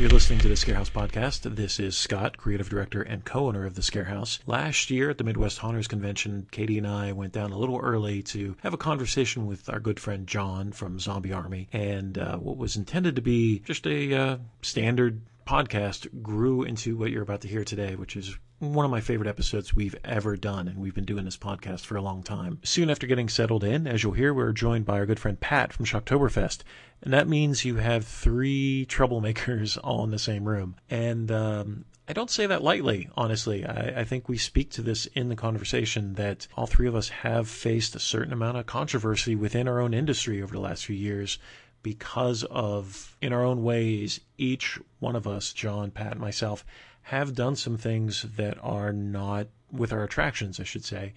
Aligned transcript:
You're 0.00 0.08
listening 0.08 0.38
to 0.38 0.48
the 0.48 0.54
Scarehouse 0.54 0.90
Podcast. 0.90 1.56
This 1.56 1.78
is 1.78 1.94
Scott, 1.94 2.38
creative 2.38 2.70
director 2.70 3.02
and 3.02 3.22
co-owner 3.22 3.66
of 3.66 3.74
the 3.74 3.82
Scarehouse. 3.82 4.38
Last 4.46 4.90
year 4.90 5.10
at 5.10 5.18
the 5.18 5.24
Midwest 5.24 5.58
Haunters 5.58 5.88
Convention, 5.88 6.48
Katie 6.50 6.78
and 6.78 6.86
I 6.86 7.12
went 7.12 7.34
down 7.34 7.52
a 7.52 7.58
little 7.58 7.78
early 7.78 8.22
to 8.22 8.56
have 8.62 8.72
a 8.72 8.78
conversation 8.78 9.46
with 9.46 9.68
our 9.68 9.78
good 9.78 10.00
friend 10.00 10.26
John 10.26 10.72
from 10.72 10.98
Zombie 10.98 11.34
Army, 11.34 11.68
and 11.70 12.16
uh, 12.16 12.38
what 12.38 12.56
was 12.56 12.76
intended 12.76 13.16
to 13.16 13.20
be 13.20 13.58
just 13.58 13.86
a 13.86 14.14
uh, 14.14 14.36
standard 14.62 15.20
podcast 15.46 16.22
grew 16.22 16.62
into 16.62 16.96
what 16.96 17.10
you're 17.10 17.22
about 17.22 17.42
to 17.42 17.48
hear 17.48 17.62
today, 17.62 17.94
which 17.94 18.16
is 18.16 18.38
one 18.60 18.84
of 18.84 18.90
my 18.90 19.00
favorite 19.00 19.28
episodes 19.28 19.74
we've 19.74 19.96
ever 20.04 20.36
done, 20.36 20.68
and 20.68 20.78
we've 20.78 20.94
been 20.94 21.06
doing 21.06 21.24
this 21.24 21.38
podcast 21.38 21.80
for 21.80 21.96
a 21.96 22.02
long 22.02 22.22
time. 22.22 22.58
Soon 22.62 22.90
after 22.90 23.06
getting 23.06 23.30
settled 23.30 23.64
in, 23.64 23.86
as 23.86 24.02
you'll 24.02 24.12
hear, 24.12 24.34
we're 24.34 24.52
joined 24.52 24.84
by 24.84 24.98
our 24.98 25.06
good 25.06 25.18
friend 25.18 25.40
Pat 25.40 25.72
from 25.72 25.86
Shocktoberfest, 25.86 26.60
and 27.02 27.12
that 27.12 27.26
means 27.26 27.64
you 27.64 27.76
have 27.76 28.04
three 28.04 28.86
troublemakers 28.90 29.78
all 29.82 30.04
in 30.04 30.10
the 30.10 30.18
same 30.18 30.46
room. 30.46 30.76
And 30.90 31.32
um, 31.32 31.86
I 32.06 32.12
don't 32.12 32.30
say 32.30 32.44
that 32.46 32.62
lightly, 32.62 33.08
honestly. 33.16 33.64
I, 33.64 34.00
I, 34.00 34.04
think 34.04 34.28
we 34.28 34.36
speak 34.36 34.70
to 34.72 34.82
this 34.82 35.06
in 35.06 35.30
the 35.30 35.36
conversation 35.36 36.14
that 36.14 36.46
all 36.54 36.66
three 36.66 36.86
of 36.86 36.94
us 36.94 37.08
have 37.08 37.48
faced 37.48 37.96
a 37.96 38.00
certain 38.00 38.32
amount 38.32 38.58
of 38.58 38.66
controversy 38.66 39.34
within 39.34 39.68
our 39.68 39.80
own 39.80 39.94
industry 39.94 40.42
over 40.42 40.52
the 40.52 40.60
last 40.60 40.84
few 40.84 40.96
years 40.96 41.38
because 41.82 42.44
of, 42.44 43.16
in 43.22 43.32
our 43.32 43.42
own 43.42 43.62
ways, 43.62 44.20
each 44.36 44.78
one 44.98 45.16
of 45.16 45.26
us, 45.26 45.52
John, 45.54 45.90
Pat, 45.90 46.12
and 46.12 46.20
myself, 46.20 46.64
have 47.10 47.34
done 47.34 47.56
some 47.56 47.76
things 47.76 48.22
that 48.36 48.56
are 48.62 48.92
not, 48.92 49.48
with 49.72 49.92
our 49.92 50.04
attractions, 50.04 50.60
I 50.60 50.62
should 50.62 50.84
say, 50.84 51.12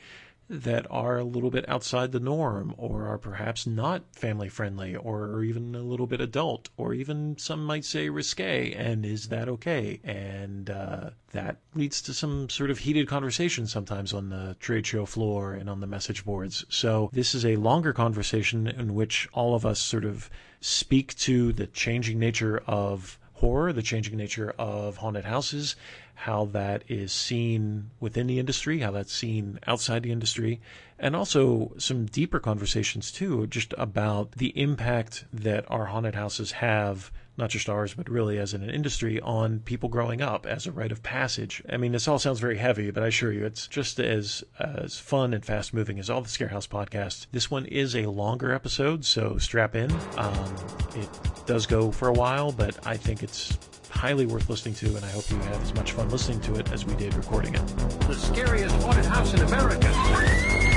that 0.50 0.88
are 0.90 1.20
a 1.20 1.24
little 1.24 1.52
bit 1.52 1.70
outside 1.70 2.12
the 2.12 2.20
norm 2.20 2.74
or 2.78 3.08
are 3.08 3.20
perhaps 3.20 3.68
not 3.68 4.04
family 4.12 4.50
friendly 4.50 4.96
or 4.96 5.44
even 5.44 5.76
a 5.76 5.84
little 5.84 6.08
bit 6.08 6.20
adult 6.20 6.70
or 6.78 6.96
even 6.96 7.38
some 7.38 7.64
might 7.64 7.86
say 7.86 8.10
risque. 8.10 8.74
And 8.74 9.06
is 9.06 9.28
that 9.28 9.48
okay? 9.48 10.00
And 10.04 10.72
uh, 10.72 11.12
that 11.32 11.58
leads 11.76 12.02
to 12.04 12.14
some 12.14 12.50
sort 12.50 12.72
of 12.72 12.80
heated 12.80 13.08
conversation 13.08 13.68
sometimes 13.68 14.14
on 14.14 14.30
the 14.30 14.58
trade 14.60 14.88
show 14.88 15.06
floor 15.06 15.54
and 15.54 15.70
on 15.70 15.80
the 15.80 15.88
message 15.88 16.26
boards. 16.26 16.66
So 16.70 17.12
this 17.14 17.36
is 17.36 17.46
a 17.46 17.56
longer 17.58 17.94
conversation 17.94 18.68
in 18.68 18.96
which 18.96 19.30
all 19.32 19.54
of 19.54 19.64
us 19.64 19.80
sort 19.80 20.06
of 20.06 20.30
speak 20.60 21.16
to 21.18 21.54
the 21.54 21.68
changing 21.68 22.18
nature 22.18 22.64
of 22.66 23.20
horror, 23.44 23.74
the 23.74 23.82
changing 23.82 24.16
nature 24.16 24.56
of 24.58 24.96
haunted 24.96 25.26
houses, 25.26 25.76
how 26.16 26.46
that 26.46 26.82
is 26.88 27.12
seen 27.12 27.90
within 28.00 28.26
the 28.26 28.40
industry, 28.40 28.80
how 28.80 28.90
that's 28.90 29.12
seen 29.12 29.60
outside 29.68 30.02
the 30.02 30.14
industry, 30.14 30.62
and 30.98 31.14
also 31.14 31.74
some 31.78 32.06
deeper 32.06 32.40
conversations 32.40 33.12
too, 33.12 33.46
just 33.48 33.74
about 33.78 34.32
the 34.32 34.58
impact 34.58 35.26
that 35.34 35.66
our 35.70 35.88
haunted 35.88 36.16
houses 36.16 36.54
have 36.54 37.12
not 37.38 37.50
just 37.50 37.70
ours, 37.70 37.94
but 37.94 38.10
really 38.10 38.38
as 38.38 38.54
an 38.54 38.70
industry, 38.70 39.20
on 39.22 39.60
people 39.60 39.90
growing 39.90 40.22
up 40.22 40.46
as 40.46 40.68
a 40.68 40.72
rite 40.72 40.92
of 40.92 41.02
passage. 41.02 41.64
I 41.70 41.78
mean, 41.78 41.92
this 41.92 42.08
all 42.08 42.20
sounds 42.20 42.40
very 42.40 42.58
heavy, 42.58 42.92
but 42.92 43.04
I 43.04 43.08
assure 43.08 43.32
you, 43.32 43.46
it's 43.46 43.68
just 43.68 44.00
as 44.00 44.44
as 44.60 45.00
fun 45.00 45.34
and 45.34 45.44
fast 45.44 45.74
moving 45.74 46.00
as 46.00 46.10
all 46.10 46.22
the 46.22 46.30
Scarehouse 46.30 46.68
podcasts. 46.68 47.28
This 47.32 47.50
one 47.50 47.66
is 47.66 47.96
a 47.96 48.06
longer 48.06 48.54
episode, 48.54 49.06
so 49.06 49.38
strap 49.38 49.76
in. 49.76 49.92
Um, 50.18 50.56
it 50.96 51.10
does 51.46 51.66
go 51.66 51.92
for 51.92 52.08
a 52.08 52.14
while, 52.14 52.52
but 52.52 52.86
I 52.86 52.98
think 52.98 53.24
it's 53.24 53.58
highly 53.90 54.26
worth 54.26 54.50
listening 54.50 54.76
to, 54.76 54.88
and 54.96 55.06
I 55.06 55.10
hope 55.10 55.30
you 55.30 55.38
have 55.38 55.62
as 55.62 55.74
much 55.76 55.94
fun 55.94 56.10
listening 56.10 56.42
to 56.42 56.56
it 56.56 56.72
as 56.72 56.86
we 56.86 56.96
did 56.96 57.14
recording 57.16 57.56
it. 57.56 57.66
The 58.08 58.16
scariest 58.16 58.76
haunted 58.82 59.06
house 59.06 59.34
in 59.34 59.42
America, 59.42 59.92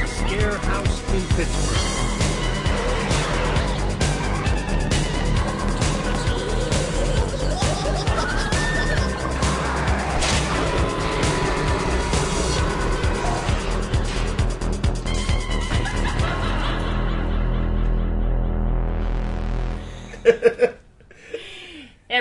Scare 0.07 0.59
House 0.59 1.15
in 1.15 1.23
Pittsburgh. 1.37 2.06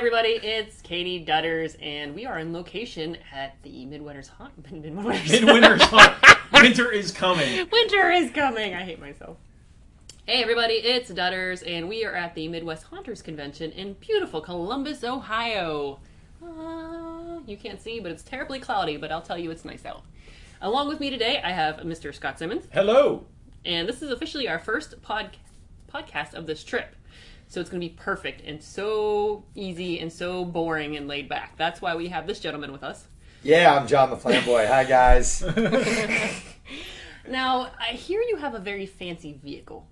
Everybody, 0.06 0.38
it's 0.48 0.84
Katie 0.84 1.26
Dutters, 1.26 1.76
and 1.82 2.14
we 2.14 2.28
are 2.28 2.38
in 2.38 2.54
location 2.54 3.18
at 3.34 3.56
the 3.64 3.88
Midwinter's 3.88 4.28
Haunt. 4.28 4.54
Midwinter's, 4.72 5.32
Midwinter's 5.32 5.82
Haunt. 5.82 6.14
Winter 6.54 6.92
is 6.92 7.12
coming. 7.12 7.68
Winter 7.72 8.12
is 8.12 8.30
coming. 8.30 8.76
I 8.76 8.84
hate 8.84 9.00
myself. 9.00 9.38
Hey 10.28 10.44
everybody, 10.44 10.76
it's 10.76 11.10
Dutters, 11.10 11.64
and 11.68 11.90
we 11.90 12.06
are 12.06 12.14
at 12.14 12.36
the 12.36 12.48
Midwest 12.48 12.84
Haunters 12.84 13.24
Convention 13.24 13.72
in 13.72 13.94
beautiful 13.94 14.42
Columbus, 14.42 15.04
Ohio. 15.04 15.98
Uh, 16.40 17.40
you 17.48 17.58
can't 17.58 17.82
see, 17.82 18.00
but 18.00 18.12
it's 18.12 18.22
terribly 18.22 18.60
cloudy, 18.60 18.98
but 18.98 19.12
I'll 19.12 19.24
tell 19.24 19.40
you 19.40 19.50
it's 19.50 19.66
nice 19.66 19.88
out. 19.88 20.04
Along 20.62 20.88
with 20.88 21.00
me 21.00 21.10
today, 21.10 21.42
I 21.44 21.50
have 21.50 21.78
Mr. 21.78 22.14
Scott 22.14 22.38
Simmons. 22.38 22.68
Hello. 22.72 23.26
And 23.66 23.90
this 23.90 24.04
is 24.04 24.12
officially 24.12 24.48
our 24.48 24.60
first 24.60 25.02
pod- 25.02 25.38
podcast 25.92 26.36
of 26.36 26.46
this 26.46 26.64
trip. 26.64 26.96
So 27.56 27.62
it's 27.62 27.70
going 27.70 27.80
to 27.80 27.88
be 27.88 27.94
perfect 27.94 28.42
and 28.46 28.62
so 28.62 29.46
easy 29.56 30.02
and 30.02 30.12
so 30.12 30.44
boring 30.44 30.98
and 30.98 31.08
laid 31.08 31.30
back. 31.30 31.56
That's 31.56 31.82
why 31.82 31.96
we 31.96 32.10
have 32.10 32.28
this 32.28 32.42
gentleman 32.42 32.74
with 32.74 32.84
us. 32.84 33.08
Yeah, 33.44 33.74
I'm 33.74 33.88
John 33.88 34.10
the 34.10 34.18
Flamboy. 34.18 34.68
Hi, 34.68 34.84
guys. 34.84 35.42
now, 37.30 37.72
I 37.80 37.94
hear 37.94 38.20
you 38.20 38.36
have 38.36 38.56
a 38.56 38.60
very 38.60 38.86
fancy 38.86 39.40
vehicle. 39.42 39.88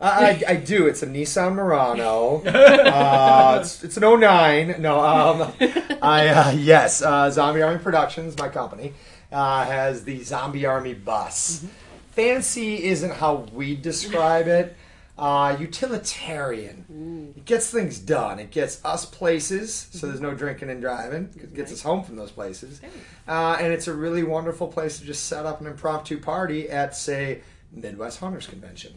I, 0.00 0.40
I, 0.46 0.54
do. 0.54 0.86
It's 0.86 1.02
a 1.02 1.06
Nissan 1.08 1.56
Murano. 1.56 2.44
Uh, 2.46 3.58
it's, 3.60 3.82
it's, 3.82 3.96
an 3.96 4.04
09. 4.04 4.76
No, 4.78 5.00
um, 5.00 5.52
I 6.00 6.28
uh, 6.28 6.50
yes. 6.52 7.02
Uh, 7.02 7.28
Zombie 7.28 7.62
Army 7.62 7.80
Productions, 7.80 8.38
my 8.38 8.48
company, 8.48 8.92
uh, 9.32 9.64
has 9.64 10.04
the 10.04 10.22
Zombie 10.22 10.64
Army 10.64 10.94
bus. 10.94 11.56
Mm-hmm. 11.56 11.66
Fancy 12.12 12.84
isn't 12.84 13.14
how 13.14 13.48
we 13.52 13.74
describe 13.74 14.46
it. 14.46 14.76
Uh, 15.20 15.56
utilitarian. 15.60 16.84
Mm. 16.90 17.36
It 17.36 17.44
gets 17.44 17.70
things 17.70 17.98
done. 17.98 18.38
It 18.38 18.50
gets 18.50 18.82
us 18.84 19.04
places, 19.04 19.88
so 19.92 20.06
there's 20.06 20.20
no 20.20 20.32
drinking 20.32 20.70
and 20.70 20.80
driving. 20.80 21.28
It 21.36 21.54
gets 21.54 21.70
us 21.72 21.82
home 21.82 22.02
from 22.02 22.16
those 22.16 22.30
places. 22.30 22.80
Uh, 23.28 23.58
and 23.60 23.72
it's 23.72 23.86
a 23.86 23.92
really 23.92 24.22
wonderful 24.22 24.66
place 24.66 24.98
to 24.98 25.04
just 25.04 25.26
set 25.26 25.44
up 25.44 25.60
an 25.60 25.66
impromptu 25.66 26.18
party 26.18 26.70
at, 26.70 26.96
say, 26.96 27.42
Midwest 27.70 28.18
Haunters 28.18 28.46
Convention. 28.46 28.94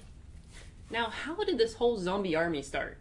Now, 0.89 1.09
how 1.09 1.35
did 1.43 1.57
this 1.57 1.73
whole 1.73 1.97
zombie 1.97 2.35
army 2.35 2.61
start? 2.61 2.97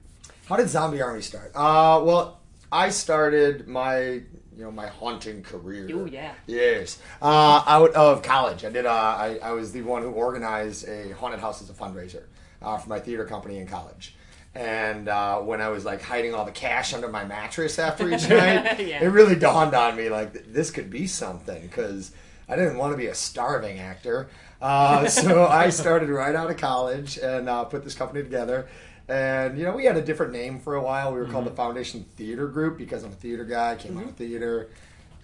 How 0.46 0.56
did 0.56 0.68
Zombie 0.68 1.00
Army 1.00 1.22
start? 1.22 1.52
Uh, 1.54 2.02
well, 2.04 2.40
I 2.70 2.90
started 2.90 3.68
my 3.68 4.22
you 4.54 4.64
know 4.64 4.70
my 4.70 4.86
haunting 4.86 5.42
career. 5.42 5.88
Oh 5.92 6.04
yeah. 6.04 6.34
Yes. 6.46 6.98
Uh, 7.20 7.62
out 7.66 7.94
of 7.94 8.22
college, 8.22 8.64
I 8.64 8.70
did. 8.70 8.86
Uh, 8.86 8.90
I, 8.90 9.38
I 9.42 9.52
was 9.52 9.72
the 9.72 9.82
one 9.82 10.02
who 10.02 10.10
organized 10.10 10.88
a 10.88 11.14
haunted 11.14 11.40
house 11.40 11.62
as 11.62 11.70
a 11.70 11.72
fundraiser 11.72 12.24
uh, 12.62 12.78
for 12.78 12.88
my 12.88 13.00
theater 13.00 13.24
company 13.24 13.58
in 13.58 13.66
college. 13.66 14.14
And 14.54 15.08
uh, 15.08 15.38
when 15.40 15.60
I 15.62 15.68
was 15.68 15.84
like 15.84 16.02
hiding 16.02 16.34
all 16.34 16.44
the 16.44 16.52
cash 16.52 16.92
under 16.92 17.08
my 17.08 17.24
mattress 17.24 17.78
after 17.78 18.08
each 18.08 18.28
night, 18.28 18.80
yeah. 18.80 19.02
it 19.02 19.08
really 19.08 19.34
dawned 19.34 19.74
on 19.74 19.96
me 19.96 20.10
like 20.10 20.52
this 20.52 20.70
could 20.70 20.90
be 20.90 21.06
something 21.06 21.62
because 21.62 22.12
I 22.48 22.56
didn't 22.56 22.76
want 22.76 22.92
to 22.92 22.98
be 22.98 23.06
a 23.06 23.14
starving 23.14 23.78
actor. 23.78 24.28
Uh, 24.60 25.08
so 25.08 25.46
I 25.46 25.70
started 25.70 26.10
right 26.10 26.34
out 26.34 26.50
of 26.50 26.58
college 26.58 27.18
and 27.18 27.48
uh, 27.48 27.64
put 27.64 27.82
this 27.82 27.94
company 27.94 28.22
together. 28.22 28.68
And 29.08 29.58
you 29.58 29.64
know, 29.64 29.74
we 29.74 29.84
had 29.84 29.96
a 29.96 30.02
different 30.02 30.32
name 30.32 30.60
for 30.60 30.74
a 30.74 30.82
while. 30.82 31.12
We 31.12 31.18
were 31.18 31.24
mm-hmm. 31.24 31.32
called 31.32 31.46
the 31.46 31.52
Foundation 31.52 32.04
Theater 32.16 32.46
Group 32.46 32.78
because 32.78 33.04
I'm 33.04 33.12
a 33.12 33.14
theater 33.14 33.44
guy. 33.44 33.76
Came 33.76 33.92
mm-hmm. 33.92 34.00
out 34.00 34.08
of 34.10 34.16
theater. 34.16 34.68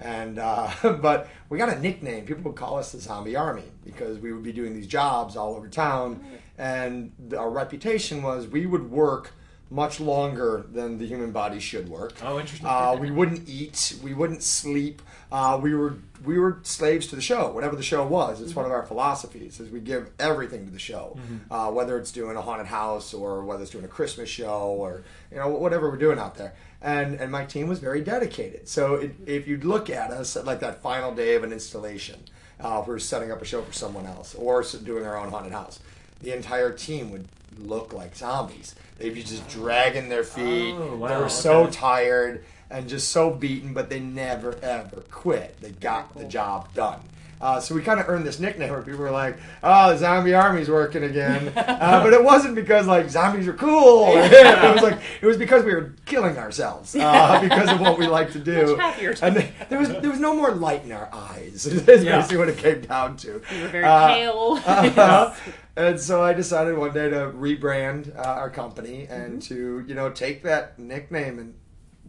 And 0.01 0.39
uh, 0.39 0.71
but 0.83 1.29
we 1.49 1.59
got 1.59 1.69
a 1.69 1.79
nickname. 1.81 2.25
People 2.25 2.45
would 2.45 2.57
call 2.57 2.79
us 2.79 2.93
the 2.93 3.01
Zombie 3.01 3.37
Army 3.37 3.65
because 3.85 4.19
we 4.19 4.33
would 4.33 4.43
be 4.43 4.53
doing 4.53 4.75
these 4.75 4.87
jobs 4.87 5.37
all 5.37 5.55
over 5.55 5.69
town, 5.69 6.25
and 6.59 7.13
our 7.37 7.51
reputation 7.51 8.23
was 8.23 8.47
we 8.47 8.67
would 8.67 8.91
work 8.91 9.33
much 9.71 10.01
longer 10.01 10.65
than 10.73 10.99
the 10.99 11.07
human 11.07 11.31
body 11.31 11.61
should 11.61 11.89
work. 11.89 12.15
Oh, 12.23 12.41
interesting. 12.41 12.67
Uh, 12.67 12.97
we 12.99 13.11
wouldn't 13.11 13.49
eat. 13.49 13.99
We 14.03 14.15
wouldn't 14.15 14.43
sleep. 14.43 15.03
Uh, 15.31 15.59
we 15.63 15.75
were 15.75 15.99
we 16.25 16.39
were 16.39 16.59
slaves 16.63 17.07
to 17.09 17.17
the 17.17 17.23
show, 17.23 17.53
whatever 17.53 17.77
the 17.77 17.83
show 17.83 18.07
was. 18.07 18.41
It's 18.41 18.51
mm-hmm. 18.51 18.61
one 18.61 18.67
of 18.67 18.73
our 18.73 18.85
philosophies 18.85 19.61
is 19.61 19.71
we 19.71 19.81
give 19.81 20.11
everything 20.19 20.65
to 20.67 20.73
the 20.73 20.79
show, 20.79 21.17
mm-hmm. 21.19 21.53
uh, 21.53 21.71
whether 21.71 21.99
it's 21.99 22.11
doing 22.11 22.37
a 22.37 22.43
haunted 22.43 22.67
house 22.67 23.13
or 23.13 23.45
whether 23.45 23.63
it's 23.63 23.71
doing 23.71 23.85
a 23.85 23.89
Christmas 23.89 24.29
show 24.29 24.75
or 24.79 25.05
you 25.31 25.37
know 25.37 25.49
whatever 25.49 25.91
we're 25.91 25.97
doing 25.97 26.19
out 26.19 26.37
there. 26.37 26.55
And 26.81 27.17
and 27.17 27.31
my 27.31 27.45
team 27.45 27.69
was 27.69 27.79
very 27.79 28.01
dedicated. 28.01 28.69
So 28.69 28.95
it, 28.95 29.15
if 29.27 29.47
you'd 29.47 29.65
look 29.65 29.91
at 29.91 30.11
us 30.11 30.37
at 30.37 30.47
like 30.47 30.61
that 30.61 30.83
final 30.83 31.15
day 31.15 31.35
of 31.35 31.45
an 31.45 31.53
installation, 31.53 32.21
uh, 32.59 32.83
we 32.87 32.95
are 32.95 32.99
setting 32.99 33.31
up 33.31 33.43
a 33.43 33.45
show 33.45 33.63
for 33.63 33.73
someone 33.73 34.07
else 34.07 34.35
or 34.35 34.63
doing 34.63 35.05
our 35.05 35.19
own 35.19 35.29
haunted 35.31 35.53
house, 35.53 35.81
the 36.21 36.35
entire 36.35 36.73
team 36.73 37.11
would 37.11 37.29
look 37.59 37.93
like 37.93 38.17
zombies. 38.17 38.75
They'd 38.99 39.15
be 39.15 39.23
just 39.23 39.49
dragging 39.49 40.09
their 40.09 40.25
feet. 40.25 40.75
Oh, 40.75 40.97
wow. 40.97 41.09
They 41.09 41.17
were 41.17 41.29
so 41.29 41.63
okay. 41.65 41.73
tired 41.73 42.45
and 42.71 42.89
just 42.89 43.11
so 43.11 43.31
beaten, 43.31 43.73
but 43.73 43.89
they 43.89 44.01
never 44.01 44.57
ever 44.63 45.03
quit. 45.11 45.61
They 45.61 45.71
got 45.71 46.15
the 46.17 46.25
job 46.25 46.73
done. 46.75 47.01
Uh, 47.41 47.61
so 47.61 47.73
we 47.73 47.83
kind 47.83 48.01
of 48.01 48.09
earned 48.09 48.27
this 48.27 48.41
nickname 48.41 48.71
where 48.71 48.83
people 48.83 48.99
were 48.99 49.13
like, 49.13 49.37
"Oh, 49.63 49.91
the 49.93 49.99
zombie 49.99 50.35
army's 50.35 50.69
working 50.69 51.05
again," 51.05 51.53
uh, 51.57 52.03
but 52.03 52.13
it 52.13 52.23
wasn't 52.25 52.57
because 52.57 52.89
like 52.89 53.09
zombies 53.09 53.47
are 53.47 53.53
cool. 53.53 54.07
it 54.17 54.75
was 54.75 54.83
like 54.83 54.99
it 55.21 55.27
was 55.27 55.37
because 55.37 55.65
we 55.65 55.73
were 55.73 55.95
killing 56.05 56.37
ourselves 56.37 56.97
uh, 56.97 57.41
because 57.41 57.71
of 57.71 57.79
what 57.81 57.97
we 57.97 58.09
like 58.09 58.33
to 58.33 58.41
do. 58.41 58.77
And 59.23 59.37
there 59.69 59.79
was 59.79 59.89
there 59.89 60.11
was 60.11 60.19
no 60.19 60.35
more 60.35 60.51
light 60.51 60.85
in 60.85 60.91
our 60.91 61.09
eyes. 61.13 61.65
Is 61.65 62.03
Yeah. 62.05 62.17
basically 62.17 62.39
what 62.39 62.49
it 62.49 62.59
came 62.59 62.81
down 62.81 63.17
to. 63.19 63.29
You 63.29 63.63
were 63.63 63.69
very 63.69 63.85
Uh, 63.85 64.09
pale. 64.09 64.61
uh, 64.67 65.35
and 65.79 66.01
so 66.01 66.23
I 66.23 66.33
decided 66.33 66.77
one 66.77 66.93
day 66.93 67.09
to 67.09 67.31
rebrand 67.35 68.15
uh, 68.17 68.23
our 68.23 68.51
company 68.51 69.07
and 69.09 69.41
to 69.43 69.85
you 69.87 69.95
know 69.95 70.11
take 70.11 70.43
that 70.43 70.79
nickname 70.79 71.39
and 71.39 71.55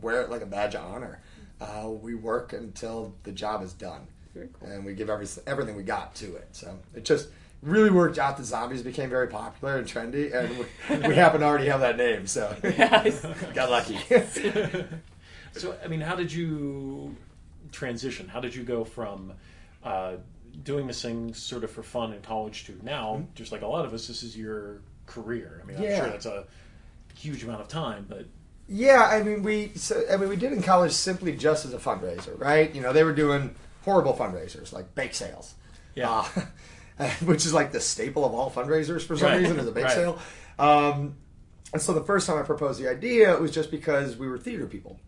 wear 0.02 0.22
it 0.22 0.30
like 0.30 0.42
a 0.42 0.46
badge 0.46 0.76
of 0.76 0.84
honor. 0.84 1.22
Uh, 1.62 1.90
we 1.90 2.16
work 2.16 2.54
until 2.54 3.14
the 3.24 3.32
job 3.32 3.62
is 3.62 3.74
done, 3.74 4.08
Very 4.34 4.48
cool. 4.54 4.70
and 4.70 4.86
we 4.86 4.94
give 4.94 5.10
every, 5.10 5.28
everything 5.46 5.76
we 5.76 5.84
got 5.84 6.16
to 6.16 6.36
it. 6.38 6.48
So 6.54 6.80
it 6.96 7.04
just 7.04 7.30
really 7.62 7.90
worked 7.90 8.18
out. 8.18 8.38
The 8.38 8.46
zombies 8.46 8.82
became 8.82 9.10
very 9.10 9.28
popular 9.28 9.78
and 9.78 9.86
trendy, 9.86 10.34
and 10.34 10.58
we, 10.58 11.08
we 11.10 11.16
happen 11.16 11.42
to 11.42 11.46
already 11.46 11.68
have 11.68 11.82
that 11.82 11.98
name, 11.98 12.28
so 12.28 12.56
Yes. 12.64 13.26
got 13.54 13.70
lucky. 13.70 14.00
So, 15.54 15.76
I 15.84 15.88
mean, 15.88 16.00
how 16.02 16.16
did 16.16 16.32
you 16.32 17.16
transition? 17.72 18.28
How 18.28 18.40
did 18.40 18.54
you 18.54 18.64
go 18.64 18.84
from 18.84 19.34
uh, 19.84 20.14
doing 20.64 20.88
this 20.88 21.02
thing 21.02 21.34
sort 21.34 21.64
of 21.64 21.72
for 21.72 21.84
fun 21.84 22.14
in 22.14 22.22
college 22.22 22.66
to 22.66 22.78
now, 22.84 23.24
just 23.36 23.52
like 23.52 23.62
a 23.62 23.68
lot 23.68 23.86
of 23.86 23.94
us, 23.94 24.08
this 24.08 24.24
is 24.24 24.38
your 24.38 24.82
career? 25.06 25.62
I 25.64 25.66
mean, 25.68 25.78
I'm 25.78 25.84
sure 25.84 26.10
that's 26.10 26.26
a 26.26 26.46
huge 27.16 27.44
amount 27.44 27.62
of 27.62 27.68
time, 27.68 28.06
but 28.08 28.26
Yeah, 28.68 29.08
I 29.12 29.24
mean 29.24 29.44
we 29.44 29.72
so, 29.76 30.02
I 30.12 30.18
mean 30.18 30.30
we 30.30 30.36
did 30.36 30.54
in 30.54 30.62
college 30.62 30.92
simply 30.94 31.36
just 31.36 31.66
as 31.66 31.74
a 31.74 31.78
fundraiser, 31.80 32.40
right? 32.40 32.74
You 32.74 32.82
know, 32.82 32.94
they 32.94 33.04
were 33.04 33.14
doing 33.14 33.56
horrible 33.84 34.14
fundraisers 34.14 34.72
like 34.74 34.94
bake 34.96 35.14
sales. 35.14 35.56
Yeah. 35.96 36.26
Uh, 37.00 37.10
which 37.26 37.46
is 37.46 37.54
like 37.54 37.72
the 37.72 37.80
staple 37.80 38.26
of 38.26 38.34
all 38.34 38.52
fundraisers 38.52 39.02
for 39.02 39.16
some 39.18 39.30
Right, 39.30 39.40
reason 39.40 39.58
is 39.60 39.68
a 39.68 39.72
bake 39.72 39.86
right. 39.86 39.94
sale. 39.94 40.20
Um, 40.60 41.16
and 41.72 41.82
so 41.82 41.94
the 41.94 42.04
first 42.04 42.28
time 42.28 42.38
I 42.38 42.42
proposed 42.44 42.82
the 42.82 42.90
idea, 42.90 43.34
it 43.34 43.40
was 43.40 43.52
just 43.52 43.72
because 43.72 44.18
we 44.18 44.28
were 44.28 44.38
theater 44.38 44.66
people. 44.66 45.00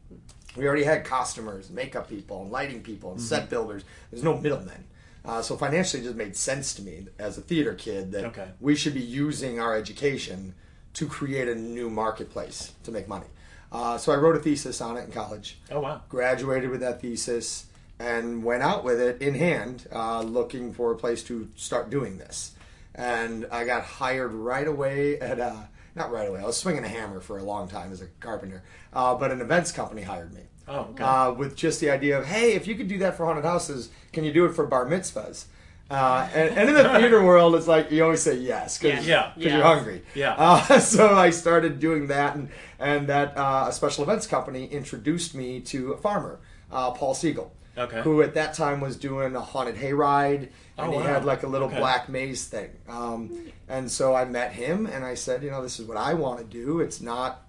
We 0.55 0.67
already 0.67 0.83
had 0.83 1.05
costumers, 1.05 1.69
makeup 1.69 2.07
people, 2.09 2.41
and 2.43 2.51
lighting 2.51 2.81
people, 2.81 3.11
and 3.11 3.19
Mm-hmm. 3.19 3.27
set 3.27 3.49
builders. 3.49 3.83
There's 4.09 4.23
no 4.23 4.37
middlemen. 4.37 4.83
Uh, 5.23 5.41
so 5.41 5.55
financially, 5.55 6.01
it 6.01 6.05
just 6.05 6.15
made 6.15 6.35
sense 6.35 6.73
to 6.73 6.81
me 6.81 7.05
as 7.19 7.37
a 7.37 7.41
theater 7.41 7.73
kid 7.73 8.11
that 8.11 8.25
Okay. 8.25 8.49
we 8.59 8.75
should 8.75 8.93
be 8.93 9.01
using 9.01 9.59
our 9.59 9.75
education 9.75 10.55
to 10.93 11.07
create 11.07 11.47
a 11.47 11.55
new 11.55 11.89
marketplace 11.89 12.73
to 12.83 12.91
make 12.91 13.07
money. 13.07 13.27
Uh, 13.71 13.97
so 13.97 14.11
I 14.11 14.15
wrote 14.17 14.35
a 14.35 14.39
thesis 14.39 14.81
on 14.81 14.97
it 14.97 15.05
in 15.05 15.11
college 15.11 15.57
oh 15.71 15.79
wow, 15.79 16.01
graduated 16.09 16.69
with 16.69 16.81
that 16.81 17.01
thesis 17.01 17.67
and 17.99 18.43
went 18.43 18.63
out 18.63 18.83
with 18.83 18.99
it 18.99 19.21
in 19.21 19.35
hand 19.35 19.87
uh, 19.93 20.21
looking 20.21 20.73
for 20.73 20.91
a 20.91 20.97
place 20.97 21.23
to 21.25 21.47
start 21.55 21.89
doing 21.89 22.17
this 22.17 22.53
and 22.95 23.47
i 23.51 23.63
got 23.63 23.83
hired 23.83 24.33
right 24.33 24.67
away 24.67 25.17
at 25.21 25.39
uh, 25.39 25.55
not 25.95 26.11
right 26.11 26.27
away 26.27 26.41
i 26.41 26.45
was 26.45 26.57
swinging 26.57 26.83
a 26.83 26.87
hammer 26.89 27.21
for 27.21 27.37
a 27.37 27.43
long 27.43 27.69
time 27.69 27.93
as 27.93 28.01
a 28.01 28.07
carpenter 28.19 28.61
uh, 28.91 29.15
but 29.15 29.31
an 29.31 29.39
events 29.39 29.71
company 29.71 30.01
hired 30.01 30.33
me 30.33 30.41
oh 30.71 30.79
okay, 30.91 31.03
uh, 31.03 31.31
with 31.31 31.55
just 31.55 31.79
the 31.79 31.89
idea 31.89 32.17
of 32.19 32.25
hey 32.25 32.53
if 32.53 32.67
you 32.67 32.75
could 32.75 32.87
do 32.87 32.97
that 32.99 33.15
for 33.17 33.25
haunted 33.25 33.45
houses 33.45 33.89
can 34.13 34.23
you 34.23 34.31
do 34.33 34.45
it 34.45 34.53
for 34.53 34.65
bar 34.65 34.85
mitzvahs 34.85 35.45
uh, 35.89 36.29
and, 36.33 36.57
and 36.57 36.69
in 36.69 36.75
the 36.75 36.87
theater 36.97 37.21
world 37.29 37.53
it's 37.55 37.67
like 37.67 37.91
you 37.91 38.01
always 38.03 38.21
say 38.21 38.35
yes 38.37 38.77
because 38.77 39.05
Yeah. 39.05 39.33
Yeah. 39.35 39.55
you're 39.57 39.63
hungry 39.63 40.03
Yeah. 40.15 40.35
uh, 40.37 40.79
so 40.95 41.13
I 41.13 41.31
started 41.31 41.79
doing 41.79 42.07
that, 42.07 42.35
and 42.35 42.49
and 42.79 43.07
that 43.07 43.37
uh, 43.37 43.65
a 43.67 43.71
special 43.73 44.03
events 44.03 44.25
company 44.25 44.65
introduced 44.67 45.35
me 45.35 45.59
to 45.71 45.91
a 45.91 45.97
farmer, 45.97 46.39
uh, 46.71 46.91
Paul 46.91 47.13
Siegel, 47.13 47.51
Okay. 47.77 48.01
who 48.03 48.21
at 48.21 48.33
that 48.35 48.53
time 48.53 48.79
was 48.81 48.95
doing 48.95 49.35
a 49.35 49.41
haunted 49.41 49.75
hayride, 49.75 50.43
and 50.77 50.87
Oh, 50.87 50.91
he 50.91 50.97
wow. 50.97 51.03
had 51.13 51.25
like 51.25 51.43
a 51.43 51.47
little 51.47 51.67
Okay. 51.67 51.77
black 51.77 52.07
maze 52.09 52.45
thing. 52.45 52.69
Um, 52.89 53.51
and 53.67 53.91
so 53.91 54.15
I 54.15 54.23
met 54.25 54.53
him, 54.53 54.85
and 54.87 55.03
I 55.05 55.13
said, 55.15 55.43
you 55.43 55.51
know, 55.51 55.61
this 55.61 55.79
is 55.79 55.85
what 55.87 55.97
I 55.97 56.13
want 56.15 56.39
to 56.39 56.45
do. 56.45 56.79
It's 56.79 57.01
not. 57.01 57.41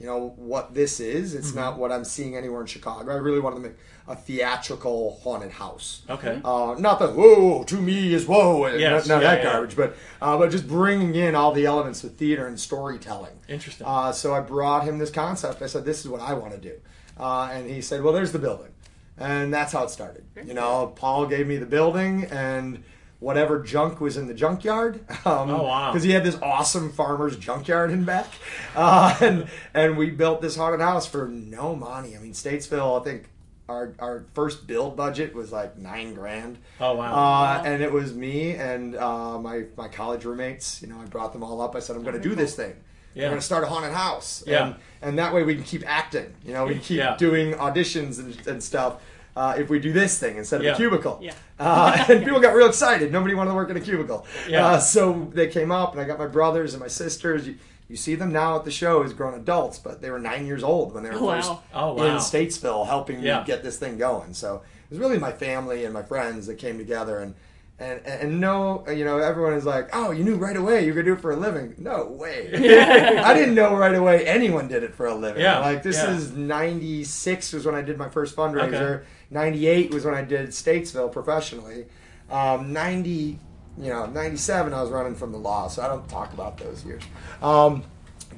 You 0.00 0.06
know 0.06 0.32
what 0.36 0.72
this 0.74 0.98
is? 0.98 1.34
It's 1.34 1.48
Mm-hmm. 1.48 1.58
not 1.58 1.78
what 1.78 1.92
I'm 1.92 2.04
seeing 2.04 2.34
anywhere 2.34 2.62
in 2.62 2.66
Chicago. 2.66 3.12
I 3.12 3.16
really 3.16 3.38
wanted 3.38 3.56
to 3.56 3.62
make 3.62 3.76
a 4.08 4.16
theatrical 4.16 5.20
haunted 5.22 5.52
house. 5.52 6.02
okay, 6.08 6.40
Uh, 6.44 6.74
not 6.78 6.98
the 6.98 7.08
whoa 7.08 7.62
to 7.64 7.74
me 7.76 8.14
is 8.14 8.26
whoa, 8.26 8.64
and 8.64 8.80
Yes, 8.80 9.06
not, 9.06 9.16
not 9.16 9.22
yeah, 9.22 9.34
that 9.36 9.44
yeah. 9.44 9.52
garbage, 9.52 9.76
but 9.76 9.94
uh, 10.22 10.38
but 10.38 10.50
just 10.50 10.66
bringing 10.66 11.14
in 11.14 11.34
all 11.34 11.52
the 11.52 11.66
elements 11.66 12.02
of 12.02 12.14
theater 12.16 12.46
and 12.46 12.58
storytelling. 12.58 13.36
interesting. 13.48 13.86
Uh, 13.86 14.10
so 14.10 14.34
I 14.34 14.40
brought 14.40 14.84
him 14.84 14.98
this 14.98 15.10
concept. 15.10 15.60
I 15.62 15.66
said, 15.66 15.84
"This 15.84 16.00
is 16.00 16.08
what 16.08 16.20
I 16.22 16.32
want 16.34 16.52
to 16.54 16.58
do," 16.58 16.74
uh, 17.18 17.50
and 17.52 17.68
he 17.70 17.80
said, 17.82 18.02
"Well, 18.02 18.12
there's 18.14 18.32
the 18.32 18.38
building," 18.38 18.72
and 19.18 19.52
that's 19.52 19.72
how 19.72 19.84
it 19.84 19.90
started. 19.90 20.24
You 20.46 20.54
know, 20.54 20.92
Paul 20.96 21.26
gave 21.26 21.46
me 21.46 21.56
the 21.58 21.66
building 21.66 22.24
and 22.24 22.82
whatever 23.20 23.60
junk 23.62 24.00
was 24.00 24.16
in 24.16 24.26
the 24.26 24.34
junkyard. 24.34 25.00
Um, 25.24 25.50
Oh, 25.50 25.62
wow. 25.64 25.90
Because 25.92 26.02
he 26.02 26.10
had 26.10 26.24
this 26.24 26.36
awesome 26.42 26.90
farmer's 26.90 27.36
junkyard 27.36 27.90
in 27.90 28.04
back, 28.04 28.26
uh, 28.74 29.16
and 29.20 29.48
and 29.74 29.96
we 29.96 30.10
built 30.10 30.40
this 30.42 30.56
haunted 30.56 30.80
house 30.80 31.06
for 31.06 31.28
no 31.28 31.76
money. 31.76 32.16
I 32.16 32.20
mean, 32.20 32.32
Statesville, 32.32 33.00
I 33.00 33.04
think. 33.04 33.28
Our, 33.68 33.94
our 34.00 34.24
first 34.34 34.66
build 34.66 34.96
budget 34.96 35.32
was 35.32 35.52
like 35.52 35.78
nine 35.78 36.12
grand. 36.14 36.58
Oh, 36.80 36.96
wow. 36.96 37.12
Uh, 37.14 37.62
and 37.64 37.80
it 37.84 37.92
was 37.92 38.12
me 38.12 38.56
and 38.56 38.96
uh, 38.96 39.38
my 39.38 39.66
my 39.76 39.86
college 39.86 40.24
roommates. 40.24 40.82
You 40.82 40.88
know, 40.88 40.98
I 41.00 41.04
brought 41.04 41.32
them 41.32 41.44
all 41.44 41.60
up. 41.60 41.76
I 41.76 41.78
said, 41.78 41.94
I'm 41.94 42.02
going 42.02 42.16
to 42.16 42.20
do 42.20 42.34
this 42.34 42.56
thing. 42.56 42.74
Yeah. 43.14 43.26
We're 43.26 43.28
going 43.28 43.38
to 43.40 43.46
start 43.46 43.62
a 43.62 43.68
haunted 43.68 43.92
house. 43.92 44.42
Yeah. 44.44 44.66
And, 44.66 44.74
and 45.02 45.18
that 45.20 45.32
way 45.32 45.44
we 45.44 45.54
can 45.54 45.62
keep 45.62 45.84
acting. 45.86 46.34
You 46.44 46.52
know, 46.52 46.66
we 46.66 46.72
can 46.74 46.82
keep 46.82 46.98
Yeah. 46.98 47.16
doing 47.16 47.52
auditions 47.52 48.18
and, 48.18 48.44
and 48.48 48.60
stuff. 48.60 49.00
Uh, 49.36 49.54
if 49.56 49.70
we 49.70 49.78
do 49.78 49.92
this 49.92 50.18
thing 50.18 50.36
instead 50.36 50.60
of 50.60 50.64
Yeah. 50.64 50.72
a 50.72 50.76
cubicle, 50.76 51.18
Yeah. 51.22 51.32
uh, 51.58 52.04
and 52.08 52.24
people 52.24 52.40
got 52.40 52.54
real 52.54 52.66
excited. 52.68 53.12
Nobody 53.12 53.34
wanted 53.34 53.50
to 53.50 53.54
work 53.56 53.70
in 53.70 53.76
a 53.76 53.80
cubicle, 53.80 54.26
Yeah. 54.48 54.66
uh, 54.66 54.78
so 54.80 55.28
they 55.32 55.46
came 55.46 55.70
up, 55.70 55.92
and 55.92 56.00
I 56.00 56.04
got 56.04 56.18
my 56.18 56.26
brothers 56.26 56.74
and 56.74 56.80
my 56.80 56.88
sisters. 56.88 57.46
You, 57.46 57.54
you 57.88 57.96
see 57.96 58.14
them 58.16 58.32
now 58.32 58.56
at 58.56 58.64
the 58.64 58.70
show 58.72 59.02
as 59.02 59.12
grown 59.12 59.34
adults, 59.34 59.78
but 59.78 60.02
they 60.02 60.10
were 60.10 60.18
nine 60.18 60.46
years 60.46 60.62
old 60.64 60.94
when 60.94 61.04
they 61.04 61.10
were 61.10 61.16
Oh, 61.18 61.24
wow. 61.26 61.34
first 61.36 61.52
Oh, 61.74 62.02
in. 62.04 62.16
Statesville 62.16 62.86
helping 62.86 63.20
Yeah. 63.20 63.40
me 63.40 63.46
get 63.46 63.62
this 63.62 63.78
thing 63.78 63.98
going. 63.98 64.34
So 64.34 64.62
it 64.88 64.90
was 64.90 64.98
really 64.98 65.18
my 65.18 65.32
family 65.32 65.84
and 65.84 65.94
my 65.94 66.02
friends 66.02 66.46
that 66.48 66.58
came 66.58 66.76
together 66.78 67.18
and 67.18 67.34
and 67.80 68.06
and 68.06 68.40
no, 68.40 68.84
you 68.88 69.04
know, 69.06 69.18
everyone 69.18 69.54
is 69.54 69.64
like, 69.64 69.88
"Oh, 69.94 70.10
you 70.10 70.22
knew 70.22 70.36
right 70.36 70.56
away 70.56 70.84
you 70.84 70.92
could 70.92 71.06
do 71.06 71.14
it 71.14 71.20
for 71.20 71.30
a 71.30 71.36
living." 71.36 71.74
No 71.78 72.06
way. 72.06 72.50
I 72.54 73.32
didn't 73.32 73.54
know 73.54 73.74
right 73.74 73.94
away 73.94 74.26
anyone 74.26 74.68
did 74.68 74.82
it 74.82 74.94
for 74.94 75.06
a 75.06 75.14
living. 75.14 75.42
Yeah, 75.42 75.60
Like 75.60 75.82
this 75.82 75.96
yeah. 75.96 76.14
is 76.14 76.32
'96 76.32 77.52
was 77.54 77.64
when 77.64 77.74
I 77.74 77.80
did 77.82 77.96
my 77.96 78.10
first 78.10 78.36
fundraiser. 78.36 78.96
Okay. 78.98 79.04
'98 79.30 79.94
was 79.94 80.04
when 80.04 80.14
I 80.14 80.22
did 80.22 80.50
Statesville 80.50 81.10
professionally. 81.10 81.86
Um, 82.30 82.72
'90, 82.72 83.38
you 83.78 83.88
know, 83.88 84.04
'97 84.06 84.74
I 84.74 84.82
was 84.82 84.90
running 84.90 85.14
from 85.14 85.32
the 85.32 85.38
law, 85.38 85.68
so 85.68 85.82
I 85.82 85.88
don't 85.88 86.06
talk 86.08 86.34
about 86.34 86.58
those 86.58 86.84
years. 86.84 87.02
Um, 87.42 87.82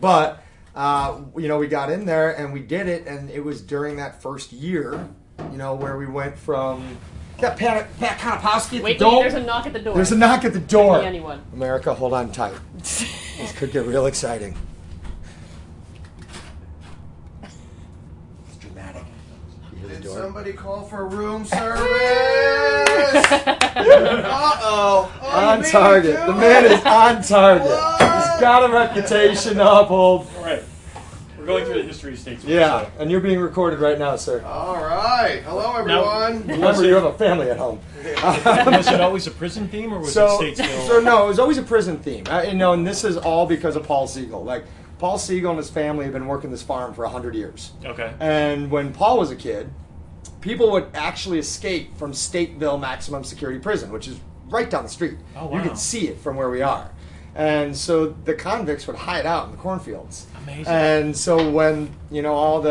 but 0.01 0.43
uh, 0.77 1.21
you 1.37 1.49
know, 1.49 1.59
we 1.59 1.67
got 1.67 1.91
in 1.91 2.07
there 2.07 2.31
and 2.31 2.53
we 2.53 2.61
did 2.61 2.87
it, 2.87 3.07
and 3.09 3.29
it 3.29 3.45
was 3.45 3.61
during 3.61 3.97
that 3.97 4.23
first 4.23 4.53
year, 4.53 5.09
you 5.51 5.59
know, 5.59 5.75
where 5.75 5.99
we 5.99 6.07
went 6.07 6.39
from 6.39 6.97
got 7.43 7.59
Pat, 7.59 7.99
Pat 7.99 8.19
Konopelski 8.19 8.79
at 8.79 8.85
Wait, 8.85 8.99
the 8.99 9.05
wait, 9.05 9.11
door. 9.11 9.23
there's 9.23 9.35
a 9.35 9.43
knock 9.43 9.67
at 9.67 9.73
the 9.73 9.81
door. 9.81 9.95
There's 9.95 10.13
a 10.13 10.17
knock 10.17 10.45
at 10.45 10.53
the 10.53 10.61
door. 10.61 11.03
Anyone. 11.03 11.43
America, 11.53 11.93
hold 11.93 12.15
on 12.15 12.31
tight. 12.33 12.55
this 12.79 13.53
could 13.57 13.73
get 13.73 13.85
real 13.85 14.07
exciting. 14.07 14.57
It's 17.43 18.57
dramatic. 18.59 19.03
You 19.75 19.89
the 19.89 19.95
Did 19.95 20.03
door? 20.05 20.17
somebody 20.19 20.53
call 20.53 20.85
for 20.85 21.07
room 21.09 21.45
service? 21.47 21.83
uh 23.13 24.61
oh. 24.63 25.13
on 25.23 25.65
target. 25.65 26.15
The 26.27 26.35
man 26.35 26.65
is 26.67 26.85
on 26.85 27.23
target. 27.29 27.67
He's 27.67 28.41
got 28.41 28.71
a 28.71 28.73
reputation 28.73 29.57
to 29.57 29.69
uphold. 29.81 30.29
All 30.37 30.45
right, 30.45 30.63
we're 31.43 31.47
going 31.47 31.65
through 31.65 31.83
the 31.83 31.89
history 31.89 32.13
of 32.13 32.19
states. 32.19 32.45
Yeah, 32.45 32.89
and 32.99 33.11
you're 33.11 33.21
being 33.21 33.41
recorded 33.41 33.81
right 33.81 33.99
now, 33.99 34.15
sir. 34.15 34.43
All 34.45 34.77
right. 34.77 35.43
Hello, 35.45 35.75
everyone. 35.77 36.47
Remember, 36.47 36.85
you 36.85 36.95
have 36.95 37.05
a 37.05 37.13
family 37.15 37.51
at 37.51 37.59
home. 37.59 37.81
was 38.05 38.87
it 38.87 39.01
always 39.01 39.27
a 39.27 39.31
prison 39.33 39.67
theme, 39.67 39.93
or 39.93 39.99
was 39.99 40.13
so, 40.13 40.41
it 40.43 40.57
Statesville? 40.57 40.87
so 40.87 41.01
no, 41.01 41.25
it 41.25 41.29
was 41.29 41.41
always 41.41 41.59
a 41.59 41.63
prison 41.63 41.99
theme. 41.99 42.25
Uh, 42.29 42.43
you 42.43 42.55
know, 42.55 42.75
and 42.75 42.87
this 42.87 43.03
is 43.03 43.17
all 43.17 43.45
because 43.45 43.75
of 43.75 43.85
Paul 43.85 44.07
Siegel. 44.07 44.45
Like 44.45 44.65
Paul 44.99 45.19
Siegel 45.19 45.51
and 45.51 45.59
his 45.59 45.69
family 45.69 46.05
have 46.05 46.13
been 46.13 46.27
working 46.27 46.53
this 46.53 46.63
farm 46.63 46.95
for 46.95 47.05
hundred 47.07 47.35
years. 47.35 47.73
Okay. 47.85 48.15
And 48.21 48.71
when 48.71 48.93
Paul 48.93 49.19
was 49.19 49.33
a 49.33 49.37
kid, 49.37 49.69
people 50.41 50.71
would 50.71 50.87
actually 50.95 51.41
escape 51.41 51.97
from 51.97 52.13
Stateville 52.13 52.81
Maximum 52.81 53.25
Security 53.25 53.59
Prison, 53.59 53.91
which 53.91 54.07
is 54.07 54.21
right 54.47 54.71
down 54.71 54.85
the 54.85 54.89
street. 54.89 55.19
Oh, 55.35 55.47
wow. 55.47 55.57
You 55.57 55.69
can 55.69 55.77
see 55.77 56.07
it 56.07 56.19
from 56.19 56.37
where 56.37 56.51
we 56.51 56.63
are. 56.63 56.93
And 57.35 57.75
so 57.77 58.09
the 58.25 58.35
convicts 58.35 58.87
would 58.87 58.97
hide 58.97 59.25
out 59.25 59.47
in 59.47 59.53
the 59.53 59.57
cornfields. 59.57 60.27
Amazing. 60.43 60.67
And 60.67 61.17
so 61.17 61.51
when 61.51 61.91
you 62.11 62.21
know 62.21 62.35
all 62.35 62.61
the 62.61 62.71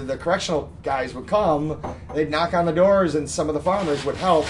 uh, 0.00 0.04
the 0.04 0.16
correctional 0.16 0.70
guys 0.82 1.14
would 1.14 1.26
come, 1.26 1.80
they'd 2.14 2.30
knock 2.30 2.54
on 2.54 2.64
the 2.64 2.72
doors, 2.72 3.14
and 3.16 3.28
some 3.28 3.48
of 3.48 3.54
the 3.54 3.60
farmers 3.60 4.04
would 4.04 4.16
help 4.16 4.46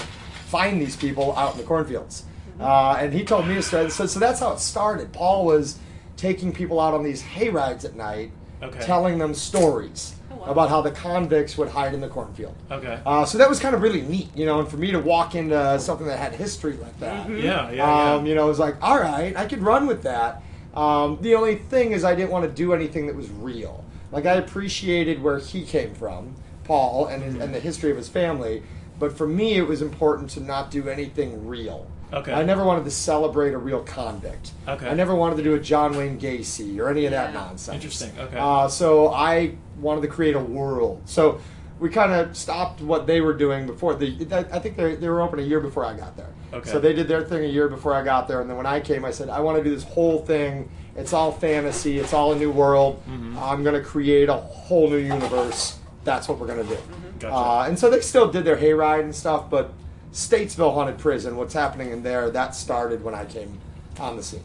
find 0.47 0.81
these 0.81 0.95
people 0.95 1.35
out 1.35 1.53
in 1.53 1.57
the 1.59 1.65
cornfields. 1.65 2.23
Uh, 2.59 2.97
and 2.99 3.13
he 3.13 3.23
told 3.23 3.47
me 3.47 3.55
a 3.57 3.61
story. 3.61 3.89
So, 3.89 4.05
so 4.05 4.19
that's 4.19 4.39
how 4.41 4.51
it 4.51 4.59
started. 4.59 5.11
Paul 5.13 5.45
was 5.45 5.77
taking 6.17 6.51
people 6.51 6.79
out 6.79 6.93
on 6.93 7.03
these 7.03 7.21
hay 7.21 7.49
rides 7.49 7.85
at 7.85 7.95
night, 7.95 8.31
Okay. 8.61 8.79
telling 8.81 9.17
them 9.17 9.33
stories. 9.33 10.15
Wow. 10.39 10.45
about 10.45 10.69
how 10.69 10.81
the 10.81 10.91
convicts 10.91 11.57
would 11.57 11.67
hide 11.67 11.93
in 11.93 11.99
the 11.99 12.07
cornfield. 12.07 12.55
Okay. 12.71 12.99
Uh, 13.05 13.25
so 13.25 13.37
that 13.37 13.49
was 13.49 13.59
kind 13.59 13.75
of 13.75 13.81
really 13.81 14.01
neat, 14.01 14.29
you 14.35 14.45
know, 14.45 14.61
and 14.61 14.69
for 14.69 14.77
me 14.77 14.91
to 14.91 14.99
walk 14.99 15.35
into 15.35 15.77
something 15.79 16.07
that 16.07 16.17
had 16.17 16.33
history 16.33 16.77
like 16.77 16.97
that, 17.01 17.29
yeah, 17.29 17.69
yeah, 17.69 18.13
um, 18.13 18.25
yeah. 18.25 18.29
you 18.29 18.35
know, 18.35 18.45
it 18.45 18.47
was 18.47 18.59
like, 18.59 18.81
all 18.81 18.99
right, 18.99 19.35
I 19.35 19.45
could 19.45 19.61
run 19.61 19.85
with 19.85 20.03
that. 20.03 20.41
Um, 20.73 21.17
the 21.21 21.35
only 21.35 21.55
thing 21.55 21.91
is, 21.91 22.05
I 22.05 22.15
didn't 22.15 22.31
want 22.31 22.45
to 22.45 22.51
do 22.51 22.73
anything 22.73 23.07
that 23.07 23.15
was 23.15 23.29
real. 23.29 23.83
Like 24.11 24.25
I 24.25 24.35
appreciated 24.35 25.21
where 25.21 25.39
he 25.39 25.65
came 25.65 25.93
from, 25.93 26.35
Paul, 26.63 27.07
and 27.07 27.21
his, 27.21 27.35
and 27.35 27.53
the 27.53 27.59
history 27.59 27.91
of 27.91 27.97
his 27.97 28.07
family. 28.07 28.63
But 28.97 29.17
for 29.17 29.27
me, 29.27 29.55
it 29.55 29.67
was 29.67 29.81
important 29.81 30.29
to 30.31 30.39
not 30.39 30.71
do 30.71 30.89
anything 30.89 31.47
real. 31.47 31.89
Okay. 32.11 32.33
I 32.33 32.43
never 32.43 32.63
wanted 32.63 32.85
to 32.85 32.91
celebrate 32.91 33.53
a 33.53 33.57
real 33.57 33.83
convict. 33.83 34.51
Okay. 34.67 34.87
I 34.87 34.93
never 34.93 35.13
wanted 35.13 35.37
to 35.37 35.43
do 35.43 35.55
a 35.55 35.59
John 35.59 35.95
Wayne 35.95 36.19
Gacy 36.19 36.79
or 36.79 36.89
any 36.89 37.05
of 37.05 37.11
that 37.11 37.33
nonsense. 37.33 37.75
Interesting, 37.75 38.11
okay. 38.19 38.37
Uh, 38.37 38.67
so 38.67 39.13
I 39.13 39.55
wanted 39.79 40.01
to 40.01 40.07
create 40.07 40.35
a 40.35 40.39
world. 40.39 41.03
So 41.05 41.39
we 41.79 41.89
kind 41.89 42.11
of 42.11 42.35
stopped 42.35 42.81
what 42.81 43.07
they 43.07 43.21
were 43.21 43.33
doing 43.33 43.65
before. 43.67 43.93
The, 43.95 44.47
I 44.51 44.59
think 44.59 44.75
they, 44.75 44.95
they 44.95 45.07
were 45.07 45.21
open 45.21 45.39
a 45.39 45.43
year 45.43 45.59
before 45.59 45.85
I 45.85 45.95
got 45.95 46.17
there. 46.17 46.33
Okay. 46.51 46.69
So 46.69 46.79
they 46.79 46.93
did 46.93 47.07
their 47.07 47.23
thing 47.23 47.45
a 47.45 47.47
year 47.47 47.67
before 47.67 47.93
I 47.93 48.03
got 48.03 48.27
there, 48.27 48.41
and 48.41 48.49
then 48.49 48.57
when 48.57 48.65
I 48.65 48.79
came, 48.79 49.05
I 49.05 49.11
said 49.11 49.29
I 49.29 49.39
want 49.39 49.57
to 49.59 49.63
do 49.63 49.69
this 49.69 49.83
whole 49.83 50.25
thing. 50.25 50.69
It's 50.95 51.13
all 51.13 51.31
fantasy. 51.31 51.99
It's 51.99 52.13
all 52.13 52.33
a 52.33 52.35
new 52.35 52.51
world. 52.51 53.01
Mm-hmm. 53.07 53.37
I'm 53.37 53.63
going 53.63 53.81
to 53.81 53.87
create 53.87 54.29
a 54.29 54.33
whole 54.33 54.89
new 54.89 54.97
universe. 54.97 55.77
That's 56.03 56.27
what 56.27 56.39
we're 56.39 56.47
going 56.47 56.67
to 56.67 56.75
do. 56.75 56.81
Gotcha. 57.19 57.33
Uh, 57.33 57.65
and 57.67 57.77
so 57.77 57.89
they 57.89 58.01
still 58.01 58.31
did 58.31 58.43
their 58.45 58.57
hayride 58.57 59.01
and 59.01 59.15
stuff, 59.15 59.49
but 59.49 59.73
Statesville 60.11 60.73
Haunted 60.73 60.97
Prison, 60.97 61.37
what's 61.37 61.53
happening 61.53 61.91
in 61.91 62.03
there, 62.03 62.29
that 62.31 62.55
started 62.55 63.03
when 63.03 63.13
I 63.13 63.25
came 63.25 63.59
on 63.99 64.15
the 64.15 64.23
scene. 64.23 64.43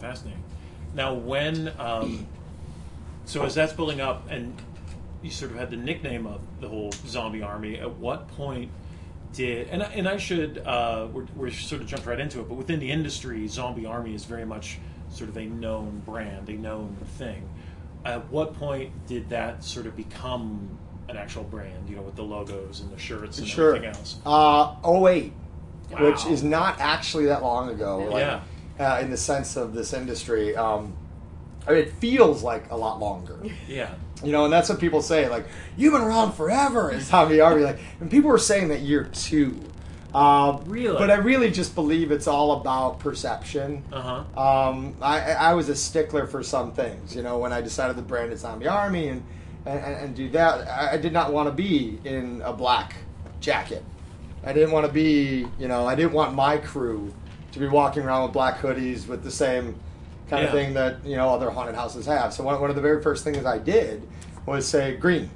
Fascinating. 0.00 0.42
Now, 0.94 1.14
when 1.14 1.72
um, 1.78 2.26
so 3.24 3.42
as 3.44 3.54
that's 3.54 3.72
building 3.72 4.00
up, 4.00 4.30
and 4.30 4.60
you 5.22 5.30
sort 5.30 5.52
of 5.52 5.56
had 5.56 5.70
the 5.70 5.76
nickname 5.76 6.26
of 6.26 6.40
the 6.60 6.68
whole 6.68 6.92
zombie 7.06 7.42
army. 7.42 7.78
At 7.78 7.96
what 7.96 8.28
point 8.28 8.70
did 9.32 9.68
and 9.68 9.82
I, 9.82 9.86
and 9.92 10.08
I 10.08 10.16
should 10.18 10.58
uh, 10.58 11.08
we're, 11.10 11.26
we're 11.34 11.50
sort 11.50 11.80
of 11.80 11.86
jumped 11.86 12.06
right 12.06 12.20
into 12.20 12.40
it, 12.40 12.48
but 12.48 12.56
within 12.56 12.80
the 12.80 12.90
industry, 12.90 13.46
zombie 13.48 13.86
army 13.86 14.14
is 14.14 14.24
very 14.24 14.44
much 14.44 14.78
sort 15.10 15.30
of 15.30 15.36
a 15.36 15.46
known 15.46 16.02
brand, 16.04 16.48
a 16.48 16.54
known 16.54 16.96
thing. 17.16 17.48
At 18.04 18.30
what 18.30 18.54
point 18.54 19.06
did 19.06 19.28
that 19.30 19.62
sort 19.62 19.86
of 19.86 19.96
become 19.96 20.78
an 21.12 21.18
actual 21.18 21.44
brand? 21.44 21.88
You 21.88 21.96
know, 21.96 22.02
with 22.02 22.16
the 22.16 22.22
logos 22.22 22.80
and 22.80 22.92
the 22.92 22.98
shirts 22.98 23.38
and 23.38 23.46
Sure. 23.46 23.76
everything 23.76 23.90
else. 23.96 24.16
Uh, 24.26 24.74
08, 24.84 25.32
which 26.00 26.26
is 26.26 26.42
not 26.42 26.80
actually 26.80 27.26
that 27.26 27.42
long 27.42 27.68
ago. 27.70 27.98
Like, 28.10 28.20
Yeah. 28.22 28.40
Uh, 28.80 28.98
in 29.00 29.10
the 29.10 29.16
sense 29.16 29.56
of 29.56 29.74
this 29.74 29.92
industry, 29.92 30.56
um, 30.56 30.94
I 31.68 31.72
mean, 31.72 31.80
it 31.82 31.92
feels 32.00 32.42
like 32.42 32.70
a 32.70 32.76
lot 32.76 32.98
longer. 33.00 33.38
Yeah. 33.68 33.90
You 34.24 34.30
know, 34.32 34.44
and 34.44 34.52
that's 34.52 34.68
what 34.68 34.78
people 34.78 35.02
say. 35.02 35.28
Like, 35.28 35.46
you've 35.76 35.92
been 35.92 36.02
around 36.02 36.32
forever 36.34 36.92
as 36.92 37.04
Zombie 37.06 37.40
Army. 37.40 37.62
Like, 37.62 37.78
and 38.00 38.08
people 38.10 38.30
were 38.30 38.38
saying 38.38 38.68
that 38.68 38.80
year 38.80 39.04
two. 39.12 39.58
Uh, 40.14 40.58
Really? 40.66 40.96
But 40.98 41.10
I 41.10 41.14
really 41.14 41.50
just 41.50 41.74
believe 41.74 42.12
it's 42.12 42.26
all 42.28 42.52
about 42.60 42.98
perception. 43.00 43.82
Uh 43.92 44.24
huh. 44.34 44.68
Um, 44.70 44.94
I, 45.02 45.32
I 45.32 45.54
was 45.54 45.68
a 45.68 45.74
stickler 45.74 46.26
for 46.26 46.42
some 46.42 46.72
things. 46.72 47.16
You 47.16 47.22
know, 47.22 47.38
when 47.38 47.52
I 47.52 47.60
decided 47.62 47.96
to 47.96 48.02
brand 48.02 48.32
it 48.32 48.38
Zombie 48.38 48.68
Army 48.68 49.08
and, 49.08 49.22
and, 49.66 49.78
and 49.78 50.14
do 50.16 50.28
that, 50.30 50.68
I, 50.68 50.92
I 50.92 50.96
did 50.96 51.12
not 51.12 51.32
want 51.32 51.48
to 51.48 51.52
be 51.52 51.98
in 52.04 52.42
a 52.44 52.52
black 52.52 52.96
jacket. 53.40 53.84
I 54.44 54.52
didn't 54.52 54.72
want 54.72 54.86
to 54.86 54.92
be, 54.92 55.46
you 55.58 55.68
know, 55.68 55.86
I 55.86 55.94
didn't 55.94 56.12
want 56.12 56.34
my 56.34 56.56
crew 56.56 57.14
to 57.52 57.58
be 57.58 57.68
walking 57.68 58.02
around 58.02 58.24
with 58.24 58.32
black 58.32 58.58
hoodies 58.58 59.06
with 59.06 59.22
the 59.22 59.30
same 59.30 59.78
kind 60.28 60.44
of 60.44 60.50
thing 60.50 60.74
that, 60.74 61.04
you 61.04 61.16
know, 61.16 61.28
other 61.28 61.50
haunted 61.50 61.74
houses 61.74 62.06
have. 62.06 62.32
So 62.32 62.42
one, 62.42 62.60
one 62.60 62.70
of 62.70 62.76
the 62.76 62.82
very 62.82 63.02
first 63.02 63.22
things 63.22 63.44
I 63.44 63.58
did 63.58 64.08
was 64.46 64.66
say 64.66 64.96
green. 64.96 65.30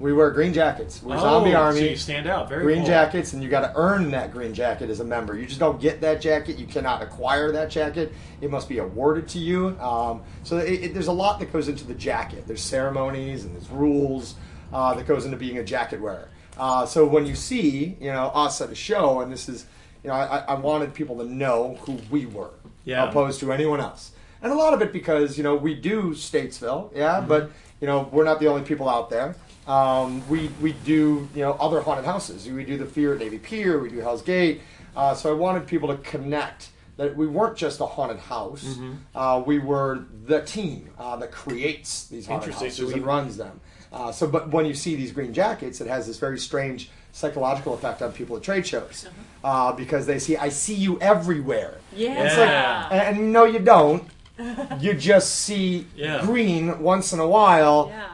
We 0.00 0.14
wear 0.14 0.30
green 0.30 0.54
jackets. 0.54 1.02
We're 1.02 1.18
Zombie 1.18 1.54
Oh, 1.54 1.60
Army 1.60 1.80
So 1.80 1.84
you 1.84 1.96
stand 1.96 2.26
out. 2.26 2.48
Very 2.48 2.62
green 2.64 2.78
cool. 2.78 2.86
jackets 2.86 3.34
and 3.34 3.42
you 3.42 3.50
got 3.50 3.60
to 3.60 3.72
earn 3.76 4.10
that 4.12 4.32
green 4.32 4.54
jacket 4.54 4.88
as 4.88 5.00
a 5.00 5.04
member 5.04 5.36
you 5.36 5.44
just 5.46 5.60
don't 5.60 5.78
get 5.80 6.00
that 6.00 6.20
jacket 6.22 6.56
you 6.56 6.66
cannot 6.66 7.02
acquire 7.02 7.52
that 7.52 7.68
jacket 7.70 8.12
it 8.40 8.50
must 8.50 8.66
be 8.68 8.78
awarded 8.78 9.28
to 9.28 9.38
you 9.38 9.78
um, 9.78 10.22
so 10.42 10.56
it, 10.56 10.84
it, 10.84 10.94
there's 10.94 11.08
a 11.08 11.12
lot 11.12 11.38
that 11.38 11.52
goes 11.52 11.68
into 11.68 11.84
the 11.84 11.94
jacket 11.94 12.44
there's 12.46 12.62
ceremonies 12.62 13.44
and 13.44 13.54
there's 13.54 13.68
rules 13.68 14.36
uh, 14.72 14.94
that 14.94 15.06
goes 15.06 15.26
into 15.26 15.36
being 15.36 15.58
a 15.58 15.64
jacket 15.64 16.00
wearer 16.00 16.28
uh, 16.58 16.86
so 16.86 17.04
when 17.06 17.26
you 17.26 17.34
see 17.34 17.96
you 18.00 18.10
know 18.10 18.28
us 18.34 18.60
at 18.62 18.70
a 18.70 18.74
show 18.74 19.20
and 19.20 19.30
this 19.30 19.48
is 19.50 19.66
you 20.02 20.08
know 20.08 20.14
i, 20.14 20.38
I 20.48 20.54
wanted 20.54 20.94
people 20.94 21.18
to 21.18 21.24
know 21.24 21.76
who 21.82 21.98
we 22.10 22.24
were 22.24 22.50
Yeah. 22.86 23.08
opposed 23.08 23.38
to 23.40 23.52
anyone 23.52 23.80
else 23.80 24.12
and 24.42 24.50
a 24.50 24.54
lot 24.56 24.72
of 24.72 24.80
it 24.80 24.92
because 24.94 25.36
you 25.36 25.44
know 25.44 25.54
we 25.56 25.74
do 25.74 26.12
statesville 26.14 26.90
yeah 26.96 27.18
Mm-hmm. 27.18 27.28
but 27.28 27.50
you 27.82 27.86
know 27.86 28.08
we're 28.12 28.24
not 28.24 28.40
the 28.40 28.46
only 28.48 28.62
people 28.62 28.88
out 28.88 29.10
there 29.10 29.34
um, 29.70 30.28
we 30.28 30.40
we 30.60 30.72
do 30.84 31.28
you 31.34 31.42
know 31.42 31.52
other 31.66 31.80
haunted 31.80 32.04
houses 32.04 32.48
we 32.48 32.64
do 32.64 32.76
the 32.76 32.86
fear 32.96 33.12
at 33.14 33.18
navy 33.20 33.38
pier 33.38 33.78
we 33.78 33.88
do 33.88 33.98
hell's 34.00 34.22
gate 34.22 34.60
uh, 34.96 35.14
so 35.14 35.30
i 35.30 35.36
wanted 35.46 35.66
people 35.66 35.88
to 35.88 35.96
connect 35.98 36.70
that 36.96 37.16
we 37.16 37.26
weren't 37.26 37.56
just 37.56 37.80
a 37.80 37.86
haunted 37.86 38.18
house 38.18 38.64
Mm-hmm. 38.64 38.92
uh, 39.14 39.38
we 39.50 39.58
were 39.58 40.04
the 40.26 40.40
team 40.42 40.90
uh, 40.98 41.16
that 41.16 41.30
creates 41.32 42.06
these 42.08 42.26
haunted 42.26 42.52
houses 42.54 42.76
So 42.76 42.90
and 42.94 43.04
runs 43.06 43.36
them 43.36 43.60
uh, 43.92 44.10
so 44.12 44.26
but 44.26 44.50
when 44.54 44.66
you 44.66 44.74
see 44.74 44.96
these 44.96 45.12
green 45.12 45.32
jackets 45.32 45.80
it 45.80 45.86
has 45.86 46.06
this 46.06 46.18
very 46.18 46.38
strange 46.38 46.90
psychological 47.12 47.74
effect 47.74 48.02
on 48.02 48.12
people 48.12 48.36
at 48.36 48.42
trade 48.42 48.66
shows 48.66 49.08
uh, 49.44 49.72
because 49.72 50.04
they 50.06 50.18
see 50.18 50.36
i 50.36 50.48
see 50.48 50.74
you 50.74 50.92
everywhere 51.00 51.74
Yeah. 51.94 52.24
it's 52.24 52.36
like, 52.38 52.92
and, 52.92 53.18
and 53.18 53.32
no, 53.32 53.44
you 53.44 53.58
don't. 53.74 54.02
You 54.80 54.94
just 54.94 55.28
see 55.46 55.86
Yeah. 55.94 56.22
green 56.24 56.80
once 56.80 57.12
in 57.12 57.20
a 57.20 57.26
while 57.28 57.88
yeah. 57.90 58.08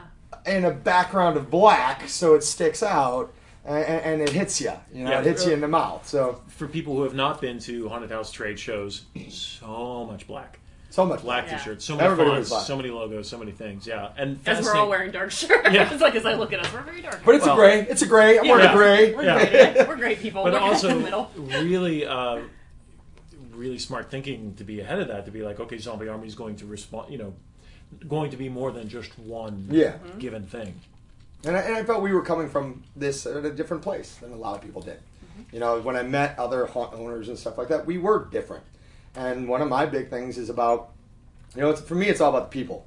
In 0.47 0.65
a 0.65 0.71
background 0.71 1.37
of 1.37 1.51
black, 1.51 2.09
so 2.09 2.35
it 2.35 2.43
sticks 2.45 2.83
out 2.83 3.33
and, 3.65 3.85
and 3.85 4.23
it 4.23 4.31
hits 4.31 4.61
you. 4.61 4.73
You 4.93 5.05
know, 5.05 5.11
Yeah. 5.11 5.21
it 5.21 5.27
hits 5.27 5.45
you 5.47 5.53
in 5.53 5.61
the 5.61 5.69
mouth. 5.69 6.07
So 6.07 6.41
For 6.49 6.67
people 6.69 6.95
who 6.97 7.03
have 7.03 7.15
not 7.15 7.41
been 7.41 7.59
to 7.61 7.89
haunted 7.89 8.11
house 8.11 8.31
trade 8.31 8.59
shows, 8.59 9.07
so 9.29 10.07
much 10.11 10.27
black. 10.27 10.61
so 10.91 11.05
much 11.05 11.21
Black 11.23 11.47
Yeah. 11.47 11.59
t-shirts, 11.59 11.85
so 11.85 11.97
many 11.97 12.15
fonts, 12.17 12.67
so 12.67 12.77
many 12.77 12.89
logos, 12.91 13.29
so 13.29 13.37
many 13.39 13.53
things. 13.53 13.87
Yeah, 13.87 14.11
and 14.17 14.39
As 14.47 14.65
we're 14.65 14.77
all 14.77 14.89
wearing 14.89 15.11
dark 15.11 15.31
shirts. 15.31 15.69
Yeah. 15.71 15.89
it's 15.93 16.01
like 16.01 16.15
as 16.15 16.25
I 16.25 16.35
look 16.35 16.53
at 16.53 16.61
us, 16.61 16.73
we're 16.73 16.81
very 16.83 17.03
dark. 17.03 17.21
But 17.25 17.35
it's 17.35 17.45
Well- 17.45 17.55
a 17.55 17.59
gray. 17.59 17.81
It's 17.91 18.03
a 18.03 18.07
gray. 18.07 18.39
I'm 18.39 18.47
wearing 18.49 18.65
Yeah. 18.65 18.73
a 18.73 18.77
gray. 18.77 19.15
We're, 19.15 19.23
Yeah. 19.25 19.73
great. 19.75 19.89
we're 19.89 19.97
great 19.97 20.21
people. 20.21 20.45
but 20.45 20.53
we're 20.55 20.59
also 20.61 20.89
in 20.89 21.03
the 21.03 21.27
really, 21.65 22.07
uh, 22.07 22.39
really 23.53 23.79
smart 23.79 24.11
thinking 24.11 24.55
to 24.55 24.65
be 24.65 24.81
ahead 24.81 25.01
of 25.01 25.09
that. 25.09 25.25
To 25.27 25.31
be 25.31 25.43
like, 25.43 25.59
okay, 25.61 25.77
Zombie 25.79 26.09
Army 26.09 26.27
is 26.29 26.35
going 26.35 26.57
to 26.57 26.67
respond. 26.67 27.11
You 27.13 27.19
know, 27.19 27.35
going 28.09 28.31
to 28.31 28.37
be 28.37 28.49
more 28.49 28.73
than 28.73 28.89
just 28.89 29.19
one 29.19 29.69
Yeah. 29.71 29.93
Mm-hmm. 29.93 30.19
given 30.19 30.47
thing. 30.47 30.81
And 31.45 31.57
I, 31.57 31.61
and 31.61 31.77
I 31.77 31.85
felt 31.85 32.03
we 32.03 32.13
were 32.13 32.23
coming 32.23 32.49
from 32.49 32.83
this 32.95 33.27
at 33.27 33.45
a 33.45 33.51
different 33.51 33.83
place 33.83 34.17
than 34.17 34.33
a 34.33 34.37
lot 34.37 34.57
of 34.57 34.63
people 34.63 34.83
did. 34.83 34.99
Mm-hmm. 34.99 35.43
You 35.55 35.61
know, 35.61 35.81
when 35.81 35.97
I 35.97 36.03
met 36.03 36.39
other 36.39 36.67
haunt 36.67 36.95
owners 36.95 37.29
and 37.29 37.39
stuff 37.39 37.59
like 37.59 37.69
that, 37.69 37.87
we 37.87 37.99
were 37.99 38.27
different. 38.31 38.65
And 39.15 39.49
one 39.49 39.63
of 39.63 39.69
my 39.69 39.87
big 39.87 40.11
things 40.11 40.39
is 40.39 40.51
about, 40.51 40.91
you 41.55 41.63
know, 41.63 41.71
it's, 41.71 41.81
for 41.81 41.95
me, 41.95 42.09
it's 42.09 42.21
all 42.21 42.31
about 42.31 42.51
the 42.51 42.55
people. 42.55 42.87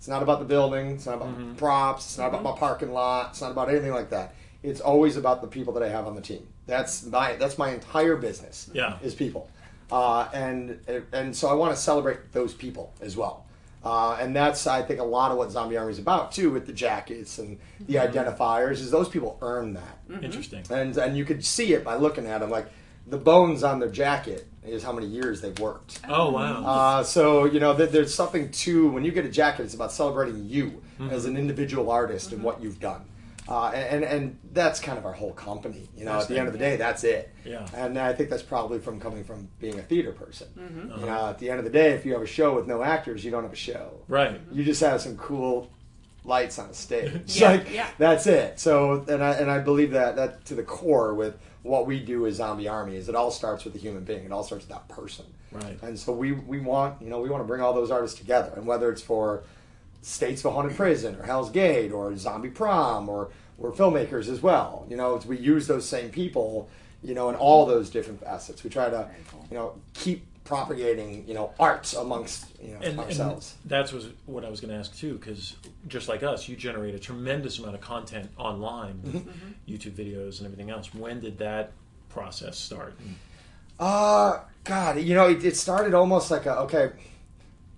It's 0.00 0.08
not 0.08 0.22
about 0.22 0.38
the 0.38 0.46
building. 0.46 0.92
It's 0.92 1.06
not 1.06 1.16
about 1.16 1.28
mm-hmm. 1.28 1.54
props. 1.56 2.06
It's 2.06 2.18
not 2.18 2.28
about 2.28 2.42
my 2.42 2.52
parking 2.52 2.92
lot. 2.92 3.30
It's 3.30 3.42
not 3.42 3.50
about 3.50 3.68
anything 3.68 3.92
like 3.92 4.10
that. 4.10 4.34
It's 4.62 4.80
always 4.80 5.16
about 5.16 5.42
the 5.42 5.46
people 5.46 5.74
that 5.74 5.82
I 5.82 5.88
have 5.88 6.06
on 6.06 6.14
the 6.14 6.22
team. 6.22 6.46
That's 6.66 7.04
my 7.04 7.34
that's 7.36 7.58
my 7.58 7.70
entire 7.70 8.16
business. 8.16 8.70
Yeah. 8.72 8.98
is 9.02 9.14
people, 9.14 9.50
uh, 9.90 10.28
and 10.32 10.78
and 11.12 11.36
so 11.36 11.48
I 11.48 11.52
want 11.52 11.74
to 11.74 11.80
celebrate 11.80 12.32
those 12.32 12.54
people 12.54 12.94
as 13.00 13.16
well. 13.16 13.44
Uh, 13.82 14.16
and 14.20 14.36
that's 14.36 14.66
I 14.66 14.82
think 14.82 15.00
a 15.00 15.04
lot 15.04 15.30
of 15.32 15.38
what 15.38 15.50
Zombie 15.50 15.76
Army 15.78 15.92
is 15.92 15.98
about 15.98 16.32
too, 16.32 16.50
with 16.50 16.66
the 16.66 16.72
jackets 16.72 17.38
and 17.38 17.58
the 17.80 17.94
identifiers. 17.94 18.72
Is 18.72 18.90
those 18.90 19.08
people 19.08 19.38
earn 19.40 19.74
that, 19.74 19.98
Interesting. 20.22 20.62
and 20.70 20.96
and 20.96 21.16
you 21.16 21.24
could 21.24 21.44
see 21.44 21.72
it 21.72 21.82
by 21.84 21.96
looking 21.96 22.26
at 22.26 22.40
them. 22.40 22.50
Like 22.50 22.66
the 23.06 23.16
bones 23.16 23.62
on 23.64 23.80
their 23.80 23.88
jacket 23.90 24.46
is 24.62 24.82
how 24.82 24.92
many 24.92 25.06
years 25.06 25.40
they've 25.40 25.58
worked. 25.58 26.00
Oh 26.08 26.30
wow. 26.30 26.62
Uh, 26.64 27.02
so 27.02 27.46
you 27.46 27.58
know, 27.58 27.74
th- 27.74 27.90
there's 27.90 28.12
something 28.14 28.50
to 28.50 28.90
when 28.90 29.02
you 29.04 29.12
get 29.12 29.24
a 29.24 29.30
jacket. 29.30 29.62
It's 29.64 29.74
about 29.74 29.92
celebrating 29.92 30.44
you 30.46 30.82
Mm-hmm. 31.00 31.14
as 31.14 31.24
an 31.24 31.38
individual 31.38 31.90
artist 31.90 32.30
and 32.32 32.42
what 32.42 32.62
you've 32.62 32.78
done, 32.78 33.00
uh, 33.48 33.68
and 33.68 34.04
and 34.04 34.38
that's 34.52 34.80
kind 34.80 34.98
of 34.98 35.06
our 35.06 35.12
whole 35.12 35.32
company. 35.32 35.88
You 35.96 36.04
know, 36.04 36.20
at 36.20 36.28
the 36.28 36.38
end 36.38 36.46
of 36.46 36.52
the 36.52 36.58
day, 36.58 36.76
that's 36.76 37.04
it. 37.04 37.34
Yeah. 37.44 37.66
And 37.74 37.98
I 37.98 38.12
think 38.12 38.30
that's 38.30 38.42
probably 38.42 38.78
from 38.78 39.00
coming 39.00 39.24
from 39.24 39.48
being 39.58 39.78
a 39.78 39.82
theater 39.82 40.12
person. 40.12 40.48
Mm-hmm. 40.58 41.00
You 41.00 41.06
know, 41.06 41.26
at 41.30 41.38
the 41.38 41.50
end 41.50 41.58
of 41.58 41.64
the 41.64 41.70
day, 41.70 41.92
if 41.92 42.04
you 42.04 42.12
have 42.12 42.22
a 42.22 42.26
show 42.26 42.54
with 42.54 42.66
no 42.66 42.82
actors, 42.82 43.24
you 43.24 43.30
don't 43.30 43.42
have 43.42 43.52
a 43.52 43.56
show. 43.56 44.00
right. 44.08 44.40
You 44.52 44.64
just 44.64 44.80
have 44.82 45.00
some 45.00 45.16
cool 45.16 45.70
lights 46.24 46.58
on 46.58 46.68
a 46.68 46.74
stage. 46.74 47.22
Yeah, 47.40 47.50
like 47.52 47.72
yeah. 47.72 47.88
that's 47.98 48.26
it. 48.26 48.60
So 48.60 49.04
and 49.08 49.22
I 49.22 49.32
and 49.32 49.50
I 49.50 49.58
believe 49.58 49.92
that 49.92 50.16
that 50.16 50.44
to 50.46 50.54
the 50.54 50.62
core 50.62 51.14
with 51.14 51.38
what 51.62 51.86
we 51.86 52.00
do 52.00 52.26
as 52.26 52.36
Zombie 52.36 52.68
Army 52.68 52.96
is 52.96 53.08
it 53.08 53.14
all 53.14 53.30
starts 53.30 53.64
with 53.64 53.72
the 53.74 53.80
human 53.80 54.04
being. 54.04 54.24
It 54.24 54.32
all 54.32 54.44
starts 54.44 54.66
with 54.66 54.76
that 54.76 54.88
person. 54.88 55.26
Right. 55.52 55.78
And 55.82 55.98
so 55.98 56.12
we 56.12 56.32
we 56.32 56.60
want 56.60 57.00
you 57.02 57.08
know 57.08 57.20
we 57.20 57.30
want 57.30 57.42
to 57.42 57.46
bring 57.46 57.62
all 57.62 57.72
those 57.72 57.90
artists 57.90 58.18
together, 58.18 58.52
and 58.56 58.66
whether 58.66 58.90
it's 58.92 59.02
for 59.02 59.42
Statesville 60.02 60.52
Haunted 60.52 60.76
Prison 60.76 61.16
or 61.16 61.24
Hell's 61.24 61.50
Gate 61.50 61.92
or 61.92 62.16
Zombie 62.16 62.50
Prom 62.50 63.08
or 63.08 63.30
we're 63.58 63.72
filmmakers 63.72 64.28
as 64.28 64.40
well. 64.42 64.86
You 64.88 64.96
know, 64.96 65.20
we 65.26 65.38
use 65.38 65.66
those 65.66 65.86
same 65.86 66.10
people. 66.10 66.68
You 67.02 67.14
know, 67.14 67.28
in 67.30 67.34
all 67.34 67.64
those 67.66 67.88
different 67.90 68.20
facets, 68.20 68.62
we 68.64 68.70
try 68.70 68.90
to 68.90 69.08
you 69.50 69.56
know 69.56 69.74
keep 69.94 70.26
propagating, 70.44 71.26
you 71.28 71.34
know, 71.34 71.52
arts 71.60 71.94
amongst 71.94 72.46
you 72.60 72.72
know 72.72 72.76
And, 72.78 72.86
and 72.86 73.00
ourselves. 73.00 73.54
that's 73.64 73.92
was 73.92 74.08
what 74.26 74.44
I 74.44 74.50
was 74.50 74.60
going 74.60 74.72
to 74.72 74.78
ask 74.78 74.96
too, 74.96 75.14
because 75.14 75.56
just 75.86 76.08
like 76.08 76.22
us, 76.22 76.48
you 76.48 76.56
generate 76.56 76.94
a 76.94 76.98
tremendous 76.98 77.58
amount 77.58 77.74
of 77.74 77.80
content 77.80 78.30
online, 78.36 79.00
with 79.02 79.26
YouTube 79.68 79.92
videos 79.92 80.38
and 80.38 80.46
everything 80.46 80.70
else. 80.70 80.92
When 80.94 81.20
did 81.20 81.38
that 81.38 81.72
process 82.08 82.58
start? 82.58 82.94
Uh, 83.78 84.40
God, 84.64 85.00
you 85.00 85.14
know, 85.14 85.28
it, 85.28 85.44
it 85.44 85.56
started 85.56 85.94
almost 85.94 86.30
like 86.30 86.46
a 86.46 86.58
okay. 86.60 86.90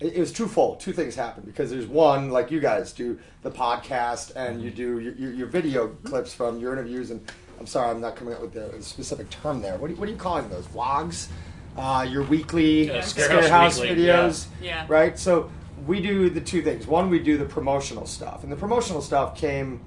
It, 0.02 0.14
it 0.14 0.20
was 0.20 0.32
twofold. 0.32 0.80
Two 0.80 0.92
things 0.92 1.14
happened 1.14 1.46
because 1.46 1.70
there's 1.70 1.86
one, 1.86 2.30
like 2.30 2.50
you 2.50 2.60
guys 2.60 2.92
do 2.92 3.18
the 3.42 3.50
podcast 3.50 4.34
and 4.36 4.60
you 4.62 4.70
do 4.70 4.98
your, 4.98 5.14
your, 5.14 5.32
your 5.32 5.46
video 5.46 5.88
clips 6.04 6.34
from 6.34 6.58
your 6.58 6.72
interviews. 6.72 7.10
And 7.10 7.24
I'm 7.60 7.66
sorry, 7.66 7.90
I'm 7.90 8.00
not 8.00 8.16
coming 8.16 8.34
up 8.34 8.40
with 8.42 8.52
the 8.52 8.82
specific 8.82 9.30
term 9.30 9.62
there. 9.62 9.76
What, 9.76 9.88
do 9.88 9.96
what 9.96 10.08
are 10.08 10.12
you 10.12 10.18
calling 10.18 10.48
those? 10.50 10.66
Vlogs? 10.66 11.28
Uh, 11.76 12.06
your 12.08 12.22
weekly 12.24 12.88
Yeah, 12.88 12.98
Scarehouse 12.98 13.48
Scarehouse 13.48 13.80
Weekly, 13.80 13.96
videos, 14.04 14.46
yeah. 14.60 14.68
Yeah. 14.68 14.86
right? 14.88 15.18
So 15.18 15.50
we 15.86 16.00
do 16.02 16.28
the 16.28 16.40
two 16.40 16.60
things. 16.62 16.86
One, 16.86 17.08
we 17.08 17.18
do 17.18 17.38
the 17.38 17.46
promotional 17.46 18.04
stuff, 18.06 18.42
and 18.42 18.52
the 18.52 18.56
promotional 18.56 19.00
stuff 19.00 19.36
came, 19.36 19.80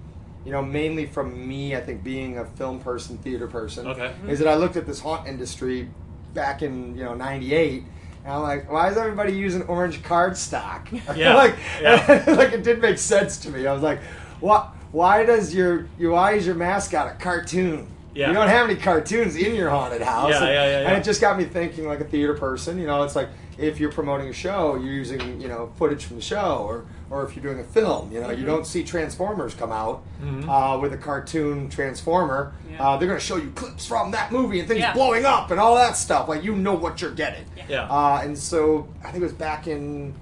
you 0.45 0.51
know, 0.51 0.63
mainly 0.63 1.05
from 1.05 1.47
me. 1.47 1.75
I 1.75 1.81
think 1.81 2.03
being 2.03 2.39
a 2.39 2.45
film 2.45 2.79
person, 2.79 3.19
theater 3.19 3.47
person, 3.47 3.85
Okay. 3.87 4.13
is 4.27 4.39
that 4.39 4.47
I 4.47 4.55
looked 4.55 4.77
at 4.77 4.87
this 4.87 4.99
haunt 4.99 5.27
industry 5.27 5.87
back 6.33 6.63
in 6.63 6.97
you 6.97 7.03
know 7.03 7.13
'98. 7.13 7.83
And 8.25 8.33
I'm 8.33 8.41
like, 8.41 8.71
why 8.71 8.89
is 8.89 8.97
everybody 8.97 9.33
using 9.33 9.61
orange 9.63 10.01
cardstock? 10.01 10.91
Yeah, 11.15 11.35
like, 11.35 11.55
yeah. 11.79 12.25
like 12.35 12.53
it 12.53 12.63
did 12.63 12.81
make 12.81 12.97
sense 12.97 13.37
to 13.37 13.51
me. 13.51 13.67
I 13.67 13.73
was 13.73 13.83
like, 13.83 14.01
what? 14.39 14.71
Why 14.91 15.25
does 15.25 15.53
your, 15.53 15.87
your 15.99 16.13
why 16.13 16.33
is 16.33 16.45
your 16.45 16.55
mascot 16.55 17.07
a 17.07 17.15
cartoon? 17.21 17.87
Yeah. 18.15 18.29
You 18.29 18.33
don't 18.33 18.47
have 18.47 18.69
any 18.69 18.79
cartoons 18.79 19.35
in 19.35 19.55
your 19.55 19.69
haunted 19.69 20.01
house. 20.01 20.31
Yeah, 20.31 20.39
and, 20.39 20.53
yeah, 20.53 20.65
yeah, 20.65 20.87
and 20.87 20.97
it 20.97 21.03
just 21.03 21.19
got 21.19 21.37
me 21.37 21.43
thinking 21.43 21.85
like 21.85 21.99
a 21.99 22.05
theater 22.05 22.33
person. 22.33 22.79
You 22.79 22.87
know, 22.87 23.03
it's 23.03 23.15
like 23.15 23.29
if 23.57 23.79
you're 23.79 23.91
promoting 23.91 24.29
a 24.29 24.33
show, 24.33 24.75
you're 24.75 24.93
using 24.93 25.41
you 25.41 25.49
know 25.49 25.71
footage 25.75 26.05
from 26.05 26.15
the 26.15 26.21
show, 26.21 26.65
or 26.65 26.85
or 27.09 27.23
if 27.23 27.35
you're 27.35 27.43
doing 27.43 27.59
a 27.59 27.63
film, 27.63 28.11
you 28.11 28.19
know, 28.19 28.27
Mm-hmm. 28.29 28.39
you 28.39 28.45
don't 28.45 28.65
see 28.65 28.83
Transformers 28.83 29.53
come 29.53 29.71
out 29.71 30.03
uh, 30.47 30.77
with 30.81 30.91
a 30.93 30.97
cartoon 30.97 31.69
Transformer. 31.69 32.53
Yeah. 32.71 32.81
Uh, 32.83 32.97
they're 32.97 33.07
going 33.07 33.19
to 33.19 33.25
show 33.25 33.35
you 33.37 33.51
clips 33.51 33.85
from 33.85 34.11
that 34.11 34.31
movie 34.31 34.59
and 34.59 34.67
things 34.67 34.79
Yeah. 34.79 34.93
blowing 34.93 35.23
up 35.25 35.51
and 35.51 35.59
all 35.59 35.75
that 35.75 35.95
stuff. 35.97 36.27
Like 36.27 36.43
you 36.43 36.55
know 36.55 36.73
what 36.73 37.01
you're 37.01 37.11
getting. 37.11 37.45
Yeah. 37.69 37.83
Uh, 37.89 38.21
and 38.23 38.37
so 38.37 38.87
I 39.03 39.11
think 39.11 39.17
it 39.21 39.23
was 39.27 39.33
back 39.33 39.67
in 39.67 40.13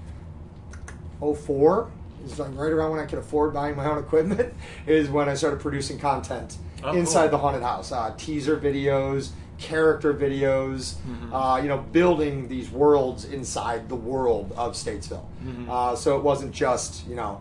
04. 1.20 1.88
It 2.20 2.22
was 2.30 2.38
like 2.38 2.50
right 2.54 2.72
around 2.72 2.92
when 2.92 3.00
I 3.00 3.06
could 3.06 3.18
afford 3.18 3.52
buying 3.54 3.76
my 3.76 3.86
own 3.86 3.98
equipment. 3.98 4.52
Is 4.86 5.08
when 5.08 5.28
I 5.28 5.34
started 5.34 5.60
producing 5.60 5.98
content 5.98 6.56
Oh, 6.82 6.92
inside 6.94 7.22
cool. 7.22 7.30
the 7.30 7.38
haunted 7.38 7.62
house, 7.62 7.92
uh, 7.92 8.14
teaser 8.18 8.58
videos, 8.58 9.30
character 9.58 10.12
videos. 10.14 10.94
Mm-hmm. 10.94 11.32
Uh, 11.32 11.56
you 11.58 11.68
know, 11.68 11.78
building 11.78 12.48
these 12.48 12.70
worlds 12.70 13.24
inside 13.24 13.88
the 13.88 13.96
world 13.96 14.52
of 14.56 14.74
Statesville. 14.74 15.24
Mm-hmm. 15.44 15.70
Uh, 15.70 15.96
so 15.96 16.16
it 16.16 16.22
wasn't 16.22 16.52
just 16.52 17.06
you 17.06 17.16
know. 17.16 17.40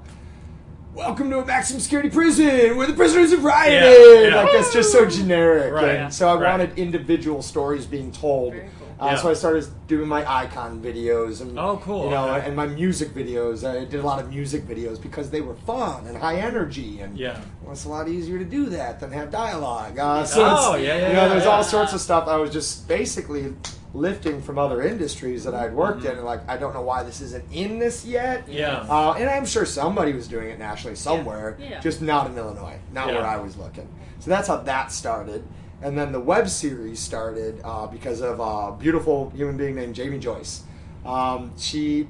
Welcome 0.94 1.32
to 1.32 1.40
a 1.40 1.46
maximum 1.46 1.80
security 1.82 2.10
prison 2.12 2.78
where 2.78 2.86
the 2.86 2.94
prisoners 2.94 3.32
have 3.32 3.44
rioted. 3.44 3.82
Yeah, 3.82 4.30
yeah. 4.30 4.44
Like 4.44 4.52
that's 4.54 4.72
just 4.72 4.92
so 4.92 5.08
generic. 5.08 5.74
Right, 5.74 5.96
And 5.96 6.14
so 6.14 6.30
I 6.30 6.36
right. 6.40 6.52
wanted 6.52 6.78
individual 6.78 7.42
stories 7.42 7.88
being 7.88 8.12
told. 8.12 8.54
Very 8.54 8.70
cool. 8.78 8.88
Uh, 9.00 9.06
Yeah. 9.12 9.16
So 9.16 9.30
I 9.32 9.34
started 9.34 9.66
doing 9.88 10.08
my 10.08 10.24
icon 10.32 10.80
videos 10.84 11.42
and 11.42 11.58
Oh, 11.58 11.82
cool, 11.84 12.06
you 12.06 12.10
know, 12.12 12.30
okay. 12.36 12.46
and 12.46 12.56
my 12.56 12.68
music 12.68 13.10
videos. 13.10 13.68
I 13.68 13.86
did 13.86 14.02
a 14.02 14.06
lot 14.06 14.20
of 14.20 14.30
music 14.30 14.68
videos 14.68 15.02
because 15.02 15.32
they 15.32 15.42
were 15.42 15.56
fun 15.56 16.06
and 16.06 16.16
high 16.16 16.36
energy, 16.36 17.00
and 17.02 17.18
Yeah. 17.18 17.40
well, 17.64 17.72
it's 17.72 17.86
a 17.86 17.90
lot 17.90 18.08
easier 18.08 18.38
to 18.38 18.46
do 18.46 18.68
that 18.68 19.00
than 19.00 19.12
have 19.14 19.32
dialogue. 19.32 19.98
Uh, 19.98 20.24
so 20.24 20.44
Oh, 20.46 20.76
yeah, 20.76 20.82
yeah, 20.96 20.96
you 21.08 21.14
know, 21.16 21.22
yeah, 21.24 21.28
there's 21.30 21.46
yeah. 21.46 21.50
all 21.50 21.64
sorts 21.64 21.94
of 21.94 22.02
stuff. 22.02 22.28
I 22.28 22.36
was 22.38 22.52
just 22.52 22.88
basically 22.88 23.54
lifting 23.94 24.42
from 24.42 24.58
other 24.58 24.82
industries 24.82 25.44
that 25.44 25.54
I'd 25.54 25.74
worked 25.74 26.00
Mm-hmm. 26.00 26.08
in, 26.08 26.18
and 26.18 26.26
like 26.26 26.42
I 26.50 26.58
don't 26.58 26.74
know 26.74 26.82
why 26.82 27.04
this 27.04 27.22
isn't 27.22 27.46
in 27.52 27.80
this 27.80 28.04
yet. 28.06 28.48
Yeah. 28.50 28.86
Uh, 28.90 29.14
and 29.14 29.30
I'm 29.30 29.46
sure 29.46 29.66
somebody 29.66 30.14
was 30.14 30.28
doing 30.28 30.50
it 30.50 30.58
nationally 30.60 30.96
somewhere, 30.96 31.58
Yeah. 31.60 31.80
just 31.80 32.02
not 32.02 32.28
in 32.28 32.38
Illinois, 32.38 32.80
not 32.92 33.08
Yeah. 33.08 33.16
where 33.16 33.26
I 33.26 33.38
was 33.38 33.56
looking. 33.58 33.88
So 34.20 34.30
that's 34.30 34.48
how 34.48 34.58
that 34.58 34.92
started. 34.92 35.44
And 35.82 35.98
then 35.98 36.12
the 36.12 36.20
web 36.20 36.48
series 36.50 37.00
started 37.00 37.60
uh, 37.64 37.88
because 37.88 38.22
of 38.22 38.40
a 38.40 38.76
beautiful 38.78 39.32
human 39.36 39.58
being 39.58 39.76
named 39.76 39.94
Jamie 39.96 40.18
Joyce. 40.20 40.64
Um, 41.06 41.52
she 41.58 42.08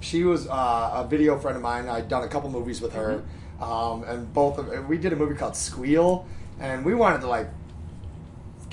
she 0.00 0.24
was 0.24 0.46
uh, 0.48 0.90
a 1.04 1.06
video 1.08 1.38
friend 1.38 1.56
of 1.56 1.62
mine. 1.62 1.88
I'd 1.88 2.08
done 2.08 2.24
a 2.24 2.28
couple 2.28 2.50
movies 2.50 2.80
with 2.82 2.92
her, 2.92 3.22
um, 3.60 4.02
and 4.04 4.30
both 4.34 4.58
of 4.58 4.88
we 4.88 4.98
did 4.98 5.12
a 5.12 5.16
movie 5.16 5.34
called 5.36 5.56
Squeal, 5.56 6.26
and 6.60 6.84
we 6.84 6.94
wanted 6.94 7.20
to 7.22 7.28
like. 7.28 7.48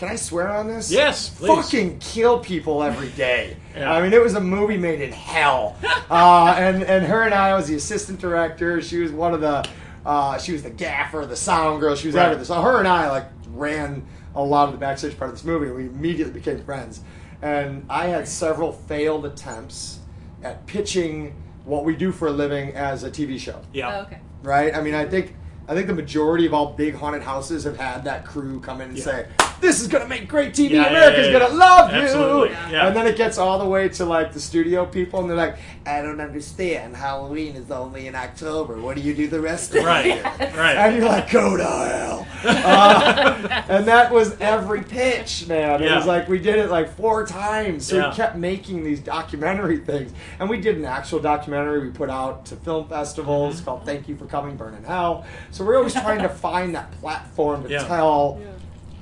Can 0.02 0.10
I 0.10 0.16
swear 0.16 0.48
on 0.50 0.68
this? 0.68 0.92
Yes, 0.92 1.30
please. 1.30 1.48
Fucking 1.48 2.00
kill 2.00 2.40
people 2.40 2.82
every 2.82 3.10
day. 3.10 3.56
Yeah. 3.76 3.94
I 3.94 4.02
mean, 4.02 4.14
it 4.14 4.20
was 4.20 4.34
a 4.34 4.42
movie 4.42 4.76
made 4.76 5.00
in 5.00 5.12
hell. 5.12 5.78
uh, 6.10 6.56
and 6.58 6.82
and 6.82 7.06
her 7.06 7.22
and 7.22 7.36
I 7.36 7.50
I 7.50 7.54
was 7.54 7.68
the 7.68 7.76
assistant 7.76 8.20
director. 8.20 8.82
She 8.82 8.98
was 8.98 9.12
one 9.12 9.36
of 9.36 9.42
the. 9.42 9.64
Uh, 10.04 10.40
she 10.40 10.54
was 10.54 10.64
the 10.64 10.72
gaffer, 10.72 11.28
the 11.28 11.36
sound 11.36 11.82
girl. 11.82 11.94
She 11.94 12.08
was 12.08 12.16
Right. 12.16 12.24
everything. 12.24 12.46
So 12.46 12.60
her 12.64 12.80
and 12.80 12.88
I 12.88 13.12
like 13.12 13.28
ran 13.50 14.04
a 14.34 14.44
lot 14.44 14.66
of 14.70 14.72
the 14.72 14.80
backstage 14.80 15.16
part 15.20 15.30
of 15.30 15.36
this 15.36 15.46
movie. 15.46 15.70
We 15.70 15.84
immediately 15.86 16.34
became 16.34 16.64
friends. 16.64 17.02
And 17.44 17.86
I 17.88 18.08
had 18.08 18.28
several 18.28 18.72
failed 18.72 19.28
attempts 19.28 20.00
at 20.42 20.66
pitching 20.66 21.36
what 21.64 21.86
we 21.86 21.96
do 21.96 22.12
for 22.12 22.28
a 22.28 22.32
living 22.32 22.72
as 22.74 23.04
a 23.04 23.12
TV 23.12 23.38
show 23.40 23.62
Yeah. 23.72 23.98
Oh, 24.00 24.02
okay. 24.02 24.20
right? 24.42 24.76
I 24.76 24.82
mean, 24.82 24.96
I 24.96 25.06
think 25.06 25.36
I 25.72 25.74
think 25.74 25.88
the 25.88 25.94
majority 25.94 26.46
of 26.46 26.54
all 26.54 26.74
big 26.74 26.96
haunted 26.96 27.22
houses 27.24 27.64
have 27.64 27.78
had 27.78 28.04
that 28.04 28.26
crew 28.26 28.60
come 28.60 28.82
in 28.82 28.90
and 28.90 28.98
Yeah. 28.98 29.04
say, 29.06 29.26
"This 29.62 29.80
is 29.80 29.88
going 29.88 30.04
to 30.04 30.10
make 30.10 30.28
great 30.28 30.54
TV. 30.54 30.72
Yeah, 30.76 30.88
America's 30.90 31.30
yeah, 31.32 31.40
to 31.40 31.48
love 31.48 31.92
Absolutely, 31.92 32.50
you." 32.50 32.76
And 32.76 32.94
then 32.94 33.08
it 33.08 33.16
gets 33.16 33.38
all 33.38 33.58
the 33.58 33.64
way 33.66 33.88
to 33.88 34.04
like 34.04 34.34
the 34.34 34.40
studio 34.42 34.86
people, 34.86 35.22
and 35.22 35.30
they're 35.30 35.38
like, 35.38 35.56
"I 35.86 36.02
don't 36.02 36.20
understand. 36.20 36.98
Halloween 36.98 37.56
is 37.56 37.72
only 37.72 38.08
in 38.08 38.16
October. 38.16 38.82
What 38.82 38.98
do 38.98 39.02
you 39.02 39.14
do 39.14 39.28
the 39.30 39.40
rest 39.40 39.70
of 39.74 39.76
the 39.84 39.88
Right. 39.88 40.06
year?" 40.08 40.24
Right. 40.58 40.76
And 40.76 40.98
you're 40.98 41.06
like, 41.08 41.32
"Go 41.32 41.56
to 41.56 41.64
hell." 41.64 42.28
Uh, 42.44 43.64
and 43.70 43.86
that 43.88 44.12
was 44.12 44.36
every 44.42 44.82
pitch, 44.82 45.48
man. 45.48 45.82
It 45.82 45.96
was 45.96 46.06
like 46.06 46.28
we 46.28 46.40
did 46.40 46.58
it 46.58 46.70
like 46.70 46.96
four 46.98 47.26
times. 47.26 47.86
So 47.86 48.10
we 48.10 48.16
kept 48.16 48.36
making 48.36 48.84
these 48.84 49.00
documentary 49.00 49.78
things. 49.78 50.12
And 50.40 50.50
we 50.50 50.60
did 50.60 50.76
an 50.78 50.86
actual 50.86 51.20
documentary 51.20 51.80
we 51.82 51.92
put 51.92 52.10
out 52.10 52.46
to 52.48 52.56
film 52.58 52.88
festivals 52.90 53.56
Mm-hmm. 53.56 53.66
called 53.66 53.86
Thank 53.86 54.08
You 54.10 54.16
for 54.16 54.26
Coming, 54.26 54.56
Burn 54.58 54.74
in 54.74 54.84
Hell. 54.84 55.24
So 55.52 55.61
we're 55.64 55.78
always 55.78 55.94
trying 55.94 56.22
to 56.22 56.30
find 56.48 56.76
that 56.76 56.92
platform 57.00 57.64
to 57.64 57.70
Yeah. 57.70 57.84
tell 57.88 58.40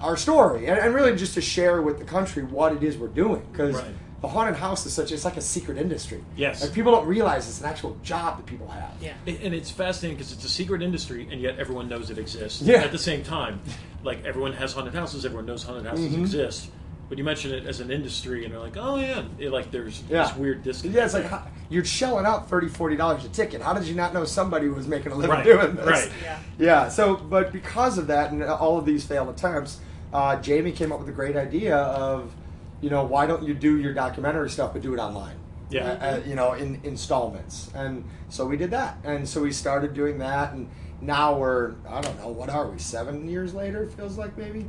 our 0.02 0.16
story 0.16 0.68
and, 0.68 0.80
and 0.80 0.94
really 0.96 1.16
just 1.16 1.34
to 1.34 1.42
share 1.42 1.82
with 1.82 2.00
the 2.00 2.06
country 2.06 2.44
what 2.44 2.74
it 2.74 2.84
is 2.84 2.98
we're 2.98 3.08
doing. 3.08 3.42
Because 3.52 3.76
Right. 3.76 3.92
the 4.22 4.28
haunted 4.28 4.56
house 4.56 4.86
is 4.86 4.94
such, 4.94 5.12
it's 5.12 5.26
like 5.26 5.36
a 5.38 5.42
secret 5.42 5.78
industry. 5.78 6.24
Yes. 6.38 6.62
Like 6.62 6.74
people 6.74 6.92
don't 6.94 7.08
realize 7.08 7.48
it's 7.50 7.60
an 7.62 7.66
actual 7.68 7.98
job 8.04 8.38
that 8.38 8.46
people 8.46 8.68
have. 8.68 8.92
Yeah. 9.02 9.14
And 9.28 9.38
and 9.44 9.54
it's 9.54 9.72
fascinating 9.72 10.18
because 10.18 10.32
it's 10.32 10.46
a 10.46 10.50
secret 10.50 10.82
industry, 10.82 11.28
and 11.32 11.42
yet 11.42 11.60
everyone 11.60 11.88
knows 11.90 12.10
it 12.10 12.18
exists. 12.18 12.62
Yeah. 12.62 12.78
At 12.84 12.92
the 12.92 12.98
same 12.98 13.24
time, 13.24 13.62
like 14.04 14.24
everyone 14.26 14.54
has 14.54 14.74
haunted 14.74 14.94
houses, 14.94 15.26
everyone 15.26 15.46
knows 15.46 15.64
haunted 15.64 15.86
houses 15.86 16.06
Mm-hmm. 16.12 16.22
exist. 16.22 16.70
But 17.10 17.18
you 17.18 17.24
mention 17.24 17.52
it 17.52 17.66
as 17.66 17.80
an 17.80 17.90
industry, 17.90 18.46
and 18.46 18.54
they're 18.54 18.62
like, 18.62 18.78
"Oh 18.78 18.96
yeah," 18.98 19.24
It- 19.40 19.52
like 19.52 19.72
there's 19.72 20.04
Yeah. 20.08 20.24
this 20.26 20.36
weird 20.36 20.62
disconnect. 20.64 20.96
Yeah, 20.96 21.06
it's 21.06 21.14
like 21.16 21.26
how, 21.26 21.44
you're 21.70 21.84
shelling 21.84 22.26
out 22.28 22.48
30 22.48 22.68
$40 22.70 23.26
a 23.26 23.30
ticket. 23.30 23.62
How 23.64 23.74
did 23.74 23.86
you 23.86 23.96
not 23.96 24.14
know 24.14 24.26
somebody 24.26 24.68
was 24.70 24.88
making 24.88 25.12
a 25.12 25.16
living 25.16 25.32
Right, 25.32 25.44
doing 25.44 25.76
this? 25.76 25.86
right. 25.88 26.12
Yeah. 26.24 26.40
Yeah, 26.60 26.90
so, 26.90 27.16
but 27.16 27.52
because 27.52 27.98
of 27.98 28.08
that 28.08 28.32
and 28.32 28.44
all 28.44 28.78
of 28.78 28.86
these 28.86 29.04
failed 29.06 29.30
attempts, 29.30 29.80
uh, 30.14 30.36
Jamie 30.38 30.72
came 30.72 30.92
up 30.92 31.00
with 31.00 31.10
a 31.10 31.12
great 31.12 31.36
idea 31.36 31.78
of, 31.78 32.32
you 32.80 32.92
know, 32.92 33.04
why 33.04 33.26
don't 33.26 33.42
you 33.44 33.56
do 33.56 33.78
your 33.80 33.94
documentary 33.94 34.50
stuff 34.52 34.74
but 34.74 34.84
do 34.84 34.94
it 34.94 35.00
online? 35.00 35.36
Yeah. 35.72 35.86
Uh, 35.92 36.06
uh, 36.06 36.20
you 36.28 36.36
know, 36.36 36.54
in 36.54 36.80
installments. 36.84 37.72
And 37.76 38.04
so 38.30 38.46
we 38.46 38.56
did 38.58 38.70
that. 38.72 38.98
And 39.04 39.28
so 39.28 39.42
we 39.42 39.52
started 39.52 39.94
doing 39.96 40.20
that. 40.20 40.54
And 40.54 40.68
now 41.02 41.36
we're, 41.38 41.74
I 41.88 42.02
don't 42.02 42.20
know, 42.20 42.30
what 42.30 42.50
are 42.50 42.68
we, 42.68 42.78
seven 42.80 43.28
years 43.30 43.54
later, 43.56 43.88
feels 43.90 44.18
like 44.18 44.36
maybe? 44.38 44.68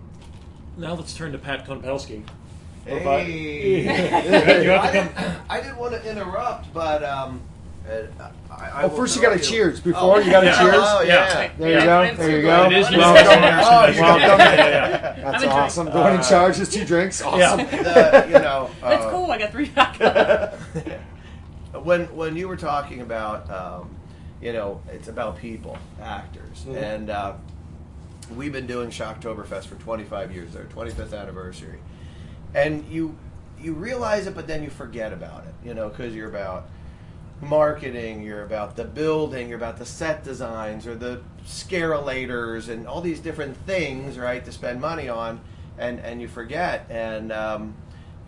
Now 0.81 0.95
let's 0.95 1.13
turn 1.15 1.33
to 1.33 1.39
Pat 1.39 1.67
Konopelski. 1.67 2.23
Hey. 2.87 3.83
You 4.65 4.73
I, 4.75 4.91
didn't, 4.91 5.13
I 5.51 5.61
didn't 5.61 5.77
want 5.77 5.93
to 5.93 6.11
interrupt, 6.11 6.73
but 6.73 7.05
um, 7.05 7.43
uh, 7.87 8.31
I, 8.51 8.55
I 8.71 8.83
Oh, 8.85 8.89
first 8.89 9.15
you 9.15 9.21
got 9.23 9.35
to 9.35 9.39
cheers. 9.39 9.79
Before 9.81 10.17
Oh. 10.17 10.19
you 10.19 10.31
got 10.31 10.41
to 10.41 10.47
Yeah. 10.47 10.59
cheers. 10.59 10.75
Oh 10.79 11.03
yeah. 11.03 11.13
Yeah. 11.43 11.51
There 11.59 11.69
you 11.69 11.85
go. 11.85 12.15
There 12.17 12.37
you 12.37 12.43
go. 12.43 12.65
It 12.65 12.73
is 12.73 12.91
welcome. 12.91 13.27
Oh, 13.27 13.41
That's 13.41 13.99
welcome. 14.01 14.23
Yeah, 14.23 14.55
yeah, 14.55 14.69
yeah. 15.19 15.31
That's 15.33 15.45
I'm 15.45 15.51
awesome. 15.51 15.87
The 15.87 15.99
one 16.01 16.15
in 16.15 16.21
Uh, 16.21 16.29
charge 16.29 16.59
is 16.59 16.71
two 16.71 16.85
drinks. 16.87 17.21
Awesome. 17.21 17.59
The, 17.67 18.25
you 18.29 18.33
know. 18.39 18.71
That's 18.81 19.05
uh, 19.05 19.11
cool. 19.13 19.31
I 19.31 19.39
got 19.39 19.51
three 19.53 19.69
back. 19.69 19.99
when 21.83 22.07
when 22.17 22.37
you 22.37 22.49
were 22.49 22.57
talking 22.57 23.03
about 23.03 23.51
um, 23.51 23.91
you 24.41 24.53
know 24.55 24.81
it's 24.91 25.09
about 25.09 25.37
people 25.39 25.77
actors 26.03 26.65
Mhm. 26.67 26.83
and 26.83 27.11
uh, 27.11 27.35
we've 28.37 28.53
been 28.53 28.67
doing 28.67 28.91
shocktoberfest 28.91 29.67
for 29.67 29.77
25 29.77 30.33
years 30.33 30.53
their 30.53 30.65
25th 30.65 31.19
anniversary 31.19 31.79
and 32.55 32.85
you 32.89 33.17
you 33.61 33.73
realize 33.75 34.27
it 34.27 34.35
but 34.35 34.47
then 34.47 34.63
you 34.63 34.71
forget 34.71 35.13
about 35.13 35.45
it 35.45 35.55
you 35.65 35.75
know 35.75 35.89
because 35.89 36.15
you're 36.15 36.29
about 36.29 36.69
marketing 37.41 38.23
you're 38.23 38.45
about 38.45 38.77
the 38.77 38.85
building 38.85 39.49
you're 39.49 39.59
about 39.59 39.79
the 39.79 39.87
set 39.87 40.23
designs 40.23 40.87
or 40.87 40.95
the 40.95 41.21
scarelators 41.47 42.69
and 42.69 42.87
all 42.87 43.01
these 43.01 43.21
different 43.21 43.57
things 43.67 44.19
right 44.19 44.45
to 44.45 44.53
spend 44.53 44.81
money 44.81 45.09
on 45.09 45.41
and 45.79 45.99
and 46.01 46.21
you 46.21 46.29
forget 46.29 46.87
and 46.91 47.33
um, 47.33 47.75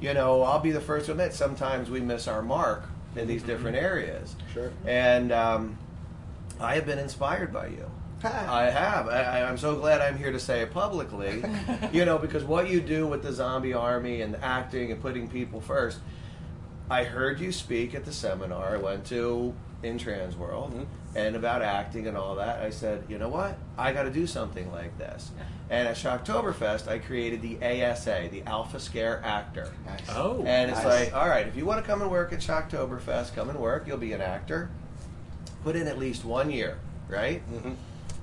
you 0.03 0.13
know, 0.13 0.43
I'll 0.43 0.59
be 0.59 0.73
the 0.73 0.81
first 0.81 1.07
to 1.07 1.13
admit 1.13 1.33
sometimes 1.33 1.89
we 1.89 2.01
miss 2.01 2.27
our 2.27 2.43
mark 2.43 2.83
in 3.15 3.29
these 3.29 3.43
different 3.43 3.77
areas. 3.77 4.35
Sure. 4.53 4.73
And 4.85 5.31
um, 5.31 5.79
I 6.61 6.75
have 6.75 6.85
been 6.85 6.99
inspired 6.99 7.53
by 7.53 7.69
you. 7.69 7.89
I 8.25 8.71
have. 8.71 9.09
I, 9.09 9.23
I- 9.41 9.49
I'm 9.49 9.59
so 9.59 9.77
glad 9.77 10.01
I'm 10.01 10.17
here 10.19 10.33
to 10.33 10.41
say 10.41 10.63
it 10.63 10.73
publicly. 10.73 11.43
you 11.93 12.05
know, 12.05 12.19
because 12.19 12.45
what 12.45 12.69
you 12.71 12.81
do 12.81 13.07
with 13.07 13.23
the 13.23 13.33
zombie 13.33 13.75
army 13.75 14.23
and 14.23 14.37
acting 14.37 14.93
and 14.93 15.01
putting 15.01 15.29
people 15.29 15.61
first. 15.61 15.99
I 16.91 17.05
heard 17.05 17.41
you 17.41 17.53
speak 17.53 17.95
at 17.95 18.05
the 18.05 18.13
seminar 18.13 18.75
I 18.75 18.77
went 18.77 19.07
to 19.07 19.55
in 19.83 19.99
Transworld 19.99 20.87
and 21.17 21.37
about 21.37 21.63
acting 21.63 22.07
and 22.07 22.17
all 22.17 22.35
that. 22.37 22.61
I 22.61 22.71
said, 22.71 23.05
you 23.09 23.19
know 23.19 23.29
what? 23.29 23.57
I 23.79 23.93
got 23.93 24.03
to 24.03 24.11
do 24.11 24.27
something 24.27 24.71
like 24.73 24.97
this. 24.99 25.31
And 25.71 25.89
at 25.89 25.97
Shocktoberfest, 25.97 26.89
I 26.89 26.99
created 26.99 27.41
the 27.41 27.57
ASA, 27.65 28.29
the 28.31 28.43
Alpha 28.43 28.79
Scare 28.79 29.23
Actor. 29.25 29.73
Nice. 29.87 30.01
Oh. 30.11 30.45
And 30.45 30.71
it's 30.71 30.83
Nice. 30.85 31.07
like, 31.07 31.15
all 31.17 31.29
right, 31.29 31.47
if 31.47 31.57
you 31.57 31.65
want 31.65 31.83
to 31.83 31.87
come 31.91 32.03
and 32.03 32.11
work 32.11 32.33
at 32.33 32.41
Shocktoberfest, 32.41 33.35
come 33.35 33.49
and 33.49 33.59
work. 33.59 33.87
You'll 33.87 33.97
be 33.97 34.13
an 34.13 34.21
actor. 34.21 34.69
Put 35.65 35.77
in 35.77 35.87
at 35.89 35.99
least 35.99 36.25
one 36.27 36.51
year, 36.51 36.79
right? 37.09 37.43
Mhm. 37.51 37.75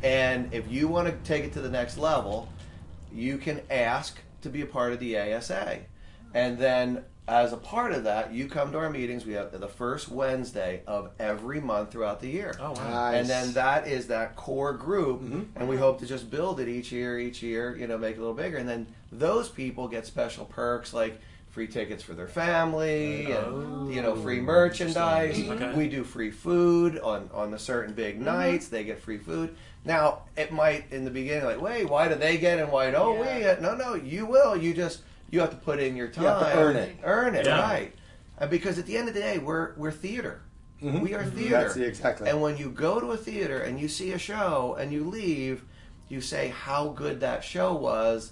And 0.03 0.53
if 0.53 0.71
you 0.71 0.88
want 0.88 1.07
to 1.07 1.13
take 1.29 1.43
it 1.43 1.53
to 1.53 1.62
the 1.62 1.69
next 1.69 1.97
level, 1.97 2.47
you 3.13 3.38
can 3.38 3.62
ask 3.69 4.17
to 4.41 4.49
be 4.49 4.62
a 4.62 4.65
part 4.65 4.93
of 4.93 4.99
the 4.99 5.17
ASA. 5.19 5.79
And 6.33 6.57
then, 6.57 7.03
as 7.27 7.53
a 7.53 7.57
part 7.57 7.91
of 7.91 8.05
that, 8.05 8.33
you 8.33 8.47
come 8.47 8.71
to 8.71 8.77
our 8.77 8.89
meetings. 8.89 9.25
We 9.25 9.33
have 9.33 9.51
the 9.59 9.67
first 9.67 10.09
Wednesday 10.09 10.81
of 10.88 11.12
every 11.19 11.59
month 11.59 11.91
throughout 11.91 12.21
the 12.21 12.27
year. 12.29 12.55
Oh, 12.59 12.71
wow. 12.71 12.89
Nice. 13.12 13.15
And 13.19 13.27
then 13.29 13.53
that 13.53 13.88
is 13.88 14.07
that 14.07 14.35
core 14.35 14.73
group, 14.73 15.21
Mhm. 15.21 15.45
and 15.55 15.67
we 15.67 15.75
hope 15.77 15.99
to 15.99 16.05
just 16.05 16.31
build 16.31 16.59
it 16.59 16.67
each 16.67 16.91
year, 16.91 17.19
each 17.19 17.41
year, 17.43 17.75
you 17.75 17.88
know, 17.88 17.97
make 17.97 18.15
it 18.15 18.19
a 18.19 18.21
little 18.21 18.35
bigger. 18.35 18.57
And 18.57 18.67
then 18.69 18.88
those 19.12 19.49
people 19.49 19.88
get 19.88 20.05
special 20.05 20.45
perks 20.45 20.93
like 20.93 21.19
free 21.49 21.67
tickets 21.67 22.03
for 22.03 22.13
their 22.13 22.27
family, 22.27 23.31
and 23.31 23.93
you 23.93 24.01
know, 24.01 24.15
free 24.15 24.39
merchandise. 24.39 25.39
Okay. 25.49 25.73
We 25.73 25.88
do 25.89 26.03
free 26.03 26.29
food 26.31 26.99
on 26.99 27.29
on 27.33 27.49
the 27.51 27.59
certain 27.59 27.93
big 27.93 28.21
nights. 28.21 28.67
They 28.67 28.83
get 28.83 28.99
free 28.99 29.17
food. 29.17 29.55
Now 29.85 30.23
it 30.35 30.51
might 30.51 30.91
in 30.91 31.05
the 31.05 31.11
beginning 31.11 31.45
like, 31.45 31.61
wait, 31.61 31.89
why 31.89 32.07
do 32.07 32.15
they 32.15 32.37
get 32.37 32.59
and 32.59 32.71
why 32.71 32.91
don't 32.91 33.19
we? 33.19 33.25
Yeah. 33.25 33.39
get? 33.39 33.61
No, 33.61 33.75
no, 33.75 33.95
you 33.95 34.25
will. 34.25 34.55
You 34.55 34.73
just 34.73 35.01
you 35.31 35.39
have 35.39 35.51
to 35.51 35.55
put 35.55 35.79
in 35.79 35.95
your 35.95 36.07
time. 36.09 36.23
You 36.23 36.29
have 36.29 36.39
to 36.41 36.57
earn 36.59 36.75
it. 36.75 36.97
Earn 37.03 37.35
it, 37.35 37.45
Yeah. 37.45 37.61
right? 37.61 37.93
And 38.37 38.49
because 38.49 38.77
at 38.79 38.85
the 38.85 38.97
end 38.97 39.07
of 39.07 39.13
the 39.13 39.19
day, 39.21 39.37
we're 39.37 39.73
we're 39.75 39.91
theater. 39.91 40.41
Mhm. 40.81 41.01
We 41.01 41.13
are 41.13 41.25
theater. 41.25 41.49
That's 41.61 41.73
the 41.75 41.85
exactly. 41.85 42.29
And 42.29 42.41
when 42.41 42.57
you 42.57 42.69
go 42.69 42.99
to 42.99 43.07
a 43.11 43.17
theater 43.17 43.59
and 43.61 43.79
you 43.79 43.87
see 43.87 44.11
a 44.11 44.17
show 44.17 44.75
and 44.79 44.91
you 44.93 45.03
leave, 45.03 45.63
you 46.07 46.21
say 46.21 46.49
how 46.49 46.89
good 46.89 47.19
that 47.21 47.43
show 47.43 47.73
was. 47.73 48.31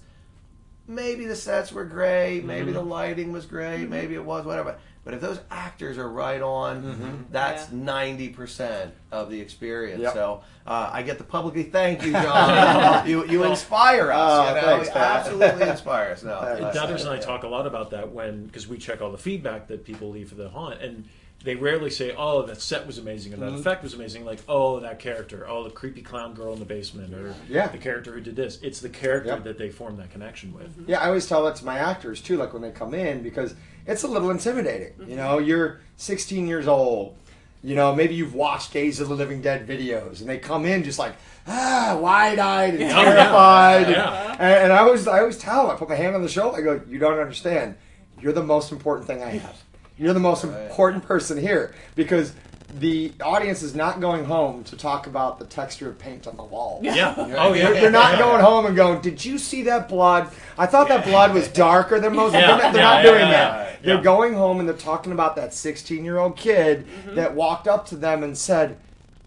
Maybe 0.89 1.25
the 1.25 1.35
sets 1.35 1.73
were 1.73 1.83
great, 1.83 2.45
maybe 2.45 2.71
the 2.71 2.81
lighting 2.81 3.33
was 3.33 3.45
great, 3.45 3.89
maybe 3.89 4.15
it 4.15 4.23
was 4.23 4.45
whatever. 4.45 4.77
But 5.07 5.13
if 5.13 5.21
those 5.21 5.39
actors 5.49 5.97
are 5.97 6.09
right 6.09 6.41
on, 6.41 7.27
that's 7.31 7.71
Yeah. 7.71 7.77
ninety 7.77 8.27
percent 8.27 8.93
of 9.09 9.29
the 9.29 9.39
experience. 9.39 10.01
Yep. 10.01 10.13
So 10.13 10.41
uh, 10.65 10.89
I 10.91 11.01
get 11.01 11.17
to 11.19 11.23
publicly 11.23 11.63
thank 11.63 12.03
you, 12.05 12.11
John. 12.25 13.07
you 13.07 13.25
you 13.25 13.45
inspire 13.45 14.11
us. 14.11 14.19
Oh, 14.19 14.49
you 14.49 14.55
know? 14.55 14.61
thanks, 14.67 14.87
You 14.89 14.95
absolutely 14.95 15.69
inspire 15.75 16.11
us. 16.11 16.23
No, 16.23 16.41
Thanks. 16.59 16.77
Dutters 16.77 16.99
and 17.01 17.09
I 17.11 17.15
yeah. 17.15 17.21
talk 17.21 17.43
a 17.43 17.47
lot 17.47 17.65
about 17.65 17.91
that 17.91 18.11
when 18.11 18.47
because 18.47 18.67
we 18.67 18.77
check 18.77 19.01
all 19.01 19.09
the 19.13 19.17
feedback 19.17 19.69
that 19.69 19.85
people 19.85 20.09
leave 20.09 20.27
for 20.27 20.35
the 20.35 20.49
haunt, 20.49 20.81
and 20.81 21.05
they 21.43 21.55
rarely 21.55 21.89
say, 21.89 22.13
"Oh, 22.17 22.41
that 22.43 22.61
set 22.61 22.85
was 22.87 22.97
amazing," 22.97 23.31
and 23.33 23.41
that 23.41 23.51
Mhm. 23.51 23.59
effect 23.59 23.83
was 23.83 23.93
amazing. 23.93 24.25
Like, 24.25 24.39
"Oh, 24.49 24.79
that 24.79 24.99
character, 24.99 25.45
oh, 25.47 25.63
the 25.63 25.69
creepy 25.69 26.01
clown 26.01 26.33
girl 26.33 26.53
in 26.53 26.59
the 26.59 26.65
basement," 26.65 27.13
or 27.13 27.33
Yeah. 27.47 27.67
the 27.67 27.77
character 27.77 28.11
who 28.13 28.21
did 28.21 28.35
this. 28.35 28.57
It's 28.61 28.79
the 28.81 28.89
character 28.89 29.29
Yep. 29.29 29.43
that 29.43 29.57
they 29.57 29.69
form 29.69 29.97
that 29.97 30.11
connection 30.11 30.53
with. 30.53 30.69
Yeah, 30.87 30.99
I 31.01 31.07
always 31.07 31.27
tell 31.27 31.43
that 31.45 31.55
to 31.57 31.65
my 31.65 31.77
actors 31.77 32.21
too, 32.21 32.37
like 32.37 32.53
when 32.53 32.61
they 32.61 32.71
come 32.71 32.93
in, 32.93 33.21
because 33.21 33.53
it's 33.85 34.03
a 34.03 34.07
little 34.07 34.29
intimidating. 34.31 34.93
You 35.07 35.15
know, 35.15 35.37
you're 35.39 35.79
16 35.95 36.47
years 36.47 36.67
old. 36.67 37.15
You 37.63 37.75
know, 37.75 37.93
maybe 37.95 38.13
you've 38.15 38.35
watched 38.35 38.71
Days 38.73 38.99
of 38.99 39.07
the 39.09 39.15
Living 39.15 39.41
Dead 39.41 39.67
videos, 39.67 40.21
and 40.21 40.29
they 40.29 40.37
come 40.37 40.65
in 40.65 40.83
just 40.83 40.99
like 40.99 41.13
ah, 41.49 41.97
wide-eyed 42.01 42.71
and 42.71 42.79
Yeah. 42.81 43.03
terrified. 43.03 43.89
Yeah. 43.89 44.31
And, 44.37 44.63
and 44.65 44.73
I 44.73 44.79
always, 44.79 45.07
I 45.07 45.19
always 45.19 45.37
tell 45.37 45.67
them, 45.67 45.75
I 45.75 45.79
put 45.79 45.87
my 45.87 45.95
hand 45.95 46.13
on 46.15 46.21
the 46.21 46.27
shoulder, 46.27 46.57
I 46.57 46.61
go, 46.61 46.81
"You 46.89 46.99
don't 46.99 47.17
understand. 47.19 47.75
You're 48.21 48.33
the 48.33 48.43
most 48.43 48.71
important 48.73 49.07
thing 49.07 49.23
I 49.23 49.29
have. 49.37 49.63
You're 49.97 50.13
the 50.13 50.19
most 50.19 50.43
Right. 50.43 50.63
important 50.63 51.03
person 51.05 51.37
here 51.37 51.73
because." 51.95 52.33
The 52.79 53.13
audience 53.23 53.63
is 53.63 53.73
not 53.75 54.01
going 54.01 54.25
home 54.25 54.65
to 54.65 54.75
talk 54.75 55.07
about 55.07 55.39
the 55.39 55.45
texture 55.45 55.87
of 55.87 55.97
paint 55.97 56.27
on 56.27 56.35
the 56.35 56.43
wall. 56.43 56.81
Yeah. 56.83 57.13
Oh, 57.17 57.53
yeah. 57.53 57.71
They're, 57.71 57.73
they're 57.81 57.91
not 57.91 58.19
going 58.19 58.41
home 58.41 58.65
and 58.65 58.75
going, 58.75 58.99
Did 58.99 59.23
you 59.23 59.37
see 59.37 59.63
that 59.63 59.87
blood? 59.87 60.29
I 60.57 60.65
thought 60.65 60.89
that 60.89 61.05
blood 61.05 61.33
was 61.33 61.47
darker 61.47 61.97
than 61.97 62.13
most. 62.13 62.33
Yeah, 62.33 62.41
They're 62.41 62.57
not, 62.57 62.73
they're 62.73 62.81
yeah, 62.81 62.87
not 62.89 63.03
yeah, 63.05 63.09
doing 63.09 63.21
yeah, 63.21 63.31
that. 63.31 63.69
yeah. 63.71 63.77
They're 63.83 63.95
Yeah. 63.95 64.03
going 64.03 64.33
home 64.33 64.59
and 64.59 64.67
they're 64.67 64.75
talking 64.75 65.13
about 65.13 65.37
that 65.37 65.53
16 65.53 66.03
year 66.03 66.17
old 66.17 66.35
kid 66.35 66.85
mm-hmm. 66.85 67.15
that 67.15 67.33
walked 67.35 67.69
up 67.69 67.85
to 67.87 67.95
them 67.95 68.21
and 68.21 68.37
said, 68.37 68.77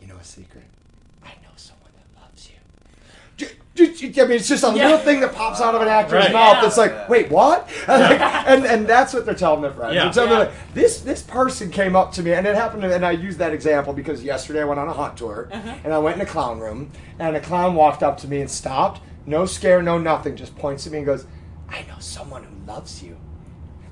You 0.03 0.07
know 0.09 0.17
a 0.17 0.25
secret? 0.25 0.65
I 1.25 1.31
know 1.43 1.49
someone 1.57 1.91
that 1.97 2.21
loves 2.23 2.47
you. 2.51 2.57
J- 3.39 3.47
j- 3.47 3.53
j- 3.55 3.61
I 3.81 4.25
mean, 4.25 4.33
it's 4.33 4.49
just 4.49 4.65
a 4.65 4.69
Yeah. 4.69 4.85
little 4.87 4.99
thing 4.99 5.21
that 5.21 5.35
pops 5.35 5.61
out 5.61 5.75
of 5.75 5.83
an 5.83 5.89
actor's 5.89 6.25
Right. 6.25 6.33
mouth 6.33 6.57
Yeah. 6.57 6.61
that's 6.63 6.77
like, 6.77 7.09
wait, 7.09 7.31
what? 7.31 7.69
And, 7.89 8.03
like, 8.03 8.21
and 8.21 8.65
and 8.67 8.87
that's 8.87 9.13
what 9.15 9.25
they're 9.25 9.35
telling 9.35 9.63
their 9.63 9.73
friends. 9.73 9.95
Yeah. 9.95 10.05
They're 10.05 10.13
telling 10.13 10.31
Yeah. 10.31 10.39
them, 10.45 10.49
like, 10.49 10.75
this 10.75 11.01
this 11.01 11.23
person 11.23 11.71
came 11.71 11.97
up 11.97 12.13
to 12.13 12.23
me, 12.23 12.33
and 12.33 12.47
it 12.47 12.55
happened. 12.55 12.83
To, 12.83 12.95
and 12.95 13.05
I 13.05 13.13
use 13.13 13.37
that 13.39 13.53
example 13.53 13.93
because 13.93 14.23
yesterday 14.23 14.61
I 14.63 14.65
went 14.65 14.81
on 14.81 14.89
a 14.89 14.93
hunt 14.93 15.17
tour, 15.17 15.49
uh-huh. 15.53 15.75
and 15.85 15.93
I 15.95 15.99
went 15.99 16.17
in 16.17 16.23
a 16.23 16.27
clown 16.27 16.61
room, 16.61 16.91
and 17.19 17.37
a 17.37 17.41
clown 17.41 17.75
walked 17.75 18.03
up 18.03 18.19
to 18.19 18.29
me 18.29 18.41
and 18.41 18.51
stopped, 18.51 19.01
no 19.27 19.47
scare, 19.47 19.83
no 19.83 19.99
nothing, 19.99 20.37
just 20.37 20.57
points 20.59 20.87
at 20.87 20.93
me 20.93 20.99
and 20.99 21.07
goes, 21.07 21.27
"I 21.69 21.81
know 21.89 21.99
someone 21.99 22.45
who 22.45 22.73
loves 22.73 23.03
you." 23.03 23.17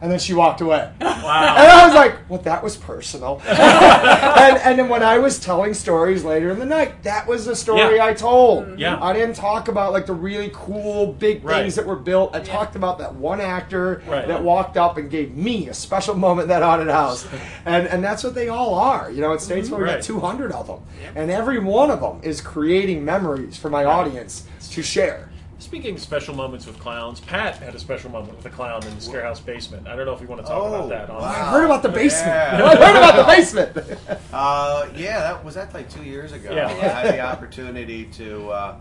And 0.01 0.13
then 0.13 0.21
she 0.21 0.33
walked 0.33 0.61
away. 0.61 0.91
Wow. 1.01 1.55
And 1.59 1.69
I 1.69 1.85
was 1.87 1.95
like, 1.95 2.31
well, 2.31 2.41
that 2.43 2.63
was 2.63 2.77
personal. 2.77 3.43
and, 3.49 4.59
and 4.59 4.79
then 4.79 4.89
when 4.89 5.03
I 5.03 5.19
was 5.19 5.41
telling 5.41 5.75
stories 5.75 6.23
later 6.23 6.51
in 6.51 6.61
the 6.61 6.65
night, 6.65 7.03
that 7.03 7.27
was 7.27 7.47
the 7.47 7.57
story 7.57 7.97
Yeah. 7.97 8.05
I 8.05 8.15
told. 8.15 8.65
Mm-hmm. 8.67 8.79
Yeah. 8.79 9.03
I 9.03 9.13
didn't 9.13 9.35
talk 9.35 9.67
about 9.67 9.93
like 9.93 10.07
the 10.07 10.13
really 10.15 10.51
cool 10.55 11.13
big 11.15 11.43
Right. 11.45 11.63
things 11.63 11.75
that 11.75 11.85
were 11.87 11.97
built. 11.97 12.35
I 12.37 12.41
talked 12.41 12.77
about 12.77 12.99
that 12.99 13.15
one 13.17 13.41
actor 13.41 14.03
Right. 14.07 14.29
that 14.29 14.43
walked 14.43 14.77
up 14.77 14.99
and 14.99 15.11
gave 15.11 15.35
me 15.37 15.69
a 15.69 15.75
special 15.75 16.15
moment 16.27 16.45
in 16.45 16.49
that 16.51 16.63
haunted 16.63 16.89
house. 16.89 17.27
And 17.67 17.87
and 17.89 18.03
that's 18.03 18.23
what 18.25 18.35
they 18.35 18.49
all 18.49 18.75
are. 18.75 19.11
You 19.11 19.21
know, 19.21 19.33
at 19.35 19.41
Statesville 19.41 19.65
mm-hmm. 19.65 19.77
we 19.77 19.83
Right. 19.83 19.95
got 19.97 20.03
200 20.05 20.53
of 20.53 20.67
them. 20.69 20.81
And 21.17 21.31
every 21.31 21.59
one 21.59 21.91
of 21.91 22.01
them 22.01 22.21
is 22.23 22.41
creating 22.41 23.05
memories 23.05 23.57
for 23.57 23.69
my 23.69 23.85
audience 23.85 24.45
to 24.71 24.83
share. 24.83 25.28
Speaking 25.69 25.97
of 25.97 26.01
special 26.01 26.35
moments 26.35 26.67
with 26.67 26.79
clowns, 26.79 27.21
Pat 27.21 27.59
had 27.59 27.75
a 27.75 27.79
special 27.79 28.11
moment 28.11 28.35
with 28.35 28.47
a 28.47 28.49
clown 28.49 28.83
in 28.87 28.95
the 28.95 29.03
Scarehouse 29.03 29.45
basement. 29.45 29.87
I 29.87 29.97
don't 29.97 30.07
know 30.07 30.15
if 30.15 30.21
you 30.23 30.27
want 30.27 30.41
to 30.41 30.49
talk 30.49 30.63
Oh, 30.63 30.75
about 30.75 30.89
that. 30.89 31.11
On 31.11 31.21
wow. 31.21 31.29
I 31.29 31.51
heard 31.51 31.67
about 31.67 31.83
the 31.83 31.91
basement. 31.91 32.27
Yeah. 32.27 32.65
I 32.65 32.75
heard 32.75 32.97
about 32.97 33.17
the 33.17 33.25
basement. 33.25 34.23
Uh, 34.33 34.89
yeah, 34.97 35.21
that 35.21 35.45
was 35.45 35.57
that 35.57 35.75
like 35.75 35.91
two 35.91 36.05
years 36.05 36.33
ago. 36.33 36.55
Yeah. 36.55 36.69
I 36.69 36.71
had 36.71 37.15
the 37.15 37.21
opportunity 37.21 38.07
to 38.07 38.49
uh, 38.49 38.77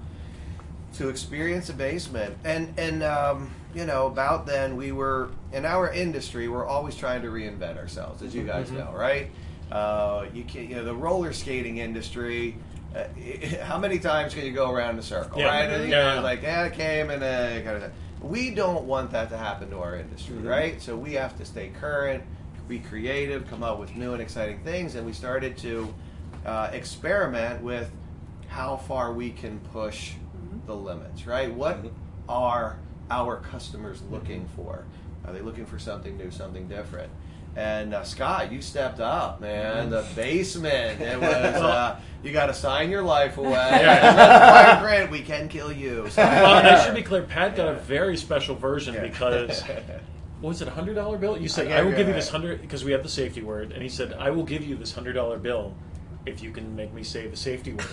to 0.93 1.09
experience 1.09 1.67
a 1.67 1.73
basement, 1.73 2.37
and 2.45 2.73
and 2.79 3.03
um, 3.03 3.53
you 3.75 3.83
know 3.83 4.07
about 4.07 4.45
then 4.45 4.77
we 4.77 4.93
were 4.93 5.31
in 5.51 5.65
our 5.65 5.91
industry. 5.91 6.47
We're 6.47 6.65
always 6.65 6.95
trying 6.95 7.21
to 7.23 7.27
reinvent 7.27 7.75
ourselves, 7.75 8.23
as 8.23 8.33
you 8.33 8.43
guys 8.43 8.71
know, 8.71 8.93
right? 8.95 9.29
Uh, 9.69 10.27
you 10.33 10.45
can 10.45 10.69
you 10.69 10.77
know 10.77 10.85
the 10.85 10.95
roller 10.95 11.33
skating 11.33 11.79
industry. 11.79 12.55
Uh, 12.97 13.07
how 13.63 13.77
many 13.77 13.99
times 13.99 14.33
can 14.33 14.45
you 14.45 14.51
go 14.51 14.71
around 14.71 14.93
in 14.95 14.99
a 14.99 15.03
circle, 15.03 15.39
Yeah. 15.39 15.47
right? 15.47 15.69
And, 15.69 15.83
you 15.85 15.89
Yeah, 15.91 16.15
know. 16.15 16.21
Like 16.21 16.41
yeah, 16.41 16.65
it 16.65 16.73
came 16.73 17.09
and 17.09 17.23
uh, 17.23 17.61
kind 17.61 17.83
of. 17.83 17.91
We 18.21 18.49
don't 18.49 18.85
want 18.85 19.11
that 19.11 19.29
to 19.29 19.37
happen 19.37 19.69
to 19.69 19.77
our 19.79 19.95
industry, 19.95 20.37
right? 20.39 20.81
So 20.81 20.97
we 20.97 21.13
have 21.13 21.37
to 21.37 21.45
stay 21.45 21.69
current, 21.79 22.23
be 22.67 22.79
creative, 22.79 23.47
come 23.47 23.61
up 23.61 23.77
with 23.79 23.95
new 23.95 24.13
and 24.13 24.21
exciting 24.21 24.59
things, 24.63 24.95
and 24.95 25.05
we 25.05 25.13
started 25.13 25.55
to 25.59 25.93
uh, 26.45 26.69
experiment 26.73 27.61
with 27.61 27.91
how 28.47 28.77
far 28.77 29.13
we 29.13 29.29
can 29.29 29.59
push 29.71 30.13
the 30.65 30.75
limits, 30.75 31.27
right? 31.27 31.53
What 31.53 31.77
are 32.27 32.77
our 33.11 33.37
customers 33.37 34.01
looking 34.09 34.49
for? 34.55 34.83
Are 35.25 35.31
they 35.33 35.41
looking 35.41 35.65
for 35.65 35.77
something 35.77 36.17
new, 36.17 36.31
something 36.31 36.67
different? 36.67 37.11
And 37.57 37.95
uh, 37.95 38.03
Scott, 38.03 38.51
you 38.51 38.61
stepped 38.61 38.99
up, 38.99 39.41
man. 39.41 39.89
The 39.89 40.05
basement. 40.15 41.01
It 41.01 41.19
was. 41.19 41.27
Uh, 41.27 41.99
you 42.23 42.31
got 42.31 42.45
to 42.45 42.53
sign 42.53 42.91
your 42.91 43.01
life 43.01 43.37
away. 43.39 43.49
Yeah. 43.51 44.75
Fine 44.77 44.83
print, 44.85 45.11
we 45.11 45.21
can 45.21 45.49
kill 45.49 45.71
you. 45.71 46.07
well, 46.15 46.65
I 46.65 46.85
should 46.85 46.93
be 46.93 47.01
clear. 47.01 47.23
Pat 47.23 47.55
got 47.55 47.69
a 47.69 47.73
very 47.73 48.15
special 48.15 48.53
version 48.55 48.93
Yeah. 48.93 49.01
because 49.01 49.63
what 50.39 50.49
was 50.49 50.61
it 50.61 50.67
a 50.67 50.71
hundred 50.71 50.93
dollar 50.93 51.17
bill? 51.17 51.35
You 51.35 51.49
said 51.49 51.67
Yeah, 51.67 51.79
I 51.79 51.81
will 51.81 51.91
yeah, 51.91 51.97
give 51.97 52.07
you 52.09 52.13
this 52.13 52.29
hundred 52.29 52.61
because 52.61 52.83
we 52.83 52.91
have 52.91 53.01
the 53.01 53.09
safety 53.09 53.41
word, 53.41 53.71
and 53.71 53.81
he 53.81 53.89
said 53.89 54.13
I 54.13 54.29
will 54.29 54.43
give 54.43 54.63
you 54.63 54.75
this 54.75 54.93
hundred 54.93 55.13
dollar 55.13 55.39
bill 55.39 55.73
if 56.27 56.43
you 56.43 56.51
can 56.51 56.75
make 56.75 56.93
me 56.93 57.01
say 57.03 57.25
the 57.27 57.37
safety 57.37 57.71
word. 57.73 57.83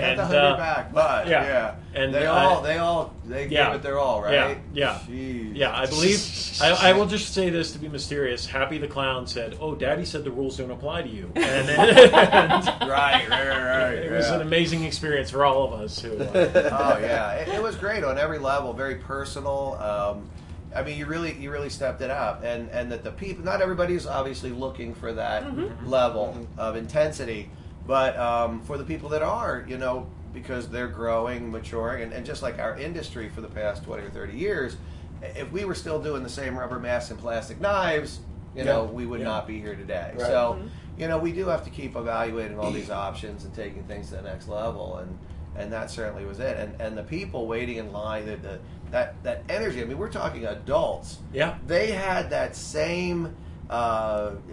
I 0.00 0.02
got 0.02 0.10
And, 0.10 0.18
the 0.18 0.24
hundred 0.26 0.38
uh, 0.40 0.56
back, 0.56 0.92
but 0.92 1.26
yeah. 1.28 1.44
yeah, 1.44 1.74
And 2.02 2.14
they 2.14 2.26
I- 2.26 2.44
all, 2.44 2.62
they 2.62 2.78
all, 2.78 3.14
they 3.26 3.46
Yeah. 3.48 3.66
gave 3.66 3.76
it 3.76 3.82
their 3.82 3.98
all, 3.98 4.24
Yeah, 4.30 4.54
yeah. 4.72 4.98
Jeez. 5.08 5.56
Yeah, 5.56 5.76
I 5.76 5.86
believe. 5.86 6.20
I, 6.60 6.90
I 6.90 6.92
will 6.92 7.06
just 7.06 7.32
say 7.34 7.50
this 7.50 7.72
to 7.72 7.78
be 7.78 7.88
mysterious. 7.88 8.46
Happy 8.46 8.78
the 8.78 8.88
clown 8.88 9.26
said, 9.26 9.56
"Oh, 9.60 9.74
Daddy 9.74 10.04
said 10.04 10.24
the 10.24 10.30
rules 10.30 10.56
don't 10.56 10.70
apply 10.70 11.02
to 11.02 11.08
you," 11.08 11.30
and, 11.36 11.70
and 11.70 12.66
Right, 12.88 13.28
right, 13.30 13.48
right. 13.48 13.94
it 13.94 14.10
was 14.12 14.28
yeah. 14.28 14.34
an 14.36 14.40
amazing 14.42 14.84
experience 14.84 15.30
for 15.30 15.44
all 15.44 15.64
of 15.64 15.80
us. 15.80 16.00
Who, 16.00 16.18
uh, 16.18 16.30
oh 16.96 16.98
yeah, 17.00 17.32
it, 17.34 17.48
it 17.48 17.62
was 17.62 17.76
great 17.76 18.04
on 18.04 18.18
every 18.18 18.38
level. 18.38 18.72
Very 18.72 18.96
personal. 18.96 19.74
Um, 19.80 20.28
I 20.74 20.82
mean, 20.84 20.98
you 20.98 21.06
really 21.06 21.34
you 21.34 21.50
really 21.50 21.70
stepped 21.70 22.00
it 22.00 22.10
up, 22.10 22.44
and 22.44 22.68
and 22.70 22.92
that 22.92 23.02
the 23.04 23.10
people, 23.10 23.44
not 23.44 23.60
everybody's 23.60 24.06
obviously 24.06 24.50
looking 24.50 24.94
for 24.94 25.12
that 25.14 25.44
level 25.86 26.46
of 26.58 26.76
intensity, 26.76 27.50
but 27.90 28.16
um, 28.20 28.60
for 28.60 28.78
the 28.78 28.84
people 28.84 29.08
that 29.08 29.20
are, 29.20 29.64
you 29.66 29.76
know, 29.76 30.06
because 30.32 30.68
they're 30.68 30.86
growing, 30.86 31.50
maturing, 31.50 32.04
and, 32.04 32.12
and 32.12 32.24
just 32.24 32.40
like 32.40 32.60
our 32.60 32.78
industry 32.78 33.28
for 33.28 33.40
the 33.40 33.48
past 33.48 33.82
twenty 33.82 34.04
or 34.04 34.10
thirty 34.10 34.38
years, 34.38 34.76
if 35.20 35.50
we 35.50 35.64
were 35.64 35.74
still 35.74 36.00
doing 36.00 36.22
the 36.22 36.28
same 36.28 36.56
rubber 36.56 36.78
masks 36.78 37.10
and 37.10 37.18
plastic 37.18 37.60
knives, 37.60 38.20
you 38.54 38.62
know, 38.62 38.84
Yeah. 38.84 38.90
we 38.92 39.06
would 39.06 39.18
Yeah. 39.18 39.26
not 39.26 39.48
be 39.48 39.60
here 39.60 39.74
today. 39.74 40.12
Right. 40.16 40.20
So, 40.20 40.62
you 40.98 41.08
know, 41.08 41.18
we 41.18 41.32
do 41.32 41.46
have 41.48 41.64
to 41.64 41.70
keep 41.70 41.96
evaluating 41.96 42.60
all 42.60 42.70
these 42.70 42.90
options 43.08 43.44
and 43.44 43.52
taking 43.52 43.82
things 43.82 44.10
to 44.10 44.16
the 44.18 44.22
next 44.22 44.46
level, 44.46 44.98
and 44.98 45.18
and 45.56 45.72
that 45.72 45.90
certainly 45.90 46.24
was 46.24 46.38
it. 46.38 46.56
And 46.58 46.80
and 46.80 46.96
the 46.96 47.02
people 47.02 47.48
waiting 47.48 47.78
in 47.78 47.90
line, 47.90 48.24
the, 48.24 48.36
the 48.36 48.60
that 48.92 49.20
that 49.24 49.42
energy. 49.48 49.82
I 49.82 49.84
mean, 49.84 49.98
we're 49.98 50.12
talking 50.12 50.46
adults. 50.46 51.18
Yeah. 51.32 51.58
They 51.66 51.90
had 51.90 52.30
that 52.30 52.54
same 52.54 53.34
uh, 53.68 53.72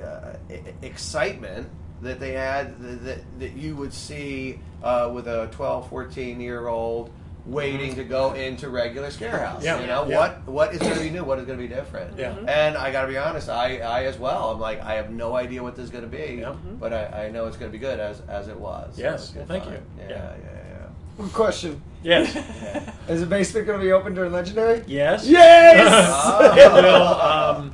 uh, 0.04 0.34
excitement 0.82 1.69
that 2.02 2.20
they 2.20 2.34
had 2.34 2.80
that, 2.82 3.04
that, 3.06 3.40
that 3.40 3.54
you 3.54 3.76
would 3.76 3.94
see 3.94 4.60
uh, 4.84 5.10
with 5.14 5.28
a 5.28 5.48
12, 5.52 5.90
14 5.90 6.40
year 6.40 6.68
old 6.68 7.10
waiting 7.46 7.96
to 7.96 8.04
go 8.04 8.34
into 8.34 8.68
regular 8.70 9.10
scare 9.10 9.40
house. 9.46 9.64
Yeah. 9.64 9.80
You 9.80 9.88
know 9.88 10.06
Yeah. 10.08 10.18
what 10.20 10.48
what 10.48 10.74
is 10.74 10.80
going 10.80 10.96
to 10.96 11.00
be 11.00 11.10
new? 11.10 11.24
What 11.24 11.40
is 11.40 11.46
going 11.46 11.58
to 11.58 11.64
be 11.66 11.74
different? 11.74 12.18
Yeah. 12.20 12.36
And 12.48 12.76
I 12.78 12.92
got 12.92 13.04
to 13.04 13.08
be 13.08 13.18
honest, 13.18 13.48
I, 13.50 13.78
I 13.78 14.04
as 14.04 14.18
well. 14.20 14.52
I'm 14.52 14.60
like 14.60 14.82
I 14.82 14.96
have 14.96 15.12
no 15.12 15.36
idea 15.36 15.64
what 15.64 15.76
this 15.78 15.86
is 15.86 15.90
going 15.90 16.04
to 16.04 16.10
be, 16.10 16.40
Yeah. 16.42 16.56
but 16.80 16.92
I, 16.94 17.28
I 17.28 17.30
know 17.32 17.48
it's 17.48 17.56
going 17.58 17.72
to 17.72 17.78
be 17.78 17.80
good 17.82 18.00
as 18.02 18.22
as 18.28 18.48
it 18.50 18.58
was. 18.60 18.96
So 18.96 19.02
Yes. 19.02 19.28
it's 19.30 19.36
Well, 19.36 19.46
thank 19.46 19.64
fun. 19.64 19.74
you. 19.74 19.80
Yeah, 20.00 20.10
Yeah. 20.10 20.36
yeah, 20.44 20.88
One 21.16 21.30
question: 21.30 21.82
Yes. 22.04 22.36
yeah. 22.36 22.92
Is 23.14 23.22
the 23.22 23.26
basement 23.26 23.66
going 23.66 23.80
to 23.80 23.86
be 23.86 23.94
open 23.94 24.14
during 24.14 24.34
Legendary? 24.34 24.84
Yes. 24.86 25.26
Yes. 25.26 26.58
It 26.58 26.72
will. 26.74 27.04
Um, 27.06 27.74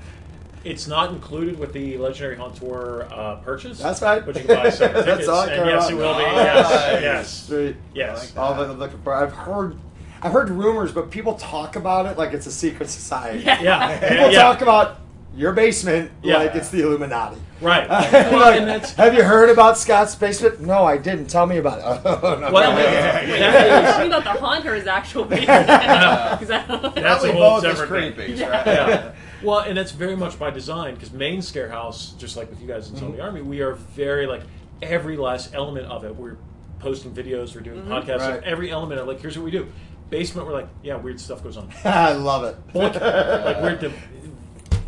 it's 0.64 0.88
not 0.88 1.10
included 1.12 1.60
with 1.60 1.74
the 1.74 1.98
Legendary 1.98 2.36
Hauntour 2.38 3.08
uh, 3.12 3.36
purchase. 3.38 3.80
That's 3.80 4.02
right. 4.02 4.26
But 4.26 4.36
you 4.36 4.44
can 4.46 4.56
buy 4.56 4.70
separate 4.70 4.94
That's 5.06 5.26
tickets. 5.26 5.28
all 5.30 5.40
I 5.42 5.46
and 5.48 5.56
care 5.56 5.66
yes, 5.66 5.90
about. 5.90 5.92
it 5.92 5.96
will 5.96 6.16
be. 6.18 6.24
Nice. 6.24 6.36
Yes. 6.46 7.02
Yes. 7.02 7.44
Sweet. 7.48 7.76
Yes. 7.94 8.38
I 8.38 8.40
All 8.42 8.54
that 8.56 8.70
I'm 8.70 8.80
looking 8.80 9.02
for. 9.02 9.14
I've 9.14 9.34
heard, 9.34 9.78
I've 10.22 10.32
heard 10.32 10.50
rumors, 10.50 10.92
but 10.92 11.12
people 11.12 11.36
talk 11.36 11.76
about 11.76 12.06
it 12.06 12.18
like 12.18 12.34
it's 12.34 12.48
a 12.48 12.52
secret 12.52 12.90
society. 12.90 13.44
Yeah. 13.44 14.00
People 14.10 14.32
yeah. 14.32 14.42
talk 14.42 14.62
about 14.62 15.00
your 15.36 15.52
basement 15.52 16.12
Yeah. 16.22 16.38
like 16.38 16.54
it's 16.56 16.70
the 16.70 16.82
Illuminati. 16.84 17.38
Right. 17.60 17.90
Like, 17.90 18.12
well, 18.12 18.54
and 18.70 18.86
have 18.86 19.14
you 19.16 19.24
heard 19.24 19.50
about 19.50 19.78
Scott's 19.78 20.14
basement? 20.16 20.60
No, 20.62 20.84
I 20.86 20.98
didn't. 20.98 21.28
Tell 21.28 21.46
me 21.46 21.58
about 21.58 21.80
it. 21.80 22.02
Oh, 22.06 22.38
no, 22.40 22.52
well, 22.52 22.72
no. 22.72 22.76
that 22.76 23.26
Wait, 23.26 23.34
is- 23.34 23.40
tell 23.96 24.00
me 24.02 24.08
about 24.08 24.24
the 24.26 24.32
haunter's 24.40 24.86
actual 24.86 25.24
basement. 25.24 25.68
'Cause 25.68 26.52
I 26.52 26.66
don't- 26.68 26.96
That's 26.96 27.22
Probably 27.24 27.30
a 27.30 27.34
whole 27.34 27.62
both 27.62 27.78
separate 27.78 27.88
creepy. 28.16 28.34
Yeah. 28.34 29.06
Right? 29.08 29.16
Yeah. 29.44 29.50
Well, 29.50 29.60
and 29.60 29.78
that's 29.78 29.92
very 29.92 30.16
much 30.16 30.40
by 30.40 30.50
design 30.50 30.94
because 30.96 31.12
main 31.12 31.42
scare 31.42 31.70
house, 31.70 32.14
just 32.18 32.36
like 32.38 32.50
with 32.50 32.62
you 32.62 32.68
guys 32.68 32.88
in 32.90 32.96
Mm-hmm. 32.96 33.06
Zombie 33.06 33.22
Army, 33.22 33.42
we 33.42 33.62
are 33.62 33.74
very 33.74 34.26
like 34.26 34.42
every 34.82 35.18
last 35.18 35.54
element 35.54 35.88
of 35.88 36.04
it. 36.06 36.16
We're 36.16 36.38
posting 36.80 37.12
videos, 37.14 37.56
we're 37.56 37.62
doing 37.62 37.82
podcasts, 37.84 38.20
Right. 38.20 38.38
of 38.38 38.44
every 38.44 38.72
element 38.72 39.00
of 39.00 39.08
like 39.08 39.20
here's 39.22 39.38
what 39.38 39.46
we 39.46 39.52
do. 39.52 39.68
Basement, 40.10 40.46
we're 40.48 40.54
like, 40.54 40.68
yeah, 40.84 40.96
weird 40.96 41.20
stuff 41.20 41.44
goes 41.44 41.58
on. 41.58 41.70
I 41.84 42.14
love 42.14 42.44
it. 42.44 42.56
like 42.76 43.62
we're 43.62 43.76
the 43.78 43.92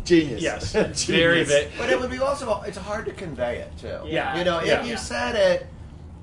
Genius. 0.04 0.40
yes, 0.40 0.72
Genius. 0.72 1.04
very 1.04 1.44
bit. 1.44 1.70
But 1.76 1.90
it 1.90 1.98
would 1.98 2.10
be 2.10 2.18
also 2.18 2.62
it's 2.62 2.76
hard 2.78 3.06
to 3.06 3.12
convey 3.12 3.58
it 3.58 3.72
too. 3.78 3.98
Yeah. 4.06 4.36
You 4.38 4.44
know, 4.44 4.62
Yeah. 4.62 4.80
if 4.82 4.86
you 4.86 4.96
said 4.96 5.34
it, 5.34 5.66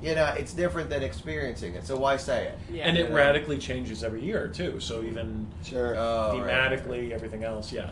you 0.01 0.15
know, 0.15 0.25
it's 0.37 0.53
different 0.53 0.89
than 0.89 1.03
experiencing 1.03 1.73
it. 1.75 1.85
So 1.85 1.97
why 1.97 2.15
say 2.17 2.45
it? 2.47 2.57
Yeah. 2.71 2.83
and 2.87 2.97
it 2.97 3.09
Yeah. 3.09 3.15
radically 3.15 3.57
changes 3.57 4.03
every 4.03 4.21
year 4.23 4.47
too. 4.47 4.79
So 4.79 5.01
even 5.03 5.47
Sure. 5.65 5.95
Oh, 5.97 6.39
right. 6.39 6.49
thematically, 6.49 7.11
everything 7.11 7.43
else, 7.43 7.71
yeah. 7.73 7.91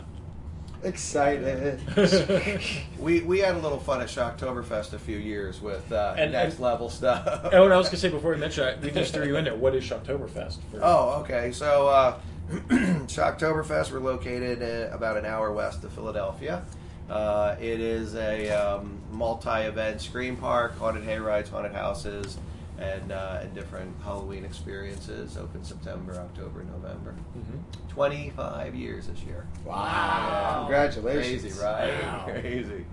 Excited. 0.83 1.79
We 2.99 3.21
we 3.21 3.39
had 3.39 3.55
a 3.55 3.59
little 3.59 3.79
fun 3.79 4.01
at 4.01 4.07
Shocktoberfest 4.07 4.93
a 4.93 4.99
few 4.99 5.17
years 5.17 5.59
with 5.61 5.91
uh, 5.91 6.13
And- 6.17 6.31
next 6.33 6.53
and- 6.55 6.63
level 6.63 6.89
stuff. 6.89 7.49
oh, 7.51 7.63
and 7.65 7.73
I 7.73 7.77
was 7.77 7.87
gonna 7.87 7.97
say 7.97 8.09
before 8.09 8.31
we 8.31 8.37
mention 8.37 8.67
it, 8.67 8.79
we 8.81 8.91
just 8.91 9.13
threw 9.13 9.25
you 9.25 9.37
in 9.37 9.45
there. 9.45 9.55
What 9.55 9.73
is 9.75 9.83
Shocktoberfest? 9.83 10.57
For, 10.71 10.79
Oh, 10.83 11.19
okay. 11.21 11.51
So, 11.51 11.87
uh, 11.87 12.17
Shocktoberfest, 12.67 13.91
we're 13.91 13.99
located 13.99 14.61
uh, 14.61 14.93
about 14.95 15.17
an 15.17 15.25
hour 15.25 15.51
west 15.51 15.83
of 15.83 15.91
Philadelphia. 15.93 16.63
Uh, 17.09 17.55
it 17.59 17.79
is 17.79 18.15
a 18.15 18.49
um, 18.51 18.99
multi-event 19.11 19.99
scream 20.01 20.37
park, 20.37 20.77
haunted 20.77 21.03
hayrides, 21.03 21.49
haunted 21.49 21.73
houses, 21.73 22.37
and 22.81 23.11
uh, 23.11 23.39
and 23.41 23.53
different 23.53 23.95
Halloween 24.03 24.43
experiences. 24.43 25.37
Open 25.37 25.63
September, 25.63 26.15
October, 26.15 26.63
November. 26.63 27.13
Mhm. 27.37 27.89
Twenty-five 27.89 28.73
years 28.75 29.07
this 29.07 29.21
year. 29.23 29.45
Wow. 29.65 30.59
Congratulations. 30.67 31.41
Crazy, 31.43 31.63
right? 31.63 32.03
Wow. 32.03 32.25
Crazy. 32.27 32.85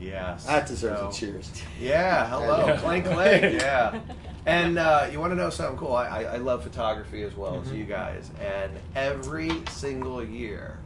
Yes. 0.00 0.46
That 0.46 0.66
deserves 0.66 1.00
So- 1.00 1.08
a 1.08 1.12
cheers. 1.12 1.62
yeah, 1.80 2.26
hello, 2.28 2.66
Yeah. 2.66 2.76
clank 2.78 3.04
clank. 3.06 3.60
Yeah, 3.62 4.00
and 4.46 4.78
uh, 4.78 5.06
you 5.12 5.20
want 5.20 5.30
to 5.32 5.36
know 5.36 5.48
something 5.50 5.78
cool? 5.78 5.94
I, 5.94 6.06
I, 6.06 6.22
I 6.22 6.36
love 6.38 6.62
photography 6.64 7.22
as 7.22 7.36
well 7.36 7.52
Mm-hmm. 7.56 7.70
as 7.70 7.72
you 7.76 7.84
guys, 7.84 8.30
and 8.40 8.72
every 8.96 9.52
single 9.70 10.24
year, 10.24 10.78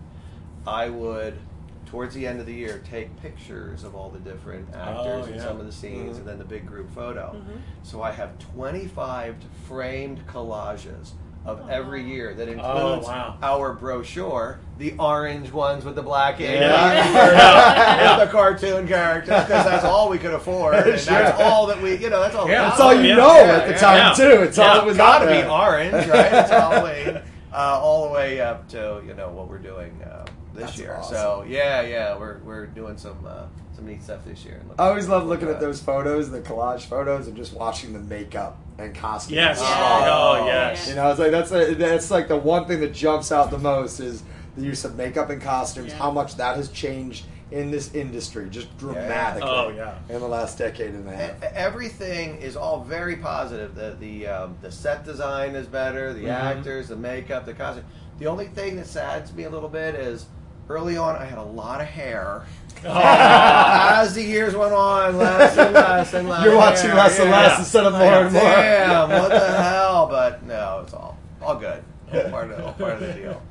I 0.66 0.90
would, 0.90 1.38
towards 1.86 2.14
the 2.14 2.26
end 2.26 2.40
of 2.40 2.46
the 2.46 2.52
year, 2.54 2.82
take 2.90 3.14
pictures 3.22 3.84
of 3.84 3.94
all 3.94 4.10
the 4.10 4.18
different 4.18 4.68
actors 4.74 4.96
Oh, 5.06 5.22
and 5.26 5.36
yeah. 5.36 5.42
some 5.42 5.60
of 5.60 5.66
the 5.66 5.72
scenes, 5.72 6.16
Mhm. 6.16 6.20
and 6.20 6.28
then 6.28 6.38
the 6.38 6.44
big 6.44 6.66
group 6.66 6.90
photo. 6.94 7.32
Mm-hmm. 7.36 7.58
So 7.84 8.02
I 8.02 8.10
have 8.12 8.30
25 8.54 9.36
framed 9.68 10.26
collages 10.26 11.12
of 11.44 11.70
every 11.70 12.02
year 12.02 12.34
that 12.34 12.48
Oh, 12.48 12.52
includes 12.52 13.06
wow. 13.06 13.36
our 13.40 13.72
brochure, 13.72 14.58
the 14.78 14.94
orange 14.98 15.52
ones 15.52 15.84
with 15.84 15.94
the 15.94 16.02
black 16.02 16.40
ink, 16.40 16.60
Yeah. 16.60 18.18
with 18.18 18.26
the 18.28 18.32
cartoon 18.32 18.88
characters, 18.88 19.44
because 19.44 19.64
that's 19.64 19.84
all 19.84 20.08
we 20.08 20.18
could 20.18 20.34
afford, 20.34 20.74
and 20.86 20.98
that's 20.98 21.40
all 21.40 21.66
that 21.68 21.80
we, 21.80 21.96
you 21.98 22.10
know, 22.10 22.20
that's 22.20 22.34
all. 22.34 22.48
Yeah. 22.48 22.62
That's 22.68 22.80
all 22.80 22.92
you 22.94 23.10
Yeah, 23.10 23.14
know 23.16 23.36
yeah, 23.36 23.52
at 23.58 23.68
the 23.68 23.74
time 23.74 23.96
yeah. 23.96 24.12
too. 24.12 24.42
It's 24.42 24.58
all 24.58 24.66
Yeah. 24.66 24.74
that 24.74 24.86
was 24.86 24.96
Got 24.96 25.20
to 25.20 25.26
be 25.26 25.44
orange, 25.48 25.92
right? 26.08 26.32
It's 26.32 26.50
Halloween, 26.50 27.20
uh, 27.54 27.56
all 27.80 28.08
the 28.08 28.12
way 28.14 28.40
up 28.40 28.68
to 28.70 29.00
you 29.06 29.14
know 29.14 29.28
what 29.28 29.48
we're 29.48 29.58
doing 29.58 30.02
uh, 30.02 30.24
this 30.56 30.66
That's 30.66 30.78
year. 30.78 30.96
awesome. 30.96 31.14
So 31.16 31.44
yeah, 31.48 31.82
yeah, 31.82 32.18
we're 32.18 32.38
we're 32.38 32.66
doing 32.66 32.96
some 32.96 33.18
uh, 33.26 33.46
some 33.74 33.86
neat 33.86 34.02
stuff 34.02 34.24
this 34.24 34.44
year. 34.44 34.60
I 34.78 34.88
always 34.88 35.08
love 35.08 35.26
looking 35.26 35.48
at 35.48 35.60
those 35.60 35.80
photos, 35.80 36.30
the 36.30 36.40
collage 36.40 36.82
photos, 36.86 37.26
and 37.28 37.36
just 37.36 37.52
watching 37.54 37.92
the 37.92 37.98
makeup 38.00 38.58
and 38.78 38.94
costumes. 38.94 39.36
Yes. 39.36 39.60
Yeah. 39.60 40.10
Oh, 40.12 40.46
yes. 40.46 40.88
You 40.88 40.94
know, 40.96 41.10
it's 41.10 41.18
like 41.20 41.30
that's 41.30 41.52
a, 41.52 41.74
that's 41.74 42.10
like 42.10 42.28
the 42.28 42.36
one 42.36 42.66
thing 42.66 42.80
that 42.80 42.92
jumps 42.92 43.32
out 43.32 43.50
the 43.50 43.58
most 43.58 44.00
is 44.00 44.22
the 44.56 44.62
use 44.64 44.84
of 44.84 44.96
makeup 44.96 45.30
and 45.30 45.40
costumes. 45.42 45.88
Yeah. 45.92 45.98
How 45.98 46.10
much 46.10 46.36
that 46.36 46.56
has 46.56 46.70
changed 46.70 47.26
in 47.52 47.70
this 47.70 47.94
industry, 47.94 48.48
just 48.50 48.76
dramatically. 48.76 49.48
Oh, 49.48 49.68
yeah. 49.68 49.98
In 50.08 50.20
the 50.20 50.26
last 50.26 50.58
decade 50.58 50.90
and 50.94 51.08
a 51.08 51.14
half. 51.14 51.40
Everything 51.76 52.38
is 52.40 52.56
all 52.56 52.82
very 52.82 53.16
positive. 53.16 53.74
The 53.74 53.96
the 54.00 54.26
um, 54.26 54.56
the 54.62 54.72
set 54.72 55.04
design 55.04 55.54
is 55.54 55.66
better. 55.66 56.12
The 56.12 56.24
Mhm. 56.24 56.30
actors, 56.30 56.88
the 56.88 56.96
makeup, 56.96 57.44
the 57.46 57.54
costume. 57.54 57.84
The 58.18 58.26
only 58.26 58.46
thing 58.46 58.76
that 58.76 58.86
saddens 58.86 59.32
me 59.34 59.44
a 59.44 59.50
little 59.50 59.68
bit 59.68 59.94
is 59.94 60.24
early 60.68 60.96
on 60.96 61.16
I 61.16 61.24
had 61.24 61.38
a 61.38 61.42
lot 61.42 61.80
of 61.80 61.86
hair. 61.86 62.44
As 62.84 64.14
the 64.14 64.22
years 64.22 64.54
went 64.54 64.72
on, 64.72 65.16
less 65.16 65.56
and 65.56 65.72
less 65.72 66.12
and 66.14 66.28
less. 66.28 66.44
You're 66.44 66.56
watching 66.56 66.90
hair, 66.90 66.94
less 66.94 67.18
and 67.18 67.30
yeah. 67.30 67.36
less 67.36 67.58
instead 67.58 67.86
of 67.86 67.94
more 67.94 68.02
Like, 68.02 68.24
and 68.24 68.32
more. 68.32 68.42
Damn, 68.42 69.08
what 69.08 69.30
the 69.30 69.62
hell? 69.62 70.06
But 70.06 70.42
no, 70.44 70.80
it's 70.84 70.92
all 70.92 71.18
all 71.40 71.56
good. 71.56 71.82
All 72.12 72.30
part 72.30 72.50
of 72.50 72.64
all 72.64 72.72
part 72.74 72.94
of 72.94 73.00
the 73.00 73.14
deal. 73.14 73.42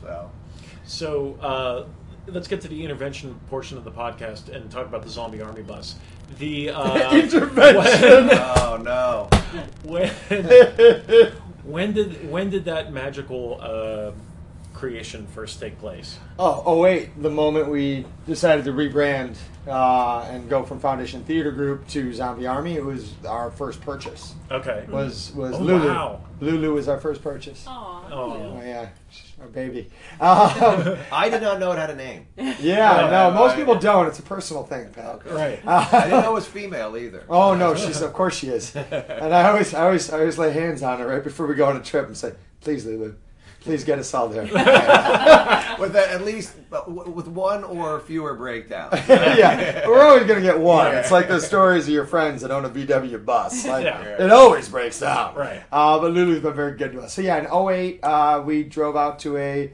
So. 0.00 0.30
So 0.84 1.34
uh, 1.40 1.86
let's 2.26 2.48
get 2.48 2.60
to 2.62 2.68
the 2.68 2.84
intervention 2.84 3.38
portion 3.48 3.78
of 3.78 3.84
the 3.84 3.90
podcast 3.90 4.48
and 4.48 4.70
talk 4.70 4.86
about 4.86 5.02
the 5.02 5.08
zombie 5.08 5.40
army 5.42 5.62
bus. 5.62 5.96
The 6.38 6.70
uh, 6.70 7.16
Intervention. 7.16 8.30
Oh 8.32 8.78
no. 8.82 9.28
When, 9.82 10.08
when 11.64 11.92
did 11.92 12.30
when 12.30 12.50
did 12.50 12.64
that 12.66 12.92
magical 12.92 13.58
uh, 13.60 14.12
creation 14.86 15.28
first 15.28 15.60
take 15.60 15.78
place? 15.78 16.18
Oh, 16.40 16.60
oh 16.66 16.80
wait! 16.80 17.10
The 17.22 17.30
moment 17.30 17.68
we 17.68 18.04
decided 18.26 18.64
to 18.64 18.72
rebrand 18.72 19.36
uh, 19.68 20.26
and 20.28 20.50
go 20.50 20.64
from 20.64 20.80
Foundation 20.80 21.22
Theater 21.22 21.52
Group 21.52 21.86
to 21.88 22.12
Zombie 22.12 22.48
Army, 22.48 22.74
it 22.74 22.84
was 22.84 23.12
our 23.24 23.52
first 23.52 23.80
purchase. 23.80 24.34
Okay. 24.50 24.84
Was 24.90 25.32
was 25.36 25.54
Oh, 25.54 25.58
Lulu? 25.62 25.86
wow. 25.86 26.20
Lulu 26.40 26.74
was 26.74 26.88
our 26.88 26.98
first 26.98 27.22
purchase. 27.22 27.64
Aw, 27.68 28.08
Oh. 28.10 28.32
Oh 28.32 28.60
yeah, 28.60 28.88
she's 29.08 29.32
our 29.40 29.46
baby. 29.46 29.88
Um, 30.20 30.98
I 31.12 31.28
did 31.30 31.42
not 31.42 31.60
know 31.60 31.70
it 31.70 31.78
had 31.78 31.90
a 31.90 31.94
name. 31.94 32.26
yeah, 32.36 33.08
no, 33.08 33.30
most 33.30 33.54
people 33.54 33.76
don't. 33.78 34.08
It's 34.08 34.18
a 34.18 34.22
personal 34.22 34.64
thing, 34.64 34.90
pal. 34.90 35.22
Right. 35.30 35.64
I 35.64 35.84
didn't 36.08 36.22
know 36.22 36.30
it 36.32 36.34
was 36.34 36.46
female 36.46 36.96
either. 36.96 37.24
Oh 37.28 37.54
no, 37.54 37.76
she's 37.76 38.00
of 38.02 38.12
course 38.12 38.36
she 38.36 38.48
is. 38.48 38.74
And 39.22 39.32
I 39.32 39.48
always, 39.48 39.72
I 39.74 39.84
always, 39.84 40.10
I 40.10 40.18
always 40.18 40.38
lay 40.38 40.50
hands 40.52 40.82
on 40.82 40.98
her 40.98 41.06
right 41.06 41.22
before 41.22 41.46
we 41.46 41.54
go 41.54 41.66
on 41.66 41.76
a 41.76 41.82
trip 41.82 42.06
and 42.08 42.16
say, 42.16 42.32
"Please, 42.60 42.84
Lulu, 42.84 43.14
please 43.62 43.84
get 43.84 43.98
us 43.98 44.12
all 44.14 44.28
there." 44.28 44.42
with 45.78 45.96
a, 45.96 46.10
at 46.12 46.24
least 46.24 46.54
with 46.86 47.28
one 47.28 47.64
or 47.64 48.00
fewer 48.00 48.34
breakdowns. 48.34 48.94
yeah, 49.08 49.86
we're 49.86 50.02
always 50.02 50.24
gonna 50.26 50.40
get 50.40 50.58
one. 50.58 50.94
It's 50.94 51.10
like 51.10 51.28
those 51.28 51.46
stories 51.46 51.84
of 51.88 51.94
your 51.94 52.06
friends 52.06 52.42
that 52.42 52.50
own 52.50 52.64
a 52.64 52.70
VW 52.70 53.24
bus. 53.24 53.66
Like 53.72 53.84
Yeah. 53.84 54.24
it 54.24 54.30
always 54.30 54.68
breaks 54.68 55.00
down. 55.00 55.34
Right. 55.34 55.62
Uh, 55.72 55.98
but 55.98 56.12
Lulu's 56.12 56.40
been 56.40 56.54
very 56.54 56.76
good 56.76 56.92
to 56.92 57.00
us. 57.00 57.14
So 57.14 57.22
yeah, 57.22 57.38
in 57.38 57.46
08, 57.46 58.00
uh, 58.02 58.42
we 58.44 58.64
drove 58.64 58.96
out 58.96 59.20
to 59.20 59.36
a 59.38 59.72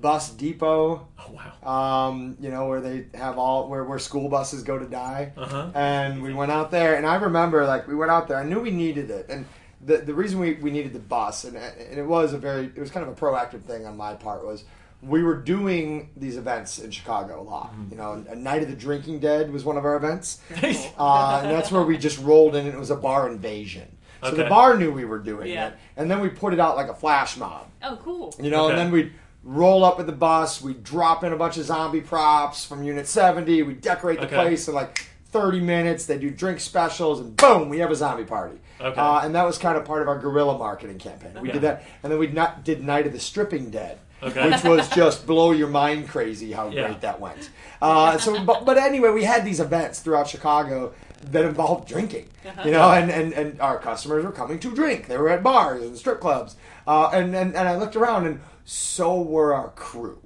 Bus 0.00 0.30
Depot. 0.30 1.08
Oh 1.18 1.32
wow. 1.64 2.08
Um, 2.08 2.36
you 2.40 2.50
know 2.50 2.66
where 2.68 2.80
they 2.80 3.06
have 3.14 3.36
all 3.38 3.68
where 3.68 3.84
where 3.84 3.98
school 3.98 4.28
buses 4.28 4.62
go 4.62 4.78
to 4.78 4.86
die. 4.86 5.32
Uh-huh. 5.36 5.70
And 5.74 6.22
we 6.22 6.32
went 6.34 6.52
out 6.52 6.70
there, 6.70 6.94
and 6.96 7.04
I 7.06 7.16
remember 7.16 7.66
like 7.66 7.88
we 7.88 7.94
went 7.96 8.10
out 8.10 8.28
there. 8.28 8.36
I 8.36 8.44
knew 8.44 8.60
we 8.60 8.70
needed 8.70 9.10
it, 9.10 9.26
and 9.28 9.44
the 9.80 9.98
the 9.98 10.14
reason 10.14 10.40
we, 10.40 10.54
we 10.54 10.70
needed 10.70 10.92
the 10.92 10.98
bus, 10.98 11.44
and 11.44 11.56
and 11.56 11.98
it 11.98 12.06
was 12.06 12.32
a 12.32 12.38
very 12.38 12.66
it 12.66 12.78
was 12.78 12.90
kind 12.90 13.06
of 13.06 13.12
a 13.12 13.20
proactive 13.20 13.62
thing 13.62 13.86
on 13.86 13.96
my 13.96 14.14
part 14.14 14.44
was. 14.44 14.64
We 15.00 15.22
were 15.22 15.36
doing 15.36 16.10
these 16.16 16.36
events 16.36 16.80
in 16.80 16.90
Chicago 16.90 17.40
a 17.40 17.44
lot. 17.44 17.70
Mm-hmm. 17.72 17.92
You 17.92 17.96
know, 17.98 18.24
a 18.30 18.34
Night 18.34 18.62
of 18.64 18.68
the 18.68 18.74
Drinking 18.74 19.20
Dead 19.20 19.52
was 19.52 19.64
one 19.64 19.76
of 19.76 19.84
our 19.84 19.94
events, 19.94 20.40
uh, 20.98 21.40
and 21.44 21.52
that's 21.52 21.70
where 21.70 21.82
we 21.84 21.96
just 21.96 22.18
rolled 22.18 22.56
in. 22.56 22.66
and 22.66 22.74
It 22.74 22.78
was 22.78 22.90
a 22.90 22.96
bar 22.96 23.28
invasion, 23.28 23.96
so 24.24 24.32
the 24.32 24.46
bar 24.46 24.76
knew 24.76 24.90
we 24.90 25.04
were 25.04 25.20
doing 25.20 25.52
Yeah. 25.52 25.68
it, 25.68 25.74
and 25.96 26.10
then 26.10 26.18
we 26.18 26.28
put 26.28 26.52
it 26.52 26.58
out 26.58 26.74
like 26.76 26.88
a 26.88 26.94
flash 26.94 27.36
mob. 27.36 27.68
Oh, 27.80 27.96
cool. 28.02 28.34
You 28.42 28.50
know, 28.50 28.64
Okay. 28.64 28.70
and 28.72 28.78
then 28.80 28.90
we'd 28.90 29.12
roll 29.44 29.84
up 29.84 29.98
with 29.98 30.06
the 30.06 30.12
bus, 30.12 30.60
we'd 30.60 30.82
drop 30.82 31.22
in 31.22 31.32
a 31.32 31.36
bunch 31.36 31.58
of 31.58 31.64
zombie 31.64 32.00
props 32.00 32.64
from 32.64 32.82
Unit 32.82 33.06
70, 33.06 33.62
we'd 33.62 33.80
decorate 33.80 34.18
the 34.18 34.26
Okay. 34.26 34.34
place 34.34 34.66
and 34.66 34.74
like 34.74 35.06
30 35.40 35.60
minutes, 35.60 36.06
they 36.06 36.18
do 36.18 36.30
drink 36.30 36.60
specials, 36.60 37.20
and 37.20 37.36
boom, 37.36 37.68
we 37.68 37.78
have 37.78 37.90
a 37.90 37.94
zombie 37.96 38.24
party. 38.24 38.58
Okay. 38.80 39.00
Uh, 39.00 39.20
and 39.20 39.34
that 39.34 39.44
was 39.44 39.58
kind 39.58 39.76
of 39.76 39.84
part 39.84 40.02
of 40.02 40.08
our 40.08 40.18
guerrilla 40.18 40.58
marketing 40.58 40.98
campaign. 40.98 41.32
We 41.40 41.48
Yeah. 41.48 41.52
did 41.54 41.62
that, 41.62 41.84
and 42.02 42.10
then 42.12 42.18
we 42.18 42.26
not, 42.28 42.64
did 42.64 42.84
Night 42.84 43.06
of 43.06 43.12
the 43.12 43.20
Stripping 43.20 43.70
Dead. 43.70 43.98
Okay. 44.20 44.50
Which 44.50 44.64
was 44.64 44.88
just 45.02 45.26
blow 45.28 45.52
your 45.52 45.68
mind 45.68 46.08
crazy 46.08 46.50
how 46.52 46.68
Yeah. 46.70 46.86
great 46.86 47.00
that 47.02 47.20
went. 47.20 47.50
Uh, 47.80 48.18
so, 48.18 48.42
but, 48.44 48.64
but 48.64 48.76
anyway, 48.76 49.10
we 49.10 49.22
had 49.24 49.44
these 49.44 49.60
events 49.60 50.00
throughout 50.00 50.26
Chicago 50.28 50.92
that 51.30 51.44
involved 51.44 51.86
drinking, 51.88 52.26
you 52.64 52.70
know, 52.72 52.90
and, 52.90 53.10
and, 53.10 53.32
and 53.32 53.60
our 53.60 53.78
customers 53.78 54.24
were 54.24 54.32
coming 54.32 54.58
to 54.60 54.72
drink. 54.74 55.06
They 55.06 55.16
were 55.16 55.28
at 55.28 55.42
bars 55.42 55.82
and 55.82 55.96
strip 55.96 56.20
clubs. 56.20 56.56
Uh, 56.86 57.10
and, 57.12 57.34
and, 57.34 57.54
and 57.56 57.68
I 57.68 57.76
looked 57.76 57.96
around, 57.96 58.26
and 58.26 58.40
so 58.64 59.20
were 59.20 59.52
our 59.54 59.70
crew. 59.70 60.18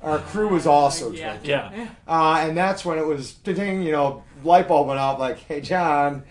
Our 0.00 0.18
crew 0.20 0.48
was 0.48 0.66
also 0.66 1.10
Yeah. 1.10 1.30
drinking. 1.38 1.50
Yeah. 1.50 1.88
Uh, 2.06 2.38
and 2.46 2.56
that's 2.56 2.84
when 2.84 2.98
it 2.98 3.06
was, 3.06 3.32
ding, 3.32 3.82
you 3.82 3.92
know, 3.92 4.22
light 4.44 4.68
bulb 4.68 4.88
went 4.88 5.00
off 5.00 5.18
like, 5.18 5.38
hey, 5.38 5.60
John, 5.60 6.22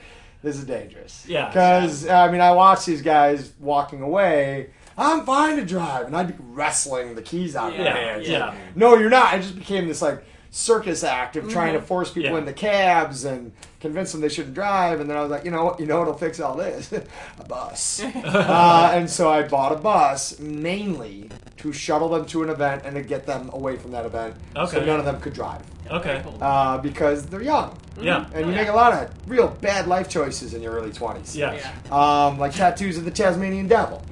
this 0.44 0.56
is 0.58 0.64
dangerous. 0.66 1.26
Yeah. 1.28 1.48
Because, 1.48 2.08
I 2.08 2.32
mean, 2.32 2.42
I 2.42 2.52
watched 2.52 2.86
these 2.86 3.02
guys 3.02 3.54
walking 3.60 4.02
away. 4.02 4.70
I'm 4.98 5.26
fine 5.26 5.58
to 5.58 5.66
drive. 5.66 6.08
And 6.08 6.16
I'd 6.16 6.28
be 6.38 6.44
wrestling 6.50 7.16
the 7.16 7.22
keys 7.22 7.56
out 7.56 7.74
of 7.74 7.78
Yeah, 7.80 7.84
their 7.84 7.94
hands. 8.14 8.28
yeah. 8.30 8.56
No, 8.76 8.96
you're 8.96 9.10
not. 9.10 9.36
It 9.36 9.42
just 9.42 9.58
became 9.58 9.88
this, 9.88 10.02
like, 10.02 10.24
circus 10.50 11.04
act 11.04 11.36
of 11.36 11.50
trying 11.50 11.74
to 11.74 11.82
force 11.82 12.10
people 12.12 12.32
Yeah. 12.32 12.38
into 12.40 12.54
cabs 12.54 13.26
and 13.26 13.52
convince 13.80 14.12
them 14.12 14.22
they 14.22 14.30
shouldn't 14.30 14.56
drive. 14.56 15.00
And 15.00 15.10
then 15.10 15.16
I 15.18 15.22
was 15.22 15.30
like, 15.30 15.46
you 15.46 15.52
know 15.52 15.66
what? 15.66 15.80
You 15.80 15.86
know 15.86 16.00
what'll 16.00 16.16
fix 16.16 16.40
all 16.40 16.56
this? 16.56 16.92
a 17.40 17.44
bus. 17.48 18.02
uh, 18.16 18.92
and 18.94 19.08
so 19.10 19.30
I 19.30 19.44
bought 19.48 19.72
a 19.72 19.76
bus 19.76 20.40
mainly 20.40 21.30
to 21.58 21.74
shuttle 21.74 22.10
them 22.10 22.26
to 22.28 22.44
an 22.44 22.50
event 22.50 22.84
and 22.86 22.96
to 22.96 23.02
get 23.02 23.26
them 23.26 23.50
away 23.54 23.78
from 23.78 23.92
that 23.92 24.06
event 24.06 24.36
so 24.70 24.84
none 24.86 25.00
of 25.00 25.06
them 25.06 25.20
could 25.20 25.34
drive 25.34 25.62
Okay. 25.90 26.22
Uh, 26.42 26.78
because 26.80 27.26
they're 27.28 27.42
young. 27.42 27.78
Yeah. 28.02 28.26
And 28.34 28.36
Oh, 28.36 28.40
you 28.40 28.52
yeah. 28.52 28.56
make 28.58 28.68
a 28.68 28.74
lot 28.74 28.92
of 28.92 29.10
real 29.30 29.48
bad 29.62 29.88
life 29.88 30.10
choices 30.10 30.54
in 30.54 30.62
your 30.62 30.74
early 30.74 30.92
20s. 30.92 31.34
Yeah. 31.34 31.54
Um, 31.90 32.38
like 32.38 32.52
tattoos 32.54 32.98
of 32.98 33.06
the 33.06 33.12
Tasmanian 33.12 33.68
devil. 33.70 34.04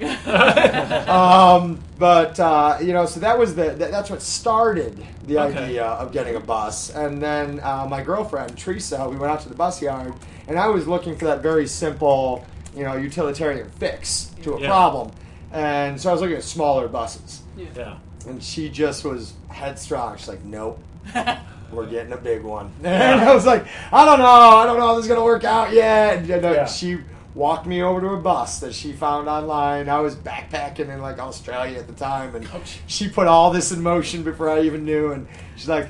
um, 1.08 1.78
but, 1.98 2.38
uh, 2.40 2.78
you 2.80 2.92
know, 2.92 3.06
so 3.06 3.20
that 3.20 3.38
was 3.38 3.54
the, 3.54 3.70
that, 3.70 3.90
that's 3.90 4.10
what 4.10 4.22
started 4.22 5.04
the 5.26 5.38
Okay. 5.38 5.64
idea 5.64 5.84
of 5.84 6.12
getting 6.12 6.36
a 6.36 6.40
bus. 6.40 6.90
And 6.94 7.22
then 7.22 7.60
uh, 7.62 7.86
my 7.88 8.02
girlfriend, 8.02 8.56
Teresa, 8.56 9.08
we 9.08 9.16
went 9.16 9.30
out 9.32 9.40
to 9.42 9.48
the 9.48 9.54
bus 9.54 9.82
yard, 9.82 10.14
and 10.48 10.58
I 10.58 10.68
was 10.68 10.86
looking 10.86 11.16
for 11.16 11.26
that 11.26 11.42
very 11.42 11.66
simple, 11.66 12.44
you 12.74 12.84
know, 12.84 12.96
utilitarian 12.96 13.68
fix 13.78 14.30
to 14.42 14.54
a 14.54 14.60
Yeah. 14.60 14.68
problem. 14.68 15.10
And 15.56 15.98
so 16.00 16.10
I 16.10 16.12
was 16.12 16.20
looking 16.20 16.36
at 16.36 16.44
smaller 16.44 16.86
buses. 16.86 17.42
Yeah. 17.56 17.96
And 18.26 18.42
she 18.42 18.68
just 18.68 19.04
was 19.04 19.32
headstrong. 19.48 20.16
She's 20.18 20.28
like, 20.28 20.44
nope. 20.44 20.78
We're 21.72 21.86
getting 21.86 22.12
a 22.12 22.16
big 22.18 22.42
one. 22.42 22.70
And 22.84 23.20
I 23.20 23.34
was 23.34 23.46
like, 23.46 23.66
I 23.92 24.04
don't 24.04 24.18
know. 24.18 24.24
I 24.26 24.66
don't 24.66 24.78
know 24.78 24.90
if 24.92 24.96
this 24.98 25.04
is 25.06 25.08
going 25.08 25.20
to 25.20 25.24
work 25.24 25.44
out 25.44 25.72
yet. 25.72 26.18
And, 26.18 26.44
uh, 26.44 26.50
Yeah. 26.52 26.66
she 26.66 26.98
walked 27.34 27.66
me 27.66 27.82
over 27.82 28.00
to 28.02 28.08
a 28.08 28.16
bus 28.18 28.60
that 28.60 28.74
she 28.74 28.92
found 28.92 29.28
online. 29.28 29.88
I 29.88 30.00
was 30.00 30.14
backpacking 30.14 30.88
in 30.90 31.00
like 31.00 31.18
Australia 31.18 31.78
at 31.78 31.86
the 31.86 31.92
time. 31.94 32.34
And 32.34 32.46
Ouch. 32.54 32.80
she 32.86 33.08
put 33.08 33.26
all 33.26 33.50
this 33.50 33.72
in 33.72 33.82
motion 33.82 34.22
before 34.24 34.50
I 34.50 34.60
even 34.62 34.84
knew. 34.84 35.12
And 35.12 35.26
she's 35.56 35.68
like, 35.68 35.88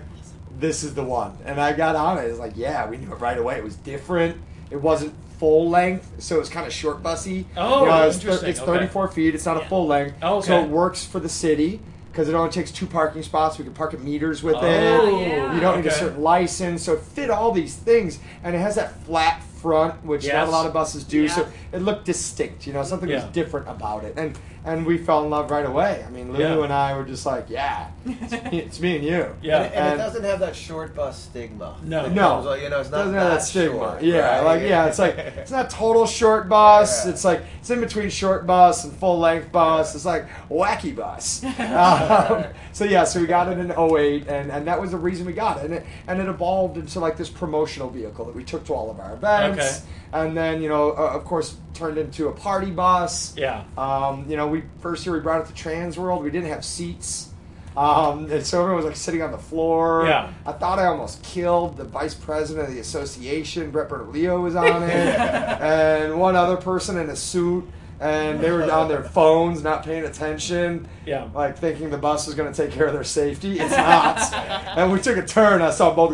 this 0.61 0.85
is 0.85 0.95
the 0.95 1.05
one. 1.05 1.37
And 1.45 1.61
I 1.61 1.73
got 1.73 1.97
on 1.97 2.19
it. 2.19 2.23
It's 2.27 2.39
like, 2.39 2.53
yeah, 2.57 2.89
we 2.89 2.99
knew 2.99 3.13
it 3.13 3.17
right 3.17 3.37
away. 3.37 3.57
It 3.59 3.65
was 3.65 3.77
different. 3.77 4.41
It 4.71 4.81
wasn't 4.81 5.13
full 5.39 5.69
length, 5.69 6.11
so 6.19 6.41
it's 6.41 6.49
kind 6.49 6.67
of 6.67 6.73
short 6.73 7.03
bussy. 7.03 7.47
Oh, 7.57 7.81
You 7.85 7.91
know, 7.91 8.07
it's, 8.07 8.17
interesting. 8.17 8.49
it's 8.51 8.61
Okay. 8.61 8.73
34 8.79 9.09
feet. 9.09 9.35
It's 9.35 9.45
not 9.47 9.57
a 9.63 9.67
full 9.69 9.87
length. 9.87 10.17
Oh, 10.23 10.41
So 10.41 10.63
it 10.63 10.69
works 10.69 11.05
for 11.05 11.21
the 11.21 11.29
city 11.29 11.81
because 12.11 12.29
it 12.29 12.35
only 12.35 12.51
takes 12.51 12.71
two 12.71 12.87
parking 12.87 13.23
spots. 13.23 13.59
We 13.59 13.65
can 13.65 13.75
park 13.75 13.93
at 13.95 14.03
meters 14.03 14.43
with 14.43 14.57
Oh, 14.57 14.65
it. 14.67 15.29
yeah. 15.29 15.55
You 15.55 15.61
don't 15.61 15.77
need 15.83 15.87
a 15.87 15.91
certain 15.93 16.23
license. 16.23 16.83
So 16.83 16.95
it 16.95 17.01
fit 17.01 17.29
all 17.31 17.53
these 17.53 17.77
things. 17.77 18.19
And 18.43 18.55
it 18.57 18.59
has 18.59 18.77
that 18.77 18.99
flat 19.05 19.43
front, 19.43 20.03
which 20.05 20.27
not 20.27 20.49
a 20.49 20.51
lot 20.51 20.67
of 20.67 20.73
buses 20.73 21.05
do. 21.05 21.23
Yeah. 21.25 21.29
So 21.35 21.49
it 21.73 21.83
looked 21.83 22.07
distinct. 22.07 22.67
You 22.67 22.73
know, 22.73 22.83
something 22.83 23.09
was 23.11 23.25
different 23.25 23.69
about 23.69 24.05
it. 24.05 24.15
And 24.17 24.39
and 24.67 24.85
we 24.85 24.99
fell 24.99 25.25
in 25.25 25.31
love 25.31 25.51
right 25.51 25.65
away. 25.65 26.05
I 26.07 26.11
mean, 26.11 26.33
Lulu 26.33 26.59
Yeah. 26.59 26.65
and 26.65 26.73
I 26.73 26.95
were 26.97 27.05
just 27.05 27.25
like, 27.25 27.49
yeah, 27.49 27.89
it's 28.05 28.33
me, 28.33 28.41
it's 28.61 28.81
me 28.81 28.97
and 28.97 29.05
you. 29.05 29.35
Yeah. 29.41 29.63
And, 29.63 29.75
and 29.75 29.95
it 29.95 29.97
doesn't 29.97 30.25
have 30.25 30.41
that 30.41 30.55
short 30.57 30.95
bus 30.95 31.23
stigma. 31.23 31.77
No. 31.85 32.05
It 32.07 32.13
No. 32.13 32.29
comes, 32.29 32.47
like, 32.47 32.63
you 32.63 32.69
know, 32.69 32.81
it's 32.81 32.91
not 32.91 32.99
doesn't 32.99 33.15
that, 33.15 33.21
have 33.21 33.31
that 33.39 33.43
stigma. 33.43 33.77
short, 33.79 34.03
yeah, 34.03 34.37
right? 34.39 34.45
like 34.45 34.63
yeah, 34.63 34.87
it's 34.87 34.99
like 34.99 35.17
it's 35.17 35.51
not 35.51 35.71
total 35.71 36.05
short 36.07 36.49
bus. 36.51 37.05
Yeah. 37.07 37.13
It's 37.13 37.25
like 37.25 37.43
it's 37.61 37.71
in 37.71 37.81
between 37.81 38.11
short 38.11 38.47
bus 38.47 38.85
and 38.85 38.93
full 38.93 39.19
length 39.19 39.51
bus. 39.53 39.95
It's 39.95 40.05
like 40.05 40.27
wacky 40.51 40.95
bus. 40.95 41.43
um, 41.61 42.45
so 42.73 42.85
yeah, 42.85 43.05
so 43.05 43.21
we 43.21 43.27
got 43.27 43.51
it 43.51 43.59
in 43.59 43.71
08, 43.71 44.27
and 44.29 44.51
and 44.51 44.67
that 44.67 44.81
was 44.81 44.91
the 44.91 44.99
reason 44.99 45.27
we 45.27 45.33
got 45.33 45.59
it, 45.59 45.65
and 45.67 45.75
it 45.75 45.87
and 46.09 46.21
it 46.21 46.29
evolved 46.29 46.77
into 46.77 47.01
like 47.01 47.17
this 47.17 47.29
promotional 47.31 47.89
vehicle 47.89 48.25
that 48.25 48.35
we 48.35 48.45
took 48.45 48.65
to 48.65 48.75
all 48.75 48.91
of 48.91 48.99
our 49.01 49.15
events, 49.15 49.61
Okay. 49.61 49.79
and 50.13 50.37
then 50.37 50.61
you 50.61 50.69
know 50.69 50.91
uh, 50.91 51.13
of 51.15 51.25
course 51.25 51.57
turned 51.75 51.99
into 51.99 52.29
a 52.29 52.33
party 52.33 52.71
bus. 52.71 53.35
Yeah. 53.37 53.63
Um, 53.77 54.25
you 54.29 54.37
know, 54.37 54.47
we 54.47 54.56
first 54.81 55.07
year 55.07 55.15
we 55.15 55.21
brought 55.21 55.43
it 55.43 55.55
to 55.55 55.69
Transworld. 55.69 56.23
We 56.23 56.31
didn't 56.31 56.49
have 56.49 56.65
seats. 56.65 57.31
Um, 57.77 58.31
and 58.31 58.45
so 58.45 58.61
everyone 58.61 58.77
was 58.77 58.87
like 58.87 58.97
sitting 58.97 59.23
on 59.23 59.33
the 59.33 59.39
floor. 59.39 60.07
Yeah. 60.07 60.33
I 60.47 60.53
thought 60.53 60.79
I 60.79 60.87
almost 60.87 61.23
killed 61.23 61.77
the 61.77 61.85
vice 61.85 62.15
president 62.15 62.69
of 62.69 62.75
the 62.75 62.81
association. 62.81 63.71
Brett 63.71 63.91
Leo 64.11 64.41
was 64.41 64.57
on 64.57 64.83
it, 64.83 64.91
and 64.91 66.19
one 66.19 66.37
other 66.37 66.57
person 66.57 66.97
in 66.97 67.11
a 67.11 67.17
suit. 67.17 67.69
And 67.99 68.41
they 68.41 68.51
were 68.51 68.71
on 68.71 68.89
their 68.89 69.03
phones, 69.03 69.63
not 69.63 69.83
paying 69.83 70.05
attention. 70.05 70.87
Yeah. 71.07 71.31
Like 71.35 71.57
thinking 71.57 71.89
the 71.89 71.97
bus 71.97 72.27
was 72.27 72.35
going 72.35 72.53
to 72.53 72.67
take 72.67 72.71
care 72.75 72.87
of 72.87 72.93
their 72.93 73.05
safety. 73.05 73.59
It's 73.59 73.75
not. 73.75 74.35
and 74.77 74.93
we 74.93 75.01
took 75.01 75.17
a 75.17 75.27
turn. 75.27 75.63
I 75.63 75.71
saw 75.71 75.95
both 75.95 76.13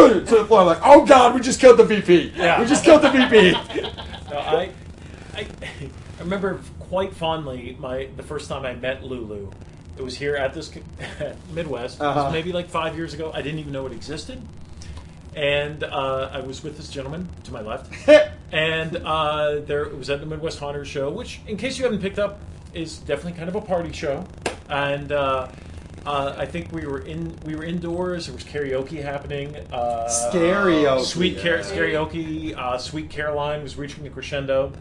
go 0.00 0.12
to 0.14 0.20
the 0.20 0.44
floor. 0.46 0.60
I'm 0.60 0.66
like, 0.66 0.80
oh 0.82 1.04
God, 1.04 1.34
we 1.34 1.42
just 1.42 1.60
killed 1.60 1.78
the 1.78 1.84
VP. 1.84 2.32
Yeah. 2.36 2.58
We 2.60 2.66
just 2.66 2.84
killed 2.84 3.02
the 3.02 3.10
VP. 3.10 3.54
No, 4.30 4.38
I, 4.38 4.70
I, 5.34 5.40
I 5.40 6.20
remember 6.20 6.60
quite 6.90 7.14
fondly 7.14 7.76
my 7.78 8.08
the 8.16 8.22
first 8.22 8.48
time 8.48 8.66
I 8.66 8.74
met 8.74 9.04
Lulu. 9.04 9.50
It 9.96 10.02
was 10.02 10.16
here 10.16 10.34
at 10.34 10.52
this 10.52 10.72
Midwest. 11.54 12.00
Uh-huh. 12.00 12.24
was 12.24 12.32
maybe 12.32 12.52
like 12.52 12.68
five 12.68 12.96
years 12.96 13.14
ago. 13.14 13.30
I 13.32 13.42
didn't 13.42 13.60
even 13.60 13.72
know 13.72 13.86
it 13.86 13.92
existed. 13.92 14.42
And 15.36 15.84
uh, 15.84 16.30
I 16.32 16.40
was 16.40 16.64
with 16.64 16.76
this 16.76 16.88
gentleman 16.90 17.28
to 17.44 17.52
my 17.52 17.60
left, 17.60 17.92
and 18.52 18.96
uh, 18.96 19.60
there 19.60 19.84
it 19.84 19.96
was 19.96 20.10
at 20.10 20.18
the 20.18 20.26
Midwest 20.26 20.58
Haunters 20.58 20.88
show, 20.88 21.08
which, 21.08 21.40
in 21.46 21.56
case 21.56 21.78
you 21.78 21.84
haven't 21.84 22.00
picked 22.00 22.18
up, 22.18 22.40
is 22.74 22.98
definitely 22.98 23.38
kind 23.38 23.48
of 23.48 23.54
a 23.54 23.60
party 23.60 23.92
show. 23.92 24.26
And 24.68 25.12
uh, 25.12 25.46
uh, 26.04 26.34
I 26.36 26.46
think 26.46 26.72
we 26.72 26.84
were 26.84 27.02
in 27.02 27.38
we 27.44 27.54
were 27.54 27.62
indoors. 27.62 28.26
There 28.26 28.34
was 28.34 28.42
karaoke 28.42 29.00
happening. 29.00 29.54
Uh, 29.72 30.08
Stereo. 30.08 31.00
Sweet 31.02 31.36
Car- 31.40 31.58
karaoke. 31.58 32.56
Uh, 32.56 32.76
Sweet 32.78 33.08
Caroline 33.08 33.62
was 33.62 33.76
reaching 33.76 34.02
the 34.02 34.10
crescendo. 34.10 34.72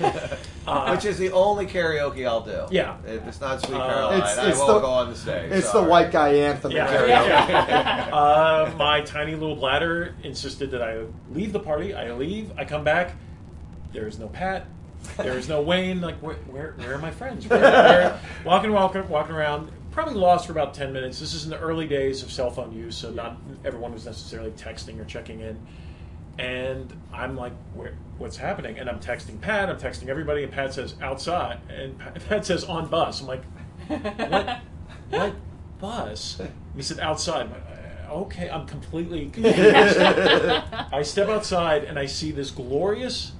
Uh, 0.66 0.90
Which 0.94 1.06
is 1.06 1.16
the 1.16 1.30
only 1.32 1.64
karaoke 1.66 2.28
I'll 2.28 2.42
do. 2.42 2.66
Yeah. 2.70 2.98
If 3.06 3.26
it's 3.26 3.40
not 3.40 3.62
Sweet 3.62 3.74
Uh, 3.76 3.86
Caroline, 3.88 4.18
It's- 4.18 4.36
I 4.38 4.48
won't 4.48 4.66
the- 4.66 4.80
go 4.80 4.86
on 4.86 5.08
the 5.08 5.16
stage. 5.16 5.50
It's 5.50 5.66
the 5.68 5.72
Sorry. 5.72 5.88
white 5.88 6.10
guy 6.12 6.28
anthem. 6.34 6.72
Yeah. 6.72 6.86
karaoke. 6.88 7.08
Yeah. 7.08 8.08
uh, 8.12 8.74
my 8.76 9.00
tiny 9.00 9.32
little 9.34 9.56
bladder 9.56 10.14
insisted 10.24 10.70
that 10.72 10.82
I 10.82 11.04
leave 11.32 11.54
the 11.54 11.58
party. 11.60 11.94
I 11.94 12.12
leave. 12.12 12.52
I 12.58 12.66
come 12.66 12.84
back. 12.84 13.12
There 13.94 14.06
is 14.06 14.18
no 14.18 14.28
Pat. 14.28 14.66
There 15.16 15.38
is 15.38 15.48
no 15.48 15.62
Wayne. 15.62 16.02
Like 16.02 16.16
where? 16.18 16.34
Where, 16.50 16.74
where 16.76 16.94
are 16.96 16.98
my 16.98 17.12
friends? 17.12 17.46
Where, 17.48 17.60
where- 17.60 18.20
walking, 18.44 18.70
walking, 18.70 19.08
walking 19.08 19.34
around. 19.34 19.70
Probably 19.92 20.16
lost 20.16 20.44
for 20.44 20.52
about 20.52 20.74
ten 20.74 20.92
minutes. 20.92 21.18
This 21.18 21.32
is 21.32 21.44
in 21.44 21.50
the 21.50 21.58
early 21.58 21.86
days 21.88 22.22
of 22.22 22.30
cell 22.30 22.50
phone 22.50 22.72
use, 22.72 22.94
so 22.94 23.10
not 23.10 23.38
everyone 23.64 23.94
was 23.94 24.04
necessarily 24.04 24.50
texting 24.50 25.00
or 25.00 25.06
checking 25.06 25.40
in. 25.40 25.58
And 26.38 26.92
I'm 27.12 27.36
like, 27.36 27.52
Where, 27.74 27.94
what's 28.18 28.36
happening? 28.36 28.78
And 28.78 28.88
I'm 28.88 29.00
texting 29.00 29.40
Pat. 29.40 29.68
I'm 29.68 29.76
texting 29.78 30.08
everybody, 30.08 30.42
and 30.44 30.52
Pat 30.52 30.74
says 30.74 30.94
outside, 31.02 31.58
and 31.68 31.98
Pat 32.28 32.46
says 32.46 32.64
on 32.64 32.86
bus. 32.88 33.20
I'm 33.20 33.26
like, 33.26 33.42
what? 33.88 34.60
What 35.10 35.34
bus? 35.80 36.40
He 36.76 36.82
said 36.82 37.00
outside. 37.00 37.42
I'm 37.46 37.50
like, 37.50 37.62
"Uh, 38.08 38.12
okay, 38.14 38.48
I'm 38.50 38.66
completely 38.66 39.26
confused. 39.32 39.56
I 39.98 41.02
step 41.02 41.28
outside 41.28 41.84
and 41.84 41.98
I 41.98 42.06
see 42.06 42.30
this 42.30 42.50
glorious 42.50 43.32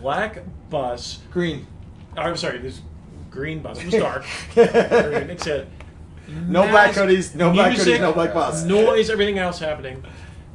black 0.00 0.38
bus. 0.70 1.18
Green. 1.30 1.66
I'm 2.16 2.36
sorry, 2.36 2.58
this 2.58 2.80
green 3.30 3.60
bus. 3.60 3.78
It 3.80 3.86
was 3.86 3.94
dark. 3.94 4.24
green. 4.54 4.66
It 5.30 5.40
said 5.40 5.66
No 6.28 6.68
black 6.68 6.92
hoodies, 6.92 7.34
no 7.34 7.52
black 7.52 7.76
hoodies, 7.76 8.00
no 8.00 8.12
black 8.12 8.32
bus. 8.34 8.64
noise, 8.64 9.10
everything 9.10 9.38
else 9.38 9.58
happening. 9.58 10.04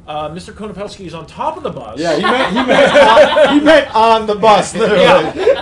Uh, 0.08 0.30
Mr. 0.30 0.54
Konopelski 0.54 1.04
is 1.04 1.12
on 1.12 1.26
top 1.26 1.58
of 1.58 1.62
the 1.62 1.70
bus. 1.70 2.00
Yeah, 2.00 2.16
he 2.16 2.22
meant 2.22 2.48
he 2.56 2.62
meant 2.66 2.96
on, 2.96 3.58
he 3.58 3.60
meant 3.64 3.94
on 3.94 4.26
the 4.26 4.34
bus, 4.36 4.74
literally. 4.74 5.04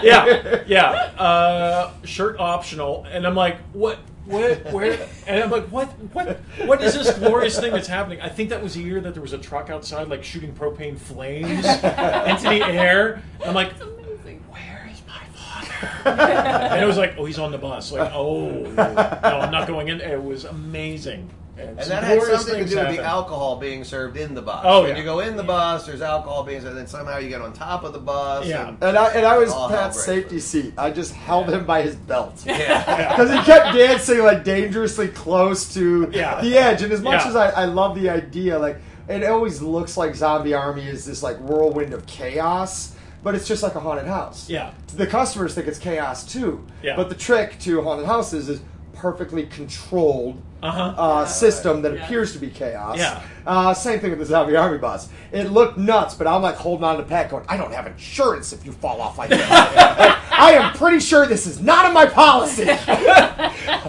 yeah, 0.06 0.24
yeah, 0.24 0.62
yeah. 0.68 0.90
Uh, 1.20 1.90
shirt 2.04 2.38
optional, 2.38 3.04
and 3.10 3.26
I'm 3.26 3.34
like, 3.34 3.58
what? 3.72 3.98
What? 4.26 4.72
Where? 4.72 5.08
And 5.26 5.42
I'm 5.42 5.50
like, 5.50 5.66
what? 5.66 5.88
What? 6.12 6.38
What 6.64 6.80
is 6.80 6.94
this 6.94 7.18
glorious 7.18 7.58
thing 7.58 7.72
that's 7.72 7.88
happening? 7.88 8.20
I 8.20 8.28
think 8.28 8.50
that 8.50 8.62
was 8.62 8.74
the 8.74 8.82
year 8.82 9.00
that 9.00 9.14
there 9.14 9.22
was 9.22 9.32
a 9.32 9.38
truck 9.38 9.68
outside, 9.68 10.08
like 10.08 10.22
shooting 10.22 10.52
propane 10.52 10.96
flames 10.96 11.64
into 11.66 12.48
the 12.48 12.64
air. 12.64 13.22
I'm 13.44 13.54
like, 13.54 13.72
where 13.72 14.88
is 14.92 15.00
my 15.08 15.24
father? 15.34 16.72
and 16.72 16.82
it 16.82 16.86
was 16.86 16.98
like, 16.98 17.14
oh, 17.18 17.24
he's 17.24 17.38
on 17.40 17.50
the 17.50 17.58
bus. 17.58 17.90
Like, 17.90 18.12
oh, 18.14 18.50
no, 18.62 18.82
I'm 18.82 19.50
not 19.50 19.66
going 19.66 19.88
in. 19.88 20.00
It 20.00 20.22
was 20.22 20.44
amazing. 20.44 21.30
And 21.58 21.78
some 21.80 21.88
that 21.88 22.04
had 22.04 22.22
something 22.22 22.46
to 22.46 22.52
things 22.58 22.70
do 22.70 22.76
with 22.78 22.96
the 22.96 23.02
alcohol 23.02 23.56
being 23.56 23.82
served 23.82 24.16
in 24.18 24.34
the 24.34 24.42
bus. 24.42 24.60
Oh, 24.64 24.82
when 24.82 24.90
yeah. 24.90 24.98
you 24.98 25.04
go 25.04 25.20
in 25.20 25.36
the 25.36 25.42
bus, 25.42 25.86
there's 25.86 26.02
alcohol 26.02 26.42
being 26.44 26.60
served, 26.60 26.70
and 26.72 26.78
then 26.78 26.86
somehow 26.86 27.16
you 27.18 27.28
get 27.30 27.40
on 27.40 27.52
top 27.54 27.82
of 27.84 27.92
the 27.94 27.98
bus. 27.98 28.46
Yeah. 28.46 28.68
and- 28.68 28.82
And 28.82 28.98
I 28.98 29.08
and 29.14 29.24
I 29.26 29.38
was 29.38 29.50
All 29.52 29.68
hell 29.68 29.78
Pat's 29.78 30.04
safety 30.04 30.34
loose. 30.36 30.44
seat. 30.44 30.74
I 30.76 30.90
just 30.90 31.12
held 31.14 31.48
him 31.48 31.64
by 31.64 31.82
his 31.82 31.96
belt. 31.96 32.42
yeah. 32.44 33.08
Because 33.16 33.30
he 33.30 33.38
kept 33.50 33.74
dancing 33.76 34.18
like 34.22 34.44
dangerously 34.44 35.08
close 35.08 35.72
to 35.74 36.10
Yeah. 36.12 36.40
the 36.42 36.58
edge. 36.58 36.82
And 36.82 36.92
as 36.92 37.00
much 37.00 37.22
Yeah. 37.22 37.28
as 37.30 37.36
I, 37.36 37.48
I 37.50 37.64
love 37.64 37.94
the 37.94 38.10
idea, 38.10 38.58
like 38.58 38.78
it 39.08 39.24
always 39.24 39.62
looks 39.62 39.96
like 39.96 40.14
Zombie 40.14 40.52
Army 40.52 40.86
is 40.86 41.04
this 41.06 41.22
like 41.22 41.38
whirlwind 41.38 41.94
of 41.94 42.04
chaos, 42.06 42.94
but 43.22 43.34
it's 43.34 43.48
just 43.48 43.62
like 43.62 43.74
a 43.76 43.80
haunted 43.80 44.06
house. 44.06 44.48
Yeah. 44.50 44.72
The 44.96 45.06
customers 45.06 45.54
think 45.54 45.68
it's 45.68 45.78
chaos 45.78 46.30
too. 46.30 46.66
Yeah. 46.82 46.96
But 46.96 47.08
the 47.08 47.14
trick 47.14 47.58
to 47.60 47.80
haunted 47.82 48.06
houses 48.06 48.48
is 48.50 48.60
perfectly 49.00 49.44
controlled 49.46 50.40
Uh-huh. 50.62 50.94
uh, 50.96 51.24
system 51.26 51.82
that 51.82 51.94
Yeah. 51.94 52.04
appears 52.04 52.32
to 52.32 52.38
be 52.38 52.48
chaos. 52.48 52.96
Yeah. 52.98 53.20
Uh, 53.46 53.72
same 53.74 54.00
thing 54.00 54.10
with 54.10 54.18
the 54.18 54.24
Zombie 54.26 54.56
Army 54.56 54.78
bus. 54.78 55.08
It 55.30 55.50
looked 55.52 55.76
nuts, 55.78 56.14
but 56.14 56.26
I'm 56.26 56.42
like 56.42 56.56
holding 56.56 56.84
on 56.84 56.96
to 56.96 57.02
Pat 57.02 57.30
going, 57.30 57.44
I 57.48 57.56
don't 57.56 57.72
have 57.72 57.86
insurance 57.86 58.52
if 58.52 58.64
you 58.66 58.72
fall 58.72 59.00
off 59.00 59.18
like 59.18 59.30
that. 59.30 60.15
I 60.96 60.98
am 60.98 61.02
pretty 61.02 61.08
sure 61.10 61.26
this 61.26 61.46
is 61.46 61.60
not 61.60 61.84
in 61.84 61.92
my 61.92 62.06
policy. 62.06 62.66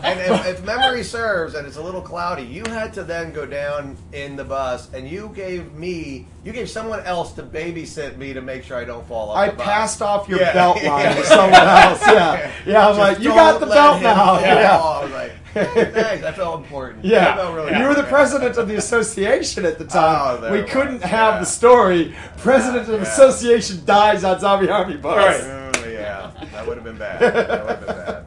And 0.03 0.20
if, 0.20 0.45
if 0.47 0.64
memory 0.66 1.03
serves, 1.03 1.53
and 1.55 1.68
it's 1.68 1.76
a 1.78 1.82
little 1.82 2.01
cloudy, 2.01 2.43
you 2.43 2.64
had 2.68 2.93
to 2.93 3.03
then 3.03 3.34
go 3.34 3.45
down 3.45 3.97
in 4.14 4.36
the 4.36 4.43
bus, 4.43 4.91
and 4.93 5.08
you 5.08 5.32
gave 5.36 5.74
me, 5.74 6.28
you 6.43 6.53
gave 6.53 6.70
someone 6.70 7.01
else 7.01 7.34
to 7.34 7.43
babysit 7.43 8.16
me 8.18 8.32
to 8.34 8.41
make 8.41 8.64
sure 8.64 8.78
I 8.78 8.86
don't 8.86 9.05
fall 9.08 9.32
off. 9.32 9.38
I 9.38 9.49
the 9.49 9.55
bus. 9.58 9.66
passed 9.66 10.01
off 10.01 10.30
your 10.30 10.39
Yeah. 10.39 10.53
belt 10.53 10.84
line 10.84 11.16
to 11.16 11.24
someone 11.26 11.53
else. 11.53 12.01
Yeah. 12.08 12.51
Yeah, 12.66 12.88
I'm 12.88 12.95
Just 12.95 12.99
like, 12.99 13.20
you 13.20 13.30
got 13.30 13.60
the 13.60 13.66
belt 13.66 13.97
him 13.97 14.03
now. 14.03 14.16
fall. 14.16 14.41
Yeah. 14.41 14.78
I 14.78 15.03
was 15.03 15.12
like, 15.12 15.32
hey, 15.53 15.91
thanks. 15.91 16.24
I 16.26 16.32
felt 16.32 16.62
important. 16.64 17.03
Yeah, 17.03 17.36
felt 17.36 17.55
really 17.55 17.78
you 17.78 17.84
were 17.86 17.95
the 17.95 18.03
president 18.03 18.58
of 18.58 18.68
the 18.68 18.76
association 18.76 19.66
at 19.66 19.78
the 19.78 19.86
oh, 19.86 19.88
time. 19.88 20.43
Oh, 20.43 20.51
we 20.51 20.64
couldn't 20.64 21.01
was. 21.01 21.03
have 21.03 21.34
Yeah. 21.36 21.39
the 21.39 21.45
story. 21.45 22.16
President 22.38 22.82
of 22.84 22.88
the 22.88 22.97
Yeah. 22.97 23.03
association 23.14 23.84
dies 23.86 24.24
on 24.24 24.39
Zombie 24.39 24.70
Army 24.70 24.95
bus. 24.97 25.41
Right. 25.41 25.57
Yeah, 26.41 26.45
that 26.51 26.67
would 26.67 26.77
have 26.77 26.83
been 26.83 26.97
bad. 26.97 27.19
That 27.47 27.65
would 27.65 27.69
have 27.77 27.88
been 27.88 27.95
bad. 28.05 28.25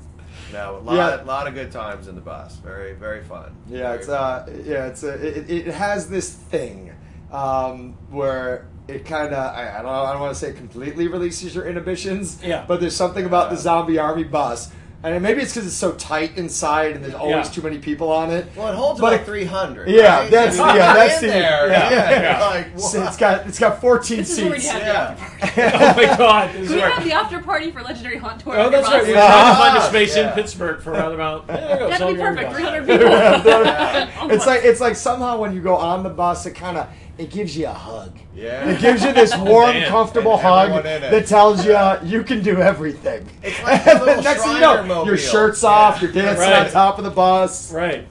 No, 0.53 0.77
a 0.77 0.81
lot, 0.81 0.95
Yeah. 0.97 1.23
lot 1.25 1.47
of 1.47 1.55
good 1.55 1.71
times 1.71 2.09
in 2.09 2.15
the 2.17 2.21
bus. 2.21 2.57
Very, 2.57 2.95
very 2.95 3.23
fun. 3.23 3.55
Yeah, 3.69 3.83
Very 3.83 3.99
it's 3.99 4.07
fun. 4.09 4.17
uh, 4.17 4.47
yeah, 4.65 4.87
it's 4.87 5.03
a, 5.05 5.13
it, 5.39 5.51
it 5.51 5.67
has 5.75 6.09
this 6.09 6.33
thing 6.35 6.93
um, 7.31 7.93
where 8.11 8.67
it 8.89 9.05
kind 9.05 9.33
of 9.33 9.55
I, 9.55 9.79
I 9.79 9.83
don't 9.83 9.87
I 9.93 10.13
don't 10.13 10.21
want 10.21 10.35
to 10.35 10.41
say 10.41 10.53
completely 10.53 11.07
releases 11.07 11.55
your 11.55 11.67
inhibitions. 11.69 12.43
Yeah. 12.43 12.65
But 12.67 12.81
there's 12.81 12.97
something 12.97 13.25
about 13.25 13.51
the 13.51 13.57
zombie 13.57 13.99
army 13.99 14.25
bus, 14.25 14.73
and 15.03 15.23
maybe 15.23 15.41
it's 15.41 15.55
because 15.55 15.67
it's 15.67 15.77
so 15.77 15.93
tight 15.93 16.37
inside 16.37 16.93
and 16.93 17.03
there's 17.03 17.15
always 17.15 17.47
Yeah. 17.47 17.53
too 17.53 17.63
many 17.63 17.79
people 17.79 18.13
on 18.13 18.31
it. 18.31 18.47
Well, 18.55 18.69
it 18.69 18.75
holds 18.75 19.01
but 19.01 19.15
about 19.15 19.25
300. 19.27 19.89
Yeah, 19.89 20.21
right? 20.21 20.31
that's- 20.31 20.59
I 20.59 20.67
mean, 20.67 20.77
yeah, 20.77 20.95
that's 20.95 21.23
in 21.23 21.29
the- 21.29 21.33
there. 21.35 21.69
yeah. 21.69 21.91
Yeah, 21.91 22.21
Yeah. 22.23 22.47
Like, 22.49 22.67
So 22.79 23.03
it's 23.05 23.17
got 23.17 23.47
it's 23.47 23.59
got 23.59 23.81
14 23.81 24.19
This 24.19 24.39
is 24.39 24.45
where 24.45 24.61
seats. 24.61 24.65
you 24.75 24.81
have 24.81 24.83
Yeah. 24.85 25.27
after 25.41 25.71
party. 25.71 25.77
oh 25.85 25.95
my 26.11 26.17
god! 26.17 26.51
This 26.53 26.61
is 26.63 26.67
Can 26.69 26.75
we 26.77 26.81
where- 26.83 26.91
have 26.91 27.05
the 27.05 27.13
after 27.13 27.39
party 27.41 27.71
for 27.71 27.83
Legendary 27.83 28.19
Haunt 28.19 28.41
Tour? 28.41 28.59
Oh, 28.59 28.69
that's 28.71 28.89
right. 28.89 29.03
We're 29.03 29.11
Yeah. 29.15 29.27
trying 29.27 29.53
to 29.55 29.59
find 29.59 29.79
a 29.79 29.83
space 29.83 30.17
in 30.17 30.27
Yeah. 30.27 30.33
Pittsburgh 30.33 30.81
for 30.83 30.93
around 30.93 31.13
about. 31.15 31.47
There 31.47 31.57
you 31.57 31.63
go. 31.79 31.89
That'd 31.91 31.91
be 31.91 31.97
Zombie 31.99 32.23
Army 32.23 32.37
perfect. 32.45 32.51
bus. 32.53 32.61
300 32.61 32.87
people. 32.87 33.13
On 34.21 34.31
oh 34.31 34.35
it's 34.35 34.47
like 34.47 34.65
it's 34.65 34.81
like 34.81 34.97
somehow 34.97 35.39
when 35.39 35.55
you 35.55 35.61
go 35.61 35.77
on 35.77 36.03
the 36.03 36.11
bus, 36.11 36.45
it 36.47 36.53
kind 36.53 36.77
of 36.77 36.87
it 37.21 37.31
gives 37.31 37.57
you 37.57 37.67
a 37.67 37.73
hug. 37.73 38.17
Yeah. 38.35 38.71
It 38.71 38.81
gives 38.81 39.05
you 39.05 39.13
this 39.13 39.37
warm, 39.39 39.71
man. 39.75 39.89
comfortable 39.89 40.37
hug 40.37 40.71
everyone 40.71 40.87
in 40.87 41.03
it. 41.05 41.11
that 41.11 41.27
tells 41.27 41.65
you 41.65 41.73
uh, 41.75 42.01
you 42.05 42.23
can 42.23 42.43
do 42.43 42.57
everything. 42.59 43.27
It's 43.43 43.63
like 43.65 43.87
a 43.87 44.03
little 44.05 44.23
Next 44.23 44.43
thing 44.45 44.55
you 44.55 44.61
know, 44.61 44.83
mobile. 44.83 45.07
your 45.07 45.17
shirt's 45.19 45.63
off, 45.65 45.97
Yeah. 45.97 46.03
you're 46.03 46.13
dancing 46.13 46.41
Right. 46.51 46.67
on 46.67 46.71
top 46.71 46.99
of 46.99 47.05
the 47.05 47.11
bus. 47.11 47.73
Right. 47.73 48.07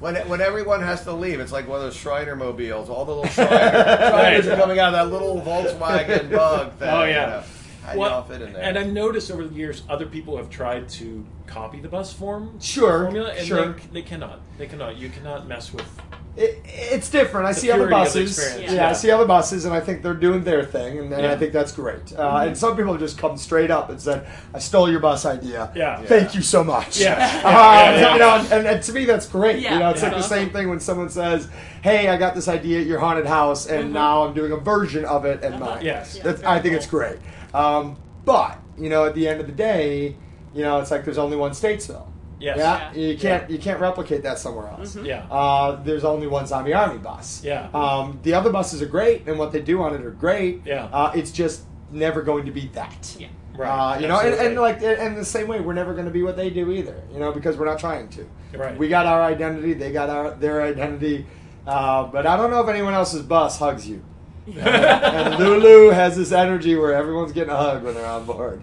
When, 0.00 0.16
when 0.28 0.40
everyone 0.40 0.82
has 0.82 1.04
to 1.04 1.12
leave, 1.12 1.38
it's 1.38 1.52
like 1.52 1.68
one 1.68 1.78
of 1.78 1.84
those 1.84 1.94
Shriner 1.96 2.34
mobiles. 2.34 2.90
All 2.90 3.04
the 3.04 3.14
little 3.14 3.30
Shriner, 3.30 3.70
Shriners 3.70 4.48
are 4.48 4.56
coming 4.56 4.78
out 4.80 4.94
of 4.94 5.10
that 5.10 5.12
little 5.12 5.40
Volkswagen 5.40 6.30
bug 6.30 6.72
thing. 6.74 6.88
Oh, 6.88 7.04
you 7.04 7.10
yeah. 7.12 7.26
know. 7.26 7.42
How 7.84 7.92
do 7.94 7.98
you 7.98 8.04
all 8.04 8.22
fit 8.22 8.42
in 8.42 8.52
there? 8.52 8.62
and 8.62 8.78
I've 8.78 8.92
noticed 8.92 9.30
over 9.30 9.44
the 9.46 9.54
years, 9.54 9.82
other 9.88 10.06
people 10.06 10.36
have 10.36 10.48
tried 10.50 10.88
to 10.90 11.24
copy 11.46 11.80
the 11.80 11.88
bus 11.88 12.12
form 12.12 12.58
Sure, 12.60 13.02
formula, 13.04 13.30
and 13.32 13.46
sure. 13.46 13.72
they, 13.72 13.86
they 14.00 14.02
cannot. 14.02 14.40
They 14.58 14.66
cannot. 14.66 14.96
You 14.98 15.08
cannot 15.08 15.46
mess 15.48 15.72
with. 15.72 15.86
It, 16.34 16.62
it's 16.64 17.10
different. 17.10 17.46
I 17.46 17.52
The 17.52 17.60
see 17.60 17.70
other 17.70 17.86
purity 17.88 18.08
of 18.08 18.12
the 18.14 18.20
buses. 18.20 18.38
experience, 18.38 18.72
Yeah, 18.72 18.88
I 18.88 18.92
see 18.94 19.10
other 19.10 19.26
buses, 19.26 19.66
and 19.66 19.74
I 19.74 19.80
think 19.80 20.02
they're 20.02 20.14
doing 20.14 20.44
their 20.44 20.64
thing, 20.64 20.98
and, 20.98 21.12
and 21.12 21.26
I 21.26 21.36
think 21.36 21.52
that's 21.52 21.72
great. 21.72 22.12
Uh, 22.16 22.44
And 22.46 22.56
some 22.56 22.74
people 22.74 22.92
have 22.92 23.00
just 23.00 23.18
come 23.18 23.36
straight 23.36 23.70
up 23.70 23.90
and 23.90 24.00
said, 24.00 24.26
"I 24.54 24.58
stole 24.58 24.90
your 24.90 25.00
bus 25.00 25.26
idea. 25.26 25.70
Yeah. 25.74 26.00
Thank 26.02 26.34
you 26.34 26.40
so 26.40 26.64
much." 26.64 26.98
Yeah. 26.98 27.16
Uh, 27.44 27.50
Yeah, 27.50 28.00
yeah, 28.00 28.12
You 28.14 28.18
know, 28.18 28.46
and, 28.56 28.66
and 28.66 28.82
to 28.82 28.92
me, 28.94 29.04
that's 29.04 29.26
great. 29.26 29.58
Yeah, 29.60 29.74
you 29.74 29.78
know, 29.80 29.90
it's 29.90 30.00
yeah. 30.00 30.08
like 30.08 30.16
the 30.16 30.22
same 30.22 30.50
thing 30.50 30.70
when 30.70 30.80
someone 30.80 31.10
says, 31.10 31.48
"Hey, 31.82 32.08
I 32.08 32.16
got 32.16 32.34
this 32.34 32.48
idea 32.48 32.80
at 32.80 32.86
your 32.86 32.98
haunted 32.98 33.26
house, 33.26 33.66
and 33.66 33.92
now 33.92 34.22
I'm 34.24 34.32
doing 34.32 34.52
a 34.52 34.56
version 34.56 35.04
of 35.04 35.26
it 35.26 35.42
at 35.42 35.58
mine." 35.60 35.84
Yes. 35.84 36.18
That's, 36.18 36.40
very 36.40 36.52
I 36.52 36.60
think 36.62 36.72
cool. 36.72 36.76
it's 36.78 36.86
great. 36.86 37.18
Um, 37.52 37.96
but 38.24 38.58
you 38.78 38.88
know, 38.88 39.04
at 39.04 39.14
the 39.14 39.28
end 39.28 39.40
of 39.40 39.46
the 39.46 39.52
day, 39.52 40.16
you 40.54 40.62
know, 40.62 40.80
it's 40.80 40.90
like 40.90 41.04
there's 41.04 41.18
only 41.18 41.36
one 41.36 41.52
state 41.52 41.80
Statesville. 41.80 42.06
Yes. 42.42 42.58
Yeah, 42.58 42.92
Yeah. 42.92 43.08
you 43.08 43.16
can't 43.16 43.50
you 43.50 43.58
can't 43.58 43.80
replicate 43.80 44.22
that 44.24 44.38
somewhere 44.38 44.68
else. 44.68 44.96
Yeah. 44.96 45.24
Uh, 45.30 45.76
there's 45.82 46.04
only 46.04 46.26
one 46.26 46.46
Zombie 46.46 46.74
Army 46.74 46.98
bus. 46.98 47.42
Yeah. 47.44 47.68
Um, 47.72 48.18
the 48.22 48.34
other 48.34 48.50
buses 48.50 48.82
are 48.82 48.86
great, 48.86 49.26
and 49.28 49.38
what 49.38 49.52
they 49.52 49.60
do 49.60 49.80
on 49.82 49.94
it 49.94 50.02
are 50.02 50.10
great. 50.10 50.62
Yeah. 50.66 50.84
Uh, 50.92 51.12
it's 51.14 51.30
just 51.30 51.62
never 51.90 52.22
going 52.22 52.44
to 52.46 52.52
be 52.52 52.66
that. 52.74 53.16
Yeah. 53.18 53.28
Right. 53.56 53.68
Uh, 53.68 54.00
you 54.00 54.08
know, 54.08 54.18
and, 54.18 54.34
and 54.34 54.58
like, 54.58 54.82
and 54.82 55.16
the 55.16 55.24
same 55.24 55.46
way, 55.46 55.60
we're 55.60 55.74
never 55.74 55.92
going 55.92 56.06
to 56.06 56.10
be 56.10 56.22
what 56.22 56.36
they 56.36 56.48
do 56.50 56.72
either. 56.72 57.02
You 57.12 57.18
know, 57.20 57.32
because 57.32 57.56
we're 57.58 57.66
not 57.66 57.78
trying 57.78 58.08
to. 58.10 58.26
Right. 58.56 58.76
We 58.76 58.88
got 58.88 59.06
our 59.06 59.22
identity. 59.22 59.74
They 59.74 59.92
got 59.92 60.08
our 60.10 60.30
their 60.32 60.62
identity. 60.62 61.26
Uh, 61.66 62.04
but 62.04 62.26
I 62.26 62.36
don't 62.36 62.50
know 62.50 62.60
if 62.62 62.68
anyone 62.68 62.94
else's 62.94 63.22
bus 63.22 63.58
hugs 63.58 63.86
you. 63.86 64.02
and 64.58 65.38
Lulu 65.38 65.90
has 65.90 66.16
this 66.16 66.32
energy 66.32 66.74
where 66.74 66.92
everyone's 66.94 67.30
getting 67.30 67.52
a 67.52 67.56
hug 67.56 67.84
when 67.84 67.94
they're 67.94 68.04
on 68.06 68.24
board. 68.26 68.60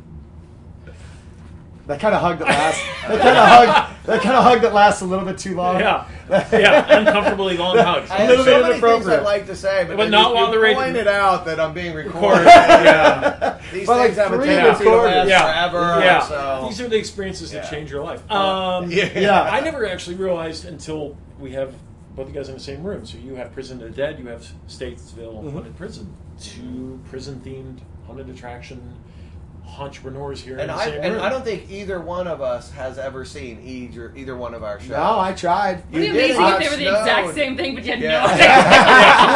That 1.90 2.00
kind 2.00 2.14
of 2.14 2.22
hug 2.22 2.38
that 2.38 2.48
lasts. 2.48 2.82
that 3.08 3.20
kind 3.20 3.38
of 3.38 3.48
hug. 3.48 3.96
That 4.06 4.22
kind 4.22 4.36
of 4.36 4.44
hug 4.44 4.62
that 4.62 4.74
lasts 4.76 5.02
a 5.02 5.06
little 5.06 5.26
bit 5.26 5.40
too 5.40 5.56
long. 5.56 5.80
Yeah. 5.80 6.08
Yeah. 6.52 7.00
Uncomfortably 7.00 7.58
long 7.58 7.76
hugs. 7.78 8.12
I 8.12 8.18
a 8.18 8.20
have 8.20 8.30
little 8.30 8.46
so 8.46 8.52
bit 8.52 8.62
many 8.62 8.74
things 8.74 8.84
inappropriate. 8.84 9.20
I'd 9.22 9.26
like 9.26 9.48
to 9.48 9.56
say, 9.56 9.86
but, 9.88 9.98
But 9.98 10.12
not 10.12 10.30
you, 10.30 10.36
while 10.36 10.46
you 10.50 10.52
the 10.54 10.60
radio- 10.60 10.84
pointed 10.84 11.08
out 11.08 11.46
that 11.46 11.60
I'm 11.60 11.74
being 11.74 11.96
recorded. 11.96 12.20
Recorded, 12.46 12.46
yeah. 12.86 13.60
These 13.74 13.88
But, 13.88 14.04
things 14.04 14.18
like, 14.18 14.28
have 14.30 14.34
a 14.34 14.38
three 14.38 14.46
tendency 14.46 14.84
to 14.84 14.90
last 14.92 15.28
Yeah. 15.28 15.70
forever. 15.72 16.00
Yeah. 16.06 16.20
So. 16.22 16.66
These 16.70 16.82
are 16.82 16.88
the 16.88 16.98
experiences 16.98 17.50
that 17.54 17.68
change 17.72 17.90
your 17.90 18.04
life. 18.04 18.22
Um, 18.32 18.92
Yeah. 18.92 19.10
Yeah. 19.20 19.42
I 19.42 19.60
never 19.62 19.88
actually 19.88 20.18
realized 20.18 20.66
until 20.66 21.18
we 21.40 21.54
have 21.54 21.74
both 22.16 22.28
you 22.28 22.34
guys 22.36 22.48
in 22.50 22.54
the 22.54 22.60
same 22.60 22.84
room. 22.84 23.08
So 23.08 23.18
you 23.18 23.34
have 23.34 23.52
Prison 23.52 23.82
of 23.82 23.90
the 23.90 23.96
Dead, 23.96 24.20
you 24.20 24.28
have 24.28 24.48
Statesville 24.68 25.34
Mm-hmm. 25.42 25.50
Haunted 25.50 25.76
Prison. 25.78 26.16
Two 26.40 27.00
prison 27.10 27.42
themed 27.44 27.80
haunted 28.06 28.30
attraction 28.30 28.94
entrepreneurs 29.78 30.42
here 30.42 30.56
in 30.56 30.62
And 30.62 30.70
the 30.70 30.74
I 30.76 30.86
same 30.86 31.02
and 31.04 31.14
room. 31.16 31.24
I 31.24 31.30
don't 31.30 31.44
think 31.44 31.70
either 31.70 32.00
one 32.02 32.28
of 32.28 32.42
us 32.42 32.72
has 32.72 32.98
ever 32.98 33.24
seen 33.26 33.62
either 33.64 34.12
either 34.16 34.36
one 34.36 34.54
of 34.54 34.64
our 34.64 34.80
shows. 34.80 34.90
No, 34.90 35.20
I 35.20 35.34
tried. 35.34 35.80
It'd 35.80 35.92
be 35.92 36.06
You 36.06 36.12
amazing 36.12 36.42
if 36.46 36.60
they 36.60 36.70
were 36.70 36.76
the 36.76 36.84
Snowed. 36.90 36.98
exact 37.00 37.34
same 37.36 37.58
thing, 37.58 37.76
but 37.76 37.84
you 37.86 37.92
had 37.92 38.02
Yeah. 38.02 38.22
no 38.22 38.28
idea. 38.34 38.50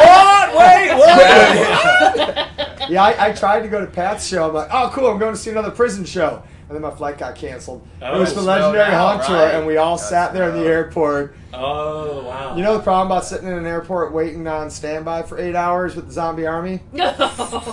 what? 0.05 0.49
Wait, 0.57 0.93
what? 2.79 2.89
Yeah, 2.89 3.03
I, 3.03 3.29
I 3.29 3.31
tried 3.33 3.61
to 3.61 3.67
go 3.69 3.79
to 3.81 3.87
Pat's 3.87 4.27
show. 4.27 4.47
I'm 4.49 4.53
like, 4.53 4.69
oh, 4.71 4.89
cool, 4.93 5.07
I'm 5.07 5.17
going 5.19 5.33
to 5.33 5.39
see 5.39 5.51
another 5.51 5.71
prison 5.71 6.03
show. 6.05 6.43
And 6.69 6.75
then 6.75 6.81
my 6.81 6.91
flight 6.91 7.17
got 7.17 7.35
canceled. 7.35 7.85
Oh, 8.01 8.15
it 8.15 8.19
was 8.19 8.33
the 8.33 8.41
Legendary 8.41 8.83
out, 8.83 9.17
Haunt 9.17 9.27
Tour, 9.27 9.35
right. 9.37 9.55
and 9.55 9.67
we 9.67 9.77
all 9.77 9.97
Got 9.97 10.03
sat 10.05 10.33
there 10.33 10.49
in 10.49 10.55
the 10.55 10.65
airport. 10.65 11.35
oh 11.53 12.23
wow! 12.23 12.55
You 12.55 12.63
know 12.63 12.75
the 12.77 12.83
problem 12.83 13.07
about 13.11 13.25
sitting 13.25 13.47
in 13.47 13.53
an 13.53 13.65
airport 13.65 14.11
waiting 14.13 14.47
on 14.47 14.71
standby 14.71 15.23
for 15.23 15.37
eight 15.39 15.55
hours 15.55 15.95
with 15.95 16.07
the 16.07 16.11
zombie 16.13 16.47
army? 16.47 16.79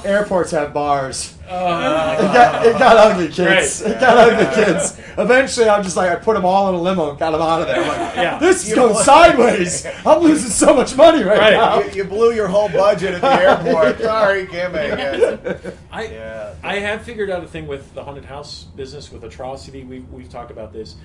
Airports 0.04 0.50
have 0.52 0.72
bars. 0.74 1.36
Oh, 1.48 2.12
It 2.12 2.32
got, 2.32 2.66
it 2.66 2.78
got 2.78 2.96
ugly, 2.96 3.26
kids. 3.28 3.82
Right. 3.82 3.92
It 3.92 4.00
got 4.00 4.16
ugly, 4.32 4.64
kids. 4.64 5.00
Eventually, 5.18 5.68
I'm 5.68 5.82
just 5.82 5.96
like, 5.96 6.10
I 6.10 6.16
put 6.16 6.34
them 6.34 6.44
all 6.44 6.68
in 6.68 6.74
a 6.76 6.80
limo 6.80 7.10
and 7.10 7.18
got 7.18 7.32
them 7.32 7.42
out 7.42 7.62
of 7.62 7.66
there. 7.66 7.80
I'm 7.82 7.88
like, 7.88 8.16
Yeah. 8.16 8.38
this 8.38 8.62
is 8.62 8.70
You 8.70 8.76
going 8.76 8.92
know- 8.92 9.00
sideways. 9.02 9.84
I'm 10.06 10.20
losing 10.20 10.50
so 10.50 10.74
much 10.74 10.94
money 10.96 11.24
right, 11.24 11.38
Right. 11.38 11.52
now. 11.54 11.80
you, 11.80 11.90
you 11.90 12.04
blew 12.04 12.32
your 12.34 12.46
whole 12.46 12.68
budget 12.68 13.14
at 13.14 13.20
the 13.20 13.32
airport. 13.32 13.98
Sorry, 14.00 14.46
can't 14.46 14.72
make 14.72 14.92
it. 14.92 15.76
I 15.90 16.04
Yeah. 16.04 16.54
I 16.62 16.76
have 16.78 17.02
figured 17.02 17.30
out 17.30 17.42
a 17.42 17.48
thing 17.48 17.66
with 17.66 17.94
the 17.94 18.04
haunted 18.04 18.26
house 18.26 18.66
business 18.80 19.12
with 19.12 19.22
Atrocity. 19.24 19.84
We've 19.84 20.08
we've 20.10 20.30
talked 20.30 20.50
about 20.50 20.72
this. 20.72 20.96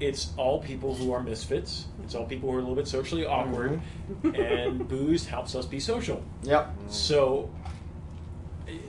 it's 0.00 0.32
all 0.36 0.58
people 0.60 0.92
who 0.92 1.12
are 1.12 1.22
misfits. 1.22 1.86
It's 2.02 2.16
all 2.16 2.24
people 2.26 2.50
who 2.50 2.56
are 2.56 2.58
a 2.58 2.62
little 2.62 2.74
bit 2.74 2.88
socially 2.88 3.24
awkward, 3.24 3.80
and 4.24 4.88
booze 4.88 5.24
helps 5.26 5.54
us 5.54 5.66
be 5.66 5.78
social. 5.78 6.20
Yep. 6.42 6.74
So 6.88 7.48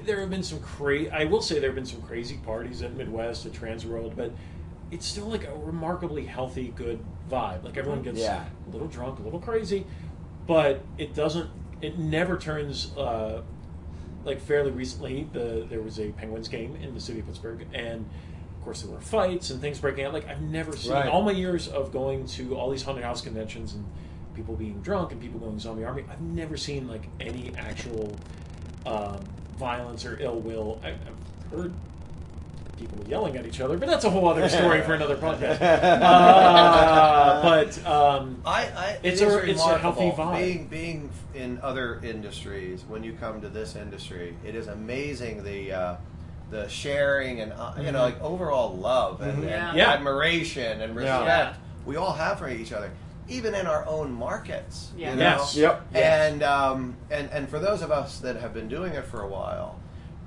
there 0.04 0.20
have 0.20 0.32
been 0.32 0.42
some 0.42 0.60
crazy. 0.62 1.12
I 1.12 1.26
will 1.26 1.44
say 1.44 1.60
there 1.60 1.70
have 1.70 1.76
been 1.76 1.86
some 1.86 2.02
crazy 2.02 2.38
parties 2.44 2.82
at 2.82 2.96
Midwest 2.96 3.46
at 3.46 3.52
Transworld, 3.52 4.16
but 4.16 4.32
it's 4.90 5.06
still 5.06 5.28
like 5.28 5.46
a 5.46 5.56
remarkably 5.56 6.26
healthy, 6.26 6.74
good 6.76 7.00
vibe. 7.30 7.64
Like 7.64 7.78
everyone 7.78 8.02
gets 8.02 8.20
Yeah. 8.20 8.46
a 8.68 8.72
little 8.72 8.88
drunk, 8.88 9.20
a 9.20 9.22
little 9.22 9.40
crazy, 9.40 9.86
but 10.48 10.82
it 10.98 11.14
doesn't. 11.14 11.52
It 11.84 12.00
never 12.00 12.36
turns. 12.36 12.92
Uh, 12.98 13.42
like 14.26 14.42
fairly 14.42 14.72
recently, 14.72 15.28
the 15.32 15.66
there 15.70 15.82
was 15.82 16.00
a 16.00 16.10
Penguins 16.12 16.48
game 16.48 16.76
in 16.76 16.94
the 16.94 17.00
city 17.00 17.20
of 17.20 17.28
Pittsburgh, 17.28 17.66
and 17.74 18.02
of 18.58 18.64
course 18.64 18.82
there 18.82 18.92
were 18.92 19.00
fights 19.00 19.52
and 19.52 19.62
things 19.62 19.80
breaking 19.80 20.04
out. 20.06 20.14
Like 20.14 20.28
I've 20.28 20.42
never 20.42 20.76
seen 20.76 20.92
Right. 20.92 21.08
all 21.08 21.22
my 21.22 21.32
years 21.32 21.68
of 21.68 21.92
going 21.94 22.26
to 22.28 22.56
all 22.58 22.70
these 22.72 22.84
haunted 22.84 23.04
house 23.04 23.22
conventions 23.22 23.74
and 23.74 23.86
people 24.34 24.56
being 24.56 24.82
drunk 24.82 25.12
and 25.12 25.22
people 25.22 25.40
going 25.40 25.58
zombie 25.60 25.86
army. 25.86 26.04
I've 26.12 26.20
never 26.22 26.58
seen 26.58 26.88
like 26.88 27.04
any 27.22 27.54
actual 27.58 28.16
um, 28.86 29.20
violence 29.58 30.06
or 30.06 30.18
ill 30.20 30.40
will. 30.40 30.80
I, 30.84 30.90
I've 30.90 31.52
heard 31.52 31.74
people 32.78 33.04
yelling 33.08 33.38
at 33.38 33.46
each 33.46 33.62
other, 33.62 33.78
but 33.78 33.88
that's 33.88 34.04
a 34.06 34.10
whole 34.10 34.28
other 34.28 34.48
story 34.60 34.82
for 34.82 34.94
another 34.94 35.16
podcast. 35.18 35.60
Uh, 36.06 37.42
but 37.42 37.86
um, 37.88 38.42
I, 38.46 38.64
I 38.64 39.00
It's 39.04 39.22
it 39.22 39.28
is 39.28 39.34
a- 39.36 39.50
it's 39.52 39.66
a 39.66 39.78
healthy 39.78 40.12
vibe. 40.12 40.40
Being 40.40 40.68
being 40.68 41.10
in 41.34 41.60
other 41.62 42.00
industries, 42.04 42.84
when 42.88 43.04
you 43.04 43.14
come 43.14 43.42
to 43.42 43.50
this 43.50 43.76
industry, 43.76 44.36
it 44.46 44.56
is 44.56 44.68
amazing 44.68 45.44
the 45.44 45.72
uh, 45.72 45.96
the 46.52 46.68
sharing 46.68 47.42
and 47.42 47.54
uh, 47.54 47.74
you 47.82 47.92
know 47.92 48.02
like 48.02 48.22
overall 48.22 48.76
love 48.76 49.22
and, 49.22 49.40
and 49.40 49.44
Yeah. 49.50 49.74
Yeah. 49.76 49.90
admiration 49.94 50.82
and 50.82 50.96
respect 50.96 51.26
Yeah. 51.26 51.54
we 51.86 51.96
all 51.96 52.14
have 52.14 52.40
for 52.40 52.50
each 52.50 52.72
other, 52.72 52.92
even 53.28 53.56
in 53.56 53.66
our 53.68 53.86
own 53.88 54.12
markets. 54.12 54.92
Yeah. 54.98 55.12
You 55.12 55.16
know? 55.18 55.22
Yes. 55.24 55.56
Yep. 55.56 55.88
And 55.96 56.44
um, 56.44 56.96
and 57.10 57.30
and 57.32 57.50
for 57.50 57.60
those 57.60 57.82
of 57.82 57.92
us 57.92 58.20
that 58.20 58.36
have 58.38 58.54
been 58.54 58.68
doing 58.68 58.94
it 58.94 59.06
for 59.06 59.22
a 59.22 59.28
while, 59.28 59.80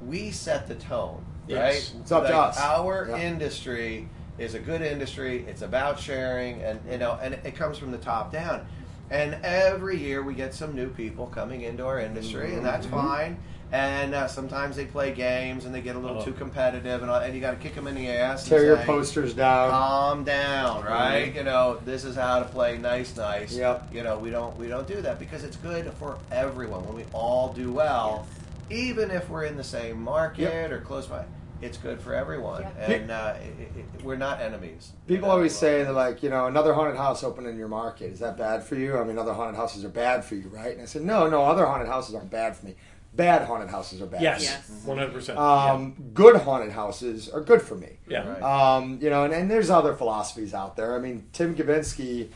we 0.07 0.31
set 0.31 0.67
the 0.69 0.75
tone, 0.75 1.25
Yes. 1.49 1.93
right? 1.93 2.01
It's 2.03 2.13
up 2.13 2.27
to 2.27 2.37
us. 2.37 2.59
Our 2.61 3.09
Yeah. 3.11 3.17
industry 3.19 4.09
is 4.39 4.55
a 4.55 4.59
good 4.61 4.83
industry. 4.83 5.45
It's 5.49 5.63
about 5.63 5.99
sharing, 5.99 6.63
and 6.63 6.81
you 6.91 6.99
know, 6.99 7.19
and 7.21 7.35
it 7.45 7.57
comes 7.57 7.79
from 7.79 7.91
the 7.91 7.99
top 7.99 8.33
down. 8.33 8.67
And 9.11 9.39
every 9.43 9.97
year 9.97 10.23
we 10.23 10.35
get 10.35 10.53
some 10.55 10.75
new 10.75 10.89
people 10.91 11.27
coming 11.29 11.63
into 11.63 11.85
our 11.87 11.99
industry, 11.99 12.55
and 12.55 12.65
that's 12.65 12.87
Mm-hmm. 12.87 12.97
fine. 13.09 13.39
And 13.71 14.15
uh, 14.15 14.29
sometimes 14.29 14.77
they 14.77 14.87
play 14.87 15.13
games 15.13 15.67
and 15.67 15.75
they 15.75 15.83
get 15.83 15.95
a 15.95 15.99
little 15.99 16.19
Oh. 16.21 16.25
too 16.25 16.33
competitive, 16.33 17.03
and, 17.03 17.11
all, 17.11 17.19
and 17.21 17.35
you 17.35 17.41
got 17.43 17.51
to 17.51 17.57
kick 17.59 17.75
them 17.75 17.87
in 17.87 17.95
the 17.97 18.09
ass. 18.09 18.49
Tear 18.49 18.65
your 18.65 18.79
say, 18.79 18.85
posters 18.87 19.35
down. 19.35 19.69
calm 19.71 20.25
down, 20.25 20.85
right? 20.85 21.35
You 21.35 21.43
know, 21.45 21.79
this 21.85 22.05
is 22.05 22.17
how 22.17 22.39
to 22.39 22.47
play 22.47 22.79
nice, 22.79 23.15
nice. 23.17 23.51
Mm-hmm. 23.53 23.61
Yep. 23.61 23.89
You 23.95 24.03
know, 24.05 24.19
we 24.19 24.31
don't 24.31 24.57
we 24.59 24.69
don't 24.69 24.87
do 24.89 25.03
that 25.03 25.19
because 25.19 25.45
it's 25.45 25.57
good 25.57 25.91
for 25.99 26.17
everyone 26.33 26.87
when 26.87 26.97
we 26.97 27.05
all 27.13 27.53
do 27.53 27.71
well, 27.71 28.27
even 28.71 29.11
if 29.11 29.29
we're 29.29 29.45
in 29.45 29.57
the 29.59 29.65
same 29.65 30.01
market 30.03 30.43
Yep. 30.45 30.71
or 30.73 30.79
close 30.81 31.07
by. 31.07 31.25
It's 31.61 31.77
good 31.79 32.01
for 32.01 32.15
everyone, 32.15 32.63
Yep. 32.63 32.89
and 32.89 33.11
uh, 33.11 33.35
it, 33.43 33.79
it, 33.79 34.05
we're 34.05 34.17
not 34.17 34.41
enemies. 34.41 34.93
People 35.09 35.15
You 35.17 35.21
know, 35.23 35.31
always 35.31 35.57
say 35.57 35.83
that, 35.83 35.93
like, 35.93 36.23
you 36.23 36.31
know, 36.31 36.47
another 36.47 36.73
haunted 36.73 36.97
house 36.97 37.25
open 37.25 37.47
in 37.47 37.57
your 37.57 37.67
market. 37.69 38.13
Is 38.13 38.21
that 38.21 38.37
bad 38.37 38.63
for 38.63 38.77
you? 38.77 38.97
I 38.97 39.03
mean, 39.05 39.19
other 39.19 39.33
haunted 39.35 39.57
houses 39.57 39.85
are 39.85 39.89
bad 39.89 40.25
for 40.25 40.37
you, 40.37 40.49
right? 40.49 40.73
And 40.73 40.83
I 40.83 40.85
said, 40.85 41.03
no, 41.03 41.29
no, 41.29 41.45
other 41.45 41.67
haunted 41.67 41.89
houses 41.89 42.15
aren't 42.15 42.31
bad 42.31 42.57
for 42.57 42.67
me. 42.67 42.77
Bad 43.15 43.47
haunted 43.47 43.71
houses 43.71 44.01
are 44.01 44.07
bad. 44.07 44.23
yes, 44.23 44.43
Yes. 44.45 44.71
one 44.85 44.99
hundred 44.99 45.15
percent. 45.15 45.39
Um, 45.39 45.97
Good 46.15 46.37
haunted 46.37 46.71
houses 46.71 47.29
are 47.29 47.41
good 47.41 47.61
for 47.63 47.75
me. 47.75 47.99
Yeah. 48.07 48.29
Right. 48.29 48.43
Um, 48.77 48.99
you 49.03 49.11
know, 49.11 49.25
and, 49.25 49.35
and 49.35 49.51
there's 49.51 49.71
other 49.71 49.95
philosophies 49.95 50.55
out 50.55 50.77
there. 50.77 50.95
I 50.95 50.99
mean, 51.01 51.27
Tim 51.33 51.57
Gavinsky, 51.57 52.29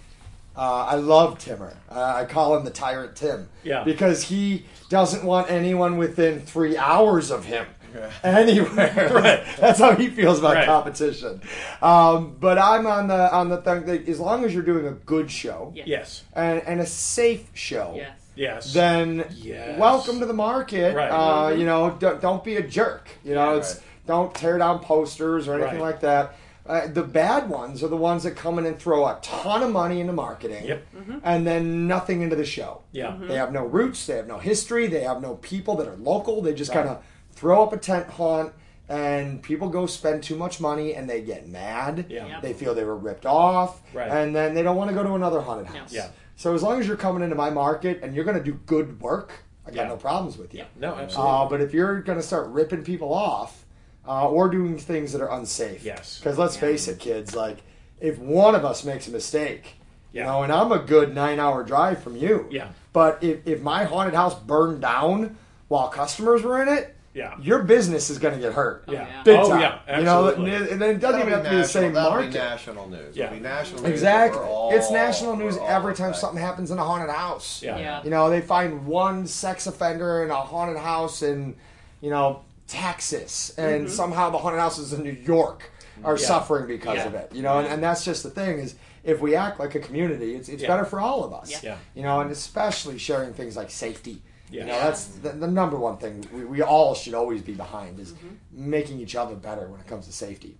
uh, 0.57 0.87
I 0.87 0.97
love 0.97 1.39
Timmer. 1.39 1.77
Uh, 1.89 2.15
I 2.17 2.25
call 2.25 2.57
him 2.57 2.65
the 2.65 2.71
Tyrant 2.71 3.15
Tim. 3.15 3.49
Yeah. 3.63 3.85
Because 3.85 4.25
he 4.25 4.65
doesn't 4.89 5.23
want 5.25 5.51
anyone 5.51 5.97
within 5.99 6.41
three 6.41 6.77
hours 6.77 7.31
of 7.31 7.45
him. 7.45 7.67
Yeah. 7.95 8.11
Anywhere, 8.25 9.11
Right. 9.13 9.45
That's 9.59 9.79
how 9.79 9.95
he 9.95 10.09
feels 10.09 10.39
about 10.39 10.55
Right. 10.55 10.67
competition. 10.67 11.43
Um, 11.81 12.37
but 12.41 12.59
I'm 12.59 12.87
on 12.87 13.09
the 13.09 13.33
on 13.35 13.49
the 13.49 13.59
thing 13.59 13.85
that 13.87 14.09
as 14.09 14.21
long 14.21 14.45
as 14.45 14.55
you're 14.55 14.63
doing 14.63 14.87
a 14.87 14.93
good 14.93 15.31
show 15.31 15.73
Yeah. 15.75 15.85
Yes, 15.87 16.23
and, 16.35 16.63
and 16.67 16.81
a 16.81 16.87
safe 16.87 17.49
show, 17.55 17.93
Yes. 17.97 18.11
yes. 18.35 18.73
then 18.75 19.27
Yes. 19.37 19.79
welcome 19.79 20.21
to 20.21 20.27
the 20.27 20.33
market. 20.35 20.95
Right. 20.95 21.09
Uh, 21.09 21.51
you 21.51 21.65
know, 21.67 21.91
don't, 21.99 22.21
don't 22.21 22.43
be 22.45 22.57
a 22.57 22.63
jerk. 22.63 23.09
You 23.25 23.35
know, 23.35 23.53
Yeah, 23.53 23.59
it's 23.59 23.75
right. 23.77 23.85
don't 24.07 24.35
tear 24.35 24.59
down 24.59 24.79
posters 24.81 25.49
or 25.49 25.55
anything 25.55 25.75
Right. 25.81 25.93
like 25.93 26.01
that. 26.01 26.35
Uh, 26.65 26.87
the 26.87 27.03
bad 27.03 27.49
ones 27.51 27.83
are 27.83 27.89
the 27.89 27.97
ones 27.97 28.23
that 28.23 28.37
come 28.37 28.57
in 28.57 28.65
and 28.67 28.79
throw 28.79 29.05
a 29.05 29.19
ton 29.21 29.65
of 29.65 29.71
money 29.73 30.01
into 30.01 30.13
marketing 30.13 30.65
Yep. 30.65 30.87
and 31.25 31.45
then 31.45 31.89
nothing 31.89 32.23
into 32.23 32.37
the 32.37 32.45
show. 32.45 32.83
Yeah. 32.93 33.17
They 33.21 33.35
have 33.35 33.53
no 33.53 33.65
roots, 33.65 34.07
they 34.07 34.15
have 34.15 34.29
no 34.29 34.39
history, 34.39 34.87
they 34.87 35.01
have 35.01 35.21
no 35.21 35.35
people 35.43 35.75
that 35.77 35.89
are 35.89 35.97
local. 35.97 36.41
They 36.41 36.55
just 36.55 36.71
Right. 36.71 36.85
kind 36.85 36.89
of 36.91 37.03
throw 37.43 37.61
up 37.65 37.73
a 37.73 37.77
tent 37.77 38.07
haunt 38.09 38.53
and 38.89 39.43
people 39.43 39.69
go 39.69 39.85
spend 39.85 40.23
too 40.23 40.37
much 40.37 40.61
money 40.61 40.95
and 40.95 41.11
they 41.11 41.21
get 41.23 41.49
mad. 41.49 42.07
Yeah. 42.09 42.25
Yeah. 42.29 42.41
They 42.41 42.53
feel 42.53 42.73
they 42.73 42.85
were 42.85 42.97
ripped 42.97 43.27
off 43.27 43.83
Right. 43.93 44.09
and 44.09 44.33
then 44.35 44.55
they 44.55 44.63
don't 44.63 44.77
want 44.77 44.91
to 44.91 44.95
go 44.95 45.03
to 45.03 45.15
another 45.15 45.41
haunted 45.41 45.67
house. 45.67 45.93
Yeah. 45.93 46.07
So 46.37 46.55
as 46.55 46.63
long 46.63 46.79
as 46.79 46.87
you're 46.87 46.97
coming 46.97 47.25
into 47.25 47.35
my 47.35 47.51
market 47.51 47.99
and 48.05 48.15
you're 48.15 48.25
going 48.25 48.39
to 48.39 48.45
do 48.45 48.53
good 48.67 49.01
work, 49.01 49.33
I 49.67 49.71
got 49.73 49.83
Yeah. 49.83 49.89
no 49.89 49.97
problems 49.97 50.39
with 50.39 50.55
you. 50.55 50.61
Yeah. 50.61 50.67
No, 50.79 50.95
absolutely. 50.95 51.33
Uh, 51.33 51.47
but 51.47 51.61
if 51.61 51.75
you're 51.75 52.01
going 52.03 52.19
to 52.19 52.23
start 52.25 52.47
ripping 52.51 52.85
people 52.85 53.13
off 53.13 53.65
uh, 54.07 54.29
or 54.29 54.49
doing 54.49 54.79
things 54.79 55.13
that 55.15 55.21
are 55.21 55.33
unsafe, 55.33 55.85
Yes. 55.85 56.19
Because 56.21 56.39
let's 56.39 56.55
Yeah. 56.55 56.61
face 56.61 56.87
it, 56.87 57.01
kids. 57.01 57.35
Like 57.35 57.59
if 58.01 58.21
one 58.21 58.55
of 58.55 58.65
us 58.65 58.85
makes 58.85 59.09
a 59.09 59.11
mistake, 59.11 59.79
Yeah. 60.13 60.21
you 60.23 60.27
know, 60.29 60.43
and 60.45 60.53
I'm 60.53 60.71
a 60.71 60.79
good 60.79 61.13
nine-hour 61.13 61.65
drive 61.65 62.05
from 62.05 62.15
you, 62.17 62.47
Yeah. 62.53 62.69
But 62.93 63.19
if 63.25 63.45
if 63.49 63.63
my 63.63 63.83
haunted 63.83 64.15
house 64.15 64.35
burned 64.39 64.81
down 64.83 65.37
while 65.67 65.89
customers 65.89 66.43
were 66.45 66.63
in 66.63 66.69
it, 66.69 66.95
Yeah. 67.15 67.37
your 67.41 67.63
business 67.63 68.09
is 68.09 68.19
going 68.19 68.35
to 68.35 68.41
get 68.41 68.55
hurt. 68.55 68.85
Oh, 68.89 68.93
yeah. 68.93 69.07
yeah. 69.07 69.23
Big 69.23 69.39
oh 69.39 69.49
time. 69.51 69.61
yeah. 69.61 69.99
You 69.99 70.05
know, 70.05 70.29
Absolutely. 70.29 70.55
and 70.57 70.67
and 70.69 70.81
then 70.83 70.91
it 70.97 70.99
doesn't 71.01 71.21
That'll 71.21 71.21
even 71.21 71.33
have 71.33 71.43
to 71.45 71.51
be 71.51 71.57
the 71.57 71.63
national- 71.63 71.83
same 71.83 71.93
that'll 71.93 72.11
market. 72.11 72.33
Be 72.33 72.39
national 72.39 72.89
news. 72.89 73.17
Yeah. 73.17 73.25
It'll 73.27 73.37
be 73.37 73.43
national 73.43 73.83
news. 73.83 73.91
Exactly. 73.91 74.41
All- 74.41 74.75
it's 74.75 74.91
national 74.91 75.37
news 75.37 75.59
every 75.59 75.95
time 75.95 76.07
affected. 76.07 76.21
something 76.21 76.41
happens 76.43 76.71
in 76.71 76.79
a 76.79 76.85
haunted 76.85 77.11
house. 77.15 77.63
Yeah. 77.63 77.79
Yeah. 77.79 78.03
You 78.05 78.11
know, 78.11 78.31
they 78.31 78.41
find 78.41 78.87
one 78.87 79.27
sex 79.27 79.67
offender 79.67 80.25
in 80.25 80.31
a 80.31 80.37
haunted 80.37 80.79
house 80.79 81.23
in, 81.23 81.55
you 82.01 82.09
know, 82.11 82.43
Texas, 82.67 83.53
and 83.59 83.85
mm-hmm. 83.87 83.93
somehow 83.95 84.31
the 84.31 84.39
haunted 84.39 84.61
houses 84.61 84.95
in 84.95 85.03
New 85.03 85.11
York 85.13 85.71
are 86.05 86.17
Yeah. 86.17 86.27
suffering 86.27 86.67
because 86.67 86.97
Yeah. 86.97 87.07
of 87.09 87.15
it. 87.15 87.31
You 87.35 87.43
know, 87.43 87.59
and, 87.59 87.69
and 87.69 87.83
that's 87.83 88.05
just 88.05 88.23
the 88.23 88.31
thing 88.31 88.59
is 88.59 88.75
if 89.05 89.21
we 89.21 89.35
act 89.37 89.61
like 89.61 89.75
a 89.75 89.81
community, 89.81 90.35
it's, 90.35 90.49
it's 90.49 90.63
Yeah. 90.63 90.69
better 90.69 90.85
for 90.87 90.99
all 90.99 91.25
of 91.25 91.35
us. 91.35 91.51
Yeah. 91.51 91.59
Yeah. 91.63 91.77
You 91.95 92.03
know, 92.05 92.21
and 92.21 92.31
especially 92.31 92.97
sharing 92.97 93.35
things 93.35 93.55
like 93.57 93.71
safety. 93.71 94.23
Yeah. 94.53 94.61
You 94.61 94.67
know, 94.67 94.79
that's 94.79 95.07
the, 95.07 95.31
the 95.31 95.49
number 95.49 95.77
one 95.77 95.97
thing 95.97 96.25
we, 96.33 96.45
we 96.45 96.63
all 96.63 96.95
should 96.95 97.15
always 97.15 97.41
be 97.43 97.55
behind 97.55 97.99
is 97.99 98.13
mm-hmm. 98.13 98.29
making 98.53 99.01
each 99.01 99.17
other 99.17 99.35
better 99.35 99.67
when 99.67 99.81
it 99.81 99.87
comes 99.87 100.07
to 100.07 100.13
safety. 100.13 100.57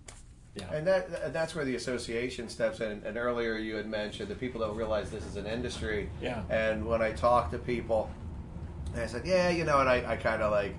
Yeah. 0.55 0.71
And 0.73 0.85
that 0.87 1.33
that's 1.33 1.55
where 1.55 1.65
the 1.65 1.75
association 1.75 2.49
steps 2.49 2.79
in. 2.79 3.01
And 3.05 3.17
earlier 3.17 3.55
you 3.55 3.75
had 3.75 3.87
mentioned 3.87 4.29
that 4.29 4.39
people 4.39 4.61
don't 4.61 4.75
realize 4.75 5.09
this 5.09 5.25
is 5.25 5.35
an 5.35 5.45
industry. 5.45 6.09
Yeah. 6.21 6.43
And 6.49 6.85
when 6.85 7.01
I 7.01 7.11
talk 7.11 7.51
to 7.51 7.59
people, 7.59 8.09
and 8.93 9.01
I 9.01 9.07
said, 9.07 9.25
yeah, 9.25 9.49
you 9.49 9.63
know, 9.63 9.79
and 9.79 9.89
I, 9.89 10.13
I 10.13 10.15
kind 10.17 10.41
of 10.41 10.51
like 10.51 10.75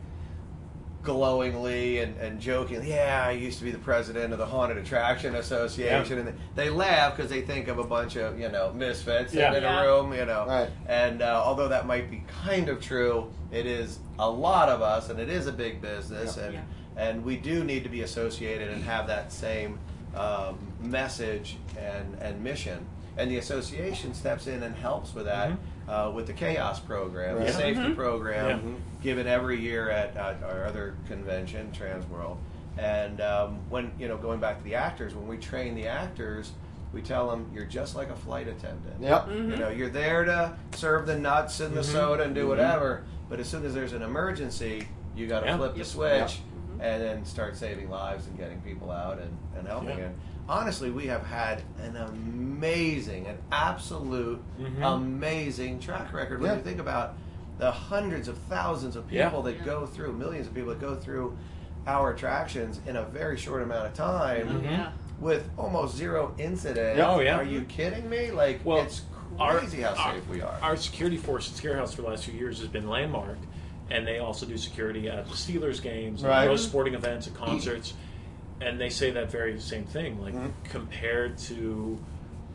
glowingly 1.05 1.99
and, 2.01 2.17
and 2.19 2.41
jokingly, 2.41 2.89
yeah, 2.89 3.25
I 3.27 3.33
used 3.33 3.59
to 3.59 3.65
be 3.65 3.71
the 3.71 3.79
president 3.79 4.33
of 4.33 4.39
the 4.39 4.47
Haunted 4.47 4.79
Attraction 4.79 5.35
Association, 5.37 6.19
and 6.19 6.39
they 6.55 6.71
laugh 6.71 7.17
because 7.17 7.31
they 7.31 7.43
think 7.43 7.69
of 7.69 7.79
a 7.79 7.85
bunch 7.85 8.17
of 8.17 8.39
you 8.41 8.49
know 8.49 8.73
misfits 8.73 9.33
Yeah. 9.35 9.55
in 9.55 9.63
Yeah. 9.63 9.83
a 9.83 9.87
room, 9.87 10.13
you 10.15 10.25
know. 10.25 10.47
Right. 10.47 10.71
And 10.89 11.23
uh, 11.23 11.43
although 11.45 11.69
that 11.69 11.87
might 11.87 12.11
be 12.11 12.25
kind 12.45 12.69
of 12.69 12.81
true, 12.81 13.31
it 13.53 13.67
is 13.67 13.99
a 14.19 14.29
lot 14.29 14.69
of 14.69 14.83
us, 14.83 15.11
and 15.11 15.21
it 15.21 15.29
is 15.29 15.47
a 15.47 15.53
big 15.53 15.81
business, 15.81 16.37
Yeah. 16.37 16.45
and 16.45 16.55
Yeah. 16.55 16.61
and 16.97 17.25
we 17.25 17.37
do 17.37 17.63
need 17.65 17.85
to 17.85 17.91
be 17.91 18.03
associated 18.03 18.71
and 18.71 18.83
have 18.85 19.07
that 19.09 19.33
same 19.33 19.79
um, 20.17 20.59
message 20.81 21.57
and 21.79 22.17
and 22.21 22.43
mission. 22.43 22.87
And 23.17 23.31
the 23.31 23.39
association 23.39 24.13
steps 24.15 24.47
in 24.49 24.63
and 24.65 24.75
helps 24.75 25.15
with 25.15 25.27
that 25.27 25.53
uh, 25.89 26.11
with 26.15 26.27
the 26.27 26.33
Chaos 26.33 26.81
program, 26.81 27.37
the 27.39 27.45
Right. 27.45 27.55
safety 27.55 27.93
program, 27.95 28.47
Yeah. 28.49 28.57
Mhm. 28.57 28.77
given 29.03 29.27
every 29.27 29.61
year 29.61 29.91
at, 29.91 30.17
at 30.17 30.43
our 30.43 30.65
other 30.65 30.95
convention, 31.09 31.71
Transworld. 31.73 32.37
And 32.79 33.21
um, 33.21 33.59
when 33.69 33.93
you 33.99 34.09
know, 34.09 34.17
going 34.17 34.41
back 34.41 34.59
to 34.59 34.65
the 34.65 34.75
actors, 34.75 35.15
when 35.15 35.29
we 35.29 35.37
train 35.37 35.75
the 35.75 35.87
actors, 35.87 36.53
we 36.93 37.03
tell 37.03 37.29
them 37.31 37.51
you're 37.55 37.65
just 37.67 37.95
like 37.97 38.11
a 38.11 38.17
flight 38.17 38.49
attendant. 38.49 39.01
Yep. 39.01 39.29
You 39.29 39.57
know, 39.57 39.69
you're 39.69 39.91
there 39.91 40.25
to 40.25 40.55
serve 40.75 41.07
the 41.07 41.19
nuts 41.19 41.61
and 41.61 41.75
the 41.75 41.85
soda 41.85 42.23
and 42.25 42.35
do 42.35 42.49
whatever, 42.49 43.03
but 43.29 43.39
as 43.41 43.49
soon 43.49 43.65
as 43.65 43.75
there's 43.75 43.93
an 43.93 44.03
emergency, 44.03 44.89
you 45.17 45.27
got 45.27 45.41
to 45.41 45.47
Yeah. 45.47 45.57
flip 45.57 45.73
the 45.73 45.79
Yep. 45.79 45.87
switch 45.87 46.41
and 46.81 47.03
then 47.03 47.25
start 47.25 47.57
saving 47.57 47.89
lives 47.91 48.27
and 48.27 48.37
getting 48.37 48.61
people 48.61 48.91
out 48.91 49.19
and, 49.19 49.37
and 49.57 49.67
helping. 49.69 49.99
Yeah. 49.99 50.05
And 50.07 50.15
honestly, 50.49 50.91
we 50.91 51.07
have 51.07 51.25
had 51.27 51.63
an 51.83 51.97
amazing, 51.97 53.27
an 53.27 53.39
absolute 53.53 54.41
Mhm. 54.61 54.95
amazing 54.97 55.81
track 55.81 56.13
record 56.13 56.41
when 56.41 56.51
Yeah. 56.51 56.57
you 56.59 56.63
think 56.63 56.81
about 56.81 57.15
the 57.59 57.71
hundreds 57.71 58.29
of 58.29 58.37
thousands 58.49 58.97
of 58.97 59.11
Yeah. 59.11 59.29
people 59.29 59.43
that 59.43 59.57
Yeah. 59.59 59.65
go 59.65 59.87
through, 59.87 60.13
millions 60.13 60.47
of 60.47 60.55
people 60.55 60.71
that 60.71 60.81
go 60.81 60.95
through 60.95 61.37
our 61.87 62.13
attractions 62.13 62.81
in 62.87 62.97
a 62.97 63.03
very 63.05 63.37
short 63.37 63.63
amount 63.63 63.87
of 63.87 63.95
time 63.95 64.49
Mhm. 64.49 64.65
Yeah. 64.65 64.89
with 65.21 65.49
almost 65.57 65.97
zero 65.97 66.35
incident. 66.39 66.99
Oh, 67.01 67.21
yeah. 67.21 67.37
Are 67.37 67.45
you 67.45 67.63
kidding 67.63 68.09
me? 68.09 68.31
Like 68.31 68.61
Well, 68.65 68.83
it's 68.83 69.03
our- 69.39 69.59
crazy 69.59 69.83
how 69.83 69.91
our- 69.95 70.15
safe 70.15 70.29
we 70.29 70.41
are. 70.43 70.55
Our 70.63 70.77
security 70.77 71.17
force 71.17 71.51
at 71.51 71.57
Scarehouse 71.63 71.95
for 71.95 72.03
the 72.03 72.09
last 72.09 72.25
few 72.25 72.35
years 72.35 72.59
has 72.59 72.69
been 72.69 72.89
landmarked, 72.89 73.45
and 73.91 74.07
they 74.07 74.19
also 74.19 74.47
do 74.47 74.57
security 74.59 75.09
at 75.09 75.27
the 75.27 75.35
Steelers 75.35 75.81
games, 75.83 76.23
and 76.23 76.31
Right. 76.31 76.49
most 76.49 76.65
sporting 76.65 76.95
events 76.95 77.27
and 77.27 77.37
concerts. 77.37 77.95
And 78.61 78.81
they 78.81 78.89
say 78.89 79.11
that 79.11 79.31
very 79.31 79.59
same 79.61 79.85
thing, 79.85 80.21
like 80.23 80.35
Mhm. 80.35 80.51
compared 80.65 81.37
to 81.39 81.99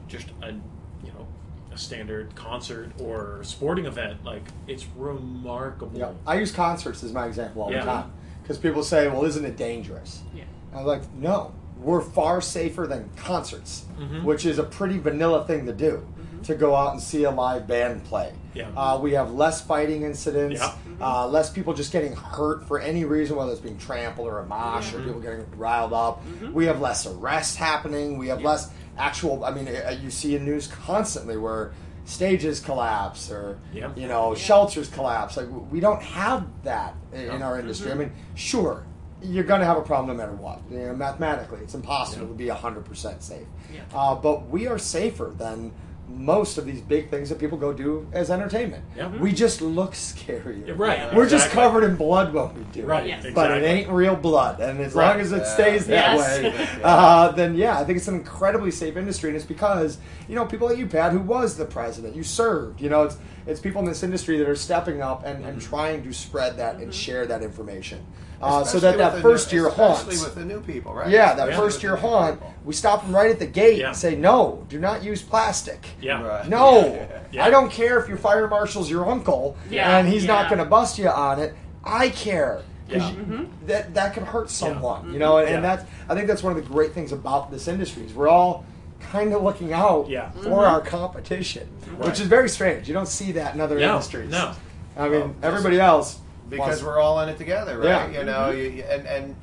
just 0.07 0.27
a 0.41 0.47
you 0.51 1.11
know 1.13 1.27
a 1.73 1.77
standard 1.77 2.33
concert 2.35 2.91
or 2.99 3.39
sporting 3.43 3.85
event, 3.85 4.23
like 4.25 4.43
it's 4.67 4.85
remarkable. 4.95 5.97
Yeah, 5.97 6.11
I 6.25 6.35
use 6.35 6.51
concerts 6.51 7.03
as 7.03 7.13
my 7.13 7.25
example 7.27 7.63
all 7.63 7.71
Yeah. 7.71 7.79
the 7.81 7.85
time 7.91 8.11
because 8.41 8.57
people 8.57 8.83
say, 8.83 9.07
"Well, 9.07 9.25
isn't 9.25 9.45
it 9.45 9.57
dangerous?" 9.57 10.21
Yeah. 10.33 10.43
I'm 10.73 10.85
like, 10.85 11.01
"No, 11.13 11.51
we're 11.81 12.01
far 12.01 12.41
safer 12.41 12.87
than 12.87 13.09
concerts, 13.15 13.85
Mhm. 13.99 14.23
which 14.23 14.45
is 14.45 14.57
a 14.59 14.63
pretty 14.63 14.97
vanilla 14.97 15.45
thing 15.45 15.65
to 15.65 15.73
do, 15.73 16.05
to 16.43 16.55
go 16.55 16.75
out 16.75 16.93
and 16.93 17.01
see 17.01 17.23
a 17.23 17.31
live 17.31 17.67
band 17.67 18.03
play." 18.05 18.33
Yeah. 18.53 18.69
Uh, 18.75 18.99
we 18.99 19.13
have 19.13 19.31
less 19.33 19.61
fighting 19.61 20.03
incidents, 20.03 20.59
Yeah. 20.59 20.73
uh, 21.01 21.27
less 21.27 21.49
people 21.49 21.73
just 21.73 21.91
getting 21.91 22.15
hurt 22.15 22.65
for 22.67 22.79
any 22.79 23.05
reason, 23.05 23.35
whether 23.35 23.51
it's 23.51 23.61
being 23.61 23.77
trampled 23.77 24.27
or 24.27 24.39
a 24.39 24.45
mosh 24.45 24.93
or 24.93 25.01
people 25.03 25.19
getting 25.19 25.45
riled 25.55 25.93
up. 25.93 26.23
We 26.51 26.65
have 26.65 26.81
less 26.81 27.05
arrests 27.05 27.55
happening. 27.55 28.17
We 28.17 28.27
have 28.29 28.41
less 28.41 28.69
actual. 28.97 29.45
I 29.45 29.51
mean, 29.51 29.67
uh, 29.67 29.95
you 30.01 30.09
see 30.09 30.35
in 30.35 30.45
news 30.45 30.67
constantly 30.67 31.37
where 31.37 31.71
stages 32.05 32.59
collapse 32.59 33.29
or 33.31 33.59
Yeah. 33.71 33.91
you 33.95 34.07
know 34.07 34.33
shelters 34.33 34.87
collapse. 34.89 35.37
Like 35.37 35.47
we 35.71 35.79
don't 35.79 36.01
have 36.01 36.43
that 36.63 36.95
in 37.13 37.21
in 37.29 37.39
No. 37.39 37.45
our 37.45 37.59
industry. 37.59 37.91
I 37.91 37.95
mean, 37.95 38.11
sure. 38.35 38.83
You're 39.21 39.43
going 39.43 39.59
to 39.59 39.65
have 39.65 39.75
a 39.77 39.81
problem 39.81 40.15
no 40.15 40.23
matter 40.23 40.35
what. 40.35 40.61
You 40.71 40.79
know, 40.79 40.95
mathematically, 40.95 41.59
it's 41.61 41.75
impossible 41.75 42.23
Yeah. 42.23 42.29
to 42.29 42.35
be 42.35 42.47
100% 42.49 43.21
safe. 43.21 43.45
Yeah. 43.71 43.81
Uh, 43.93 44.15
but 44.15 44.49
we 44.49 44.65
are 44.65 44.77
safer 44.79 45.33
than 45.37 45.71
most 46.09 46.57
of 46.57 46.65
these 46.65 46.81
big 46.81 47.09
things 47.09 47.29
that 47.29 47.39
people 47.39 47.57
go 47.57 47.71
do 47.71 48.07
as 48.11 48.31
entertainment. 48.31 48.83
Yeah. 48.95 49.05
Mm-hmm. 49.05 49.19
We 49.19 49.31
just 49.31 49.61
look 49.61 49.93
scarier. 49.93 50.67
Yeah, 50.67 50.73
right, 50.75 51.13
We're 51.13 51.29
just 51.29 51.49
covered 51.51 51.83
in 51.83 51.95
blood 51.95 52.33
when 52.33 52.53
we 52.55 52.63
do 52.71 52.85
Right, 52.85 53.05
it. 53.05 53.09
Yes. 53.09 53.27
But 53.33 53.51
it 53.51 53.63
ain't 53.63 53.89
real 53.89 54.15
blood. 54.15 54.59
And 54.59 54.79
as 54.79 54.93
Right. 54.93 55.11
long 55.11 55.21
as 55.21 55.31
it 55.31 55.37
Yeah. 55.37 55.53
stays 55.53 55.85
that 55.87 56.17
Yes. 56.17 56.41
way, 56.41 56.81
uh, 56.83 57.31
then 57.31 57.55
yeah, 57.55 57.79
I 57.79 57.83
think 57.83 57.97
it's 57.97 58.07
an 58.07 58.15
incredibly 58.15 58.71
safe 58.71 58.97
industry. 58.97 59.29
And 59.29 59.35
it's 59.37 59.45
because, 59.45 59.97
you 60.27 60.35
know, 60.35 60.45
people 60.45 60.67
like 60.67 60.77
you, 60.77 60.87
Pat, 60.87 61.11
who 61.11 61.19
was 61.19 61.57
the 61.57 61.65
president, 61.65 62.15
you 62.15 62.23
served. 62.23 62.81
You 62.81 62.89
know, 62.89 63.03
it's, 63.03 63.17
it's 63.45 63.59
people 63.59 63.81
in 63.81 63.87
this 63.87 64.03
industry 64.03 64.37
that 64.37 64.49
are 64.49 64.55
stepping 64.55 65.01
up 65.01 65.25
and, 65.25 65.43
and 65.45 65.59
mm-hmm. 65.59 65.69
trying 65.69 66.03
to 66.03 66.13
spread 66.13 66.57
that 66.57 66.75
and 66.75 66.83
mm-hmm. 66.83 66.91
share 66.91 67.25
that 67.27 67.43
information. 67.43 68.05
Uh, 68.41 68.63
so 68.63 68.79
that 68.79 68.97
that 68.97 69.21
first 69.21 69.51
new, 69.51 69.59
year 69.59 69.67
especially 69.67 70.17
with 70.17 70.35
the 70.35 70.45
new 70.45 70.61
people, 70.61 70.93
right? 70.93 71.09
Yeah, 71.09 71.33
that 71.33 71.49
Yeah. 71.49 71.57
first 71.57 71.83
year 71.83 71.93
With 71.93 72.01
the 72.01 72.07
new 72.07 72.13
haunt, 72.13 72.35
people. 72.35 72.53
we 72.63 72.73
stop 72.73 73.03
them 73.03 73.13
right 73.15 73.29
at 73.29 73.39
the 73.39 73.45
gate 73.45 73.79
Yeah. 73.79 73.87
and 73.89 73.97
say, 73.97 74.15
no, 74.15 74.65
do 74.69 74.79
not 74.79 75.03
use 75.03 75.21
plastic. 75.21 75.85
Yeah. 76.01 76.21
Right. 76.25 76.47
No, 76.47 77.05
Yeah. 77.31 77.45
I 77.45 77.49
don't 77.49 77.69
care 77.69 77.99
if 77.99 78.07
your 78.07 78.17
fire 78.17 78.47
marshal's 78.47 78.89
your 78.89 79.09
uncle 79.09 79.57
Yeah, 79.69 79.97
and 79.97 80.07
he's 80.07 80.25
not 80.25 80.47
going 80.49 80.59
to 80.59 80.65
bust 80.65 80.97
you 80.97 81.09
on 81.09 81.39
it. 81.39 81.53
I 81.83 82.09
care 82.09 82.61
because 82.87 83.03
Yeah. 83.03 83.15
Mm-hmm. 83.17 83.43
that 83.67 83.93
that 83.93 84.13
could 84.13 84.23
hurt 84.23 84.49
someone, 84.49 85.03
you 85.05 85.09
mm-hmm. 85.11 85.19
know. 85.19 85.37
And, 85.39 85.55
and 85.55 85.63
that's 85.63 85.83
I 86.07 86.15
think 86.15 86.27
that's 86.27 86.41
one 86.41 86.55
of 86.55 86.63
the 86.63 86.69
great 86.73 86.93
things 86.93 87.11
about 87.11 87.51
this 87.51 87.67
industry 87.67 88.03
is 88.05 88.13
we're 88.13 88.29
all 88.29 88.63
kind 89.11 89.33
of 89.33 89.43
looking 89.43 89.73
out 89.73 90.09
Yeah. 90.09 90.31
for 90.31 90.39
mm-hmm. 90.39 90.53
our 90.53 90.81
competition, 90.81 91.67
which 91.97 92.19
is 92.21 92.27
very 92.27 92.47
strange. 92.49 92.87
You 92.87 92.93
don't 92.93 93.07
see 93.07 93.33
that 93.33 93.53
in 93.53 93.59
other 93.61 93.77
No, 93.79 93.95
industries. 93.95 94.31
no. 94.31 94.53
I 94.97 95.09
mean 95.09 95.19
Well, 95.19 95.35
everybody 95.43 95.79
else 95.79 96.19
because 96.49 96.67
wants- 96.67 96.83
we're 96.83 96.99
all 96.99 97.19
in 97.21 97.29
it 97.29 97.37
together, 97.37 97.77
right? 97.77 97.85
Yeah. 98.11 98.19
You 98.19 98.25
know, 98.25 98.49
you, 98.51 98.63
you- 98.69 98.83
and 98.83 99.05
and 99.07 99.35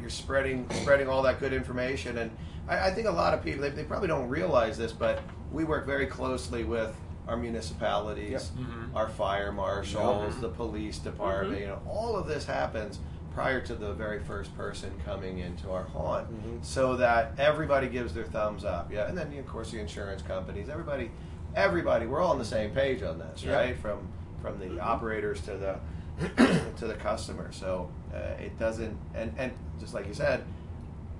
you're 0.00 0.10
spreading 0.10 0.68
spreading 0.70 1.08
all 1.08 1.22
that 1.22 1.40
good 1.40 1.52
information, 1.52 2.18
and 2.18 2.30
I, 2.68 2.88
I 2.88 2.90
think 2.92 3.06
a 3.06 3.10
lot 3.10 3.34
of 3.34 3.42
people 3.42 3.62
they, 3.62 3.70
they 3.70 3.84
probably 3.84 4.08
don't 4.08 4.28
realize 4.28 4.76
this, 4.76 4.92
but 4.92 5.22
we 5.52 5.64
work 5.64 5.86
very 5.86 6.06
closely 6.06 6.64
with 6.64 6.94
our 7.26 7.36
municipalities, 7.38 8.30
Yep. 8.30 8.42
Mhm. 8.66 8.94
our 8.94 9.08
fire 9.08 9.50
marshals, 9.50 10.38
the 10.40 10.48
police 10.50 10.98
department. 10.98 11.54
Mm-hmm. 11.54 11.60
You 11.62 11.66
know, 11.68 11.80
all 11.88 12.16
of 12.16 12.26
this 12.26 12.44
happens 12.44 12.98
prior 13.34 13.60
to 13.62 13.74
the 13.74 13.92
very 13.94 14.20
first 14.20 14.54
person 14.56 14.92
coming 15.04 15.38
into 15.38 15.70
our 15.72 15.84
haunt, 15.84 16.30
mm-hmm. 16.30 16.58
so 16.62 16.96
that 16.96 17.32
everybody 17.38 17.88
gives 17.88 18.12
their 18.14 18.24
thumbs 18.26 18.64
up. 18.64 18.92
Yeah, 18.92 19.08
and 19.08 19.16
then 19.16 19.32
of 19.38 19.46
course 19.46 19.70
the 19.70 19.80
insurance 19.80 20.22
companies, 20.22 20.68
everybody, 20.68 21.10
everybody, 21.56 22.06
we're 22.06 22.20
all 22.20 22.32
on 22.32 22.38
the 22.38 22.44
same 22.44 22.70
page 22.72 23.02
on 23.02 23.18
this, 23.18 23.42
Yeah. 23.42 23.56
right? 23.56 23.76
From 23.78 24.06
from 24.42 24.58
the 24.58 24.66
mm-hmm. 24.66 24.80
operators 24.82 25.40
to 25.42 25.56
the 25.56 25.78
to 26.36 26.86
the 26.86 26.94
customer. 26.94 27.50
So 27.52 27.90
uh, 28.14 28.18
it 28.42 28.58
doesn't, 28.58 28.96
and 29.14 29.32
and 29.36 29.52
just 29.80 29.94
like 29.94 30.06
you 30.06 30.14
said, 30.14 30.44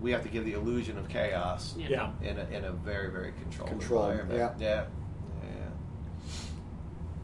we 0.01 0.11
have 0.13 0.23
to 0.23 0.29
give 0.29 0.45
the 0.45 0.53
illusion 0.53 0.97
of 0.99 1.09
chaos 1.09 1.75
Yeah. 1.77 2.11
Yeah. 2.21 2.31
in 2.31 2.39
a, 2.39 2.45
in 2.57 2.65
a 2.65 2.73
very 2.73 3.11
very 3.11 3.33
controlled 3.33 3.71
Controlled, 3.71 4.11
environment. 4.13 4.61
Yeah. 4.61 4.77
yeah. 4.77 4.85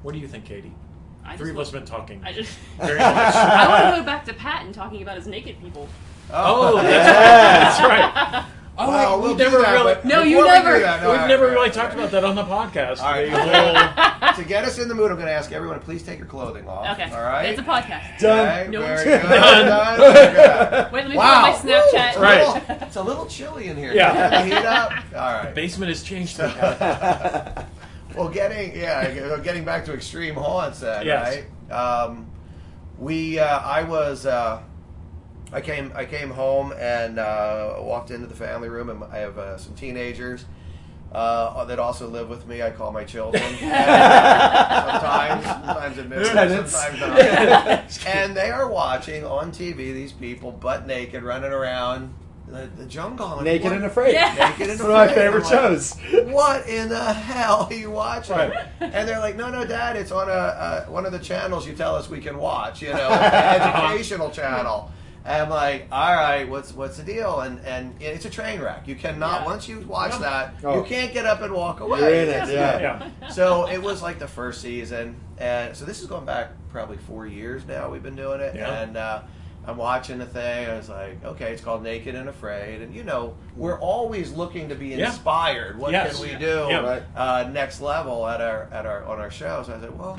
What 0.02 0.12
do 0.12 0.18
you 0.18 0.28
think, 0.28 0.44
Katie? 0.46 0.72
I 1.24 1.36
Three 1.36 1.50
of 1.50 1.58
us 1.58 1.70
have 1.70 1.80
been 1.80 1.88
talking 1.88 2.22
I 2.24 2.32
just. 2.32 2.56
very 2.78 2.98
much. 2.98 3.06
I 3.34 3.68
want 3.68 3.94
to 3.96 4.00
go 4.00 4.06
back 4.06 4.24
to 4.24 4.32
Pat 4.34 4.64
and 4.64 4.74
talking 4.74 5.02
about 5.02 5.16
his 5.16 5.26
naked 5.26 5.60
people. 5.60 5.88
Oh, 6.32 6.76
that's, 6.82 7.78
that's 7.78 7.80
right. 7.82 8.44
Oh, 8.82 8.88
Well, 8.88 9.16
we- 9.16 9.20
we'll 9.22 9.28
we've 9.30 9.38
never 9.38 9.58
that, 9.58 9.72
really, 9.72 9.94
No, 10.04 10.22
you 10.22 10.36
before 10.36 10.42
we 10.52 10.58
do 10.58 10.64
never- 10.64 10.78
that- 10.80 11.02
no, 11.02 11.08
we've 11.10 11.16
all 11.20 11.22
right, 11.22 11.28
never 11.28 11.42
all 11.44 11.48
right, 11.48 11.54
really 11.54 11.68
all 11.68 11.74
talked 11.74 11.88
right. 11.94 11.98
about 11.98 12.10
that 12.12 12.24
on 12.24 12.34
the 12.34 12.44
podcast. 12.44 13.00
All 13.02 13.10
right. 13.12 13.30
The 13.30 13.38
whole- 13.38 14.34
to 14.36 14.44
get 14.44 14.64
us 14.64 14.78
in 14.78 14.88
the 14.88 14.94
mood, 14.94 15.10
I'm 15.10 15.16
going 15.16 15.26
to 15.28 15.32
ask 15.32 15.52
everyone 15.52 15.78
to 15.78 15.84
please 15.84 16.02
take 16.02 16.18
your 16.18 16.26
clothing 16.26 16.66
off. 16.68 16.98
Okay. 16.98 17.10
All 17.12 17.22
right. 17.22 17.50
It's 17.50 17.58
a 17.60 17.62
podcast. 17.62 18.18
Done. 18.18 18.60
Okay, 18.60 18.70
No 18.70 18.80
very 18.80 19.04
good. 19.04 19.22
Done. 19.22 19.66
Done. 19.66 20.92
Wait, 20.92 21.00
let 21.02 21.10
me 21.10 21.16
Wow. 21.16 21.42
my 21.42 21.52
Snapchat. 21.52 22.16
Woo, 22.16 22.22
Right. 22.22 22.40
It's 22.40 22.56
a, 22.56 22.72
little, 22.72 22.86
it's 22.86 22.96
a 22.96 23.02
little 23.02 23.26
chilly 23.26 23.66
in 23.68 23.76
here. 23.76 23.92
Yeah. 23.92 24.30
Can 24.30 24.46
you 24.46 24.52
turn 24.54 24.62
heat 24.62 24.66
up. 24.68 24.92
All 25.14 25.20
right. 25.20 25.48
The 25.48 25.54
basement 25.54 25.88
has 25.90 26.02
changed. 26.02 26.40
Well, 28.16 28.28
getting 28.28 28.76
yeah, 28.76 29.38
getting 29.38 29.64
back 29.64 29.84
to 29.84 29.92
extreme 29.94 30.34
haunts, 30.34 30.80
then 30.80 31.06
Yes. 31.06 31.44
right? 31.70 31.72
Um, 31.72 32.26
we, 32.98 33.38
uh, 33.38 33.60
I 33.60 33.84
was, 33.84 34.26
uh, 34.26 34.60
I 35.52 35.60
came, 35.60 35.92
I 35.94 36.04
came 36.04 36.30
home 36.30 36.72
and 36.78 37.18
uh, 37.18 37.76
walked 37.80 38.10
into 38.10 38.26
the 38.26 38.34
family 38.34 38.68
room, 38.68 38.88
and 38.90 39.02
I 39.04 39.18
have 39.18 39.36
uh, 39.38 39.58
some 39.58 39.74
teenagers 39.74 40.44
uh, 41.12 41.64
that 41.64 41.78
also 41.78 42.08
live 42.08 42.28
with 42.28 42.46
me. 42.46 42.62
I 42.62 42.70
call 42.70 42.92
my 42.92 43.04
children. 43.04 43.42
sometimes, 43.58 45.44
sometimes 45.44 45.98
admit 45.98 46.26
sometimes 46.26 47.00
not. 47.00 48.06
and 48.06 48.36
they 48.36 48.50
are 48.50 48.68
watching 48.68 49.24
on 49.24 49.50
TV 49.50 49.76
these 49.92 50.12
people 50.12 50.52
butt 50.52 50.86
naked 50.86 51.22
running 51.24 51.50
around 51.50 52.14
the, 52.46 52.68
the 52.76 52.86
jungle. 52.86 53.26
I'm 53.26 53.36
like, 53.38 53.44
naked 53.44 53.64
what? 53.64 53.72
and 53.74 53.84
afraid. 53.84 54.14
Yeah. 54.14 54.34
Naked 54.34 54.70
and 54.70 54.80
One 54.80 54.90
of 54.90 54.96
my 54.96 55.08
favorite 55.12 55.44
like, 55.44 55.52
shows. 55.52 55.94
what 56.26 56.68
in 56.68 56.88
the 56.88 57.12
hell 57.12 57.66
are 57.70 57.74
you 57.74 57.90
watching? 57.90 58.36
Right. 58.36 58.66
And 58.80 59.08
they're 59.08 59.20
like, 59.20 59.36
no, 59.36 59.50
no, 59.50 59.64
Dad, 59.64 59.96
it's 59.96 60.12
on 60.12 60.28
a 60.28 60.32
uh, 60.32 60.84
one 60.86 61.06
of 61.06 61.12
the 61.12 61.18
channels 61.18 61.66
you 61.66 61.74
tell 61.74 61.96
us 61.96 62.08
we 62.08 62.20
can 62.20 62.38
watch. 62.38 62.82
You 62.82 62.92
know, 62.92 63.08
an 63.08 63.60
educational 63.60 64.30
channel. 64.30 64.92
And 65.24 65.42
I'm 65.42 65.50
like, 65.50 65.86
all 65.92 66.14
right, 66.14 66.48
what's 66.48 66.72
what's 66.72 66.96
the 66.96 67.02
deal? 67.02 67.40
And 67.40 67.60
and 67.66 67.94
it's 68.00 68.24
a 68.24 68.30
train 68.30 68.60
wreck. 68.60 68.88
You 68.88 68.94
cannot 68.94 69.42
Yeah. 69.42 69.46
once 69.46 69.68
you 69.68 69.80
watch 69.80 70.18
that, 70.18 70.54
Oh. 70.64 70.78
you 70.78 70.84
can't 70.84 71.12
get 71.12 71.26
up 71.26 71.42
and 71.42 71.52
walk 71.52 71.80
away. 71.80 71.98
You're 72.00 72.08
in 72.08 72.28
it, 72.28 72.48
It's- 72.48 72.50
yeah. 72.50 72.78
yeah. 73.20 73.28
So 73.28 73.68
it 73.68 73.82
was 73.82 74.02
like 74.02 74.18
the 74.18 74.28
first 74.28 74.62
season, 74.62 75.16
and 75.38 75.76
so 75.76 75.84
this 75.84 76.00
is 76.00 76.06
going 76.06 76.24
back 76.24 76.52
probably 76.70 76.96
four 76.96 77.26
years 77.26 77.66
now. 77.66 77.90
We've 77.90 78.02
been 78.02 78.16
doing 78.16 78.40
it, 78.40 78.54
Yeah. 78.54 78.80
and 78.80 78.96
uh, 78.96 79.20
I'm 79.66 79.76
watching 79.76 80.16
the 80.18 80.24
thing. 80.26 80.70
I 80.70 80.74
was 80.76 80.88
like, 80.88 81.22
okay, 81.22 81.52
it's 81.52 81.62
called 81.62 81.82
Naked 81.82 82.14
and 82.14 82.28
Afraid, 82.30 82.80
and 82.80 82.94
you 82.94 83.04
know, 83.04 83.34
we're 83.56 83.78
always 83.78 84.32
looking 84.32 84.70
to 84.70 84.74
be 84.74 84.88
Yeah. 84.88 85.08
inspired. 85.08 85.78
What 85.78 85.92
Yes. 85.92 86.18
can 86.18 86.22
we 86.30 86.34
do 86.36 86.66
Yeah. 86.70 86.78
Right. 86.80 87.02
uh, 87.14 87.48
next 87.52 87.82
level 87.82 88.26
at 88.26 88.40
our 88.40 88.68
at 88.72 88.86
our 88.86 89.04
on 89.04 89.18
our 89.20 89.30
show? 89.30 89.62
So 89.66 89.74
I 89.74 89.80
said, 89.80 89.98
well, 89.98 90.18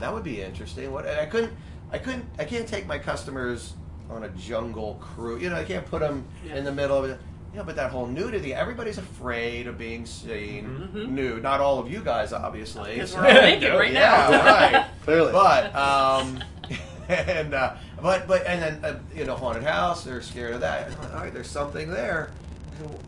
that 0.00 0.12
would 0.12 0.24
be 0.24 0.42
interesting. 0.42 0.90
What 0.90 1.06
and 1.06 1.20
I 1.20 1.26
couldn't, 1.26 1.52
I 1.92 1.98
couldn't, 1.98 2.24
I 2.36 2.44
can't 2.44 2.66
take 2.66 2.88
my 2.88 2.98
customers 2.98 3.74
on 4.10 4.24
a 4.24 4.28
jungle 4.30 4.98
cruise. 5.00 5.42
You 5.42 5.50
know, 5.50 5.56
I 5.56 5.64
can't 5.64 5.86
put 5.86 6.00
them 6.00 6.24
Yeah. 6.46 6.56
in 6.56 6.64
the 6.64 6.72
middle 6.72 6.96
of 6.98 7.04
it. 7.10 7.18
You 7.52 7.58
know, 7.60 7.64
but 7.64 7.76
that 7.76 7.90
whole 7.92 8.06
nudity, 8.06 8.52
everybody's 8.52 8.98
afraid 8.98 9.66
of 9.68 9.78
being 9.78 10.06
seen 10.06 10.88
Mhm. 10.92 11.08
nude. 11.10 11.42
Not 11.42 11.60
all 11.60 11.78
of 11.78 11.88
you 11.90 12.00
guys, 12.00 12.32
obviously. 12.32 12.94
Because 12.94 13.12
so- 13.12 13.20
we're 13.20 13.28
all 13.28 13.32
naked 13.34 13.72
right 13.72 13.92
yeah, 13.92 14.28
now. 14.30 14.44
right. 14.44 14.86
Clearly. 15.04 15.32
But 15.32 15.74
um, 15.76 16.42
and 17.08 17.54
uh, 17.54 17.74
but 18.02 18.26
but 18.26 18.44
and 18.46 18.60
then 18.62 18.84
uh, 18.84 18.98
you 19.14 19.24
know, 19.24 19.36
haunted 19.36 19.62
house. 19.62 20.02
They're 20.04 20.20
scared 20.22 20.54
of 20.54 20.60
that. 20.62 20.86
And 20.88 20.96
I'm 20.96 21.02
like, 21.02 21.14
All 21.14 21.20
right, 21.20 21.32
there's 21.34 21.50
something 21.50 21.90
there. 21.90 22.30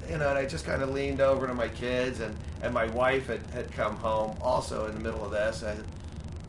You 0.09 0.19
know, 0.19 0.29
and 0.29 0.39
I 0.39 0.47
just 0.47 0.65
kind 0.65 0.81
of 0.81 0.91
leaned 0.91 1.21
over 1.21 1.49
to 1.49 1.55
my 1.55 1.67
kids, 1.69 2.21
and 2.21 2.37
and 2.63 2.73
my 2.73 2.87
wife 2.87 3.27
had, 3.27 3.41
had 3.53 3.73
come 3.73 3.97
home 3.97 4.37
also 4.41 4.87
in 4.87 4.95
the 4.95 5.01
middle 5.01 5.25
of 5.25 5.33
this. 5.33 5.63
And 5.63 5.71
I 5.73 5.75
said, 5.75 5.85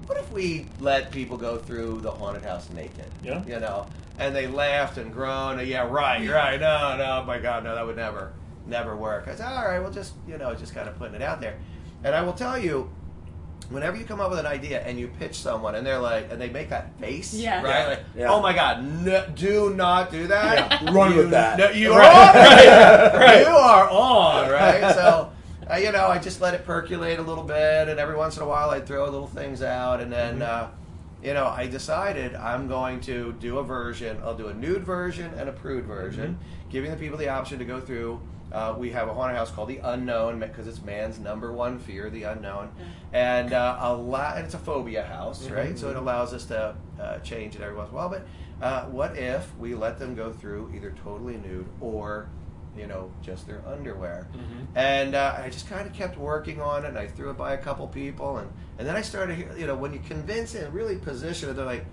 what 0.08 0.18
if 0.18 0.32
we 0.32 0.66
let 0.80 1.12
people 1.12 1.38
go 1.38 1.58
through 1.58 2.02
the 2.02 2.12
haunted 2.12 2.44
house 2.44 2.70
naked? 2.72 3.06
Yeah. 3.24 3.44
You 3.46 3.60
know, 3.60 3.86
and 4.20 4.36
they 4.36 4.48
laughed 4.48 4.98
and 4.98 5.14
groaned. 5.14 5.60
And, 5.60 5.70
yeah, 5.70 5.88
right, 5.88 6.28
right. 6.30 6.60
No, 6.60 6.96
no, 6.98 7.24
my 7.26 7.38
God, 7.40 7.64
no, 7.64 7.76
that 7.76 7.86
would 7.86 7.96
never, 7.98 8.34
never 8.66 8.96
work. 8.96 9.28
I 9.28 9.36
said, 9.36 9.46
all 9.52 9.66
right, 9.66 9.80
well, 9.80 9.92
just 9.92 10.14
you 10.28 10.38
know, 10.38 10.54
just 10.56 10.74
kind 10.74 10.90
of 10.90 10.98
putting 10.98 11.16
it 11.16 11.22
out 11.22 11.40
there. 11.42 11.58
And 12.04 12.16
I 12.16 12.22
will 12.24 12.34
tell 12.34 12.58
you, 12.58 12.90
whenever 13.70 13.98
you 13.98 14.06
come 14.06 14.22
up 14.22 14.30
with 14.30 14.40
an 14.40 14.46
idea 14.46 14.82
and 14.84 14.98
you 14.98 15.08
pitch 15.20 15.36
someone 15.36 15.76
and 15.76 15.86
they're 15.86 16.00
like, 16.00 16.32
and 16.32 16.40
they 16.40 16.50
make 16.50 16.70
that 16.70 16.98
face, 17.02 17.34
Yeah. 17.34 17.62
right? 17.62 17.66
Yeah. 17.66 17.88
Like, 17.88 18.00
Yeah. 18.16 18.32
oh 18.32 18.42
my 18.42 18.54
god, 18.54 18.84
no, 18.84 19.26
do 19.36 19.74
not 19.76 20.10
do 20.12 20.28
that. 20.28 20.82
Yeah. 20.84 20.92
Run 20.94 21.12
You- 21.12 21.18
with 21.18 21.32
that. 21.32 21.58
no, 21.58 21.70
you 21.72 21.92
are 21.92 22.02
on, 22.02 22.34
right? 23.20 23.42
You 23.42 23.48
are 23.54 23.90
on, 23.90 24.50
right? 24.50 24.94
So, 24.96 25.32
uh, 25.72 25.76
you 25.76 25.92
know, 25.92 26.08
I 26.08 26.18
just 26.20 26.42
let 26.42 26.54
it 26.54 26.66
percolate 26.66 27.20
a 27.20 27.22
little 27.22 27.44
bit, 27.44 27.90
and 27.90 28.00
every 28.00 28.16
once 28.16 28.38
in 28.38 28.44
a 28.44 28.48
while 28.48 28.70
I'd 28.70 28.86
throw 28.88 29.04
little 29.06 29.28
things 29.28 29.62
out, 29.62 30.02
and 30.02 30.12
then. 30.12 30.42
Uh, 30.42 30.70
you 31.24 31.34
know, 31.34 31.48
I 31.48 31.66
decided 31.66 32.36
I'm 32.36 32.68
going 32.68 33.02
to 33.02 33.34
do 33.40 33.58
a 33.58 33.64
version. 33.64 34.20
I'll 34.24 34.36
do 34.38 34.50
a 34.50 34.54
nude 34.54 34.84
version 34.84 35.34
and 35.34 35.50
a 35.50 35.52
prude 35.52 35.86
version, 35.86 36.38
giving 36.70 36.92
the 36.92 36.98
people 36.98 37.18
the 37.18 37.28
option 37.30 37.58
to 37.58 37.66
go 37.66 37.82
through. 37.82 38.22
Uh, 38.52 38.76
we 38.78 38.92
have 38.92 39.08
a 39.10 39.14
haunted 39.16 39.36
house 39.36 39.50
called 39.50 39.68
the 39.68 39.80
Unknown 39.80 40.40
because 40.40 40.68
it's 40.68 40.82
man's 40.84 41.18
number 41.18 41.52
one 41.52 41.80
fear, 41.80 42.12
the 42.12 42.22
unknown, 42.24 42.70
and 43.14 43.52
uh, 43.52 43.78
allow, 43.82 44.36
and 44.36 44.46
it's 44.46 44.54
a 44.54 44.60
phobia 44.60 45.04
house, 45.04 45.50
right? 45.50 45.78
So 45.78 45.90
it 45.90 45.96
allows 45.98 46.34
us 46.36 46.46
to 46.46 46.76
uh, 47.02 47.18
change 47.20 47.56
it 47.56 47.62
every 47.62 47.76
once 47.76 47.90
in 47.90 47.96
a 47.96 47.98
while. 47.98 48.10
But 48.10 48.28
uh, 48.62 48.86
what 48.86 49.18
if 49.18 49.54
we 49.58 49.74
let 49.74 49.98
them 49.98 50.14
go 50.14 50.32
through 50.32 50.72
either 50.76 50.94
totally 51.04 51.38
nude 51.38 51.68
or 51.82 52.30
you 52.78 52.88
know, 52.88 53.12
just 53.22 53.48
their 53.48 53.62
underwear. 53.68 54.28
Mm-hmm. 54.32 54.78
And 54.78 55.16
uh, 55.16 55.36
I 55.44 55.50
just 55.50 55.70
kind 55.70 55.88
of 55.88 55.94
kept 55.94 56.18
working 56.18 56.62
on 56.62 56.86
it, 56.86 56.90
and 56.90 56.98
I 56.98 57.08
threw 57.08 57.30
it 57.30 57.38
by 57.38 57.54
a 57.54 57.58
couple 57.58 57.88
people, 57.88 58.38
and, 58.38 58.50
and 58.78 58.88
then 58.88 58.96
I 58.96 59.02
started, 59.02 59.48
you 59.58 59.68
know, 59.68 59.76
when 59.76 59.94
you 59.94 60.00
convince 60.08 60.56
it 60.56 60.66
and 60.66 60.74
really 60.74 60.98
position 60.98 61.50
it, 61.50 61.54
they're 61.54 61.66
like, 61.66 61.86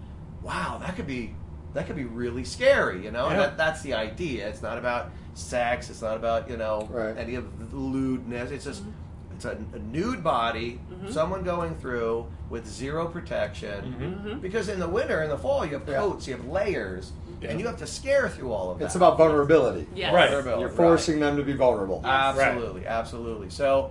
wow, 0.42 0.78
that 0.78 0.96
could 0.96 1.06
be 1.06 1.34
that 1.74 1.86
could 1.88 1.96
be 1.96 2.04
really 2.04 2.44
scary, 2.44 3.04
you 3.04 3.10
know. 3.10 3.26
And 3.26 3.36
Yeah. 3.36 3.46
that, 3.46 3.56
that's 3.56 3.82
the 3.82 3.94
idea. 3.94 4.46
It's 4.48 4.62
not 4.62 4.78
about 4.78 5.10
sex. 5.34 5.90
It's 5.90 6.02
not 6.02 6.16
about 6.16 6.48
you 6.48 6.56
know 6.56 6.88
Right. 6.90 7.16
any 7.18 7.34
of 7.34 7.70
the 7.70 7.76
lewdness. 7.76 8.52
It's 8.52 8.64
just 8.64 8.82
mm-hmm. 8.82 9.34
it's 9.34 9.44
a, 9.44 9.58
a 9.72 9.78
nude 9.80 10.22
body, 10.22 10.78
mm-hmm. 10.92 11.10
someone 11.10 11.42
going 11.42 11.74
through 11.76 12.26
with 12.48 12.64
zero 12.68 13.08
protection. 13.08 14.38
Because 14.40 14.68
in 14.68 14.78
the 14.78 14.88
winter, 14.88 15.22
in 15.22 15.30
the 15.30 15.38
fall, 15.38 15.64
you 15.66 15.72
have 15.72 15.88
Yeah. 15.88 15.98
coats, 15.98 16.28
you 16.28 16.36
have 16.36 16.46
layers, 16.46 17.12
Yeah. 17.44 17.50
and 17.50 17.60
you 17.60 17.66
have 17.66 17.76
to 17.78 17.86
scare 17.86 18.28
through 18.28 18.52
all 18.52 18.70
of 18.70 18.78
that. 18.78 18.86
It's 18.86 18.94
about 18.96 19.16
vulnerability. 19.18 19.86
Yes. 19.94 20.12
Right. 20.12 20.26
Vulnerability, 20.30 20.60
You're 20.60 20.68
right. 20.70 20.76
forcing 20.76 21.20
them 21.20 21.36
to 21.36 21.42
be 21.42 21.52
vulnerable. 21.52 22.00
Absolutely, 22.04 22.86
absolutely. 22.86 23.50
So, 23.50 23.90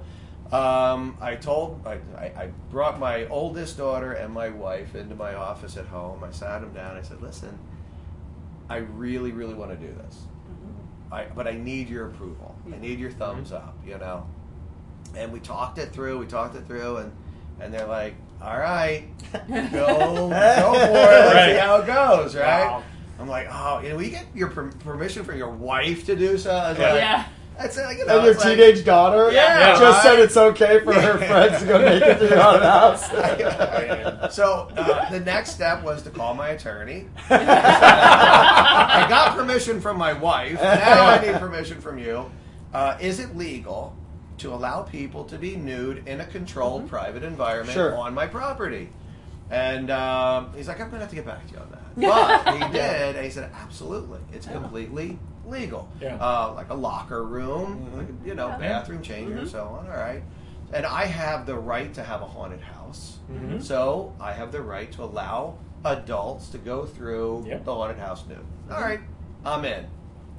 um, 0.51 1.17
I 1.21 1.35
told, 1.35 1.81
I, 1.85 1.93
I, 2.17 2.25
I 2.43 2.49
brought 2.69 2.99
my 2.99 3.25
oldest 3.27 3.77
daughter 3.77 4.13
and 4.13 4.33
my 4.33 4.49
wife 4.49 4.93
into 4.95 5.15
my 5.15 5.33
office 5.35 5.77
at 5.77 5.85
home. 5.85 6.23
I 6.23 6.31
sat 6.31 6.61
them 6.61 6.73
down. 6.73 6.95
I 6.95 7.01
said, 7.01 7.21
"Listen, 7.21 7.57
I 8.69 8.77
really, 8.77 9.31
really 9.31 9.53
want 9.55 9.71
to 9.71 9.77
do 9.77 9.91
this, 9.93 10.19
I, 11.11 11.25
but 11.35 11.47
I 11.47 11.53
need 11.53 11.89
your 11.89 12.07
approval. 12.07 12.55
I 12.71 12.77
need 12.77 12.99
your 12.99 13.11
thumbs 13.11 13.51
up. 13.51 13.75
You 13.85 13.97
know." 13.97 14.25
And 15.15 15.31
we 15.31 15.39
talked 15.39 15.77
it 15.79 15.91
through. 15.91 16.19
We 16.19 16.25
talked 16.27 16.55
it 16.55 16.65
through, 16.67 16.97
and 16.97 17.11
and 17.59 17.73
they're 17.73 17.87
like, 17.87 18.13
"All 18.41 18.57
right, 18.57 19.05
go, 19.33 19.39
go 19.49 20.27
for 20.29 20.29
it. 20.29 20.29
Let's 20.29 21.33
Right. 21.35 21.53
see 21.53 21.57
how 21.59 21.75
it 21.77 21.87
goes." 21.87 22.35
Right. 22.35 22.65
Wow. 22.67 22.83
I'm 23.19 23.27
like, 23.27 23.47
"Oh, 23.51 23.79
you 23.81 23.89
know, 23.89 23.95
we 23.97 24.09
get 24.09 24.25
your 24.33 24.49
per- 24.49 24.71
permission 24.71 25.23
from 25.23 25.37
your 25.37 25.49
wife 25.51 26.05
to 26.07 26.15
do 26.15 26.37
so." 26.37 26.51
I 26.51 26.69
was 26.69 26.79
like, 26.79 26.95
Yeah. 26.95 27.25
that's 27.57 27.77
uh, 27.77 27.93
you 27.97 28.05
know, 28.05 28.15
And 28.15 28.23
your 28.23 28.33
it's 28.33 28.43
like- 28.43 28.57
teenage 28.57 28.83
daughter 28.83 29.31
Yeah, 29.31 29.71
just 29.77 29.81
right. 29.83 30.01
said 30.03 30.19
it's 30.19 30.35
okay 30.35 30.79
for 30.83 30.93
her 30.93 31.17
friends 31.19 31.59
to 31.61 31.65
go 31.67 31.77
naked 31.85 32.17
through 32.17 32.29
your 32.29 32.39
haunted 32.41 32.63
house. 32.63 33.09
So 34.33 34.69
uh, 34.75 35.09
the 35.11 35.19
next 35.19 35.51
step 35.51 35.83
was 35.83 36.01
to 36.03 36.09
call 36.09 36.33
my 36.33 36.49
attorney. 36.49 37.07
I 37.29 39.05
got 39.09 39.35
permission 39.37 39.79
from 39.81 39.97
my 39.97 40.13
wife. 40.13 40.59
Now 40.61 41.05
I 41.05 41.21
need 41.23 41.35
permission 41.39 41.79
from 41.81 41.97
you. 41.99 42.31
Uh, 42.73 42.97
is 42.99 43.19
it 43.19 43.35
legal 43.37 43.95
to 44.39 44.51
allow 44.53 44.81
people 44.81 45.23
to 45.25 45.37
be 45.37 45.55
nude 45.55 46.07
in 46.07 46.21
a 46.21 46.25
controlled 46.25 46.89
private 46.89 47.21
environment 47.23 47.73
Sure. 47.75 47.95
on 47.95 48.13
my 48.13 48.25
property? 48.25 48.89
And 49.53 49.91
um, 49.91 50.51
he's 50.55 50.67
like, 50.67 50.79
I'm 50.81 50.89
going 50.89 50.99
to 50.99 51.05
have 51.05 51.09
to 51.11 51.15
get 51.15 51.25
back 51.25 51.45
to 51.47 51.53
you 51.53 51.59
on 51.59 51.69
that. 51.71 51.79
But 51.95 52.53
he 52.57 52.73
did, 52.73 53.15
and 53.15 53.23
he 53.23 53.29
said, 53.29 53.51
absolutely. 53.53 54.19
It's 54.33 54.47
completely 54.47 55.19
legal. 55.45 55.87
Yeah. 56.01 56.15
Uh, 56.15 56.53
like 56.55 56.69
a 56.69 56.73
locker 56.73 57.23
room, 57.23 57.91
like 57.95 58.07
a, 58.09 58.27
you 58.27 58.33
know, 58.33 58.47
Yeah. 58.47 58.57
bathroom 58.57 59.03
changer, 59.03 59.37
and 59.37 59.47
so 59.47 59.63
on. 59.79 59.85
All 59.91 59.95
right. 59.97 60.23
And 60.73 60.87
I 60.87 61.05
have 61.05 61.45
the 61.45 61.55
right 61.55 61.93
to 61.93 62.01
have 62.03 62.21
a 62.23 62.25
haunted 62.25 62.61
house. 62.61 63.19
Mhm. 63.31 63.61
So 63.61 64.13
I 64.19 64.33
have 64.33 64.51
the 64.51 64.61
right 64.61 64.91
to 64.93 65.03
allow 65.03 65.57
adults 65.85 66.49
to 66.49 66.57
go 66.57 66.85
through 66.85 67.43
Yep. 67.47 67.65
the 67.65 67.75
haunted 67.75 67.99
house 67.99 68.23
nude. 68.27 68.39
All 68.71 68.81
right, 68.81 69.01
I'm 69.45 69.63
in. 69.65 69.85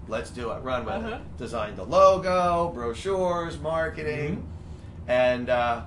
Let's 0.08 0.30
do 0.30 0.50
it. 0.50 0.60
Run 0.64 0.84
with 0.86 0.94
Uh-huh. 0.94 1.08
it. 1.16 1.36
Design 1.38 1.76
the 1.76 1.84
logo, 1.84 2.72
brochures, 2.74 3.60
marketing, 3.60 4.44
and 5.06 5.48
uh, 5.50 5.82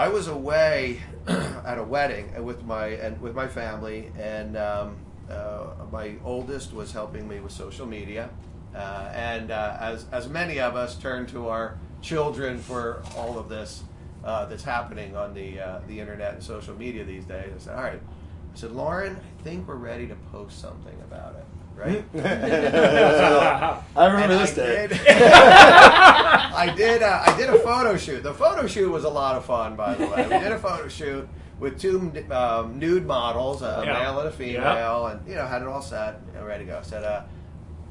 I 0.00 0.08
was 0.08 0.28
away 0.28 1.02
at 1.28 1.76
a 1.76 1.82
wedding 1.82 2.42
with 2.42 2.64
my 2.64 2.86
and 2.86 3.20
with 3.20 3.34
my 3.34 3.46
family, 3.46 4.10
and 4.18 4.56
um, 4.56 4.96
uh, 5.30 5.74
my 5.92 6.14
oldest 6.24 6.72
was 6.72 6.90
helping 6.90 7.28
me 7.28 7.38
with 7.38 7.52
social 7.52 7.84
media, 7.84 8.30
uh, 8.74 9.10
and 9.12 9.50
uh, 9.50 9.76
as 9.78 10.06
as 10.10 10.26
many 10.26 10.58
of 10.58 10.74
us 10.74 10.96
turn 10.96 11.26
to 11.26 11.48
our 11.48 11.76
children 12.00 12.56
for 12.56 13.02
all 13.14 13.38
of 13.38 13.50
this 13.50 13.82
uh, 14.24 14.46
that's 14.46 14.64
happening 14.64 15.14
on 15.16 15.34
the 15.34 15.60
uh, 15.60 15.80
the 15.86 16.00
internet 16.00 16.32
and 16.32 16.42
social 16.42 16.74
media 16.74 17.04
these 17.04 17.26
days, 17.26 17.52
I 17.54 17.58
said, 17.58 17.76
"All 17.76 17.82
right," 17.82 18.00
I 18.00 18.56
said, 18.56 18.72
"Lauren, 18.72 19.18
I 19.18 19.42
think 19.42 19.68
we're 19.68 19.74
ready 19.74 20.06
to 20.06 20.14
post 20.32 20.62
something 20.62 20.98
about 21.02 21.34
it." 21.34 21.59
Right? 21.80 22.04
I 22.14 24.06
remember 24.06 24.34
And 24.34 24.42
this 24.42 24.52
I 24.52 24.54
day. 24.54 24.86
Did, 24.88 25.00
I 25.08 26.74
did. 26.76 27.02
Uh, 27.02 27.22
I 27.26 27.36
did 27.38 27.48
a 27.48 27.58
photo 27.60 27.96
shoot. 27.96 28.22
The 28.22 28.34
photo 28.34 28.66
shoot 28.66 28.90
was 28.90 29.04
a 29.04 29.08
lot 29.08 29.36
of 29.36 29.44
fun, 29.46 29.76
by 29.76 29.94
the 29.94 30.06
way. 30.06 30.22
We 30.24 30.28
did 30.38 30.52
a 30.52 30.58
photo 30.58 30.88
shoot 30.88 31.26
with 31.58 31.80
two 31.80 32.12
um, 32.30 32.78
nude 32.78 33.06
models, 33.06 33.62
a 33.62 33.82
Yeah. 33.86 33.92
male 33.94 34.18
and 34.20 34.28
a 34.28 34.32
female, 34.32 35.06
and 35.06 35.26
you 35.26 35.34
know 35.36 35.46
had 35.46 35.62
it 35.62 35.68
all 35.68 35.80
set 35.82 36.20
and 36.36 36.46
ready 36.46 36.64
to 36.66 36.70
go. 36.70 36.80
Said, 36.82 37.02
uh, 37.04 37.22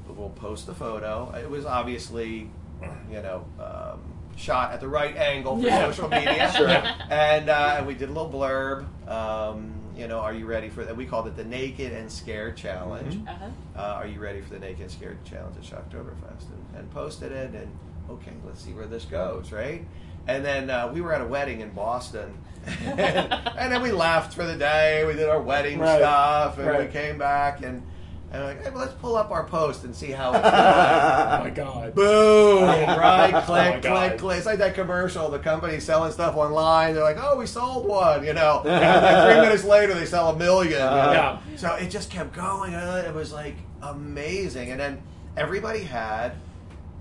"We'll 0.08 0.30
post 0.30 0.68
the 0.68 0.76
photo." 0.76 1.34
It 1.36 1.50
was 1.50 1.66
obviously, 1.66 2.50
you 3.12 3.22
know. 3.22 3.46
Um, 3.60 4.02
Shot 4.38 4.72
at 4.72 4.80
the 4.80 4.88
right 4.88 5.18
angle 5.18 5.58
for 5.60 5.68
Yeah. 5.68 5.88
social 5.92 6.08
media, 6.08 6.50
Sure. 6.56 6.70
and 6.70 7.50
uh, 7.50 7.84
we 7.86 7.94
did 7.94 8.08
a 8.08 8.12
little 8.14 8.30
blurb. 8.32 8.86
Um, 9.06 9.74
you 10.00 10.08
know, 10.08 10.20
are 10.20 10.34
you 10.34 10.46
ready 10.46 10.70
for 10.70 10.86
that? 10.86 10.96
We 10.96 11.06
called 11.06 11.28
it 11.28 11.36
the 11.36 11.44
Naked 11.44 11.92
and 11.92 12.10
Scared 12.10 12.56
Challenge 12.56 13.20
Uh-huh. 13.28 13.46
uh, 13.76 13.80
are 13.82 14.08
you 14.08 14.20
ready 14.20 14.40
for 14.42 14.52
the 14.54 14.60
Naked 14.60 14.82
and 14.84 14.92
Scared 14.92 15.24
Challenge 15.26 15.58
at 15.58 15.64
Shocktoberfest? 15.64 16.46
And, 16.50 16.78
and 16.78 16.92
posted 16.92 17.32
it, 17.34 17.54
and 17.54 17.68
okay, 18.10 18.32
let's 18.46 18.64
see 18.64 18.72
where 18.72 18.88
this 18.88 19.04
goes, 19.06 19.52
right? 19.52 19.86
And 20.28 20.44
then 20.46 20.70
uh, 20.70 20.90
we 20.94 21.02
were 21.02 21.14
at 21.14 21.22
a 21.22 21.26
wedding 21.26 21.60
in 21.62 21.72
Boston, 21.72 22.34
and, 22.66 23.00
and 23.58 23.72
then 23.74 23.82
we 23.82 23.92
left 23.92 24.34
for 24.34 24.46
the 24.46 24.56
day. 24.56 25.04
We 25.06 25.14
did 25.14 25.28
our 25.28 25.42
wedding 25.42 25.80
Right. 25.80 25.98
stuff, 25.98 26.58
and 26.60 26.78
we 26.78 26.86
came 26.92 27.18
back, 27.18 27.62
and, 27.64 27.84
and 28.32 28.42
we're 28.42 28.48
like, 28.50 28.64
hey, 28.64 28.70
well, 28.70 28.80
let's 28.80 28.94
pull 28.96 29.16
up 29.16 29.32
our 29.32 29.44
post 29.44 29.84
and 29.84 29.96
see 29.96 30.12
how 30.12 30.32
it's 30.34 30.42
going. 30.42 30.54
Oh 30.54 31.44
my 31.44 31.50
god. 31.50 31.96
Boom! 31.96 32.64
Oh 32.64 32.98
right? 32.98 33.34
Oh 33.34 33.42
click, 33.42 33.74
my 33.76 33.80
God. 33.80 33.82
click, 33.82 34.12
oh 34.14 34.18
click. 34.18 34.38
It's 34.38 34.46
like 34.46 34.60
that 34.60 34.76
commercial. 34.76 35.30
The 35.30 35.40
company 35.40 35.80
selling 35.80 36.12
stuff 36.12 36.36
online. 36.36 36.94
They're 36.94 37.04
like, 37.04 37.18
"Oh, 37.20 37.38
we 37.38 37.46
sold 37.46 37.86
one," 37.88 38.24
you 38.26 38.34
know. 38.34 38.62
and 38.66 39.32
three 39.34 39.42
minutes 39.42 39.64
later, 39.64 39.94
they 39.94 40.06
sell 40.06 40.30
a 40.30 40.36
million. 40.38 40.72
you 40.74 40.78
know? 40.78 41.12
Yeah. 41.12 41.40
So 41.56 41.74
it 41.76 41.90
just 41.90 42.10
kept 42.12 42.34
going. 42.34 42.74
and 42.76 43.08
It 43.08 43.14
was 43.14 43.32
like 43.34 43.56
amazing. 43.82 44.72
And 44.72 44.80
then 44.80 45.02
everybody 45.38 45.84
had 45.84 46.34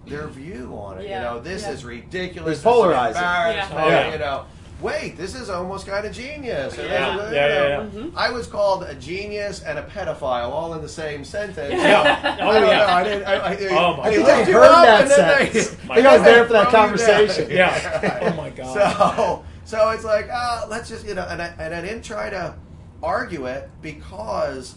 their 0.06 0.26
view 0.28 0.72
on 0.80 0.98
it. 0.98 1.06
Yeah, 1.08 1.18
You 1.18 1.24
know, 1.36 1.40
this 1.40 1.62
yeah. 1.62 1.70
is 1.72 1.84
ridiculous. 1.84 2.52
It's 2.52 2.58
this 2.62 2.64
polarizing. 2.64 3.16
embarrassment, 3.22 3.70
Yeah. 3.80 3.84
Oh, 3.84 3.88
yeah. 3.88 4.12
You 4.12 4.18
know, 4.18 4.44
wait, 4.80 5.16
this 5.16 5.34
is 5.34 5.50
almost 5.50 5.86
kind 5.86 6.06
of 6.06 6.12
genius. 6.12 6.74
Or 6.74 6.82
this 6.82 6.90
Yeah. 6.90 7.16
Yeah, 7.16 7.32
yeah, 7.32 7.76
know, 7.78 7.90
yeah. 7.94 8.06
I 8.16 8.30
was 8.30 8.46
called 8.46 8.84
a 8.84 8.94
genius 8.94 9.62
and 9.62 9.78
a 9.78 9.82
pedophile 9.82 10.50
all 10.50 10.74
in 10.74 10.82
the 10.82 10.88
same 10.88 11.24
sentence. 11.24 11.74
Yeah. 11.74 12.36
Oh, 12.40 12.48
I 12.50 12.58
yeah. 12.60 12.66
know. 12.76 12.86
I 12.86 13.04
didn't. 13.04 13.24
I, 13.26 13.34
I, 13.34 13.56
Oh, 13.70 13.96
my 13.96 14.10
they 14.10 14.16
God. 14.18 14.28
I 14.30 14.44
heard 14.44 14.62
that 14.62 15.00
and 15.02 15.10
they- 15.10 15.14
sentence. 15.60 15.90
I 15.90 15.94
think 15.96 16.06
I 16.06 16.14
was 16.14 16.22
there 16.22 16.46
for 16.46 16.52
that 16.52 16.70
throw 16.70 16.80
you 16.82 16.86
conversation. 16.88 17.50
Yeah. 17.56 18.18
Oh 18.32 18.36
my 18.36 18.50
god. 18.50 18.74
So, 18.74 19.44
so 19.64 19.90
it's 19.90 20.04
like, 20.04 20.28
uh, 20.32 20.66
let's 20.70 20.88
just, 20.88 21.06
you 21.06 21.14
know, 21.14 21.26
and 21.28 21.42
I, 21.42 21.46
and 21.58 21.74
I 21.74 21.80
didn't 21.80 22.02
try 22.02 22.30
to 22.30 22.54
argue 23.02 23.46
it 23.46 23.68
because 23.82 24.76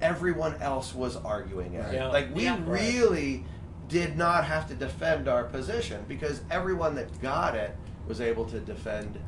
everyone 0.00 0.54
else 0.62 0.94
was 0.94 1.16
arguing 1.16 1.74
it. 1.74 1.92
Yeah. 1.94 2.08
Like, 2.08 2.34
we 2.34 2.44
Yeah. 2.44 2.58
really 2.66 3.44
did 3.88 4.16
not 4.16 4.44
have 4.44 4.66
to 4.68 4.74
defend 4.74 5.28
our 5.28 5.44
position 5.44 6.04
because 6.08 6.40
everyone 6.50 6.94
that 6.94 7.20
got 7.20 7.54
it 7.54 7.76
was 8.08 8.20
able 8.20 8.44
to 8.46 8.58
defend 8.60 9.18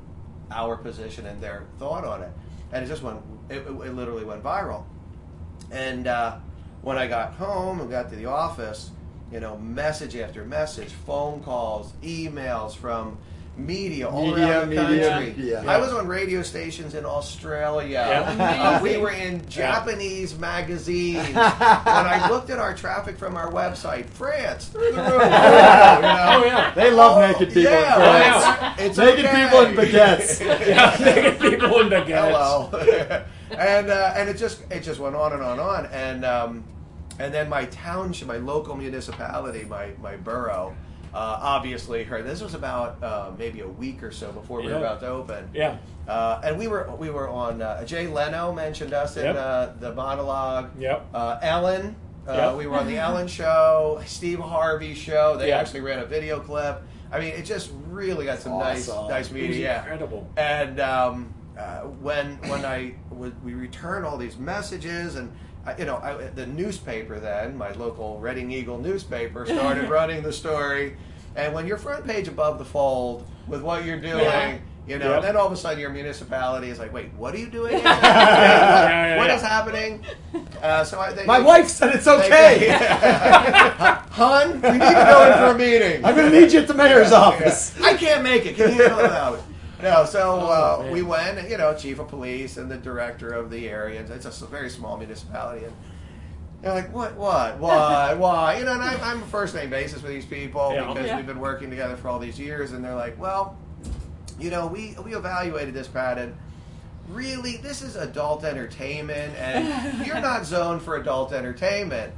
our 0.51 0.77
position 0.77 1.27
and 1.27 1.41
their 1.41 1.65
thought 1.79 2.05
on 2.05 2.23
it. 2.23 2.31
And 2.73 2.85
it 2.85 2.89
just 2.89 3.03
went, 3.03 3.21
it, 3.49 3.59
it, 3.59 3.69
it 3.69 3.95
literally 3.95 4.25
went 4.25 4.43
viral. 4.43 4.85
And 5.71 6.07
uh, 6.07 6.39
when 6.83 6.99
I 6.99 7.07
got 7.07 7.35
home 7.35 7.81
and 7.81 7.91
got 7.91 8.11
to 8.11 8.17
the 8.17 8.27
office, 8.27 8.91
you 9.33 9.41
know, 9.41 9.57
message 9.57 10.17
after 10.17 10.45
message, 10.45 10.91
phone 10.91 11.43
calls, 11.43 11.93
emails 12.03 12.77
from 12.77 13.19
media 13.57 14.09
all 14.09 14.29
Media, 14.29 14.61
around 14.61 14.71
the 14.71 14.83
media, 14.83 15.09
country. 15.11 15.35
media. 15.37 15.65
I 15.67 15.79
was 15.79 15.93
on 15.93 16.07
radio 16.09 16.43
stations 16.43 16.95
in 16.95 17.05
Australia. 17.05 17.89
Yeah. 18.39 18.79
Uh, 18.79 18.83
we 18.83 18.97
were 18.97 19.11
in 19.11 19.47
Japanese 19.49 20.39
magazines. 20.39 21.27
when 21.29 21.37
I 21.37 22.29
looked 22.29 22.51
at 22.51 22.59
our 22.59 22.75
traffic 22.75 23.17
from 23.17 23.37
our 23.37 23.51
website, 23.51 24.07
France 24.07 24.67
through 24.69 24.93
the 24.93 25.03
roof. 25.03 25.13
you 25.13 25.19
know? 25.19 25.23
Oh 25.23 26.45
yeah. 26.45 26.73
They 26.75 26.91
love 26.91 27.21
naked 27.21 27.49
people. 27.55 27.63
Yeah, 27.73 27.95
in 27.95 28.01
well, 28.01 28.43
baguettes. 28.43 28.73
it's, 28.73 28.83
it's 28.83 28.99
naked 28.99 29.25
okay. 29.27 29.45
people 29.45 29.61
in 29.61 29.75
baguettes. 29.77 30.41
yeah, 30.67 30.97
naked 31.05 31.41
people 31.41 31.81
in 31.81 31.89
baguettes. 31.89 32.71
Hello. 32.71 33.25
and 33.57 33.91
uh, 33.91 34.15
and 34.17 34.29
it 34.29 34.37
just 34.37 34.63
it 34.71 34.81
just 34.81 34.99
went 35.01 35.15
on 35.15 35.33
and 35.33 35.43
on 35.43 35.53
and 35.53 35.61
on 35.61 35.87
and 35.87 36.25
um, 36.25 36.65
and 37.19 37.33
then 37.33 37.49
my 37.49 37.67
township, 37.67 38.27
my 38.27 38.39
local 38.39 38.75
municipality, 38.77 39.65
my 39.65 39.91
my 40.03 40.17
borough, 40.17 40.75
uh, 41.15 41.39
obviously 41.41 42.03
heard. 42.05 42.27
This 42.27 42.43
was 42.43 42.55
about 42.55 43.03
uh, 43.03 43.31
maybe 43.39 43.61
a 43.61 43.69
week 43.69 44.03
or 44.03 44.11
so 44.11 44.33
before 44.33 44.61
we 44.61 44.67
Yeah. 44.69 44.73
were 44.75 44.79
about 44.87 45.01
to 45.01 45.07
open. 45.09 45.49
Yeah. 45.55 45.77
Uh, 46.09 46.41
and 46.45 46.59
we 46.59 46.67
were 46.69 46.91
we 46.99 47.09
were 47.11 47.29
on. 47.29 47.63
Uh, 47.63 47.85
Jay 47.85 48.07
Leno 48.09 48.53
mentioned 48.53 48.93
us 48.93 49.17
in 49.17 49.25
Yep. 49.25 49.37
uh, 49.37 49.69
the 49.79 49.95
monologue. 49.95 50.71
Yep. 50.79 51.07
Uh, 51.15 51.39
Ellen. 51.41 51.97
Uh, 52.29 52.33
Yep. 52.33 52.57
We 52.57 52.67
were 52.67 52.79
on 52.79 52.87
the 52.87 52.97
Ellen 52.99 53.29
show, 53.29 54.01
Steve 54.07 54.41
Harvey 54.41 54.95
show. 54.95 55.37
They 55.37 55.49
Yeah. 55.49 55.59
actually 55.59 55.83
ran 55.83 55.99
a 56.01 56.05
video 56.07 56.41
clip. 56.41 56.83
I 57.13 57.21
mean, 57.21 57.29
it 57.35 57.43
just 57.43 57.71
really 57.89 58.25
got 58.25 58.39
some 58.41 58.59
nice, 58.59 58.89
Awesome. 58.89 59.09
nice 59.09 59.27
It 59.31 59.35
was 59.35 59.43
media. 59.43 59.59
Yeah. 59.69 59.81
incredible. 59.83 60.29
And 60.37 60.81
um, 60.81 61.33
uh, 61.57 61.81
when 62.03 62.39
when 62.49 62.65
I 62.65 62.95
would 63.11 63.35
we 63.45 63.55
return 63.55 64.05
all 64.05 64.17
these 64.19 64.37
messages 64.37 65.15
and. 65.17 65.31
I, 65.67 65.77
you 65.79 65.85
know, 65.87 65.97
I, 65.97 66.29
the 66.35 66.47
newspaper 66.47 67.19
then, 67.19 67.57
my 67.57 67.73
local 67.73 68.19
Reading 68.21 68.51
Eagle 68.51 68.79
newspaper, 68.79 69.47
started 69.59 69.89
running 69.89 70.23
the 70.23 70.33
story. 70.33 70.97
And 71.37 71.53
when 71.55 71.67
you're 71.67 71.79
front 71.79 72.07
page 72.07 72.29
above 72.29 72.59
the 72.59 72.65
fold 72.65 73.27
with 73.49 73.63
what 73.63 73.85
you're 73.85 73.99
doing, 74.01 74.23
Yeah. 74.23 74.59
you 74.87 74.99
know, 74.99 75.15
Yep. 75.15 75.23
then 75.23 75.37
all 75.37 75.47
of 75.47 75.53
a 75.53 75.57
sudden 75.57 75.81
your 75.81 75.91
municipality 75.91 76.69
is 76.69 76.79
like, 76.79 76.93
wait, 76.93 77.13
what 77.17 77.35
are 77.35 77.39
you 77.39 77.49
doing? 77.51 77.75
What 77.85 77.93
yeah, 77.93 79.37
is 79.37 79.43
yeah. 79.43 79.49
happening? 79.49 80.05
Uh, 80.63 80.85
so 80.85 81.01
I, 81.01 81.13
they, 81.13 81.25
My 81.25 81.41
wife 81.41 81.69
said 81.69 81.95
it's 81.95 82.07
okay. 82.07 82.69
Hun, 84.11 84.53
we 84.61 84.71
need 84.73 84.79
to 84.79 85.09
go 85.11 85.27
in 85.27 85.39
for 85.39 85.55
a 85.55 85.59
meeting. 85.59 86.05
I'm 86.05 86.15
going 86.15 86.31
to 86.31 86.41
need 86.41 86.53
you 86.53 86.61
at 86.61 86.69
the 86.69 86.75
mayor's 86.75 87.13
office. 87.13 87.75
I 87.83 87.95
can't 87.97 88.23
make 88.23 88.47
it. 88.47 88.57
Can 88.57 88.73
you 88.75 88.83
handle 88.83 88.99
it 89.01 89.03
without 89.05 89.35
me? 89.37 89.54
No, 89.85 90.05
so 90.05 90.41
uh, 90.41 90.79
man. 90.83 90.93
we 90.93 91.03
went, 91.03 91.49
you 91.49 91.57
know, 91.59 91.75
chief 91.75 91.99
of 91.99 92.09
police 92.09 92.57
and 92.57 92.71
the 92.71 92.77
director 92.79 93.33
of 93.33 93.51
the 93.51 93.69
area. 93.69 94.01
and 94.01 94.11
It's 94.11 94.25
a 94.43 94.47
very 94.47 94.71
small 94.71 94.97
municipality, 94.97 95.65
and 95.67 95.75
they're 96.63 96.73
like, 96.75 96.93
"What? 96.93 97.15
What? 97.17 97.59
Why? 97.61 98.15
Why?" 98.15 98.59
You 98.59 98.65
know, 98.65 98.73
and 98.73 98.83
I, 98.83 98.95
I'm 99.11 99.23
a 99.23 99.27
first 99.27 99.55
name 99.55 99.71
basis 99.71 100.03
with 100.03 100.11
these 100.11 100.25
people 100.27 100.73
Yeah. 100.73 100.87
because 100.89 101.07
Yeah. 101.07 101.17
we've 101.17 101.27
been 101.27 101.39
working 101.41 101.71
together 101.71 101.97
for 101.97 102.09
all 102.09 102.19
these 102.19 102.39
years, 102.41 102.73
and 102.73 102.85
they're 102.85 102.95
like, 102.95 103.21
"Well, 103.21 103.57
you 104.41 104.51
know, 104.51 104.67
we 104.67 104.97
we 105.05 105.15
evaluated 105.15 105.75
this, 105.75 105.87
Pat, 105.89 106.19
and 106.19 106.35
really, 107.11 107.59
this 107.59 107.83
is 107.83 107.95
adult 107.97 108.45
entertainment, 108.45 109.37
and 109.39 110.07
you're 110.07 110.21
not 110.21 110.45
zoned 110.55 110.83
for 110.83 110.97
adult 110.97 111.33
entertainment." 111.33 112.13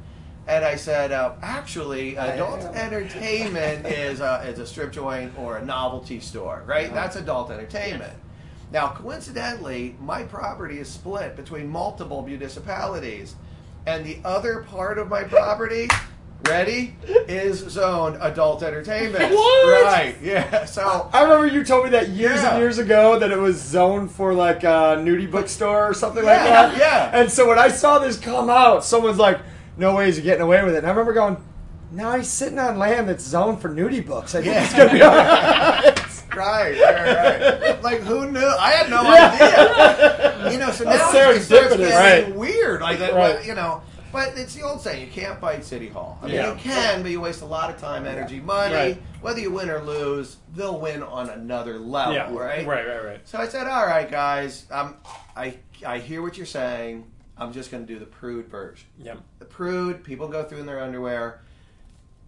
And 0.47 0.63
I 0.63 0.75
said, 0.77 1.11
uh, 1.11 1.33
actually, 1.41 2.15
adult 2.17 2.61
entertainment 2.75 3.85
is 3.87 4.21
a, 4.21 4.43
is 4.47 4.59
a 4.59 4.65
strip 4.65 4.91
joint 4.93 5.33
or 5.37 5.57
a 5.57 5.65
novelty 5.65 6.19
store, 6.21 6.63
right? 6.65 6.93
That's 6.93 7.17
adult 7.17 7.51
entertainment. 7.51 8.13
Now, 8.71 8.87
coincidentally, 8.89 9.95
my 9.99 10.23
property 10.23 10.79
is 10.79 10.87
split 10.89 11.35
between 11.35 11.67
multiple 11.69 12.21
municipalities, 12.21 13.35
and 13.85 14.05
the 14.05 14.17
other 14.25 14.63
part 14.63 14.97
of 14.97 15.07
my 15.09 15.23
property, 15.23 15.87
ready, 16.45 16.95
is 17.27 17.59
zoned 17.59 18.17
adult 18.21 18.63
entertainment. 18.63 19.31
What? 19.33 19.83
Right? 19.83 20.15
Yeah. 20.21 20.65
So 20.65 21.09
I 21.13 21.23
remember 21.23 21.47
you 21.47 21.63
told 21.63 21.85
me 21.85 21.89
that 21.91 22.09
years 22.09 22.41
Yeah. 22.41 22.51
and 22.51 22.59
years 22.59 22.77
ago 22.77 23.17
that 23.19 23.31
it 23.31 23.37
was 23.37 23.61
zoned 23.61 24.11
for 24.11 24.33
like 24.33 24.63
a 24.63 24.95
nudie 24.99 25.29
bookstore 25.29 25.89
or 25.89 25.93
something 25.93 26.23
like 26.23 26.37
Yeah, 26.37 26.67
that. 26.67 26.77
yeah. 26.77 27.19
And 27.21 27.31
so 27.31 27.47
when 27.47 27.57
I 27.59 27.69
saw 27.69 27.99
this 27.99 28.17
come 28.19 28.49
out, 28.49 28.83
someone's 28.83 29.17
like, 29.17 29.39
"No 29.77 29.95
ways 29.95 30.17
you're 30.17 30.23
getting 30.25 30.41
away 30.43 30.63
with 30.63 30.73
it." 30.75 30.79
And 30.79 30.87
I 30.87 30.89
remember 30.89 31.13
going, 31.13 31.37
"Now 31.91 32.15
he's 32.17 32.27
sitting 32.29 32.59
on 32.59 32.77
land 32.79 33.07
that's 33.09 33.23
zoned 33.23 33.61
for 33.61 33.69
nudie 33.69 34.05
books. 34.05 34.35
I 34.35 34.41
think 34.41 34.53
Yeah. 34.53 34.63
it's 34.63 34.73
gonna 34.73 34.93
be 34.93 35.01
all 35.01 35.15
right." 35.15 35.93
Right, 36.35 36.79
right, 36.79 37.61
right. 37.61 37.81
like 37.81 38.01
who 38.01 38.29
knew? 38.31 38.39
I 38.45 38.69
had 38.71 38.91
no 38.91 38.99
idea. 39.01 40.51
You 40.51 40.59
know, 40.59 40.69
so 40.69 40.83
now 40.83 40.91
it 40.93 40.99
starts 40.99 41.47
serendipitous. 41.49 41.77
getting 41.77 41.95
Right. 42.29 42.35
weird. 42.35 42.79
Like 42.81 42.99
that, 42.99 43.15
Right. 43.15 43.43
you 43.43 43.55
know. 43.55 43.81
But 44.11 44.37
it's 44.37 44.53
the 44.53 44.61
old 44.61 44.81
saying: 44.81 45.01
you 45.01 45.07
can't 45.11 45.39
fight 45.41 45.65
City 45.65 45.87
Hall. 45.89 46.19
I 46.21 46.27
mean, 46.27 46.35
Yeah. 46.35 46.49
you 46.51 46.55
can, 46.59 47.01
but 47.01 47.09
you 47.09 47.19
waste 47.21 47.41
a 47.41 47.45
lot 47.45 47.71
of 47.71 47.81
time, 47.81 48.05
energy, 48.05 48.39
money. 48.39 48.75
Right. 48.75 49.01
Whether 49.21 49.39
you 49.39 49.49
win 49.51 49.69
or 49.71 49.81
lose, 49.81 50.37
they'll 50.55 50.79
win 50.79 51.01
on 51.01 51.29
another 51.31 51.79
level, 51.79 52.13
Yeah. 52.13 52.23
right? 52.31 52.67
Right. 52.67 52.87
Right. 52.87 53.03
Right. 53.03 53.21
So 53.25 53.39
I 53.39 53.47
said, 53.47 53.65
"All 53.67 53.85
right, 53.87 54.09
guys, 54.09 54.65
um, 54.69 54.95
I 55.35 55.55
I 55.85 55.97
hear 55.97 56.21
what 56.21 56.37
you're 56.37 56.45
saying. 56.45 57.05
I'm 57.39 57.53
just 57.53 57.71
going 57.71 57.85
to 57.85 57.93
do 57.93 57.99
the 57.99 58.05
prude 58.05 58.47
version." 58.47 58.87
Yeah. 58.99 59.15
the 59.39 59.45
prude, 59.45 60.03
people 60.03 60.27
go 60.27 60.43
through 60.43 60.59
in 60.59 60.65
their 60.65 60.79
underwear. 60.81 61.41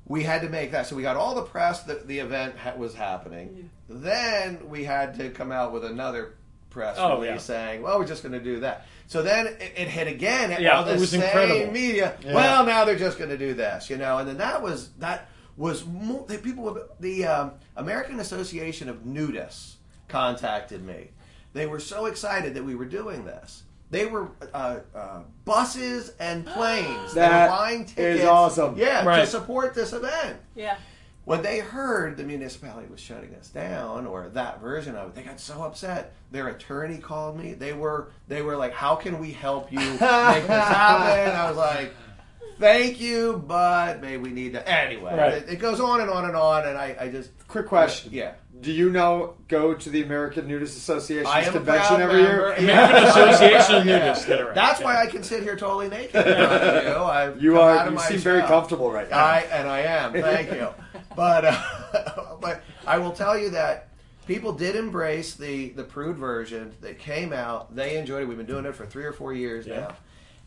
We 0.05 0.24
had 0.24 0.41
to 0.41 0.49
make 0.49 0.72
that. 0.72 0.88
So 0.88 0.95
we 0.95 1.03
got 1.03 1.18
all 1.18 1.36
the 1.36 1.43
press 1.43 1.84
that 1.84 2.07
the 2.07 2.20
event 2.20 2.55
ha- 2.57 2.74
was 2.76 2.95
happening. 2.95 3.70
Then 3.88 4.68
we 4.70 4.84
had 4.84 5.16
to 5.20 5.30
come 5.30 5.51
out 5.51 5.72
with 5.72 5.86
another 5.86 6.34
press 6.72 6.97
Oh, 6.99 7.16
release 7.16 7.30
yeah. 7.30 7.38
saying, 7.38 7.82
well, 7.84 7.99
we're 7.99 8.07
just 8.07 8.24
going 8.24 8.34
to 8.34 8.39
do 8.43 8.60
that. 8.62 8.88
So 9.07 9.22
then 9.22 9.45
it, 9.47 9.62
it 9.76 9.88
hit 9.88 10.07
again. 10.07 10.55
Yeah, 10.62 10.78
all 10.78 10.84
the 10.86 10.93
it 10.95 10.99
was 10.99 11.12
same 11.12 11.22
incredible. 11.22 11.72
media. 11.72 12.16
Yeah. 12.24 12.34
Well, 12.34 12.66
now 12.66 12.86
they're 12.86 12.95
just 12.97 13.18
going 13.20 13.30
to 13.30 13.38
do 13.38 13.53
this, 13.53 13.89
you 13.89 13.97
know. 13.97 14.18
And 14.20 14.28
then 14.28 14.38
that 14.38 14.62
was, 14.64 14.89
that 14.99 15.30
was, 15.57 15.86
mo- 15.86 16.26
the 16.28 16.38
people, 16.39 16.80
the 16.99 17.26
um, 17.26 17.51
American 17.76 18.20
Association 18.20 18.89
of 18.89 19.03
Nudists 19.03 19.74
contacted 20.07 20.84
me. 20.84 21.10
They 21.53 21.66
were 21.68 21.80
so 21.80 22.05
excited 22.07 22.53
that 22.55 22.64
we 22.64 22.74
were 22.76 22.86
doing 22.86 23.26
this. 23.26 23.64
They 23.91 24.05
were 24.05 24.27
uh, 24.53 24.79
uh, 24.93 25.21
buses 25.45 26.13
and 26.19 26.45
planes. 26.47 27.13
they 27.13 27.21
That 27.21 27.49
were 27.49 27.55
buying 27.57 27.83
is 27.83 27.91
tickets. 27.93 28.25
awesome. 28.25 28.77
Yeah, 28.77 29.03
to 29.03 29.25
support 29.25 29.73
this 29.73 29.93
event. 29.93 30.37
Yeah. 30.55 30.77
When 31.25 31.43
they 31.43 31.59
heard 31.59 32.17
the 32.17 32.23
municipality 32.23 32.87
was 32.89 32.99
shutting 32.99 33.35
us 33.35 33.49
down, 33.49 34.07
or 34.07 34.29
that 34.29 34.61
version 34.61 34.95
of 34.95 35.09
it, 35.09 35.15
they 35.15 35.21
got 35.21 35.39
so 35.39 35.61
upset. 35.61 36.13
Their 36.31 36.47
attorney 36.47 36.97
called 36.97 37.37
me. 37.37 37.53
They 37.53 37.73
were 37.73 38.09
they 38.27 38.41
were 38.41 38.55
like, 38.55 38.73
"How 38.73 38.95
can 38.95 39.19
we 39.19 39.31
help 39.31 39.71
you 39.71 39.77
make 39.79 39.99
this 39.99 40.07
happen?" 40.47 41.35
I 41.35 41.47
was 41.47 41.57
like, 41.57 41.93
"Thank 42.59 42.99
you, 42.99 43.43
but 43.47 44.01
maybe 44.01 44.17
we 44.17 44.29
need 44.31 44.53
to." 44.53 44.67
Anyway, 44.67 45.15
Right. 45.15 45.33
it, 45.33 45.49
it 45.49 45.59
goes 45.59 45.79
on 45.79 46.01
and 46.01 46.09
on 46.09 46.25
and 46.25 46.35
on, 46.35 46.67
and 46.67 46.75
I, 46.77 46.95
I 46.99 47.09
just 47.09 47.29
Quick 47.47 47.67
question. 47.67 48.11
Yeah, 48.13 48.33
Do 48.62 48.72
you 48.74 48.89
know 48.89 49.36
go 49.47 49.74
to 49.74 49.89
the 49.89 50.03
American 50.03 50.47
Nudist 50.47 50.76
Association's 50.78 51.28
I 51.30 51.41
am 51.41 51.49
a 51.49 51.51
convention 51.53 52.01
every 52.01 52.24
member. 52.24 52.30
year? 52.30 52.53
American 52.53 53.03
Association 53.05 53.76
of 53.76 53.84
Nudists. 53.86 54.28
Get 54.28 54.39
it 54.39 54.43
right. 54.45 54.55
That's 54.55 54.80
Yeah. 54.80 54.86
why 54.86 55.01
I 55.01 55.05
can 55.07 55.24
sit 55.24 55.43
here 55.43 55.55
totally 55.55 55.88
naked. 55.89 56.16
in 56.16 56.22
front 56.24 56.38
of 56.64 56.84
you 56.86 56.91
I 56.91 57.34
You 57.36 57.60
are. 57.62 57.86
You 57.86 57.91
my 57.91 58.01
seem 58.03 58.18
very 58.20 58.41
comfortable 58.41 58.91
right 58.91 59.10
now. 59.10 59.18
I 59.18 59.39
and 59.51 59.68
I 59.68 59.80
am. 59.82 60.14
Thank 60.14 60.51
you. 60.51 60.68
But 61.16 61.43
uh, 61.45 62.36
but 62.41 62.62
I 62.88 62.97
will 62.99 63.12
tell 63.12 63.38
you 63.38 63.49
that 63.49 63.89
people 64.28 64.53
did 64.53 64.76
embrace 64.76 65.36
the 65.36 65.70
the 65.70 65.84
prude 65.84 66.18
version. 66.18 66.74
They 66.82 66.93
came 66.93 67.34
out. 67.34 67.76
They 67.76 67.97
enjoyed 67.97 68.22
it. 68.24 68.26
We've 68.28 68.38
been 68.38 68.45
doing 68.45 68.66
it 68.66 68.76
for 68.76 68.86
three 68.86 69.03
or 69.05 69.12
four 69.14 69.34
years 69.34 69.66
Yeah. 69.68 69.80
now. 69.80 69.95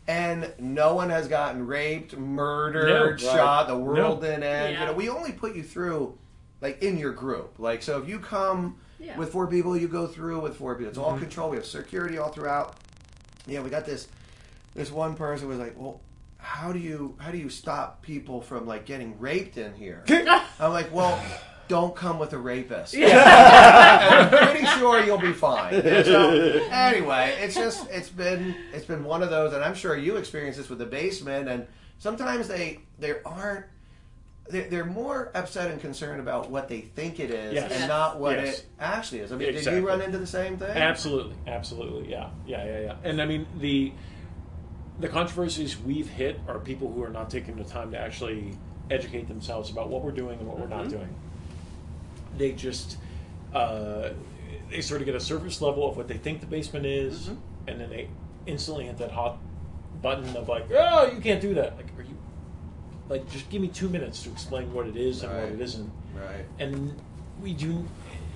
And 0.07 0.51
no 0.59 0.95
one 0.95 1.09
has 1.09 1.27
gotten 1.27 1.65
raped, 1.67 2.17
murdered, 2.17 2.89
No, 2.89 3.09
right. 3.11 3.19
shot. 3.19 3.67
The 3.67 3.77
world 3.77 4.21
No. 4.21 4.27
didn't 4.29 4.43
end. 4.43 4.73
Yeah. 4.73 4.79
You 4.81 4.85
know, 4.87 4.93
we 4.93 5.09
only 5.09 5.31
put 5.31 5.55
you 5.55 5.63
through, 5.63 6.17
like 6.63 6.81
in 6.81 6.97
your 6.97 7.11
group. 7.11 7.59
Like 7.59 7.83
so, 7.83 8.01
if 8.01 8.09
you 8.09 8.17
come 8.17 8.77
Yeah. 8.99 9.15
with 9.17 9.31
four 9.31 9.45
people, 9.47 9.77
you 9.77 9.87
go 9.87 10.07
through 10.07 10.39
with 10.39 10.55
four 10.57 10.73
people. 10.75 10.89
It's 10.89 10.97
all 10.97 11.11
Mm-hmm. 11.11 11.19
control. 11.25 11.49
We 11.51 11.57
have 11.57 11.65
security 11.67 12.17
all 12.17 12.29
throughout. 12.29 12.77
Yeah, 13.45 13.61
we 13.61 13.69
got 13.69 13.85
this. 13.85 14.07
This 14.73 14.89
one 14.89 15.13
person 15.15 15.47
was 15.49 15.59
like, 15.59 15.75
"Well, 15.77 15.99
how 16.37 16.71
do 16.71 16.79
you 16.79 17.15
how 17.19 17.29
do 17.31 17.37
you 17.37 17.49
stop 17.49 18.01
people 18.01 18.41
from 18.41 18.65
like 18.65 18.85
getting 18.85 19.19
raped 19.19 19.57
in 19.57 19.75
here?" 19.75 20.03
I'm 20.59 20.71
like, 20.71 20.91
"Well, 20.93 21.21
don't 21.67 21.95
come 21.95 22.17
with 22.17 22.31
a 22.33 22.37
rapist. 22.37 22.95
I'm 22.97 24.29
pretty 24.29 24.65
sure 24.79 25.03
you'll 25.03 25.17
be 25.19 25.33
fine." 25.33 25.73
And 25.75 26.05
so, 26.05 26.29
anyway, 26.71 27.35
it's 27.41 27.55
just 27.55 27.89
it's 27.91 28.09
been 28.09 28.55
it's 28.73 28.85
been 28.85 29.03
one 29.03 29.21
of 29.21 29.29
those, 29.29 29.53
and 29.53 29.63
I'm 29.63 29.75
sure 29.75 29.95
you 29.97 30.15
experience 30.15 30.55
this 30.57 30.69
with 30.69 30.79
the 30.79 30.85
basement. 30.85 31.49
And 31.49 31.67
sometimes 31.99 32.47
they 32.47 32.79
they 32.99 33.15
aren't. 33.25 33.65
They're, 34.49 34.67
they're 34.69 34.85
more 34.85 35.31
upset 35.33 35.71
and 35.71 35.79
concerned 35.79 36.19
about 36.19 36.49
what 36.49 36.67
they 36.67 36.81
think 36.81 37.19
it 37.19 37.31
is 37.31 37.53
Yes. 37.53 37.71
and 37.71 37.87
not 37.87 38.19
what 38.19 38.37
Yes. 38.37 38.59
it 38.59 38.65
actually 38.79 39.21
is. 39.21 39.31
I 39.31 39.37
mean, 39.37 39.53
did 39.53 39.65
you 39.65 39.87
run 39.87 40.01
into 40.01 40.17
the 40.17 40.27
same 40.27 40.57
thing? 40.57 40.69
Absolutely, 40.69 41.35
absolutely, 41.47 42.11
yeah, 42.11 42.29
yeah, 42.45 42.65
yeah, 42.65 42.79
yeah. 42.81 42.95
And 43.03 43.21
I 43.21 43.25
mean 43.25 43.47
the 43.59 43.93
the 44.99 45.07
controversies 45.07 45.77
we've 45.79 46.07
hit 46.09 46.39
are 46.47 46.59
people 46.59 46.91
who 46.91 47.03
are 47.03 47.09
not 47.09 47.29
taking 47.29 47.55
the 47.55 47.63
time 47.63 47.91
to 47.91 47.97
actually 47.97 48.55
educate 48.91 49.27
themselves 49.27 49.69
about 49.71 49.89
what 49.89 50.03
we're 50.03 50.11
doing 50.11 50.37
and 50.39 50.47
what 50.47 50.59
we're 50.59 50.67
not 50.67 50.89
doing. 50.89 51.09
They 52.37 52.51
just 52.51 52.97
uh, 53.53 54.09
they 54.69 54.81
sort 54.81 55.01
of 55.01 55.05
get 55.05 55.15
a 55.15 55.19
surface 55.19 55.61
level 55.61 55.87
of 55.89 55.95
what 55.97 56.07
they 56.07 56.17
think 56.17 56.41
the 56.41 56.47
basement 56.47 56.85
is, 56.85 57.29
and 57.67 57.79
then 57.79 57.89
they 57.89 58.09
instantly 58.45 58.85
hit 58.85 58.97
that 58.97 59.11
hot 59.11 59.37
button 60.01 60.35
of 60.35 60.49
like, 60.49 60.65
oh, 60.75 61.11
you 61.13 61.21
can't 61.21 61.39
do 61.41 61.53
that. 61.53 61.77
Like, 61.77 61.87
are 61.97 62.01
you 62.03 62.17
like 63.13 63.29
just 63.31 63.49
give 63.49 63.61
me 63.61 63.67
two 63.67 63.89
minutes 63.89 64.23
to 64.23 64.31
explain 64.31 64.73
what 64.73 64.87
it 64.87 64.97
is 64.97 65.21
and 65.23 65.31
what 65.31 65.43
Right. 65.43 65.51
it 65.53 65.61
isn't, 65.61 65.91
Right. 66.15 66.45
and 66.59 66.93
we 67.41 67.53
do. 67.53 67.85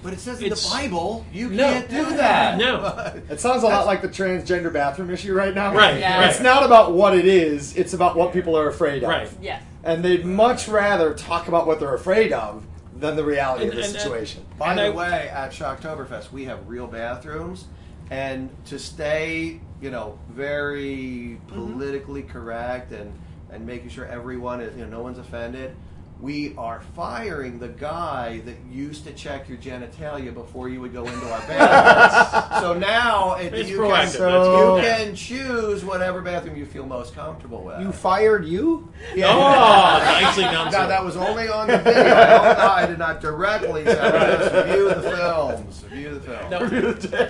But 0.03 0.13
it 0.13 0.19
says 0.19 0.37
in 0.37 0.41
the 0.49 0.55
It's- 0.55 0.71
Bible 0.71 1.25
you 1.33 1.49
No. 1.49 1.63
can't 1.63 1.89
do 1.89 2.05
that. 2.17 2.57
No. 2.57 3.21
It 3.29 3.39
sounds 3.39 3.63
a 3.63 3.67
lot 3.67 3.87
like 3.87 4.01
the 4.03 4.07
transgender 4.07 4.71
bathroom 4.71 5.09
issue 5.09 5.33
right 5.33 5.55
now. 5.55 5.73
Right, 5.73 5.99
Yeah. 5.99 6.19
right. 6.19 6.29
It's 6.29 6.39
not 6.39 6.63
about 6.63 6.93
what 6.93 7.17
it 7.17 7.25
is, 7.25 7.75
it's 7.75 7.93
about 7.93 8.15
what 8.15 8.31
people 8.33 8.55
are 8.57 8.67
afraid 8.67 9.03
of. 9.03 9.09
Right. 9.09 9.29
Yeah. 9.41 9.59
And 9.83 10.03
they'd 10.05 10.23
much 10.25 10.67
rather 10.67 11.13
talk 11.15 11.47
about 11.47 11.65
what 11.65 11.79
they're 11.79 11.95
afraid 11.95 12.31
of 12.31 12.63
than 12.95 13.15
the 13.15 13.23
reality 13.23 13.63
And- 13.63 13.73
of 13.73 13.77
the 13.79 13.83
and- 13.85 13.93
uh, 13.95 13.97
and- 13.97 14.01
situation. 14.03 14.45
By 14.59 14.69
And 14.71 14.79
the 14.79 14.83
I- 14.85 14.89
way, 14.91 15.29
at 15.33 15.51
Shocktoberfest, 15.51 16.31
we 16.31 16.45
have 16.45 16.59
real 16.67 16.87
bathrooms, 16.87 17.65
and 18.11 18.49
to 18.65 18.77
stay, 18.77 19.59
you 19.81 19.89
know, 19.89 20.17
very 20.29 21.39
mm-hmm. 21.49 21.53
politically 21.73 22.21
correct 22.23 22.91
and 22.91 23.11
and 23.51 23.65
making 23.65 23.89
sure 23.89 24.05
everyone 24.05 24.61
is, 24.61 24.75
you 24.77 24.85
know, 24.85 24.97
no 24.97 25.03
one's 25.03 25.17
offended. 25.17 25.75
We 26.19 26.55
are 26.57 26.81
firing 26.95 27.59
the 27.59 27.67
guy 27.67 28.39
that 28.45 28.55
used 28.71 29.03
to 29.05 29.13
check 29.13 29.47
your 29.47 29.59
genitalia 29.59 30.33
before 30.33 30.67
you 30.67 30.81
would 30.81 30.91
go 30.91 31.05
into 31.05 31.31
our 31.31 31.39
bathroom. 31.41 32.59
so 32.61 32.73
now 32.73 33.33
uh, 33.33 33.35
it, 33.35 33.67
you, 33.67 33.77
can, 33.83 34.07
So- 34.07 34.77
you 34.77 34.81
can 34.81 35.15
choose 35.15 35.85
whatever 35.85 36.21
bathroom 36.21 36.55
you 36.57 36.65
feel 36.65 36.87
most 36.87 37.13
comfortable 37.13 37.63
with. 37.63 37.81
You 37.81 37.91
fired 37.91 38.45
you? 38.45 38.91
yeah. 39.15 39.27
Oh, 39.29 40.21
nicely 40.23 40.43
done. 40.45 40.71
Now 40.71 40.87
that 40.87 41.03
was 41.05 41.15
only 41.15 41.49
on 41.49 41.67
the 41.67 41.77
video. 41.77 42.01
I, 42.15 42.25
don't 42.25 42.57
I 42.57 42.85
did 42.87 42.97
not 42.97 43.21
directly 43.21 43.85
say 43.85 43.93
this. 43.93 44.53
Review 44.65 44.89
the 44.89 45.01
films. 45.15 45.83
Review 45.83 46.13
the 46.15 46.21
film. 46.21 46.49
Now, 46.49 46.59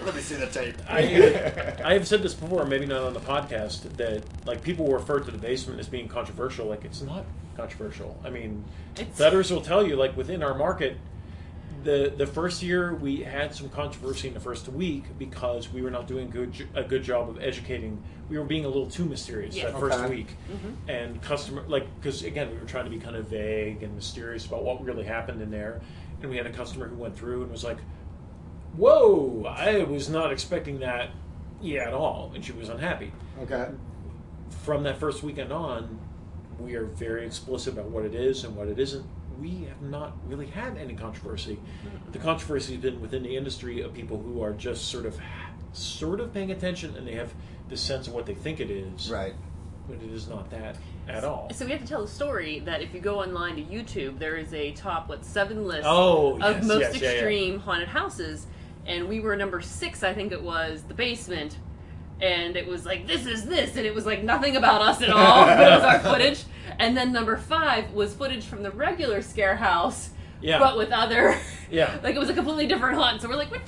Let 0.06 0.16
me 0.16 0.22
see 0.22 0.36
the 0.36 0.48
tape. 0.48 0.76
I, 0.88 1.82
I 1.84 1.94
have 1.94 2.08
said 2.08 2.22
this 2.24 2.34
before, 2.34 2.66
maybe 2.66 2.86
not 2.86 3.02
on 3.02 3.14
the 3.14 3.20
podcast, 3.20 3.82
that 3.98 4.24
like 4.46 4.62
people 4.64 4.88
refer 4.94 5.20
to 5.20 5.30
the 5.30 5.38
basement 5.38 5.80
as 5.82 5.90
being 5.90 6.08
controversial. 6.08 6.68
Like 6.68 6.86
it's 6.86 7.02
not 7.02 7.26
controversial. 7.58 8.18
I 8.24 8.30
mean, 8.30 8.64
It's- 8.98 9.20
Dutters 9.20 9.52
will 9.52 9.62
tell 9.62 9.86
you 9.86 9.96
like 9.98 10.16
within 10.16 10.42
our 10.44 10.54
market, 10.54 10.98
the 11.84 12.12
the 12.16 12.26
first 12.26 12.64
year 12.64 12.94
we 12.94 13.18
had 13.22 13.54
some 13.54 13.70
controversy 13.70 14.28
in 14.30 14.34
the 14.34 14.40
first 14.40 14.68
week 14.70 15.04
because 15.20 15.72
we 15.72 15.82
were 15.82 15.92
not 15.92 16.08
doing 16.08 16.30
good 16.30 16.52
a 16.76 16.84
good 16.84 17.04
job 17.04 17.30
of 17.30 17.42
educating. 17.42 18.02
We 18.30 18.38
were 18.38 18.46
being 18.46 18.66
a 18.66 18.68
little 18.68 18.88
too 18.90 19.06
mysterious 19.06 19.56
Yeah. 19.56 19.72
that 19.72 19.80
first 19.80 20.00
Okay. 20.00 20.10
week, 20.16 20.28
mm-hmm. 20.52 20.90
and 20.90 21.22
customer 21.22 21.64
like 21.68 21.86
because 22.00 22.24
again 22.24 22.50
we 22.52 22.58
were 22.58 22.66
trying 22.66 22.86
to 22.86 22.90
be 22.92 23.00
kind 23.00 23.16
of 23.16 23.28
vague 23.28 23.84
and 23.84 23.96
mysterious 23.96 24.46
about 24.46 24.64
what 24.64 24.84
really 24.84 25.04
happened 25.04 25.42
in 25.42 25.50
there, 25.52 25.80
and 26.22 26.30
we 26.30 26.38
had 26.38 26.46
a 26.48 26.52
customer 26.52 26.88
who 26.88 26.96
went 26.96 27.16
through 27.16 27.44
and 27.44 27.52
was 27.52 27.64
like, 27.64 27.78
"Whoa, 28.76 29.46
I 29.48 29.84
was 29.84 30.10
not 30.10 30.32
expecting 30.32 30.80
that." 30.80 31.10
Yeah, 31.62 31.88
at 31.88 31.94
all, 31.94 32.32
and 32.36 32.44
she 32.44 32.52
was 32.52 32.70
unhappy. 32.70 33.12
Okay. 33.42 33.68
From 34.64 34.84
that 34.84 34.98
first 34.98 35.24
weekend 35.24 35.52
on, 35.52 36.00
we 36.60 36.76
are 36.76 36.86
very 36.86 37.26
explicit 37.26 37.74
about 37.74 37.86
what 37.86 38.06
it 38.06 38.16
is 38.16 38.44
and 38.44 38.56
what 38.56 38.68
it 38.68 38.80
isn't. 38.80 39.06
We 39.40 39.66
have 39.66 39.82
not 39.82 40.14
really 40.28 40.48
had 40.48 40.78
any 40.78 40.96
controversy. 40.96 41.56
Mm-hmm. 41.86 42.12
The 42.12 42.20
controversy 42.20 42.74
has 42.74 42.82
been 42.82 43.00
within 43.02 43.24
the 43.24 43.38
industry 43.38 43.82
of 43.82 43.94
people 43.94 44.18
who 44.22 44.42
are 44.42 44.54
just 44.54 44.88
sort 44.90 45.06
of, 45.06 45.18
sort 45.74 46.20
of 46.20 46.34
paying 46.34 46.52
attention, 46.52 46.96
and 46.96 47.08
they 47.08 47.14
have 47.16 47.34
the 47.70 47.78
sense 47.78 48.08
of 48.08 48.14
what 48.14 48.26
they 48.26 48.34
think 48.34 48.60
it 48.60 48.72
is, 48.72 49.12
Right. 49.12 49.36
but 49.88 49.98
it 50.02 50.12
is 50.12 50.28
not 50.28 50.50
that 50.50 50.78
at 51.08 51.24
all. 51.24 51.50
So 51.54 51.66
we 51.66 51.72
have 51.72 51.82
to 51.82 51.88
tell 51.88 52.02
the 52.02 52.08
story 52.08 52.60
that 52.62 52.82
if 52.82 52.94
you 52.94 53.00
go 53.00 53.20
online 53.22 53.58
to 53.58 53.62
YouTube, 53.64 54.18
there 54.18 54.38
is 54.38 54.54
a 54.54 54.72
top 54.72 55.08
what 55.10 55.24
seven 55.24 55.68
list 55.68 55.84
Oh, 55.86 56.40
of 56.42 56.58
yes, 56.58 56.66
most 56.66 56.80
yes, 56.82 56.96
yeah, 56.96 57.02
yeah. 57.10 57.14
extreme 57.16 57.60
haunted 57.60 57.90
houses, 57.90 58.48
and 58.88 59.08
we 59.08 59.20
were 59.20 59.36
number 59.36 59.62
six. 59.62 60.02
I 60.02 60.14
think 60.14 60.32
it 60.32 60.42
was 60.42 60.82
the 60.84 60.94
basement, 60.96 61.58
and 62.22 62.56
it 62.56 62.68
was 62.68 62.86
like 62.86 63.08
this 63.08 63.26
is 63.26 63.46
this, 63.46 63.76
and 63.76 63.86
it 63.86 63.94
was 63.94 64.06
like 64.06 64.24
nothing 64.24 64.56
about 64.56 64.82
us 64.82 65.02
at 65.02 65.10
all, 65.10 65.46
but 65.46 65.60
it 65.60 65.76
was 65.76 65.84
our 65.84 66.00
footage. 66.12 66.44
And 66.80 66.96
then 66.96 67.12
number 67.12 67.38
five 67.38 67.92
was 67.94 68.14
footage 68.14 68.46
from 68.46 68.62
the 68.62 68.70
regular 68.72 69.22
scare 69.24 69.56
house, 69.56 70.12
Yeah. 70.42 70.60
but 70.60 70.78
with 70.78 70.92
other. 70.92 71.36
Yeah. 71.72 71.98
like 72.04 72.16
it 72.16 72.20
was 72.20 72.30
a 72.30 72.34
completely 72.34 72.68
different 72.68 72.98
hunt. 73.00 73.22
So 73.22 73.28
we're 73.30 73.36
like, 73.36 73.50
what? 73.50 73.62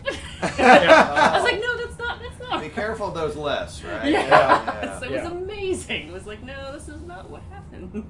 Yeah. 0.59 1.31
I 1.33 1.41
was 1.41 1.43
like, 1.51 1.59
no, 1.59 1.77
that's 1.77 1.97
not. 1.97 2.19
That's 2.21 2.39
not. 2.39 2.61
Be 2.61 2.69
careful 2.69 3.07
of 3.07 3.13
those 3.15 3.35
lists, 3.35 3.83
right? 3.83 4.11
Yeah. 4.11 4.27
Yeah. 4.27 4.99
So 4.99 5.05
it 5.05 5.11
Yeah. 5.11 5.23
was 5.23 5.31
amazing. 5.31 6.07
It 6.09 6.13
was 6.13 6.27
like, 6.27 6.43
no, 6.43 6.71
this 6.73 6.87
is 6.87 7.01
not 7.01 7.29
what 7.31 7.41
happens. 7.49 8.05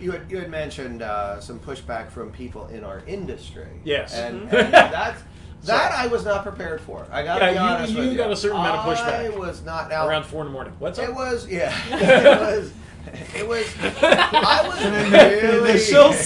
You 0.00 0.12
had, 0.12 0.30
you 0.30 0.38
had 0.38 0.50
mentioned 0.50 1.02
uh, 1.02 1.38
some 1.40 1.60
pushback 1.60 2.10
from 2.10 2.30
people 2.32 2.66
in 2.68 2.82
our 2.84 3.02
industry. 3.06 3.68
Yes. 3.84 4.14
And, 4.14 4.42
Mm-hmm. 4.48 4.56
and 4.56 4.72
that's, 4.72 5.22
that 5.64 5.92
I 5.92 6.06
was 6.06 6.24
not 6.24 6.42
prepared 6.42 6.80
for. 6.80 7.06
I 7.12 7.22
got 7.22 7.38
to 7.38 7.44
Yeah, 7.46 7.52
be 7.52 7.58
honest 7.58 7.92
you 7.92 7.98
with 8.00 8.12
you. 8.12 8.16
got 8.16 8.30
a 8.30 8.36
certain 8.36 8.58
amount 8.58 8.78
of 8.78 8.84
pushback. 8.96 9.32
I 9.32 9.38
was 9.38 9.62
not 9.62 9.88
now. 9.90 10.06
Around 10.08 10.24
four 10.24 10.40
in 10.42 10.46
the 10.48 10.52
morning. 10.52 10.72
What's 10.78 10.98
up? 10.98 11.08
It 11.08 11.14
was 11.14 11.46
yeah. 11.48 11.74
it 11.90 12.40
was. 12.40 12.72
It 13.34 13.46
was. 13.48 13.66
I 14.02 14.62
was 14.68 14.84
really. 15.42 15.70
Initials. 15.70 16.24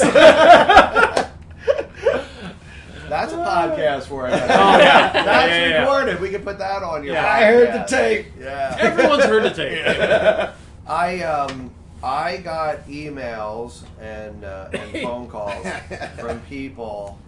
That's 3.09 3.33
a 3.33 3.37
podcast 3.37 4.05
for 4.05 4.27
it. 4.27 4.33
Oh, 4.33 4.37
yeah. 4.37 5.13
That's 5.13 5.27
Yeah, 5.27 5.47
yeah, 5.47 5.69
yeah. 5.69 5.81
recorded. 5.83 6.21
We 6.21 6.31
can 6.31 6.43
put 6.43 6.59
that 6.59 6.83
on 6.83 7.05
your. 7.05 7.15
Yeah. 7.15 7.27
I 7.33 7.45
heard 7.45 7.73
the 7.75 7.85
tape. 7.85 8.27
Yeah. 8.41 8.77
Everyone's 8.81 9.25
heard 9.25 9.43
the 9.45 9.51
tape. 9.51 10.51
I 10.87 11.23
um 11.23 11.71
I 12.03 12.39
got 12.39 12.87
emails 12.89 13.85
and 14.01 14.45
uh, 14.45 14.69
and 14.73 15.03
phone 15.03 15.29
calls 15.29 15.67
from 16.19 16.41
people 16.43 17.19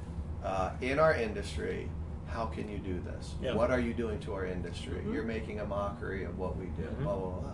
uh, 0.46 0.70
in 0.80 0.98
our 0.98 1.14
industry. 1.14 1.88
How 2.28 2.46
can 2.46 2.68
you 2.68 2.78
do 2.78 3.00
this? 3.00 3.34
Yeah. 3.42 3.54
What 3.54 3.70
are 3.70 3.80
you 3.80 3.94
doing 3.94 4.18
to 4.20 4.34
our 4.34 4.46
industry? 4.46 5.00
You're 5.10 5.22
making 5.24 5.60
a 5.60 5.64
mockery 5.66 6.24
of 6.24 6.38
what 6.38 6.56
we 6.56 6.66
do. 6.66 6.82
Mhm. 6.82 7.02
Blah 7.04 7.14
blah 7.16 7.30
blah. 7.30 7.50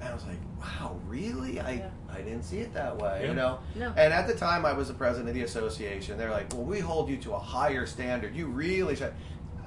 And 0.00 0.08
I 0.08 0.14
was 0.14 0.24
like, 0.26 0.38
wow, 0.60 0.96
really? 1.08 1.60
I, 1.60 1.72
Yeah. 1.72 1.88
I 2.10 2.18
didn't 2.22 2.44
see 2.44 2.58
it 2.60 2.72
that 2.74 2.96
way, 2.96 3.20
Yeah. 3.22 3.28
you 3.28 3.34
know. 3.34 3.58
No. 3.76 3.88
And 3.96 4.12
at 4.12 4.26
the 4.26 4.34
time, 4.34 4.64
I 4.64 4.72
was 4.72 4.88
the 4.88 4.94
president 4.94 5.28
of 5.30 5.34
the 5.34 5.42
association. 5.42 6.16
They're 6.16 6.30
like, 6.30 6.52
well, 6.54 6.64
we 6.64 6.80
hold 6.80 7.08
you 7.10 7.16
to 7.18 7.32
a 7.34 7.38
higher 7.38 7.86
standard. 7.86 8.34
You 8.34 8.46
really 8.46 8.94
should. 8.96 9.12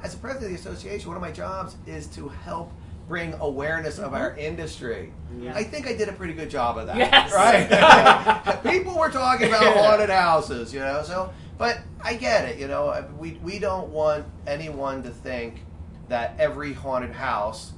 As 0.04 0.14
a 0.14 0.18
president 0.18 0.56
of 0.56 0.64
the 0.64 0.70
association, 0.72 1.08
one 1.08 1.18
of 1.18 1.22
my 1.22 1.32
jobs 1.32 1.76
is 1.86 2.08
to 2.08 2.28
help 2.30 2.72
bring 3.08 3.34
awareness 3.42 4.00
of 4.00 4.14
our 4.14 4.36
industry. 4.38 5.12
Yeah. 5.40 5.54
I 5.56 5.64
think 5.64 5.88
I 5.88 5.94
did 5.94 6.10
a 6.10 6.14
pretty 6.14 6.34
good 6.34 6.50
job 6.50 6.78
of 6.78 6.88
that. 6.88 6.98
Yes. 6.98 7.34
Right? 7.34 8.64
People 8.72 8.98
were 8.98 9.10
talking 9.10 9.50
about 9.50 9.76
haunted 9.78 10.10
houses, 10.10 10.74
you 10.74 10.80
know. 10.80 11.04
So, 11.04 11.32
but 11.64 11.80
I 12.04 12.16
get 12.16 12.44
it. 12.50 12.60
You 12.60 12.68
know, 12.68 13.06
we 13.18 13.40
we 13.42 13.58
don't 13.58 13.88
want 13.88 14.26
anyone 14.46 15.02
to 15.04 15.10
think 15.12 15.62
that 16.10 16.36
every 16.38 16.74
haunted 16.74 17.12
house 17.14 17.72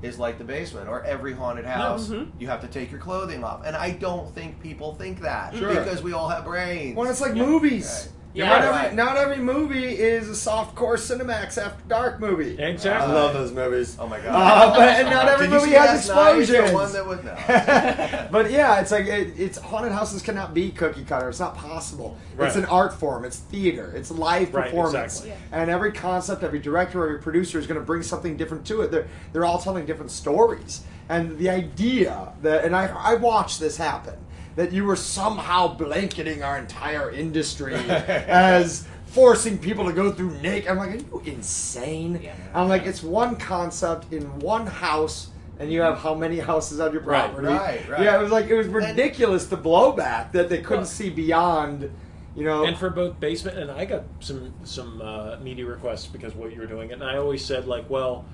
is 0.00 0.16
like 0.16 0.38
the 0.38 0.44
basement 0.44 0.88
or 0.88 1.02
every 1.02 1.32
haunted 1.32 1.64
house 1.64 2.08
Mhm. 2.08 2.30
you 2.38 2.46
have 2.46 2.60
to 2.60 2.68
take 2.68 2.92
your 2.92 3.00
clothing 3.00 3.42
off. 3.42 3.62
And 3.66 3.74
I 3.74 3.90
don't 3.90 4.32
think 4.32 4.60
people 4.60 4.94
think 4.94 5.20
that 5.22 5.56
Sure. 5.56 5.74
because 5.74 6.04
we 6.04 6.12
all 6.12 6.28
have 6.28 6.44
brains. 6.44 6.96
Well, 6.96 7.10
it's 7.10 7.20
like 7.20 7.34
Yeah. 7.34 7.44
movies. 7.44 8.10
Yeah. 8.34 8.48
Not 8.48 8.64
Right. 8.70 8.84
every, 8.86 8.96
not 8.96 9.16
every 9.18 9.36
movie 9.36 9.84
is 9.92 10.28
a 10.28 10.34
soft 10.34 10.74
core 10.74 10.96
Cinemax 10.96 11.58
after 11.62 11.82
dark 11.86 12.18
movie. 12.18 12.56
Exactly. 12.58 13.10
I 13.10 13.14
love 13.14 13.34
those 13.34 13.52
movies. 13.52 13.96
Oh 14.00 14.06
my 14.06 14.18
god! 14.22 14.28
Uh, 14.28 14.74
but 14.74 14.88
and 14.88 15.10
not 15.10 15.28
every 15.28 15.48
movie 15.48 15.72
has 15.72 16.08
Last 16.08 16.08
Night? 16.08 16.38
explosions. 16.40 16.70
The 16.70 16.74
one 16.74 16.92
that 16.92 17.06
was 17.06 17.22
no. 17.24 18.28
but 18.32 18.50
yeah, 18.50 18.80
it's 18.80 18.90
like 18.90 19.04
it, 19.06 19.34
it's 19.38 19.58
haunted 19.58 19.92
houses 19.92 20.22
cannot 20.22 20.54
be 20.54 20.70
cookie 20.70 21.04
cutter. 21.04 21.28
It's 21.28 21.40
not 21.40 21.56
possible. 21.56 22.16
It's 22.38 22.56
an 22.56 22.64
art 22.66 22.94
form. 22.94 23.24
It's 23.26 23.36
theater. 23.36 23.92
It's 23.94 24.10
live 24.10 24.54
Right, 24.54 24.64
performance. 24.70 25.20
exactly. 25.20 25.34
And 25.52 25.70
every 25.70 25.92
concept, 25.92 26.42
every 26.42 26.58
director, 26.58 27.04
every 27.04 27.20
producer 27.20 27.58
is 27.58 27.66
going 27.66 27.78
to 27.78 27.84
bring 27.84 28.02
something 28.02 28.36
different 28.38 28.64
to 28.66 28.80
it. 28.80 28.90
They're 28.90 29.06
they're 29.34 29.44
all 29.44 29.58
telling 29.58 29.84
different 29.84 30.10
stories. 30.10 30.82
And 31.10 31.36
the 31.38 31.50
idea 31.50 32.32
that 32.40 32.64
and 32.64 32.74
I 32.74 32.86
I 32.86 33.14
watched 33.16 33.60
this 33.60 33.76
happen 33.76 34.14
that 34.56 34.72
you 34.72 34.84
were 34.84 34.96
somehow 34.96 35.68
blanketing 35.74 36.42
our 36.42 36.58
entire 36.58 37.10
industry 37.10 37.74
as 38.28 38.86
forcing 39.06 39.58
people 39.58 39.84
to 39.86 39.92
go 39.92 40.10
through 40.12 40.38
naked. 40.40 40.68
I'm 40.70 40.78
like, 40.78 40.90
are 40.90 40.96
you 40.96 41.22
insane? 41.26 42.20
Yeah. 42.22 42.34
I'm 42.54 42.68
like, 42.68 42.84
it's 42.86 43.02
one 43.02 43.36
concept 43.36 44.12
in 44.12 44.38
one 44.40 44.66
house. 44.66 45.28
And 45.58 45.70
you 45.70 45.82
have 45.82 45.98
how 45.98 46.14
many 46.14 46.38
houses 46.40 46.80
on 46.80 46.92
your 46.92 47.02
Right, 47.02 47.26
property? 47.30 47.46
right, 47.46 47.88
right. 47.88 48.02
Yeah, 48.02 48.18
it 48.18 48.22
was 48.22 48.32
like 48.32 48.46
it 48.46 48.56
was 48.56 48.66
ridiculous 48.66 49.46
the 49.46 49.56
blowback 49.56 50.32
that 50.32 50.48
they 50.48 50.58
couldn't 50.58 50.78
Well- 50.78 50.86
see 50.86 51.10
beyond. 51.10 51.90
You 52.34 52.44
know, 52.44 52.64
and 52.64 52.76
for 52.78 52.88
both 52.88 53.20
basement 53.20 53.58
and 53.58 53.70
I 53.70 53.84
got 53.84 54.04
some 54.20 54.54
some 54.64 55.02
uh, 55.02 55.36
media 55.42 55.66
requests 55.66 56.06
because 56.06 56.32
of 56.32 56.38
what 56.38 56.52
you 56.54 56.60
were 56.62 56.66
doing, 56.66 56.90
and 56.90 57.04
I 57.04 57.18
always 57.18 57.44
said 57.44 57.66
like, 57.68 57.90
well, 57.90 58.24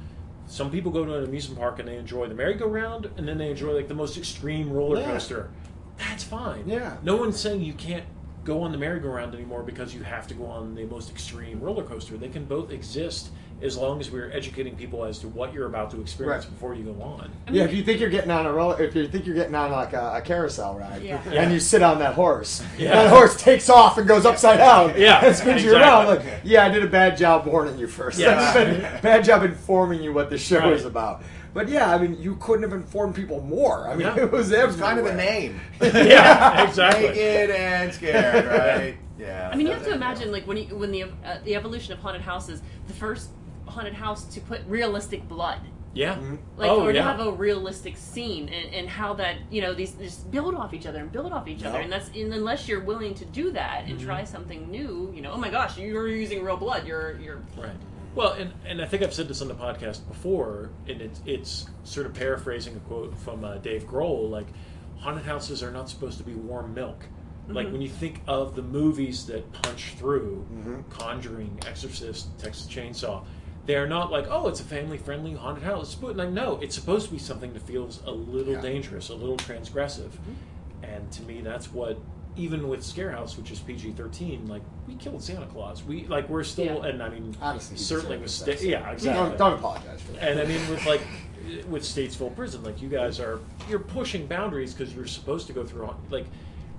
some 0.46 0.70
people 0.70 0.92
go 0.92 1.04
to 1.04 1.16
an 1.16 1.24
amusement 1.24 1.58
park 1.58 1.80
and 1.80 1.88
they 1.88 1.96
enjoy 1.96 2.28
the 2.28 2.34
merry-go-round, 2.36 3.10
and 3.16 3.26
then 3.26 3.36
they 3.38 3.50
enjoy 3.50 3.72
like 3.72 3.88
the 3.88 3.94
most 3.94 4.16
extreme 4.16 4.72
roller 4.72 5.00
Yeah. 5.00 5.06
coaster. 5.10 5.50
That's 5.98 6.24
fine. 6.24 6.64
Yeah. 6.66 6.96
No 7.02 7.16
one's 7.16 7.38
saying 7.38 7.62
you 7.62 7.74
can't 7.74 8.04
go 8.44 8.62
on 8.62 8.72
the 8.72 8.78
merry-go-round 8.78 9.34
anymore 9.34 9.62
because 9.62 9.94
you 9.94 10.02
have 10.02 10.26
to 10.28 10.34
go 10.34 10.46
on 10.46 10.74
the 10.74 10.84
most 10.86 11.10
extreme 11.10 11.60
roller 11.60 11.82
coaster. 11.84 12.16
They 12.16 12.28
can 12.28 12.44
both 12.44 12.70
exist 12.70 13.30
as 13.60 13.76
long 13.76 13.98
as 14.00 14.08
we're 14.08 14.30
educating 14.30 14.76
people 14.76 15.04
as 15.04 15.18
to 15.18 15.26
what 15.26 15.52
you're 15.52 15.66
about 15.66 15.90
to 15.90 16.00
experience 16.00 16.44
Right. 16.44 16.54
before 16.54 16.74
you 16.76 16.84
go 16.84 17.02
on. 17.02 17.28
yeah, 17.50 17.64
if 17.64 17.74
you 17.74 17.82
think 17.82 17.98
you're 17.98 18.08
getting 18.08 18.30
on 18.30 18.46
a 18.46 18.52
roller, 18.52 18.80
if 18.80 18.94
you 18.94 19.08
think 19.08 19.26
you're 19.26 19.34
getting 19.34 19.56
on 19.56 19.72
like 19.72 19.92
a, 19.94 20.12
a 20.14 20.20
carousel 20.22 20.76
ride, 20.78 21.02
Yeah. 21.02 21.20
Yeah. 21.28 21.42
and 21.42 21.52
you 21.52 21.58
sit 21.58 21.82
on 21.82 21.98
that 21.98 22.14
horse, 22.14 22.62
Yeah. 22.78 22.92
that 22.94 23.10
horse 23.10 23.36
takes 23.36 23.68
off 23.68 23.98
and 23.98 24.06
goes 24.06 24.24
upside 24.24 24.58
down, 24.58 24.94
Yeah, 24.96 25.24
and 25.26 25.34
spins 25.34 25.64
you 25.64 25.74
around. 25.74 26.06
Like, 26.06 26.22
yeah, 26.44 26.66
I 26.66 26.68
did 26.68 26.84
a 26.84 26.88
bad 26.88 27.16
job 27.18 27.46
warning 27.46 27.76
you 27.78 27.88
first. 27.88 28.20
Yes. 28.20 28.54
bad 29.02 29.24
job 29.24 29.42
informing 29.42 30.04
you 30.04 30.12
what 30.12 30.30
the 30.30 30.38
show 30.38 30.60
Right. 30.60 30.72
is 30.74 30.84
about. 30.84 31.22
But 31.58 31.68
yeah, 31.68 31.92
I 31.92 31.98
mean, 31.98 32.16
you 32.22 32.36
couldn't 32.36 32.62
have 32.62 32.72
informed 32.72 33.16
people 33.16 33.40
more. 33.40 33.88
I 33.88 33.96
mean, 33.96 34.06
Yeah. 34.06 34.16
it 34.24 34.30
was 34.30 34.52
It's 34.52 34.76
kind 34.76 34.96
of 35.00 35.04
the 35.06 35.10
everywhere. 35.10 35.40
name. 35.40 35.60
yeah, 35.80 36.62
exactly. 36.68 37.08
Naked 37.08 37.50
and 37.50 37.92
scared, 37.92 38.46
right? 38.60 38.96
Yeah. 39.18 39.50
I 39.52 39.56
mean, 39.56 39.66
you 39.66 39.72
have 39.72 39.82
to 39.84 39.92
imagine, 39.92 40.30
like 40.30 40.46
when 40.46 40.56
you 40.56 40.76
when 40.76 40.92
the 40.92 41.02
uh, 41.02 41.38
the 41.42 41.56
evolution 41.56 41.92
of 41.94 41.98
haunted 41.98 42.22
houses, 42.22 42.62
the 42.86 42.92
first 42.92 43.30
haunted 43.66 43.94
house 43.94 44.22
to 44.34 44.40
put 44.40 44.60
realistic 44.68 45.28
blood 45.28 45.58
Yeah. 45.94 46.16
like 46.56 46.70
oh 46.70 46.86
or 46.86 46.92
to 46.92 47.02
have 47.02 47.18
a 47.20 47.32
realistic 47.32 47.96
scene 47.96 48.48
and, 48.48 48.72
and 48.72 48.88
how 48.88 49.14
that 49.14 49.34
you 49.50 49.60
know 49.60 49.74
these 49.74 49.92
just 49.94 50.30
build 50.30 50.54
off 50.54 50.72
each 50.72 50.86
other 50.86 51.00
and 51.00 51.10
build 51.10 51.32
off 51.32 51.48
each 51.48 51.64
other 51.64 51.78
and 51.80 51.90
that's 51.92 52.08
and 52.14 52.32
unless 52.32 52.66
you're 52.68 52.80
willing 52.92 53.14
to 53.16 53.24
do 53.26 53.50
that 53.50 53.84
and 53.86 54.00
try 54.00 54.24
something 54.24 54.70
new 54.70 55.12
you 55.14 55.20
know 55.20 55.32
oh 55.32 55.36
my 55.36 55.50
gosh 55.50 55.76
you're 55.76 56.08
using 56.08 56.42
real 56.44 56.56
blood 56.56 56.86
you're 56.86 57.18
you're 57.20 57.42
Right. 57.58 57.76
Well, 58.18 58.32
and, 58.32 58.52
and 58.66 58.82
I 58.82 58.86
think 58.86 59.04
I've 59.04 59.14
said 59.14 59.28
this 59.28 59.42
on 59.42 59.46
the 59.46 59.54
podcast 59.54 60.04
before, 60.08 60.70
and 60.88 61.00
it's 61.00 61.20
it's 61.24 61.66
sort 61.84 62.04
of 62.04 62.14
paraphrasing 62.14 62.74
a 62.74 62.80
quote 62.80 63.16
from 63.16 63.44
uh, 63.44 63.58
Dave 63.58 63.86
Grohl, 63.86 64.28
like 64.28 64.48
haunted 64.98 65.24
houses 65.24 65.62
are 65.62 65.70
not 65.70 65.88
supposed 65.88 66.18
to 66.18 66.24
be 66.24 66.34
warm 66.34 66.74
milk. 66.74 67.04
Like 67.46 67.66
mm-hmm. 67.66 67.74
when 67.74 67.80
you 67.80 67.88
think 67.88 68.22
of 68.26 68.56
the 68.56 68.62
movies 68.62 69.26
that 69.26 69.52
punch 69.62 69.94
through, 69.98 70.44
mm-hmm. 70.52 70.80
Conjuring, 70.90 71.60
Exorcist, 71.64 72.36
Texas 72.40 72.66
Chainsaw, 72.66 73.24
they 73.66 73.76
are 73.76 73.86
not 73.86 74.10
like, 74.10 74.26
oh, 74.28 74.48
it's 74.48 74.58
a 74.58 74.64
family 74.64 74.98
friendly 74.98 75.34
haunted 75.34 75.62
house. 75.62 75.94
But 75.94 76.16
like, 76.16 76.30
no, 76.30 76.58
it's 76.60 76.74
supposed 76.74 77.06
to 77.06 77.12
be 77.12 77.20
something 77.20 77.52
that 77.52 77.62
feels 77.62 78.02
a 78.04 78.10
little 78.10 78.54
Yeah. 78.54 78.62
dangerous, 78.62 79.10
a 79.10 79.14
little 79.14 79.36
transgressive. 79.36 80.10
Mm-hmm. 80.10 80.84
And 80.84 81.12
to 81.12 81.22
me, 81.22 81.40
that's 81.40 81.72
what 81.72 82.00
even 82.38 82.68
with 82.68 82.80
Scarehouse, 82.80 83.36
which 83.36 83.50
is 83.50 83.58
PG 83.58 83.92
thirteen, 83.92 84.46
like 84.46 84.62
we 84.86 84.94
killed 84.94 85.22
Santa 85.22 85.46
Claus. 85.46 85.82
We 85.84 86.06
like 86.06 86.28
we're 86.28 86.44
still, 86.44 86.80
Yeah. 86.82 86.90
and 86.90 87.02
I 87.02 87.08
mean, 87.10 87.36
Honestly, 87.40 87.76
he 87.76 87.82
certainly 87.82 88.18
deserved 88.18 88.48
with 88.48 88.56
it, 88.56 88.58
sta- 88.60 88.68
yeah, 88.68 88.90
exactly. 88.90 89.28
Don't, 89.30 89.38
don't 89.38 89.58
apologize 89.58 90.00
for 90.00 90.12
that. 90.12 90.28
And 90.30 90.40
I 90.40 90.44
mean, 90.44 90.60
with 90.70 90.86
like 90.86 91.02
with 91.68 91.82
Statesville 91.82 92.34
Prison, 92.34 92.62
like 92.62 92.80
you 92.80 92.88
guys 92.88 93.20
are 93.20 93.40
you're 93.68 93.78
pushing 93.80 94.26
boundaries 94.26 94.72
because 94.72 94.94
you're 94.94 95.06
supposed 95.06 95.46
to 95.48 95.52
go 95.52 95.64
through 95.64 95.86
haunt- 95.86 96.10
like 96.12 96.26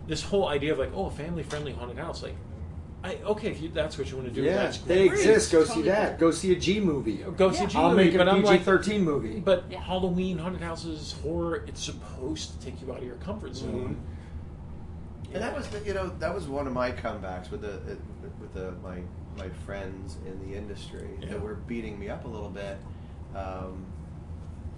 this 0.07 0.23
whole 0.23 0.47
idea 0.47 0.71
of 0.73 0.79
like 0.79 0.91
oh 0.95 1.05
a 1.07 1.11
family 1.11 1.43
friendly 1.43 1.73
haunted 1.73 1.97
house 1.97 2.23
like. 2.23 2.35
I, 3.01 3.15
okay, 3.23 3.47
if 3.49 3.61
you, 3.61 3.69
that's 3.69 3.97
what 3.97 4.09
you 4.11 4.17
want 4.17 4.27
to 4.27 4.33
do, 4.33 4.41
Yeah, 4.43 4.55
that's 4.55 4.79
they 4.79 5.05
exist. 5.05 5.53
Go 5.53 5.63
see 5.63 5.67
Totally 5.69 5.85
that. 5.87 6.19
Go 6.19 6.31
see 6.31 6.51
a 6.51 6.59
G 6.59 6.81
movie. 6.81 7.23
Go 7.37 7.49
see 7.53 7.59
Yeah. 7.59 7.63
a 7.63 7.67
G 7.67 7.77
I'll 7.77 7.89
movie, 7.91 8.03
make 8.03 8.13
it 8.13 8.17
but 8.17 8.27
a 8.27 8.31
I'm 8.31 8.37
PG 8.41 8.47
like, 8.47 8.63
thirteen 8.63 9.05
movie. 9.05 9.39
but 9.39 9.63
Yeah. 9.71 9.79
Halloween, 9.81 10.37
haunted 10.37 10.59
houses, 10.61 11.15
horror, 11.23 11.63
it's 11.65 11.81
supposed 11.81 12.59
to 12.59 12.65
take 12.65 12.81
you 12.81 12.91
out 12.91 12.97
of 12.97 13.05
your 13.05 13.15
comfort 13.15 13.55
zone. 13.55 13.71
Mm-hmm. 13.95 14.18
And 15.33 15.43
that 15.43 15.55
was, 15.55 15.67
the, 15.67 15.79
you 15.85 15.93
know, 15.93 16.09
that 16.19 16.33
was 16.33 16.47
one 16.47 16.65
of 16.67 16.73
my 16.73 16.91
comebacks 16.91 17.51
with 17.51 17.61
the 17.61 17.73
uh, 17.75 17.95
with 18.41 18.53
the 18.53 18.71
my 18.83 18.99
my 19.37 19.49
friends 19.65 20.17
in 20.25 20.39
the 20.49 20.57
industry 20.57 21.09
Yeah. 21.21 21.29
that 21.29 21.41
were 21.41 21.55
beating 21.55 21.99
me 21.99 22.09
up 22.09 22.25
a 22.25 22.27
little 22.27 22.49
bit. 22.49 22.77
Um, 23.35 23.85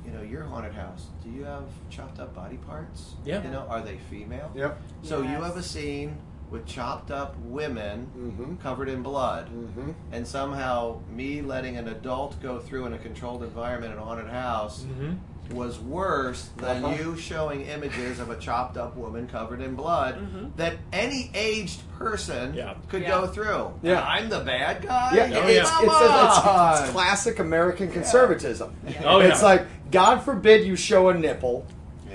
you 0.06 0.12
know, 0.12 0.22
your 0.24 0.44
haunted 0.44 0.74
house. 0.74 1.08
Do 1.24 1.30
you 1.30 1.44
have 1.46 1.66
chopped 1.90 2.20
up 2.20 2.34
body 2.36 2.58
parts? 2.58 3.14
Yeah. 3.24 3.44
You 3.44 3.52
know, 3.52 3.66
are 3.70 3.82
they 3.82 3.98
female? 4.10 4.52
Yep. 4.56 4.82
So 5.04 5.20
you 5.22 5.30
Yes. 5.30 5.44
have 5.44 5.58
a 5.58 5.64
scene 5.64 6.18
with 6.50 6.66
chopped 6.66 7.12
up 7.12 7.38
women 7.46 8.10
Mhm. 8.18 8.60
covered 8.60 8.90
in 8.90 9.02
blood, 9.04 9.48
Mhm. 9.50 9.94
and 10.12 10.28
somehow 10.28 11.00
me 11.10 11.42
letting 11.42 11.78
an 11.78 11.88
adult 11.88 12.42
go 12.42 12.60
through 12.60 12.88
in 12.88 12.94
a 12.94 12.98
controlled 12.98 13.42
environment 13.44 13.94
in 13.94 14.00
a 14.00 14.04
haunted 14.04 14.28
house 14.28 14.84
Mm-hmm. 14.84 15.14
Was 15.52 15.80
worse 15.80 16.50
than 16.58 16.84
Uh-huh. 16.84 16.96
you 16.96 17.18
showing 17.18 17.62
images 17.68 18.20
of 18.20 18.30
a 18.30 18.36
chopped 18.38 18.78
up 18.78 18.96
woman 18.96 19.28
covered 19.28 19.62
in 19.62 19.76
blood 19.76 20.18
that 20.58 20.74
any 20.94 21.30
aged 21.34 21.82
person 21.98 22.54
Yeah. 22.54 22.74
could 22.90 23.02
Yeah. 23.04 23.10
go 23.10 23.28
through. 23.28 23.74
Yeah. 23.82 24.02
I'm 24.04 24.30
the 24.30 24.40
bad 24.40 24.82
guy. 24.82 25.12
Yeah, 25.16 25.24
Oh, 25.24 25.26
it's, 25.26 25.34
yeah. 25.34 25.62
it's, 25.62 25.70
it's, 25.70 25.82
it's, 25.82 26.82
it's 26.84 26.92
classic 26.92 27.40
American 27.40 27.92
conservatism. 27.92 28.74
Oh, 29.06 29.20
It's 29.20 29.44
like, 29.44 29.66
God 29.92 30.20
forbid 30.24 30.66
you 30.66 30.76
show 30.76 31.10
a 31.10 31.14
nipple 31.14 31.66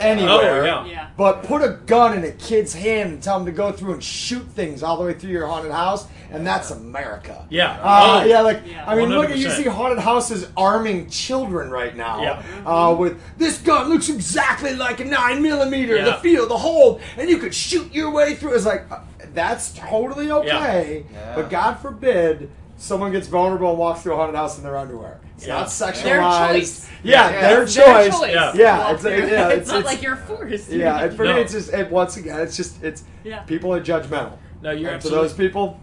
anywhere, 0.00 0.62
Oh, 0.62 0.64
yeah. 0.64 0.84
yeah 0.86 1.08
but 1.16 1.42
put 1.44 1.62
a 1.62 1.78
gun 1.86 2.16
in 2.18 2.24
a 2.24 2.32
kid's 2.32 2.74
hand 2.74 3.10
and 3.12 3.22
tell 3.22 3.38
him 3.38 3.46
to 3.46 3.52
go 3.52 3.72
through 3.72 3.94
and 3.94 4.04
shoot 4.04 4.44
things 4.48 4.82
all 4.82 4.96
the 4.98 5.04
way 5.04 5.14
through 5.14 5.30
your 5.30 5.46
haunted 5.46 5.72
house, 5.72 6.06
and 6.30 6.46
that's 6.46 6.70
America. 6.70 7.46
Yeah. 7.48 7.72
Uh, 7.82 8.20
Oh. 8.22 8.24
yeah, 8.26 8.40
like 8.40 8.62
Yeah. 8.66 8.84
I 8.86 8.94
mean, 8.96 9.08
look 9.08 9.30
at 9.30 9.38
you 9.38 9.50
see 9.50 9.64
haunted 9.64 9.98
houses 9.98 10.48
arming 10.56 11.08
children 11.08 11.70
right 11.70 11.96
now. 11.96 12.20
Yeah. 12.22 12.42
Uh, 12.66 12.94
with 12.94 13.18
this 13.38 13.58
gun 13.58 13.88
looks 13.88 14.08
exactly 14.08 14.74
like 14.74 15.00
a 15.00 15.04
nine 15.04 15.42
millimeter. 15.42 16.02
The 16.04 16.14
feel, 16.14 16.46
the 16.48 16.56
hold, 16.58 17.00
and 17.16 17.30
you 17.30 17.38
could 17.38 17.54
shoot 17.54 17.92
your 17.94 18.10
way 18.10 18.34
through. 18.34 18.54
It's 18.54 18.66
like 18.66 18.84
uh, 18.90 19.00
that's 19.32 19.72
totally 19.72 20.30
okay, 20.30 21.04
Yeah. 21.12 21.34
but 21.34 21.48
God 21.50 21.74
forbid 21.80 22.50
someone 22.76 23.10
gets 23.12 23.26
vulnerable 23.28 23.70
and 23.70 23.78
walks 23.78 24.02
through 24.02 24.12
a 24.12 24.16
haunted 24.16 24.36
house 24.36 24.58
in 24.58 24.64
their 24.64 24.76
underwear. 24.76 25.20
It's 25.36 25.46
Yeah. 25.46 25.54
not 25.60 25.68
Their 25.70 25.92
sexualized. 26.20 26.48
choice. 26.52 26.90
Yeah, 27.02 27.30
Yeah. 27.30 27.40
their 27.40 27.62
It's 27.62 27.74
their 27.74 27.84
choice. 27.86 28.18
choice. 28.20 28.30
Yeah. 28.32 28.52
Yeah, 28.54 28.90
it's, 28.92 29.02
through. 29.02 29.10
yeah, 29.12 29.48
it's, 29.48 29.58
it's 29.60 29.68
not 29.68 29.78
it's- 29.80 29.94
like 29.94 30.02
you're 30.02 30.16
forced 30.16 30.70
yeah, 30.70 31.02
and 31.04 31.16
for 31.16 31.24
No. 31.24 31.34
me, 31.34 31.40
it's 31.42 31.52
just 31.52 31.72
it, 31.72 31.90
once 31.90 32.16
again, 32.16 32.40
it's 32.40 32.56
just 32.56 32.82
it's 32.82 33.04
Yeah. 33.24 33.40
people 33.40 33.72
are 33.72 33.80
judgmental. 33.80 34.38
No, 34.62 34.70
you're 34.70 34.90
and 34.92 35.00
to 35.02 35.08
absolutely 35.08 35.28
those 35.28 35.32
people, 35.36 35.80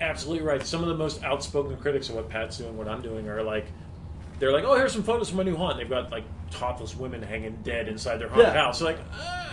absolutely 0.00 0.46
right. 0.46 0.64
Some 0.64 0.82
of 0.82 0.88
the 0.88 0.94
most 0.96 1.22
outspoken 1.24 1.76
critics 1.78 2.08
of 2.08 2.14
what 2.14 2.28
Pat's 2.28 2.58
doing, 2.58 2.76
what 2.76 2.88
I'm 2.88 3.02
doing, 3.02 3.28
are 3.28 3.42
like, 3.42 3.66
they're 4.38 4.52
like, 4.52 4.64
oh, 4.64 4.74
here's 4.76 4.92
some 4.92 5.02
photos 5.02 5.28
from 5.28 5.38
my 5.38 5.42
new 5.42 5.56
haunt. 5.56 5.76
They've 5.76 5.88
got 5.90 6.10
like 6.10 6.24
topless 6.50 6.96
women 6.96 7.22
hanging 7.22 7.58
dead 7.62 7.88
inside 7.88 8.18
their 8.18 8.28
haunted 8.28 8.46
Yeah. 8.54 8.62
house. 8.62 8.78
So 8.78 8.84
like, 8.84 8.98
uh, 9.20 9.46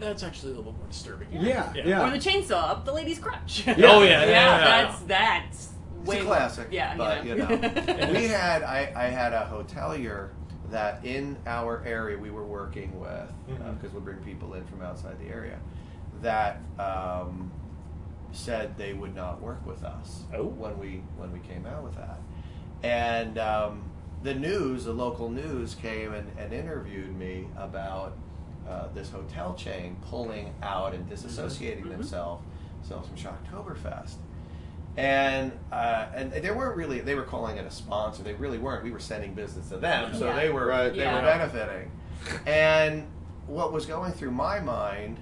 that's 0.00 0.22
actually 0.22 0.52
a 0.52 0.56
little 0.56 0.72
more 0.72 0.86
disturbing. 0.88 1.28
yeah, 1.30 1.72
yeah. 1.74 2.06
or 2.06 2.10
the 2.10 2.18
chainsaw 2.18 2.70
up 2.70 2.84
the 2.86 2.92
lady's 2.92 3.18
crotch 3.18 3.64
Oh 3.68 3.72
yeah, 3.72 3.78
yeah, 4.02 4.24
yeah, 4.24 4.26
yeah, 4.26 4.86
that's 4.98 5.69
that's 6.04 6.12
It's 6.14 6.22
a 6.22 6.26
classic. 6.26 6.68
yeah 6.70 6.96
but 6.96 7.24
you 7.24 7.30
you 7.32 7.38
know, 7.38 7.48
know, 7.48 8.10
we 8.12 8.28
had 8.28 8.62
I, 8.62 8.92
I 8.96 9.04
had 9.04 9.32
a 9.32 9.48
hotelier 9.52 10.30
that 10.70 11.04
in 11.04 11.36
our 11.46 11.82
area 11.84 12.16
we 12.16 12.30
were 12.30 12.44
working 12.44 12.98
with 13.00 13.32
because 13.48 13.90
Mhm. 13.90 13.94
we 13.94 14.00
bring 14.00 14.18
people 14.18 14.54
in 14.54 14.64
from 14.66 14.82
outside 14.82 15.18
the 15.18 15.26
area 15.28 15.58
that 16.22 16.60
um, 16.78 17.50
said 18.32 18.76
they 18.76 18.92
would 18.92 19.14
not 19.14 19.40
work 19.40 19.64
with 19.66 19.82
us 19.84 20.22
Oh. 20.34 20.44
when 20.44 20.78
we 20.78 21.02
when 21.16 21.32
we 21.32 21.40
came 21.40 21.66
out 21.66 21.82
with 21.82 21.96
that, 21.96 22.18
and 22.82 23.38
um, 23.38 23.82
the 24.22 24.34
news, 24.34 24.84
the 24.84 24.92
local 24.92 25.28
news, 25.30 25.74
came 25.74 26.12
and, 26.14 26.30
and 26.38 26.52
interviewed 26.52 27.16
me 27.18 27.48
about 27.56 28.16
uh, 28.68 28.86
this 28.94 29.10
hotel 29.10 29.54
chain 29.54 29.96
pulling 30.08 30.52
out 30.62 30.94
and 30.94 31.08
disassociating 31.10 31.88
themselves 31.90 32.44
themselves 32.82 33.08
from 33.08 33.16
Shocktoberfest. 33.16 34.14
And 35.00 35.52
uh, 35.72 36.06
and 36.14 36.30
they 36.30 36.50
weren't 36.50 36.76
really 36.76 37.00
they 37.00 37.14
were 37.14 37.22
calling 37.22 37.56
it 37.56 37.64
a 37.64 37.70
sponsor. 37.70 38.22
They 38.22 38.34
really 38.34 38.58
weren't. 38.58 38.84
We 38.84 38.90
were 38.90 39.00
sending 39.00 39.32
business 39.32 39.70
to 39.70 39.78
them, 39.78 40.14
so 40.14 40.26
Yeah. 40.26 40.36
they 40.36 40.50
were 40.50 40.66
Right. 40.66 40.92
they 40.92 40.98
Yeah. 40.98 41.14
were 41.16 41.22
benefiting. 41.22 41.90
And 42.46 43.06
what 43.46 43.72
was 43.72 43.86
going 43.86 44.12
through 44.12 44.32
my 44.32 44.60
mind, 44.60 45.18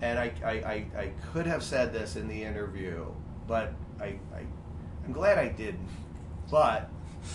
and 0.00 0.16
I, 0.18 0.32
I, 0.44 0.50
I, 0.50 0.86
I 0.96 1.12
could 1.32 1.46
have 1.46 1.62
said 1.64 1.92
this 1.92 2.14
in 2.14 2.28
the 2.28 2.44
interview, 2.44 3.04
but 3.48 3.72
I, 4.00 4.04
I 4.32 4.42
I'm 5.04 5.12
glad 5.12 5.38
I 5.38 5.48
didn't. 5.48 5.88
But 6.48 6.88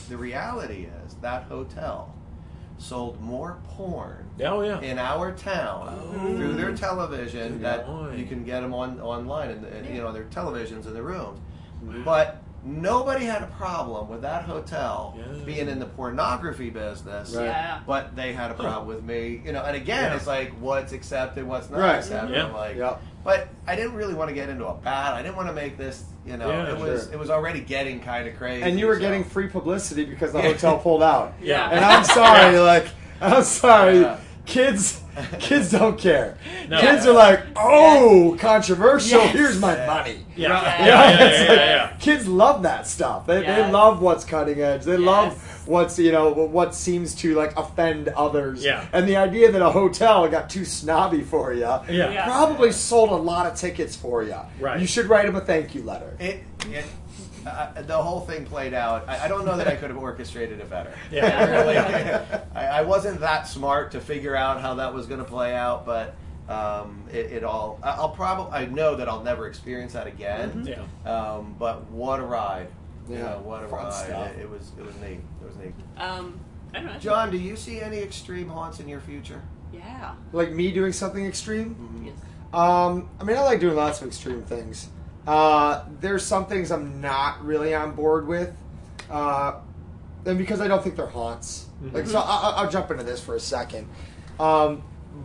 the 0.08 0.16
reality 0.18 0.88
is 1.06 1.16
that 1.16 1.44
hotel 1.44 2.14
sold 2.78 3.20
more 3.22 3.58
porn 3.70 4.30
Oh 4.44 4.62
yeah. 4.62 4.80
in 4.82 4.98
our 4.98 5.34
town 5.34 6.10
through 6.38 6.54
their 6.54 6.74
television 6.76 7.54
Good 7.54 7.62
that 7.62 7.86
point. 7.86 8.18
you 8.18 8.26
can 8.26 8.44
get 8.46 8.62
them 8.62 8.74
on 8.74 9.00
online 9.02 9.50
and, 9.50 9.66
and 9.66 9.94
you 9.94 10.02
know 10.02 10.12
their 10.14 10.26
televisions 10.26 10.86
in 10.86 10.94
the 10.94 11.04
rooms. 11.04 11.40
But 12.04 12.42
nobody 12.64 13.26
had 13.26 13.44
a 13.44 13.48
problem 13.48 14.10
with 14.10 14.22
that 14.24 14.44
hotel 14.44 15.16
Yeah. 15.18 15.44
being 15.46 15.70
in 15.70 15.78
the 15.80 15.86
pornography 15.86 16.70
business. 16.72 17.36
Right. 17.36 17.46
yeah 17.46 17.80
But 17.86 18.16
they 18.16 18.34
had 18.34 18.50
a 18.52 18.56
problem 18.56 18.88
with 18.88 19.04
me, 19.04 19.42
you 19.46 19.52
know. 19.52 19.64
And 19.64 19.76
again, 19.76 20.12
Yeah. 20.12 20.16
it's 20.16 20.26
like 20.28 20.52
what's 20.60 20.92
accepted, 20.92 21.46
what's 21.48 21.70
not 21.70 21.80
Right. 21.80 21.96
accepted. 21.98 22.36
Yeah. 22.36 22.46
I'm 22.46 22.54
like, 22.54 22.76
Yep. 22.78 23.02
but 23.24 23.48
I 23.68 23.76
didn't 23.76 23.94
really 23.94 24.16
want 24.16 24.30
to 24.30 24.34
get 24.34 24.50
into 24.50 24.66
a 24.66 24.74
battle. 24.74 25.16
I 25.18 25.22
didn't 25.22 25.36
want 25.36 25.48
to 25.50 25.54
make 25.54 25.78
this, 25.78 26.06
you 26.26 26.38
know. 26.38 26.50
Yeah, 26.50 26.70
it 26.72 26.80
was 26.80 27.04
sure. 27.04 27.14
it 27.14 27.20
was 27.20 27.30
already 27.30 27.60
getting 27.60 28.00
kind 28.00 28.28
of 28.28 28.36
crazy. 28.36 28.64
and 28.64 28.80
you 28.80 28.88
were 28.88 28.96
so- 28.96 29.02
getting 29.02 29.24
free 29.24 29.48
publicity 29.48 30.04
because 30.06 30.34
the 30.34 30.42
hotel 30.50 30.80
pulled 30.80 31.04
out. 31.04 31.34
Yeah. 31.42 31.70
And 31.70 31.86
I'm 31.86 32.04
sorry, 32.04 32.56
Yeah. 32.56 32.62
like 32.62 32.88
I'm 33.22 33.44
sorry, 33.44 34.00
Yeah. 34.02 34.18
Kids. 34.46 35.02
Kids 35.40 35.72
don't 35.72 35.98
care. 35.98 36.38
No. 36.68 36.78
Kids 36.82 37.06
are 37.06 37.14
like, 37.14 37.40
oh, 37.56 38.36
controversial. 38.38 39.20
Yes. 39.20 39.34
Here's 39.34 39.60
my 39.62 39.74
Yeah. 39.74 39.88
money. 39.88 40.26
Yeah. 40.36 40.50
Right. 40.52 40.80
Yeah. 40.82 40.86
Yeah. 40.86 40.86
Yeah. 40.86 40.88
Yeah. 40.88 41.20
like, 41.22 41.48
yeah, 41.48 41.56
yeah. 41.66 41.98
Kids 42.02 42.28
love 42.28 42.64
that 42.64 42.86
stuff. 42.86 43.26
They, 43.26 43.40
they 43.42 43.72
love 43.72 44.02
what's 44.02 44.26
cutting 44.26 44.60
edge. 44.60 44.84
They 44.84 44.98
love 44.98 45.42
what's 45.70 45.98
you 45.98 46.12
know 46.12 46.32
what 46.34 46.76
seems 46.76 47.16
to 47.16 47.34
like 47.34 47.58
offend 47.58 48.10
others. 48.10 48.62
Yeah. 48.62 48.86
And 48.92 49.08
the 49.08 49.16
idea 49.16 49.52
that 49.54 49.62
a 49.62 49.72
hotel 49.72 50.28
got 50.28 50.50
too 50.50 50.66
snobby 50.66 51.22
for 51.22 51.54
you 51.54 51.62
Yeah. 51.62 51.84
Yeah. 51.90 52.26
probably 52.26 52.74
sold 52.74 53.12
a 53.12 53.16
lot 53.16 53.46
of 53.46 53.56
tickets 53.56 53.96
for 53.96 54.22
you. 54.22 54.36
Right. 54.60 54.82
You 54.82 54.86
should 54.88 55.06
write 55.06 55.28
them 55.28 55.38
a 55.38 55.42
thank 55.42 55.74
you 55.76 55.84
letter. 55.84 56.18
It, 56.20 56.44
it 56.70 56.86
uh, 57.46 57.82
the 57.84 57.96
whole 57.98 58.22
thing 58.22 58.46
played 58.46 58.74
out. 58.74 59.08
I, 59.08 59.26
I 59.26 59.28
don't 59.28 59.46
know 59.46 59.58
that 59.58 59.68
I 59.68 59.76
could 59.76 59.90
have 59.90 59.98
orchestrated 60.00 60.60
it 60.60 60.70
better. 60.70 60.94
Yeah. 61.12 61.26
I 61.40 61.44
really, 61.50 61.78
I, 62.56 62.80
I 62.80 62.82
wasn't 62.82 63.20
that 63.22 63.48
smart 63.48 63.92
to 63.92 64.00
figure 64.02 64.36
out 64.36 64.62
how 64.62 64.76
that 64.76 64.94
was 64.94 65.06
going 65.08 65.20
to 65.20 65.26
play 65.26 65.54
out, 65.56 65.86
but 65.86 66.16
um, 66.50 67.04
it, 67.12 67.28
it 67.32 67.44
all. 67.44 67.80
I- 67.84 67.92
I'll 67.92 68.10
probably. 68.10 68.54
I 68.54 68.66
know 68.66 68.96
that 68.96 69.08
I'll 69.10 69.24
never 69.24 69.48
experience 69.48 69.94
that 69.94 70.08
again. 70.08 70.66
Yeah. 70.68 71.12
Um, 71.12 71.56
but 71.58 71.90
what 71.92 72.20
a 72.20 72.24
ride! 72.24 72.68
You 73.10 73.16
Yeah. 73.18 73.22
know, 73.24 73.42
what 73.44 73.64
a 73.64 73.68
Fun 73.68 73.86
ride! 73.86 73.94
stuff. 73.94 74.32
It, 74.36 74.42
it 74.42 74.50
was. 74.50 74.72
It 74.78 74.86
was 74.86 74.96
neat. 74.98 75.20
It 75.42 75.46
was 75.48 75.56
neat. 75.58 75.74
um 75.98 76.40
I 76.74 76.80
don't 76.80 76.88
know 76.94 77.00
John, 77.00 77.32
do 77.32 77.38
you 77.38 77.56
see 77.56 77.80
any 77.80 78.00
extreme 78.00 78.50
haunts 78.50 78.80
in 78.82 78.88
your 78.90 79.00
future? 79.00 79.42
yeah 79.72 80.14
Like 80.34 80.52
me 80.52 80.72
doing 80.72 80.92
something 80.94 81.26
extreme. 81.26 81.76
Mm-hmm. 81.76 82.06
yes. 82.08 82.16
Um, 82.54 83.10
I 83.20 83.24
mean, 83.24 83.38
I 83.38 83.42
like 83.42 83.60
doing 83.60 83.76
lots 83.76 84.02
of 84.02 84.08
extreme 84.08 84.44
things. 84.44 84.90
Uh, 85.28 85.86
there's 86.00 86.24
some 86.24 86.46
things 86.46 86.72
I'm 86.72 87.02
not 87.02 87.44
really 87.44 87.74
on 87.74 87.96
board 87.96 88.28
with. 88.28 88.56
Uh, 89.10 89.60
and 90.26 90.38
because 90.38 90.62
I 90.62 90.68
don't 90.68 90.84
think 90.84 90.96
they're 90.96 91.06
haunts. 91.06 91.68
Mm-hmm. 91.84 91.96
Like, 91.96 92.08
so 92.08 92.20
I, 92.20 92.54
I'll 92.58 92.70
jump 92.70 92.92
into 92.92 93.04
this 93.04 93.24
for 93.24 93.36
a 93.36 93.40
second. 93.40 93.88
Um, 94.40 94.84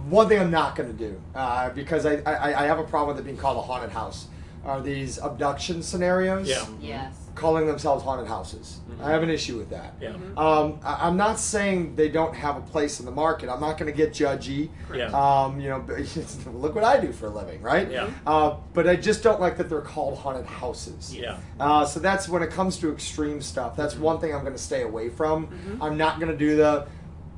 one 0.09 0.29
thing 0.29 0.39
I'm 0.39 0.51
not 0.51 0.77
going 0.77 0.91
to 0.91 0.97
do 0.97 1.21
uh, 1.35 1.71
because 1.71 2.07
I, 2.07 2.17
I 2.27 2.63
I 2.63 2.67
have 2.67 2.79
a 2.79 2.85
problem 2.85 3.17
with 3.17 3.25
it 3.25 3.27
being 3.27 3.37
called 3.37 3.59
a 3.59 3.63
haunted 3.63 3.91
house 3.91 4.29
are 4.65 4.81
these 4.81 5.19
abduction 5.19 5.83
scenarios. 5.83 6.49
Yeah. 6.49 6.67
Yes. 6.81 7.20
Calling 7.41 7.67
themselves 7.67 8.05
haunted 8.05 8.29
houses. 8.29 8.81
I 9.03 9.11
have 9.11 9.23
an 9.23 9.31
issue 9.31 9.57
with 9.57 9.71
that. 9.71 9.95
Yeah. 9.99 10.11
Um, 10.37 10.79
I, 10.85 11.07
I'm 11.09 11.17
not 11.17 11.39
saying 11.41 11.97
they 11.97 12.11
don't 12.11 12.35
have 12.35 12.59
a 12.59 12.61
place 12.61 13.01
in 13.01 13.07
the 13.07 13.13
market. 13.13 13.49
I'm 13.49 13.61
not 13.61 13.79
going 13.79 13.91
to 13.91 13.97
get 13.97 14.13
judgy. 14.13 14.69
Yeah. 14.95 15.07
Um, 15.07 15.59
you 15.59 15.71
know, 15.71 15.83
look 16.53 16.75
what 16.75 16.85
I 16.85 17.01
do 17.01 17.11
for 17.13 17.27
a 17.27 17.31
living, 17.31 17.63
right? 17.63 17.91
Yeah. 17.91 18.11
Uh, 18.27 18.57
but 18.75 18.87
I 18.87 18.97
just 18.97 19.23
don't 19.23 19.41
like 19.41 19.57
that 19.57 19.71
they're 19.71 19.81
called 19.81 20.19
haunted 20.19 20.45
houses. 20.45 21.17
Yeah. 21.17 21.39
Uh, 21.59 21.87
so 21.87 21.99
that's 21.99 22.29
when 22.29 22.43
it 22.43 22.51
comes 22.51 22.77
to 22.81 22.93
extreme 22.93 23.41
stuff. 23.41 23.75
That's 23.77 23.95
Mm-hmm. 23.95 24.03
one 24.05 24.21
thing 24.21 24.35
I'm 24.35 24.43
going 24.43 24.53
to 24.53 24.59
stay 24.63 24.83
away 24.83 25.09
from. 25.09 25.49
I'm 25.81 25.97
not 25.97 26.21
going 26.21 26.31
to 26.31 26.37
do 26.39 26.57
the 26.57 26.87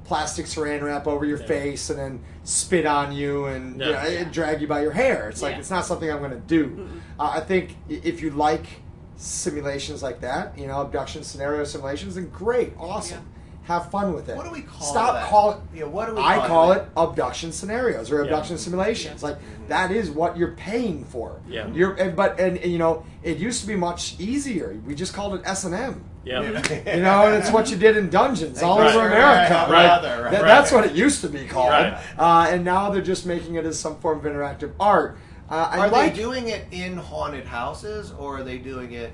plastic 0.04 0.46
saran 0.46 0.82
wrap 0.82 1.06
over 1.06 1.24
your 1.24 1.38
Yeah. 1.40 1.46
face 1.46 1.88
and 1.90 1.98
then 1.98 2.20
spit 2.42 2.86
on 2.86 3.12
you 3.12 3.44
and 3.46 3.76
No. 3.76 3.86
you 3.86 3.92
know, 3.92 4.02
Yeah. 4.08 4.24
drag 4.24 4.60
you 4.60 4.66
by 4.66 4.82
your 4.82 4.90
hair. 4.90 5.28
It's 5.28 5.40
like 5.42 5.52
Yeah. 5.52 5.60
it's 5.60 5.70
not 5.70 5.86
something 5.86 6.10
I'm 6.10 6.18
going 6.18 6.32
to 6.32 6.36
do. 6.40 6.88
Uh, 7.20 7.30
I 7.36 7.40
think 7.40 7.76
if 7.88 8.20
you 8.20 8.30
like 8.30 8.66
simulations 9.22 10.02
like 10.02 10.20
that, 10.20 10.56
you 10.58 10.66
know, 10.66 10.80
abduction 10.80 11.22
scenario 11.22 11.64
simulations, 11.64 12.16
then 12.16 12.28
great, 12.30 12.72
awesome. 12.78 13.24
Have 13.64 13.92
fun 13.92 14.12
with 14.12 14.28
it. 14.28 14.36
What 14.36 14.44
do 14.44 14.50
we 14.50 14.62
call 14.62 14.80
Stop 14.80 15.14
that? 15.14 15.28
call 15.28 15.52
it. 15.52 15.58
Yeah, 15.72 15.84
what 15.84 16.08
do 16.08 16.16
we 16.16 16.20
I 16.20 16.38
call 16.38 16.48
call 16.48 16.72
it? 16.72 16.78
it 16.78 16.88
abduction 16.96 17.52
scenarios 17.52 18.10
or 18.10 18.20
abduction 18.22 18.58
simulations. 18.58 19.22
Like 19.22 19.38
that 19.68 19.92
is 19.92 20.10
what 20.10 20.36
you're 20.36 20.56
paying 20.56 21.04
for. 21.04 21.40
Yeah. 21.48 21.68
You're 21.68 21.94
and, 21.94 22.16
but 22.16 22.40
and, 22.40 22.58
and, 22.58 22.72
you 22.72 22.78
know 22.78 23.04
it 23.22 23.38
used 23.38 23.60
to 23.60 23.68
be 23.68 23.76
much 23.76 24.18
easier. 24.18 24.76
We 24.84 24.96
just 24.96 25.14
called 25.14 25.34
it 25.36 25.42
S 25.44 25.62
and 25.62 25.76
M. 25.76 26.04
Yeah. 26.24 26.40
You 26.40 26.50
know, 27.02 27.26
and 27.26 27.36
it's 27.36 27.52
what 27.52 27.70
you 27.70 27.76
did 27.76 27.96
in 27.96 28.10
dungeons 28.10 28.60
all 28.64 28.80
Right. 28.80 28.92
over 28.96 29.06
America, 29.06 29.54
right, 29.54 29.70
right? 29.70 30.22
right, 30.22 30.30
That- 30.32 30.42
That's 30.42 30.72
what 30.72 30.84
it 30.84 30.92
used 30.94 31.20
to 31.20 31.28
be 31.28 31.46
called, 31.46 31.70
Right. 31.70 31.96
uh, 32.18 32.46
and 32.50 32.64
now 32.64 32.90
they're 32.90 33.00
just 33.00 33.26
making 33.26 33.54
it 33.54 33.64
as 33.64 33.78
some 33.78 33.96
form 34.00 34.18
of 34.18 34.24
interactive 34.24 34.72
art. 34.80 35.18
Uh, 35.50 35.68
I 35.70 35.78
Are 35.80 35.88
like 35.90 36.14
they 36.14 36.20
doing 36.22 36.48
it 36.48 36.64
in 36.70 36.96
haunted 36.96 37.44
houses, 37.46 38.12
or 38.18 38.38
are 38.38 38.42
they 38.42 38.58
doing 38.58 38.92
it 38.92 39.12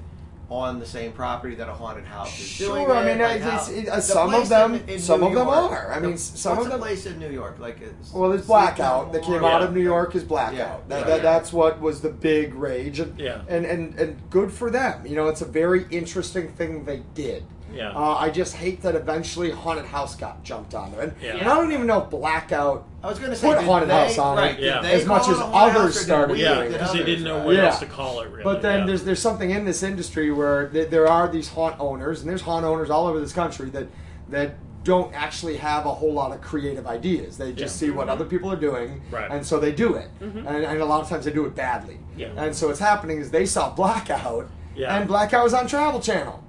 on 0.50 0.78
the 0.78 0.86
same 0.86 1.12
property 1.12 1.54
that 1.56 1.68
a 1.68 1.72
haunted 1.74 2.04
house 2.06 2.38
is 2.40 2.56
doing? 2.58 2.84
Sure, 2.86 2.94
I 2.94 3.02
it? 3.02 3.06
mean, 3.06 3.18
Like 3.18 3.36
it's- 3.36 3.50
how- 3.66 3.70
it's- 3.72 3.84
it- 3.84 3.88
uh, 3.88 4.00
some 4.00 4.32
of 4.34 4.48
them- 4.48 4.74
in- 4.76 4.88
in 4.88 4.98
some 4.98 5.20
New 5.20 5.26
of 5.26 5.34
them 5.34 5.48
are. 5.48 5.92
I 5.92 5.98
mean, 6.00 6.14
s- 6.14 6.32
some 6.36 6.52
what's 6.56 6.66
of 6.66 6.72
the 6.72 6.78
them- 6.78 6.80
place 6.86 7.04
in 7.06 7.18
New 7.18 7.28
York? 7.28 7.56
Like, 7.58 7.80
it's, 7.82 8.12
Well, 8.14 8.30
there's 8.30 8.46
blackout 8.46 9.12
that 9.12 9.22
came 9.24 9.44
out 9.44 9.62
of 9.62 9.74
New 9.74 9.82
York 9.82 10.14
is 10.14 10.24
blackout. 10.24 10.54
Yeah. 10.56 10.76
That, 10.88 11.00
Yeah. 11.00 11.06
that, 11.06 11.22
that's 11.22 11.52
what 11.52 11.80
was 11.82 12.00
the 12.00 12.08
big 12.08 12.54
rage, 12.54 12.98
and, 13.00 13.18
Yeah. 13.18 13.40
and 13.48 13.66
and 13.66 13.98
and 13.98 14.30
good 14.30 14.50
for 14.52 14.70
them. 14.70 15.04
You 15.04 15.16
know, 15.16 15.28
it's 15.28 15.42
a 15.42 15.46
very 15.46 15.86
interesting 15.90 16.48
thing 16.48 16.84
they 16.84 17.02
did. 17.14 17.44
Yeah. 17.72 17.90
Uh, 17.90 18.14
I 18.18 18.30
just 18.30 18.54
hate 18.54 18.82
that 18.82 18.94
eventually 18.94 19.50
haunted 19.50 19.84
house 19.84 20.16
got 20.16 20.42
jumped 20.42 20.74
on 20.74 20.90
there, 20.92 21.02
and, 21.02 21.12
Yeah. 21.22 21.36
and 21.36 21.48
I 21.48 21.54
don't 21.54 21.72
even 21.72 21.86
know 21.86 22.02
if 22.02 22.10
blackout 22.10 22.86
I 23.02 23.08
was 23.08 23.18
going 23.18 23.30
to 23.30 23.36
say, 23.36 23.54
put 23.54 23.64
haunted 23.64 23.88
they, 23.90 23.94
house 23.94 24.18
on 24.18 24.36
right, 24.38 24.58
it, 24.58 24.60
Yeah. 24.64 24.80
as 24.82 25.04
much 25.06 25.22
as 25.28 25.36
it 25.36 25.42
a 25.42 25.44
haunted 25.46 25.76
others 25.76 25.94
house, 25.94 25.96
or 25.96 25.98
did 26.00 26.04
started 26.06 26.32
we- 26.34 26.42
Yeah, 26.42 26.54
doing 26.54 26.68
did 26.70 26.72
because 26.78 26.92
they 26.94 27.04
didn't 27.04 27.24
know 27.24 27.36
right? 27.38 27.46
what 27.46 27.54
Yeah. 27.56 27.66
else 27.66 27.78
to 27.80 27.86
call 27.86 28.20
it. 28.20 28.28
Really. 28.30 28.42
But 28.44 28.62
then 28.62 28.80
yeah. 28.80 28.86
there's 28.86 29.04
there's 29.04 29.22
something 29.22 29.50
in 29.50 29.64
this 29.64 29.82
industry 29.82 30.30
where 30.32 30.68
th- 30.68 30.90
there 30.90 31.06
are 31.08 31.28
these 31.28 31.48
haunt 31.48 31.76
owners, 31.78 32.20
and 32.22 32.30
there's 32.30 32.42
haunt 32.42 32.64
owners 32.64 32.90
all 32.90 33.06
over 33.06 33.20
this 33.20 33.32
country 33.32 33.70
that 33.70 33.86
that 34.30 34.54
don't 34.84 35.12
actually 35.14 35.56
have 35.58 35.84
a 35.84 35.92
whole 35.92 36.12
lot 36.14 36.32
of 36.32 36.40
creative 36.40 36.86
ideas. 36.86 37.36
They 37.36 37.52
just 37.52 37.80
Yeah. 37.82 37.88
see 37.88 37.90
what 37.94 38.08
other 38.08 38.24
people 38.24 38.50
are 38.50 38.56
doing, 38.56 39.02
Right. 39.10 39.30
and 39.30 39.44
so 39.44 39.58
they 39.58 39.72
do 39.72 39.94
it. 39.96 40.08
And, 40.20 40.46
and 40.46 40.80
a 40.80 40.84
lot 40.86 41.02
of 41.02 41.08
times 41.10 41.26
they 41.26 41.30
do 41.32 41.44
it 41.44 41.54
badly. 41.54 41.98
Yeah. 42.16 42.28
And 42.36 42.54
so 42.56 42.68
what's 42.68 42.78
happening 42.80 43.18
is 43.20 43.30
they 43.30 43.44
saw 43.44 43.68
Blackout, 43.70 44.48
Yeah. 44.74 44.96
and 44.96 45.06
Blackout 45.06 45.44
was 45.44 45.52
on 45.52 45.66
Travel 45.66 46.00
Channel. 46.00 46.42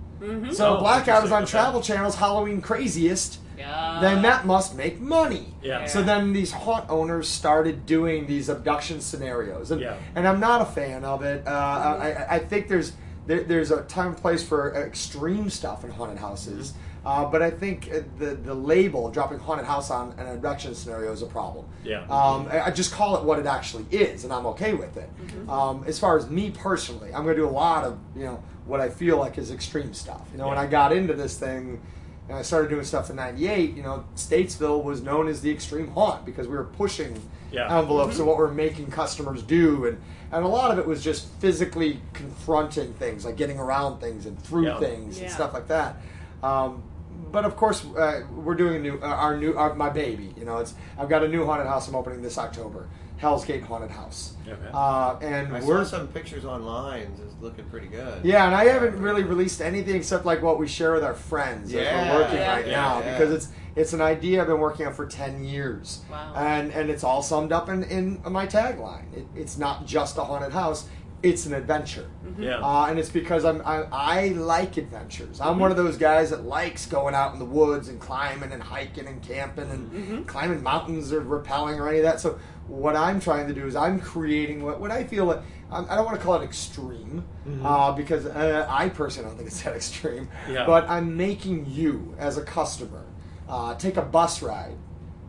So 0.52 0.76
Oh, 0.76 0.80
Blackout 0.80 1.24
is 1.26 1.32
on 1.32 1.44
interesting. 1.44 1.46
Travel 1.60 1.82
Channel's 1.82 2.16
Halloween 2.16 2.62
Craziest. 2.62 3.40
Yeah. 3.58 4.00
then 4.02 4.22
that 4.22 4.46
must 4.46 4.76
make 4.78 5.02
money. 5.02 5.54
Yeah. 5.62 5.86
So 5.86 6.02
then 6.02 6.32
these 6.32 6.50
haunt 6.52 6.90
owners 6.90 7.28
started 7.28 7.86
doing 7.86 8.26
these 8.26 8.48
abduction 8.48 9.02
scenarios, 9.02 9.72
and 9.72 9.82
Yeah. 9.82 9.98
and 10.16 10.26
I'm 10.26 10.40
not 10.40 10.62
a 10.62 10.66
fan 10.66 11.04
of 11.04 11.24
it. 11.24 11.46
Uh, 11.46 11.50
I, 11.52 12.36
I 12.36 12.40
think 12.40 12.70
there's 12.70 12.94
there, 13.28 13.44
there's 13.44 13.72
a 13.72 13.82
time 13.84 14.08
and 14.08 14.18
place 14.18 14.42
for 14.48 14.74
extreme 14.76 15.50
stuff 15.50 15.84
in 15.84 15.92
haunted 15.92 16.20
houses, 16.20 16.72
Mm-hmm. 16.72 16.89
Uh, 17.06 17.26
but 17.26 17.42
I 17.42 17.50
think 17.52 17.90
uh, 17.94 18.00
the 18.18 18.36
the 18.36 18.54
label 18.54 19.10
dropping 19.10 19.40
haunted 19.40 19.66
house 19.66 19.90
on 19.92 20.12
an 20.18 20.28
abduction 20.28 20.76
scenario 20.76 21.12
is 21.12 21.22
a 21.22 21.26
problem. 21.28 21.66
Yeah. 21.84 22.02
Um, 22.10 22.48
I 22.52 22.66
I 22.68 22.72
just 22.72 22.92
call 22.94 23.16
it 23.18 23.24
what 23.24 23.40
it 23.40 23.46
actually 23.46 23.86
is, 23.92 24.24
and 24.24 24.34
I'm 24.34 24.46
okay 24.48 24.74
with 24.74 24.98
it. 24.98 25.10
Um, 25.50 25.84
as 25.88 25.98
far 26.00 26.18
as 26.18 26.30
me 26.30 26.52
personally, 26.52 27.14
I'm 27.14 27.24
going 27.24 27.36
to 27.36 27.42
do 27.42 27.48
a 27.48 27.50
lot 27.50 27.84
of 27.86 27.98
you 28.16 28.26
know 28.26 28.44
what 28.66 28.80
I 28.80 28.90
feel 28.90 29.18
like 29.18 29.38
is 29.38 29.50
extreme 29.52 29.94
stuff. 29.94 30.28
You 30.32 30.38
know, 30.38 30.48
when 30.50 30.58
I 30.58 30.68
got 30.68 30.92
into 30.92 31.14
this 31.14 31.38
thing 31.40 31.82
and 32.28 32.38
I 32.38 32.42
started 32.44 32.70
doing 32.70 32.84
stuff 32.84 33.10
in 33.10 33.16
'98, 33.16 33.74
you 33.76 33.82
know, 33.82 34.04
Statesville 34.16 34.84
was 34.84 35.02
known 35.02 35.28
as 35.28 35.42
the 35.42 35.50
extreme 35.52 35.88
haunt 35.88 36.26
because 36.26 36.48
we 36.48 36.56
were 36.56 36.66
pushing 36.66 37.20
Yeah. 37.52 37.80
envelopes 37.80 38.20
of 38.20 38.28
what 38.28 38.38
we're 38.38 38.52
making 38.54 38.92
customers 38.92 39.42
do, 39.42 39.86
and 39.86 39.98
and 40.32 40.46
a 40.46 40.48
lot 40.48 40.70
of 40.70 40.78
it 40.78 40.86
was 40.86 41.04
just 41.04 41.28
physically 41.40 42.00
confronting 42.14 42.94
things, 42.94 43.26
like 43.26 43.36
getting 43.38 43.58
around 43.58 44.00
things 44.00 44.28
and 44.28 44.40
through 44.44 44.68
Yeah. 44.68 44.80
things 44.80 45.20
and 45.20 45.32
stuff 45.32 45.54
like 45.54 45.68
that. 45.70 45.96
Um, 46.44 46.84
but 47.32 47.46
of 47.46 47.56
course, 47.56 47.86
uh, 47.86 48.22
we're 48.34 48.56
doing 48.56 48.76
a 48.76 48.80
new 48.80 48.96
uh, 49.02 49.06
our 49.08 49.38
new 49.38 49.54
our, 49.56 49.74
my 49.76 49.90
baby. 49.90 50.34
You 50.38 50.46
know, 50.46 50.58
it's 50.58 50.74
I've 50.98 51.10
got 51.10 51.24
a 51.24 51.28
new 51.28 51.46
haunted 51.46 51.68
house 51.68 51.88
I'm 51.88 51.96
opening 51.96 52.22
this 52.22 52.38
October, 52.38 52.88
Hell's 53.18 53.46
Gate 53.46 53.64
Haunted 53.64 53.92
House, 53.92 54.34
Okay. 54.48 54.58
uh, 54.74 55.18
and 55.22 55.56
I 55.56 55.62
we're 55.64 55.84
saw 55.86 55.98
some 55.98 56.08
pictures 56.10 56.46
online. 56.46 57.12
It's 57.24 57.36
looking 57.42 57.66
pretty 57.66 57.88
good. 57.88 58.24
yeah, 58.26 58.46
and 58.46 58.56
I 58.56 58.66
haven't 58.66 59.00
really 59.00 59.24
released 59.24 59.62
anything 59.62 59.96
except 59.96 60.26
like 60.26 60.42
what 60.42 60.60
we 60.60 60.68
share 60.68 60.94
with 60.94 61.04
our 61.04 61.14
friends 61.14 61.70
as 61.70 61.74
Yeah. 61.74 62.14
we're 62.16 62.22
working 62.22 62.38
Yeah. 62.38 62.56
right 62.56 62.68
Yeah, 62.68 62.72
now 62.74 63.00
yeah. 63.00 63.18
because 63.18 63.34
it's 63.34 63.48
it's 63.76 63.94
an 63.94 64.02
idea 64.02 64.42
I've 64.42 64.48
been 64.48 64.60
working 64.60 64.88
on 64.88 64.94
for 64.94 65.06
ten 65.06 65.44
years. 65.44 66.02
Wow. 66.12 66.34
And 66.36 66.72
and 66.74 66.90
it's 66.90 67.04
all 67.04 67.22
summed 67.22 67.52
up 67.52 67.70
in 67.70 67.84
in 67.84 68.22
my 68.26 68.46
tagline. 68.48 69.14
It, 69.16 69.26
it's 69.36 69.58
not 69.58 69.86
just 69.86 70.18
a 70.18 70.24
haunted 70.24 70.52
house; 70.54 70.88
it's 71.22 71.46
an 71.46 71.54
adventure. 71.54 72.10
yeah. 72.38 72.60
Uh, 72.60 72.86
and 72.90 72.98
it's 73.00 73.10
because 73.10 73.44
I'm 73.46 73.62
I, 73.66 73.84
I 73.92 74.28
like 74.30 74.78
adventures. 74.78 75.42
I'm 75.42 75.60
one 75.60 75.72
of 75.72 75.78
those 75.78 75.98
guys 75.98 76.30
that 76.30 76.46
likes 76.46 76.86
going 76.86 77.14
out 77.16 77.34
in 77.34 77.40
the 77.40 77.46
woods 77.46 77.90
and 77.90 78.00
climbing 78.00 78.52
and 78.52 78.64
hiking 78.64 79.08
and 79.08 79.22
camping 79.22 79.70
and 79.70 80.28
climbing 80.28 80.64
mountains 80.64 81.12
or 81.12 81.22
rappelling 81.22 81.78
or 81.80 81.90
any 81.90 81.98
of 82.00 82.04
that. 82.04 82.20
So 82.22 82.40
what 82.68 82.96
I'm 82.96 83.20
trying 83.20 83.48
to 83.48 83.54
do 83.54 83.66
is 83.66 83.76
I'm 83.76 84.00
creating 84.00 84.64
what, 84.64 84.80
what 84.80 84.92
I 84.92 85.04
feel 85.04 85.26
like 85.26 85.42
I 85.72 85.80
I 85.84 85.96
don't 85.96 86.06
want 86.06 86.18
to 86.18 86.24
call 86.24 86.36
it 86.36 86.44
extreme 86.44 87.26
uh, 87.64 87.92
because 87.92 88.26
uh, 88.26 88.66
I 88.70 88.90
personally 88.90 89.30
don't 89.30 89.38
think 89.38 89.48
it's 89.50 89.62
that 89.64 89.76
extreme. 89.82 90.30
Yeah. 90.50 90.66
But 90.66 90.90
I'm 90.90 91.18
making 91.18 91.66
you 91.68 92.16
as 92.18 92.38
a 92.38 92.44
customer 92.44 93.06
uh, 93.48 93.76
take 93.76 93.98
a 93.98 94.04
bus 94.04 94.42
ride 94.42 94.76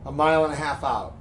a 0.07 0.13
mile 0.13 0.45
and 0.45 0.53
a 0.53 0.57
half 0.57 0.83
out, 0.83 1.15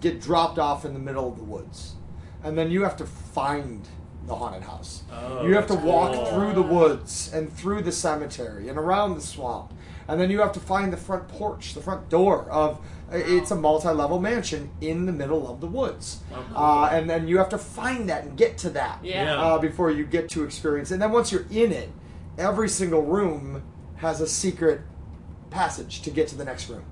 get 0.00 0.20
dropped 0.20 0.58
off 0.58 0.84
in 0.84 0.92
the 0.92 0.98
middle 1.00 1.28
of 1.28 1.36
the 1.38 1.44
woods, 1.44 1.94
and 2.42 2.56
then 2.58 2.70
you 2.70 2.82
have 2.82 2.96
to 2.96 3.06
find 3.06 3.88
the 4.28 4.34
haunted 4.36 4.62
house. 4.62 5.02
Oh, 5.12 5.46
you 5.46 5.54
have 5.54 5.66
to 5.68 5.74
walk 5.74 6.12
cool. 6.14 6.26
through 6.26 6.52
the 6.52 6.62
woods 6.62 7.30
and 7.32 7.52
through 7.52 7.82
the 7.82 7.92
cemetery 7.92 8.68
and 8.68 8.78
around 8.78 9.14
the 9.14 9.20
swamp, 9.20 9.72
and 10.06 10.20
then 10.20 10.30
you 10.30 10.40
have 10.40 10.52
to 10.52 10.60
find 10.60 10.92
the 10.92 10.96
front 10.96 11.26
porch, 11.28 11.74
the 11.74 11.80
front 11.80 12.08
door 12.08 12.48
of. 12.50 12.78
It's 13.10 13.50
a 13.50 13.56
multi-level 13.56 14.20
mansion 14.20 14.70
in 14.82 15.06
the 15.06 15.12
middle 15.12 15.50
of 15.50 15.62
the 15.62 15.66
woods, 15.66 16.20
uh, 16.54 16.90
and 16.92 17.08
then 17.08 17.26
you 17.26 17.38
have 17.38 17.48
to 17.48 17.56
find 17.58 18.06
that 18.10 18.24
and 18.24 18.36
get 18.36 18.58
to 18.58 18.70
that 18.70 18.98
Yeah. 19.02 19.24
Yeah. 19.24 19.40
uh, 19.40 19.58
before 19.58 19.90
you 19.90 20.04
get 20.04 20.28
to 20.30 20.44
experience. 20.44 20.90
And 20.90 21.00
then 21.00 21.10
once 21.10 21.32
you're 21.32 21.46
in 21.50 21.72
it, 21.72 21.88
every 22.36 22.68
single 22.68 23.00
room 23.00 23.62
has 23.96 24.20
a 24.20 24.26
secret 24.26 24.82
passage 25.48 26.02
to 26.02 26.10
get 26.10 26.28
to 26.28 26.36
the 26.36 26.44
next 26.44 26.68
room. 26.68 26.84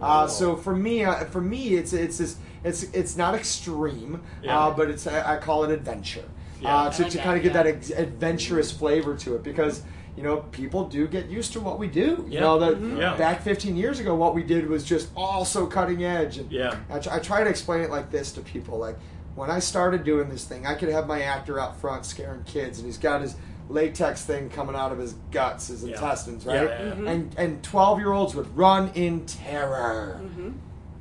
Uh, 0.00 0.28
so 0.28 0.54
for 0.56 0.76
me, 0.76 1.02
uh, 1.04 1.24
for 1.24 1.40
me, 1.40 1.74
it's 1.74 1.92
it's 1.92 2.18
this, 2.18 2.36
it's 2.62 2.84
it's 2.92 3.16
not 3.16 3.34
extreme, 3.34 4.22
Yeah. 4.42 4.56
uh, 4.66 4.70
but 4.70 4.90
it's 4.90 5.06
I 5.08 5.34
I 5.34 5.36
call 5.38 5.64
it 5.64 5.70
adventure 5.72 6.24
Yeah. 6.64 6.76
uh, 6.76 6.90
to, 6.90 7.02
like 7.02 7.12
to 7.12 7.18
kind 7.18 7.36
of 7.36 7.42
get 7.42 7.54
yeah. 7.54 7.62
that 7.62 7.66
ex- 7.76 7.90
adventurous 7.90 8.72
flavor 8.72 9.14
to 9.18 9.36
it 9.36 9.42
because 9.42 9.82
you 10.16 10.22
know 10.22 10.38
people 10.52 10.88
do 10.88 11.06
get 11.06 11.28
used 11.28 11.52
to 11.52 11.60
what 11.60 11.78
we 11.78 11.86
do. 11.88 12.24
You 12.26 12.26
Yeah. 12.30 12.40
know 12.40 12.58
that 12.60 12.74
mm-hmm. 12.74 12.98
Yeah. 12.98 13.16
back 13.16 13.42
15 13.42 13.76
years 13.76 14.00
ago, 14.00 14.14
what 14.14 14.34
we 14.34 14.42
did 14.42 14.68
was 14.68 14.84
just 14.84 15.08
all 15.16 15.44
so 15.44 15.66
cutting 15.66 16.04
edge. 16.04 16.38
And 16.38 16.50
Yeah. 16.50 16.76
I, 16.90 16.98
tr- 16.98 17.10
I 17.10 17.18
try 17.18 17.44
to 17.44 17.50
explain 17.50 17.80
it 17.82 17.90
like 17.90 18.10
this 18.10 18.32
to 18.32 18.40
people: 18.40 18.78
like 18.78 18.96
when 19.34 19.50
I 19.50 19.58
started 19.58 20.04
doing 20.04 20.28
this 20.28 20.44
thing, 20.44 20.66
I 20.66 20.74
could 20.74 20.88
have 20.88 21.06
my 21.06 21.22
actor 21.22 21.58
out 21.60 21.80
front 21.80 22.06
scaring 22.06 22.44
kids, 22.44 22.78
and 22.78 22.86
he's 22.86 22.98
got 22.98 23.20
his 23.20 23.34
latex 23.68 24.22
thing 24.24 24.50
coming 24.50 24.76
out 24.76 24.92
of 24.92 24.98
his 24.98 25.14
guts, 25.30 25.68
his 25.68 25.82
Yeah. 25.84 25.94
intestines, 25.94 26.44
Yeah, 26.44 26.52
right? 26.54 26.68
yeah, 26.68 26.84
yeah. 26.84 26.90
Mm-hmm. 26.92 27.06
And 27.08 27.34
and 27.38 27.62
12 27.62 27.98
year 27.98 28.12
olds 28.12 28.34
would 28.34 28.56
run 28.56 28.90
in 28.94 29.24
terror. 29.26 30.20
Mm-hmm. 30.22 30.50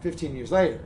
15 0.02 0.36
years 0.36 0.52
later, 0.52 0.82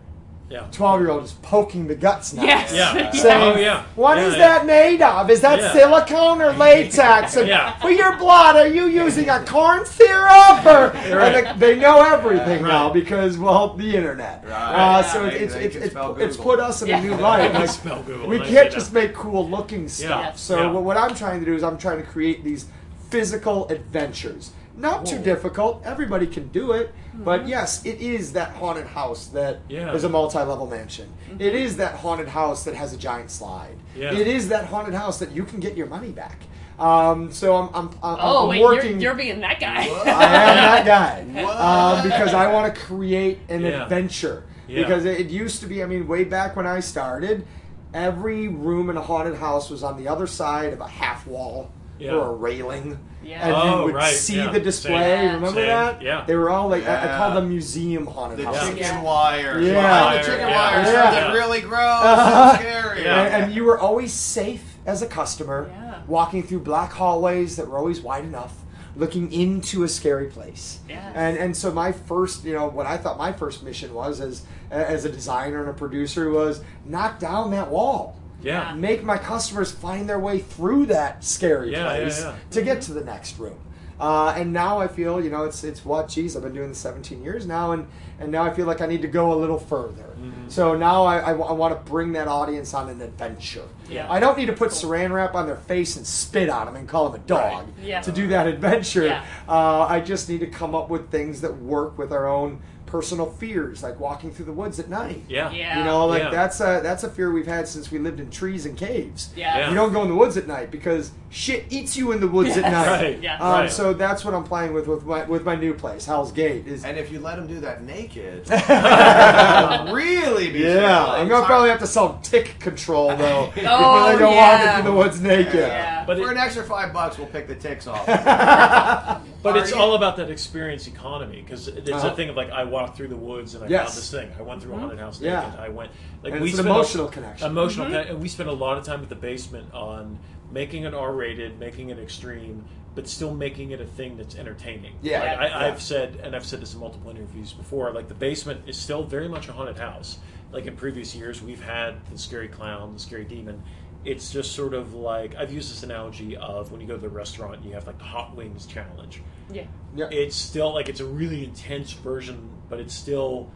yeah. 0.50 0.68
12 0.72 1.02
year 1.02 1.10
old 1.12 1.24
is 1.26 1.34
poking 1.42 1.88
the 1.88 1.96
guts 1.96 2.34
now. 2.34 2.44
Yes. 2.44 2.74
Yeah. 2.74 3.12
Saying, 3.12 3.54
Oh, 3.56 3.60
yeah. 3.60 3.84
"What 3.96 4.18
Yeah, 4.18 4.28
is 4.28 4.34
yeah. 4.34 4.40
that 4.40 4.66
made 4.66 5.02
of? 5.02 5.30
Is 5.30 5.42
that 5.42 5.60
Yeah. 5.60 5.74
silicone 5.74 6.42
or 6.42 6.52
latex? 6.54 7.36
And 7.38 7.48
Yeah. 7.48 7.78
for 7.80 7.90
your 7.92 8.16
blood, 8.18 8.56
are 8.56 8.68
you 8.68 8.86
using 8.88 9.30
a 9.30 9.44
corn 9.44 9.86
syrup? 9.86 10.66
Or, 10.66 10.92
and 10.96 11.60
they, 11.60 11.74
they 11.74 11.80
know 11.80 12.02
everything 12.02 12.64
now 12.64 12.86
Right. 12.86 12.94
because, 12.94 13.38
well, 13.38 13.74
the 13.74 13.96
internet. 13.96 14.44
Right. 14.48 14.54
Uh, 14.54 15.04
so 15.04 15.26
it's, 15.26 15.54
it's, 15.56 15.76
it's, 15.76 15.96
it's, 15.96 16.38
put 16.38 16.60
us 16.60 16.82
in 16.82 16.88
Yeah. 16.88 17.00
a 17.00 17.02
new 17.02 17.16
light. 17.16 17.52
They 17.52 17.60
Like, 17.60 17.70
spell 17.70 18.02
Google, 18.04 18.28
we 18.28 18.40
can't 18.40 18.72
just 18.72 18.94
make 18.94 19.14
cool 19.14 19.50
looking 19.50 19.88
stuff. 19.90 20.10
Yeah. 20.26 20.32
So 20.36 20.58
Yeah. 20.62 20.72
what 20.72 20.98
I'm 20.98 21.14
trying 21.16 21.40
to 21.42 21.46
do 21.46 21.56
is 21.56 21.64
I'm 21.64 21.78
trying 21.78 21.98
to 21.98 22.08
create 22.08 22.44
these 22.44 22.66
physical 23.10 23.68
adventures. 23.70 24.52
not 24.80 25.08
too 25.08 25.18
difficult. 25.18 25.82
Everybody 25.84 26.28
can 26.28 26.50
do 26.50 26.72
it. 26.72 26.94
Mm-hmm. 27.18 27.24
But 27.26 27.48
yes, 27.48 27.84
it 27.86 28.00
is 28.00 28.34
that 28.34 28.52
haunted 28.52 28.86
house 28.86 29.28
that 29.28 29.60
Yeah. 29.70 29.92
is 29.94 30.04
a 30.04 30.10
multi-level 30.10 30.68
mansion. 30.68 31.12
Mm-hmm. 31.30 31.42
It 31.42 31.56
is 31.56 31.78
that 31.78 31.96
haunted 31.96 32.28
house 32.28 32.64
that 32.66 32.76
has 32.76 32.94
a 32.94 32.98
giant 32.98 33.32
slide. 33.32 33.76
Yeah. 33.96 34.14
It 34.14 34.28
is 34.28 34.50
that 34.50 34.66
haunted 34.66 34.94
house 34.94 35.18
that 35.20 35.32
you 35.32 35.44
can 35.44 35.60
get 35.60 35.76
your 35.76 35.88
money 35.88 36.12
back. 36.12 36.40
Um, 36.80 37.32
so 37.32 37.56
I'm, 37.56 37.70
I'm, 37.74 37.88
I'm, 38.04 38.18
Oh 38.20 38.44
I'm 38.44 38.50
wait, 38.50 38.62
working. 38.62 38.92
you're, 38.92 39.00
you're 39.00 39.16
being 39.16 39.40
that 39.42 39.60
guy. 39.60 39.78
I 39.82 39.82
am 39.82 40.86
that 40.86 40.86
guy 40.86 41.24
What? 41.44 41.56
uh, 41.58 42.04
because 42.04 42.36
I 42.36 42.54
want 42.54 42.74
to 42.74 42.80
create 42.82 43.40
an 43.50 43.62
Yeah. 43.62 43.84
adventure. 43.84 44.44
Yeah. 44.68 44.84
Because 44.84 45.06
it, 45.06 45.20
it 45.22 45.28
used 45.30 45.60
to 45.62 45.66
be, 45.68 45.82
I 45.82 45.88
mean, 45.88 46.08
way 46.08 46.24
back 46.24 46.56
when 46.56 46.68
I 46.68 46.82
started, 46.82 47.48
every 47.96 48.48
room 48.48 48.90
in 48.92 48.98
a 48.98 49.02
haunted 49.02 49.36
house 49.36 49.70
was 49.72 49.82
on 49.82 49.98
the 49.98 50.08
other 50.08 50.28
side 50.28 50.72
of 50.74 50.82
a 50.82 50.88
half 50.88 51.26
wall 51.26 51.72
Yeah. 52.00 52.14
or 52.14 52.30
a 52.30 52.34
railing. 52.34 53.00
Yeah. 53.24 53.46
And 53.48 53.56
Oh, 53.56 53.80
you 53.80 53.86
would 53.86 53.96
right, 53.96 54.14
see 54.14 54.38
yeah. 54.38 54.52
the 54.52 54.60
display. 54.60 54.92
Same. 55.00 55.26
Remember 55.36 55.48
Same, 55.60 55.68
that? 55.68 56.02
yeah. 56.02 56.24
They 56.26 56.36
were 56.36 56.50
all 56.50 56.70
like, 56.70 56.86
I, 56.88 57.14
I 57.14 57.18
call 57.18 57.34
them 57.36 57.50
museum 57.50 58.06
haunted 58.06 58.40
The 58.40 58.46
houses. 58.46 58.62
chicken 58.70 58.78
Yeah. 58.84 59.02
wire. 59.02 59.60
Yeah. 59.60 59.74
Behind 59.74 60.20
the 60.20 60.24
chicken 60.32 60.48
Yeah. 60.48 60.56
wire. 60.58 60.82
Yeah. 60.94 61.12
Something 61.12 61.34
really 61.34 61.62
gross. 61.62 61.80
Uh-huh. 61.82 62.56
Scary. 62.60 63.04
Yeah. 63.04 63.22
And, 63.24 63.44
and 63.46 63.54
you 63.54 63.64
were 63.64 63.78
always 63.80 64.14
safe 64.14 64.78
as 64.86 65.02
a 65.02 65.08
customer, 65.08 65.70
Yeah. 65.74 65.96
walking 66.08 66.44
through 66.44 66.60
black 66.60 66.94
hallways 66.94 67.56
that 67.58 67.68
were 67.68 67.78
always 67.78 68.00
wide 68.00 68.24
enough, 68.24 68.54
looking 68.96 69.32
into 69.34 69.84
a 69.84 69.88
scary 69.90 70.28
place. 70.28 70.80
Yes. 70.88 71.12
And 71.16 71.38
and 71.38 71.58
so 71.58 71.72
my 71.72 71.92
first, 71.92 72.46
you 72.46 72.54
know, 72.54 72.68
what 72.68 72.86
I 72.86 72.96
thought 72.98 73.18
my 73.18 73.34
first 73.34 73.64
mission 73.64 73.94
was 73.94 74.22
as 74.22 74.44
as 74.72 75.04
a 75.06 75.10
designer 75.10 75.60
and 75.62 75.70
a 75.70 75.74
producer 75.74 76.30
was 76.30 76.62
knock 76.86 77.20
down 77.20 77.52
that 77.52 77.70
wall. 77.70 78.16
Yeah. 78.42 78.74
Make 78.76 79.04
my 79.04 79.18
customers 79.18 79.72
find 79.72 80.08
their 80.08 80.20
way 80.20 80.40
through 80.40 80.88
that 80.88 81.24
scary 81.24 81.72
Yeah, 81.72 81.84
yeah, 81.84 81.96
place 81.98 82.22
yeah. 82.22 82.36
to 82.52 82.62
get 82.62 82.82
to 82.84 82.94
the 82.94 83.04
next 83.04 83.40
room. 83.40 83.60
Uh, 84.00 84.32
and 84.38 84.54
now 84.54 84.78
I 84.78 84.88
feel, 84.88 85.24
you 85.24 85.32
know, 85.32 85.44
it's 85.46 85.64
it's 85.64 85.84
what, 85.84 86.08
geez, 86.08 86.36
I've 86.36 86.44
been 86.44 86.54
doing 86.54 86.70
this 86.70 86.78
17 86.78 87.24
years 87.24 87.48
now, 87.48 87.72
and 87.72 87.88
and 88.20 88.32
now 88.32 88.44
I 88.44 88.54
feel 88.54 88.68
like 88.68 88.80
I 88.80 88.86
need 88.86 89.02
to 89.02 89.08
go 89.08 89.34
a 89.34 89.38
little 89.38 89.58
further. 89.58 90.04
Mm-hmm. 90.20 90.50
So 90.50 90.76
now 90.76 91.04
I, 91.06 91.20
I, 91.20 91.34
want 91.34 91.74
to 91.74 91.92
bring 91.92 92.14
that 92.14 92.28
audience 92.28 92.74
on 92.74 92.90
an 92.90 93.02
adventure. 93.02 93.68
Yeah. 93.90 94.12
I 94.12 94.20
don't 94.20 94.38
need 94.38 94.48
to 94.48 94.54
put 94.54 94.70
saran 94.72 95.12
wrap 95.12 95.36
on 95.36 95.46
their 95.46 95.58
face 95.58 95.98
and 95.98 96.06
spit 96.08 96.50
on 96.50 96.66
them 96.66 96.76
and 96.76 96.88
call 96.90 97.10
them 97.10 97.22
a 97.22 97.24
dog 97.26 97.66
Right. 97.66 97.74
Yeah. 97.84 98.02
to 98.02 98.12
do 98.12 98.28
that 98.30 98.48
adventure. 98.48 99.06
Yeah. 99.06 99.26
Uh, 99.48 99.82
I 99.82 100.00
just 100.00 100.30
need 100.30 100.40
to 100.40 100.48
come 100.48 100.74
up 100.74 100.90
with 100.90 101.12
things 101.12 101.42
that 101.42 101.58
work 101.58 102.00
with 102.00 102.12
our 102.12 102.28
own 102.28 102.62
personal 102.88 103.28
fears, 103.30 103.84
like 103.84 104.00
walking 104.00 104.32
through 104.32 104.46
the 104.46 104.52
woods 104.54 104.80
at 104.80 104.90
night. 104.90 105.24
Yeah. 105.30 105.52
Yeah. 105.52 105.78
You 105.80 105.84
know, 105.86 106.08
like 106.08 106.24
Yeah. 106.24 106.30
that's 106.32 106.60
a 106.60 106.80
that's 106.82 107.04
a 107.04 107.10
fear 107.10 107.32
we've 107.32 107.46
had 107.46 107.68
since 107.68 107.92
we 107.92 108.00
lived 108.00 108.20
in 108.20 108.30
trees 108.32 108.66
and 108.66 108.76
caves. 108.78 109.30
Yeah. 109.36 109.58
Yeah. 109.58 109.70
You 109.70 109.76
don't 109.76 109.94
go 109.94 110.02
in 110.02 110.10
the 110.10 110.16
woods 110.16 110.38
at 110.38 110.48
night 110.48 110.72
because 110.72 111.12
shit 111.30 111.66
eats 111.70 111.98
you 111.98 112.12
in 112.14 112.20
the 112.22 112.28
woods 112.28 112.56
at 112.58 112.64
night. 112.72 112.88
Right. 112.88 113.22
Yeah. 113.22 113.36
Um, 113.40 113.52
Right. 113.52 113.72
So 113.72 113.94
that's 113.94 114.24
what 114.24 114.34
I'm 114.34 114.44
playing 114.44 114.74
with 114.74 114.88
with 114.88 115.06
my 115.06 115.24
with 115.26 115.44
my 115.44 115.56
new 115.56 115.74
place, 115.74 116.06
Hell's 116.06 116.32
Gate. 116.32 116.68
Is 116.68 116.86
And 116.86 116.98
if 116.98 117.12
you 117.12 117.20
let 117.20 117.38
him 117.38 117.48
do 117.48 117.60
that 117.62 117.84
naked, 117.84 118.48
really 119.92 120.52
be 120.52 120.60
yeah, 120.60 120.76
challenging. 120.80 121.22
I'm 121.22 121.28
gonna 121.28 121.46
probably 121.46 121.70
have 121.70 121.80
to 121.80 121.88
sell 121.88 122.20
tick 122.24 122.60
control 122.60 123.16
though. 123.16 123.52
if 123.56 123.66
Oh, 123.68 123.70
I 123.74 124.18
go 124.18 124.32
yeah. 124.32 124.74
walking 124.74 124.84
through 124.84 124.92
the 124.92 124.98
woods 124.98 125.22
naked. 125.22 125.54
Yeah. 125.56 126.06
But 126.06 126.18
For 126.18 126.24
it- 126.30 126.32
an 126.32 126.38
extra 126.38 126.64
five 126.64 126.94
bucks, 126.94 127.18
we'll 127.18 127.28
pick 127.28 127.48
the 127.48 127.56
ticks 127.56 127.88
off. 127.88 128.06
But 128.06 129.56
Are 129.56 129.58
it's 129.60 129.72
you- 129.72 129.78
all 129.78 129.96
about 129.96 130.18
that 130.18 130.30
experience 130.30 130.88
economy 130.88 131.42
because 131.42 131.68
it's 131.68 131.90
Uh-huh. 131.90 132.10
a 132.10 132.16
thing 132.16 132.30
of 132.30 132.36
like 132.36 132.50
I 132.52 132.64
walked 132.64 132.98
through 132.98 133.08
the 133.10 133.16
woods 133.16 133.56
and 133.56 133.64
I 133.64 133.68
Yes. 133.68 133.88
found 133.90 133.98
this 133.98 134.12
thing. 134.12 134.30
I 134.38 134.42
went 134.42 134.62
through 134.62 134.74
a 134.76 134.80
haunted 134.80 135.00
house 135.00 135.22
Yeah. 135.22 135.52
I 135.60 135.70
went 135.70 135.92
like 136.24 136.34
And 136.34 136.42
we 136.42 136.50
it's 136.50 136.58
an 136.60 136.64
spent 136.66 136.76
a- 136.76 136.80
emotional 136.80 137.08
connection. 137.08 137.48
Emotional, 137.52 137.86
Mm-hmm. 137.88 137.96
conne- 137.96 138.08
and 138.08 138.22
we 138.22 138.28
spent 138.30 138.50
a 138.50 138.54
lot 138.54 138.78
of 138.78 138.84
time 138.84 139.02
at 139.02 139.10
the 139.10 139.16
basement 139.16 139.74
on 139.74 140.18
making 140.52 140.84
it 140.84 140.94
R-rated, 140.94 141.60
making 141.60 141.90
it 141.90 142.00
extreme, 142.00 142.66
but 142.96 143.08
still 143.08 143.34
making 143.34 143.72
it 143.72 143.82
a 143.82 143.86
thing 143.86 144.18
that's 144.18 144.36
entertaining. 144.36 144.96
Yeah. 145.02 145.20
Like, 145.20 145.38
I, 145.40 145.48
Yeah. 145.48 145.60
I've 145.68 145.82
said, 145.82 146.20
and 146.24 146.36
I've 146.36 146.46
said 146.46 146.62
this 146.62 146.74
in 146.74 146.80
multiple 146.80 147.12
interviews 147.12 147.54
before. 147.54 147.92
Like 147.92 148.08
the 148.08 148.16
basement 148.16 148.62
is 148.68 148.78
still 148.78 149.04
very 149.04 149.28
much 149.28 149.48
a 149.50 149.52
haunted 149.54 149.78
house. 149.78 150.18
Like 150.52 150.66
in 150.66 150.76
previous 150.76 151.14
years, 151.14 151.42
we've 151.42 151.62
had 151.62 152.04
the 152.12 152.18
scary 152.18 152.48
clown, 152.48 152.94
the 152.94 153.00
scary 153.00 153.26
demon. 153.26 153.62
It's 154.06 154.32
just 154.32 154.54
sort 154.54 154.74
of 154.74 154.94
like 154.94 155.36
I've 155.36 155.52
used 155.52 155.70
this 155.70 155.84
analogy 155.84 156.38
of 156.38 156.72
when 156.72 156.80
you 156.80 156.88
go 156.88 156.96
to 156.96 157.02
the 157.02 157.10
restaurant, 157.10 157.56
and 157.58 157.66
you 157.66 157.74
have 157.74 157.86
like 157.86 157.98
the 157.98 158.06
hot 158.06 158.36
wings 158.36 158.66
challenge 158.66 159.22
Yeah. 159.52 159.66
Yeah. 159.96 160.08
it's 160.12 160.36
still 160.36 160.74
like 160.74 160.88
it's 160.88 161.02
a 161.02 161.06
really 161.06 161.44
intense 161.44 161.92
version, 161.92 162.50
but 162.70 162.80
it's 162.80 162.94
still 162.94 163.52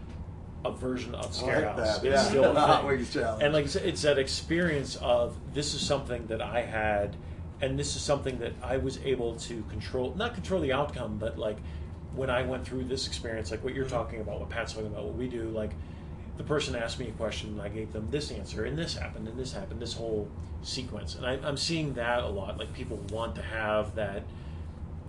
a 0.63 0.71
version 0.71 1.15
of 1.15 1.33
Scare 1.33 1.61
like 1.61 1.75
House. 1.77 1.99
that. 1.99 2.05
It's 2.07 2.23
Yeah. 2.23 2.29
still 2.29 2.43
a 2.57 2.59
Hot 2.59 2.81
thing. 2.81 2.87
Wings 2.87 3.13
challenge. 3.13 3.43
And 3.43 3.53
like 3.53 3.65
it's, 3.65 3.75
it's 3.75 4.01
that 4.03 4.17
experience 4.17 4.95
of 4.97 5.35
this 5.53 5.73
is 5.73 5.81
something 5.81 6.27
that 6.27 6.41
I 6.41 6.61
had, 6.61 7.15
and 7.61 7.77
this 7.77 7.95
is 7.95 8.01
something 8.01 8.39
that 8.39 8.53
I 8.61 8.77
was 8.77 8.99
able 9.03 9.35
to 9.37 9.63
control, 9.63 10.13
not 10.15 10.33
control 10.33 10.61
the 10.61 10.73
outcome, 10.73 11.17
but 11.17 11.37
like 11.37 11.57
when 12.15 12.29
I 12.29 12.43
went 12.43 12.65
through 12.65 12.85
this 12.85 13.07
experience, 13.07 13.51
like 13.51 13.63
what 13.63 13.73
you're 13.73 13.85
mm-hmm. 13.85 13.95
talking 13.95 14.21
about, 14.21 14.39
what 14.39 14.49
Pat's 14.49 14.73
talking 14.73 14.87
about, 14.87 15.05
what 15.05 15.15
we 15.15 15.27
do, 15.27 15.49
like 15.49 15.71
the 16.37 16.43
person 16.43 16.75
asked 16.75 16.99
me 16.99 17.07
a 17.07 17.11
question 17.11 17.51
and 17.51 17.61
I 17.61 17.69
gave 17.69 17.93
them 17.93 18.07
this 18.09 18.31
answer 18.31 18.65
and 18.65 18.77
this 18.77 18.95
happened 18.95 19.27
and 19.27 19.37
this 19.37 19.53
happened, 19.53 19.81
this 19.81 19.93
whole 19.93 20.29
sequence. 20.61 21.15
And 21.15 21.25
I, 21.25 21.33
I'm 21.47 21.57
seeing 21.57 21.93
that 21.95 22.23
a 22.23 22.27
lot. 22.27 22.57
Like 22.57 22.73
people 22.73 22.97
want 23.11 23.35
to 23.35 23.41
have 23.41 23.95
that 23.95 24.23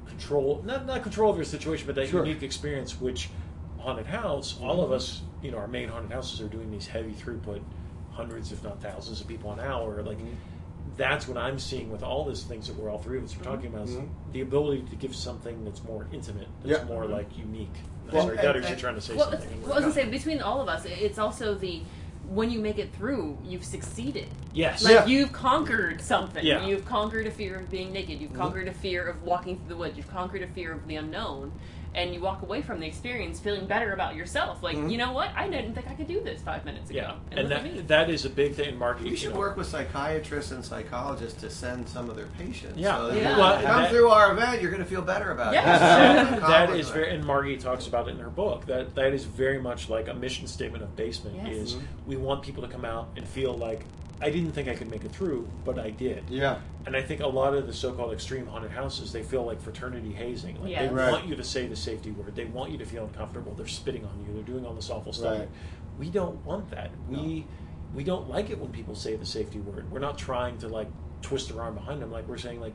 control, 0.07 0.63
not, 0.65 0.87
not 0.87 1.03
control 1.03 1.31
of 1.31 1.37
your 1.37 1.45
situation, 1.45 1.87
but 1.87 1.95
that 1.97 2.09
Sure. 2.09 2.25
unique 2.25 2.43
experience, 2.43 3.01
which 3.01 3.31
haunted 3.79 4.07
house, 4.07 4.59
all 4.61 4.81
of 4.81 4.87
mm-hmm. 4.87 4.95
us, 4.95 5.23
you 5.43 5.51
know, 5.51 5.59
our 5.59 5.67
main 5.69 5.89
haunted 5.89 6.13
houses 6.13 6.41
are 6.41 6.49
doing 6.49 6.71
these 6.71 6.87
heavy 6.87 7.13
throughput, 7.13 7.61
hundreds, 8.13 8.53
if 8.53 8.63
not 8.63 8.81
thousands 8.81 9.21
of 9.21 9.29
people 9.29 9.53
an 9.53 9.61
hour. 9.61 10.03
Like, 10.03 10.19
mm-hmm. 10.19 10.35
that's 10.97 11.27
what 11.27 11.37
I'm 11.37 11.59
seeing 11.59 11.91
with 11.91 12.03
all 12.03 12.25
these 12.25 12.45
things 12.45 12.69
that 12.69 12.77
we're 12.77 12.91
all 12.91 12.99
three 12.99 13.19
of 13.19 13.25
us 13.25 13.37
are 13.37 13.45
talking 13.45 13.67
about 13.67 13.89
is 13.89 13.97
Mhm. 13.97 14.09
the 14.33 14.41
ability 14.43 14.83
to 14.91 14.97
give 14.97 15.15
something 15.15 15.65
that's 15.65 15.83
more 15.85 16.07
intimate, 16.13 16.49
that's 16.63 16.81
Yeah. 16.81 16.85
more 16.87 17.05
mm-hmm. 17.05 17.13
like 17.13 17.39
unique. 17.39 17.75
Well, 18.13 18.27
Sorry, 18.27 18.39
and- 18.39 18.47
Dutters, 18.47 18.69
you're 18.69 18.79
trying 18.79 18.95
to 18.97 19.01
say 19.01 19.15
Well, 19.17 19.31
something. 19.31 19.63
well, 19.63 19.73
I 19.73 19.77
was 19.77 19.83
gonna 19.85 19.95
say 19.95 20.11
between 20.11 20.43
all 20.43 20.61
of 20.61 20.69
us, 20.69 20.85
it's 20.85 21.19
also 21.19 21.55
the 21.55 21.83
when 22.29 22.51
you 22.51 22.61
make 22.61 22.79
it 22.79 22.93
through, 22.95 23.37
you've 23.45 23.65
succeeded. 23.65 24.29
yes. 24.55 24.83
Like 24.83 24.93
Yeah. 24.95 25.07
you've 25.07 25.33
conquered 25.33 26.01
something. 26.01 26.45
Yeah. 26.45 26.65
You've 26.65 26.85
conquered 26.85 27.27
a 27.27 27.31
fear 27.31 27.57
of 27.57 27.71
being 27.71 27.93
naked. 27.93 28.21
You've 28.21 28.31
mm-hmm. 28.31 28.41
conquered 28.41 28.69
a 28.69 28.73
fear 28.73 29.07
of 29.07 29.23
walking 29.23 29.59
through 29.59 29.69
the 29.69 29.77
woods. 29.77 29.97
You've 29.97 30.11
conquered 30.11 30.43
a 30.43 30.47
fear 30.47 30.73
of 30.73 30.87
the 30.87 30.97
unknown. 30.97 31.53
And 31.95 32.15
you 32.15 32.21
walk 32.21 32.43
away 32.43 32.63
from 32.63 32.81
the 32.81 32.87
experience 32.87 33.39
feeling 33.39 33.67
better 33.67 33.93
about 33.93 34.15
yourself. 34.15 34.63
Like, 34.63 34.77
mm-hmm. 34.77 34.89
you 34.89 34.99
know 34.99 35.13
what? 35.13 35.31
I 35.37 35.49
didn't 35.49 35.75
think 35.75 35.89
I 35.89 35.95
could 35.95 36.09
do 36.09 36.21
this 36.21 36.41
five 36.41 36.65
minutes 36.65 36.91
ago. 36.91 36.99
Yeah, 36.99 37.15
And, 37.31 37.41
and 37.41 37.51
that, 37.51 37.89
that 37.89 38.11
is 38.11 38.25
a 38.25 38.31
big 38.31 38.55
thing 38.55 38.71
in 38.71 38.79
marketing. 38.79 39.11
We 39.11 39.17
should 39.17 39.33
know. 39.33 39.39
work 39.39 39.57
with 39.57 39.67
psychiatrists 39.67 40.53
and 40.53 40.65
psychologists 40.65 41.41
to 41.43 41.51
send 41.51 41.89
some 41.89 42.09
of 42.09 42.17
their 42.17 42.29
patients. 42.39 42.79
Yeah. 42.79 42.97
So 42.97 43.13
Yeah. 43.13 43.37
Well, 43.37 43.55
come 43.57 43.83
that- 43.83 43.91
through 43.91 44.09
our 44.09 44.33
event, 44.33 44.63
you're 44.63 44.71
going 44.71 44.83
to 44.83 44.89
feel 44.89 45.03
better 45.03 45.33
about 45.33 45.53
Yeah. 45.53 45.61
it. 45.61 46.41
that 46.41 46.43
Accomplish 46.43 46.81
is 46.81 46.91
very, 46.91 47.15
and 47.15 47.25
Margee 47.25 47.61
talks 47.61 47.87
about 47.87 48.09
it 48.09 48.13
in 48.13 48.19
her 48.19 48.31
book. 48.31 48.67
That 48.67 48.95
that 48.95 49.13
is 49.13 49.25
very 49.25 49.61
much 49.61 49.89
like 49.89 50.09
a 50.09 50.15
mission 50.15 50.47
statement 50.47 50.83
of 50.83 50.97
Basement. 50.97 51.37
Yes. 51.37 51.57
Is 51.57 51.75
mm-hmm. 51.75 51.85
we 52.07 52.17
want 52.17 52.43
people 52.43 52.63
to 52.63 52.69
come 52.69 52.85
out 52.85 53.09
and 53.17 53.27
feel 53.27 53.55
like 53.55 53.85
I 54.23 54.31
didn't 54.31 54.53
think 54.53 54.69
I 54.69 54.75
could 54.75 54.91
make 54.91 55.05
it 55.05 55.11
through, 55.13 55.49
but 55.65 55.79
I 55.79 55.91
did. 55.91 56.25
Yeah. 56.29 56.61
And 56.87 56.97
I 56.97 57.03
think 57.03 57.21
a 57.21 57.27
lot 57.27 57.55
of 57.55 57.67
the 57.67 57.73
so-called 57.73 58.13
extreme 58.13 58.47
haunted 58.47 58.71
houses, 58.71 59.13
they 59.13 59.23
feel 59.23 59.45
like 59.45 59.61
fraternity 59.61 60.13
hazing. 60.13 60.61
Like 60.63 60.71
Yeah. 60.71 60.87
they 60.87 60.95
Right. 60.95 61.11
want 61.11 61.27
you 61.27 61.35
to 61.37 61.45
say 61.45 61.67
the 61.67 61.77
safety 61.77 62.11
word. 62.13 62.35
They 62.37 62.45
want 62.45 62.71
you 62.71 62.79
to 62.79 62.85
feel 62.87 63.05
uncomfortable. 63.05 63.53
They're 63.55 63.67
spitting 63.67 64.05
on 64.05 64.25
you. 64.27 64.33
They're 64.35 64.43
doing 64.45 64.65
all 64.65 64.75
this 64.75 64.91
awful 64.91 65.13
stuff. 65.13 65.39
Right. 65.41 65.49
We 65.99 66.09
don't 66.11 66.45
want 66.47 66.71
that. 66.71 66.91
We 67.09 67.47
we 67.95 68.05
don't 68.05 68.27
like 68.31 68.49
it 68.49 68.59
when 68.59 68.71
people 68.71 68.95
say 68.95 69.17
the 69.17 69.27
safety 69.27 69.59
word. 69.61 69.91
We're 69.93 69.99
not 69.99 70.17
trying 70.17 70.57
to 70.59 70.69
like 70.69 70.89
twist 71.21 71.51
their 71.51 71.61
arm 71.61 71.75
behind 71.75 72.01
them. 72.01 72.11
Like 72.11 72.27
we're 72.27 72.39
saying 72.39 72.61
like 72.61 72.73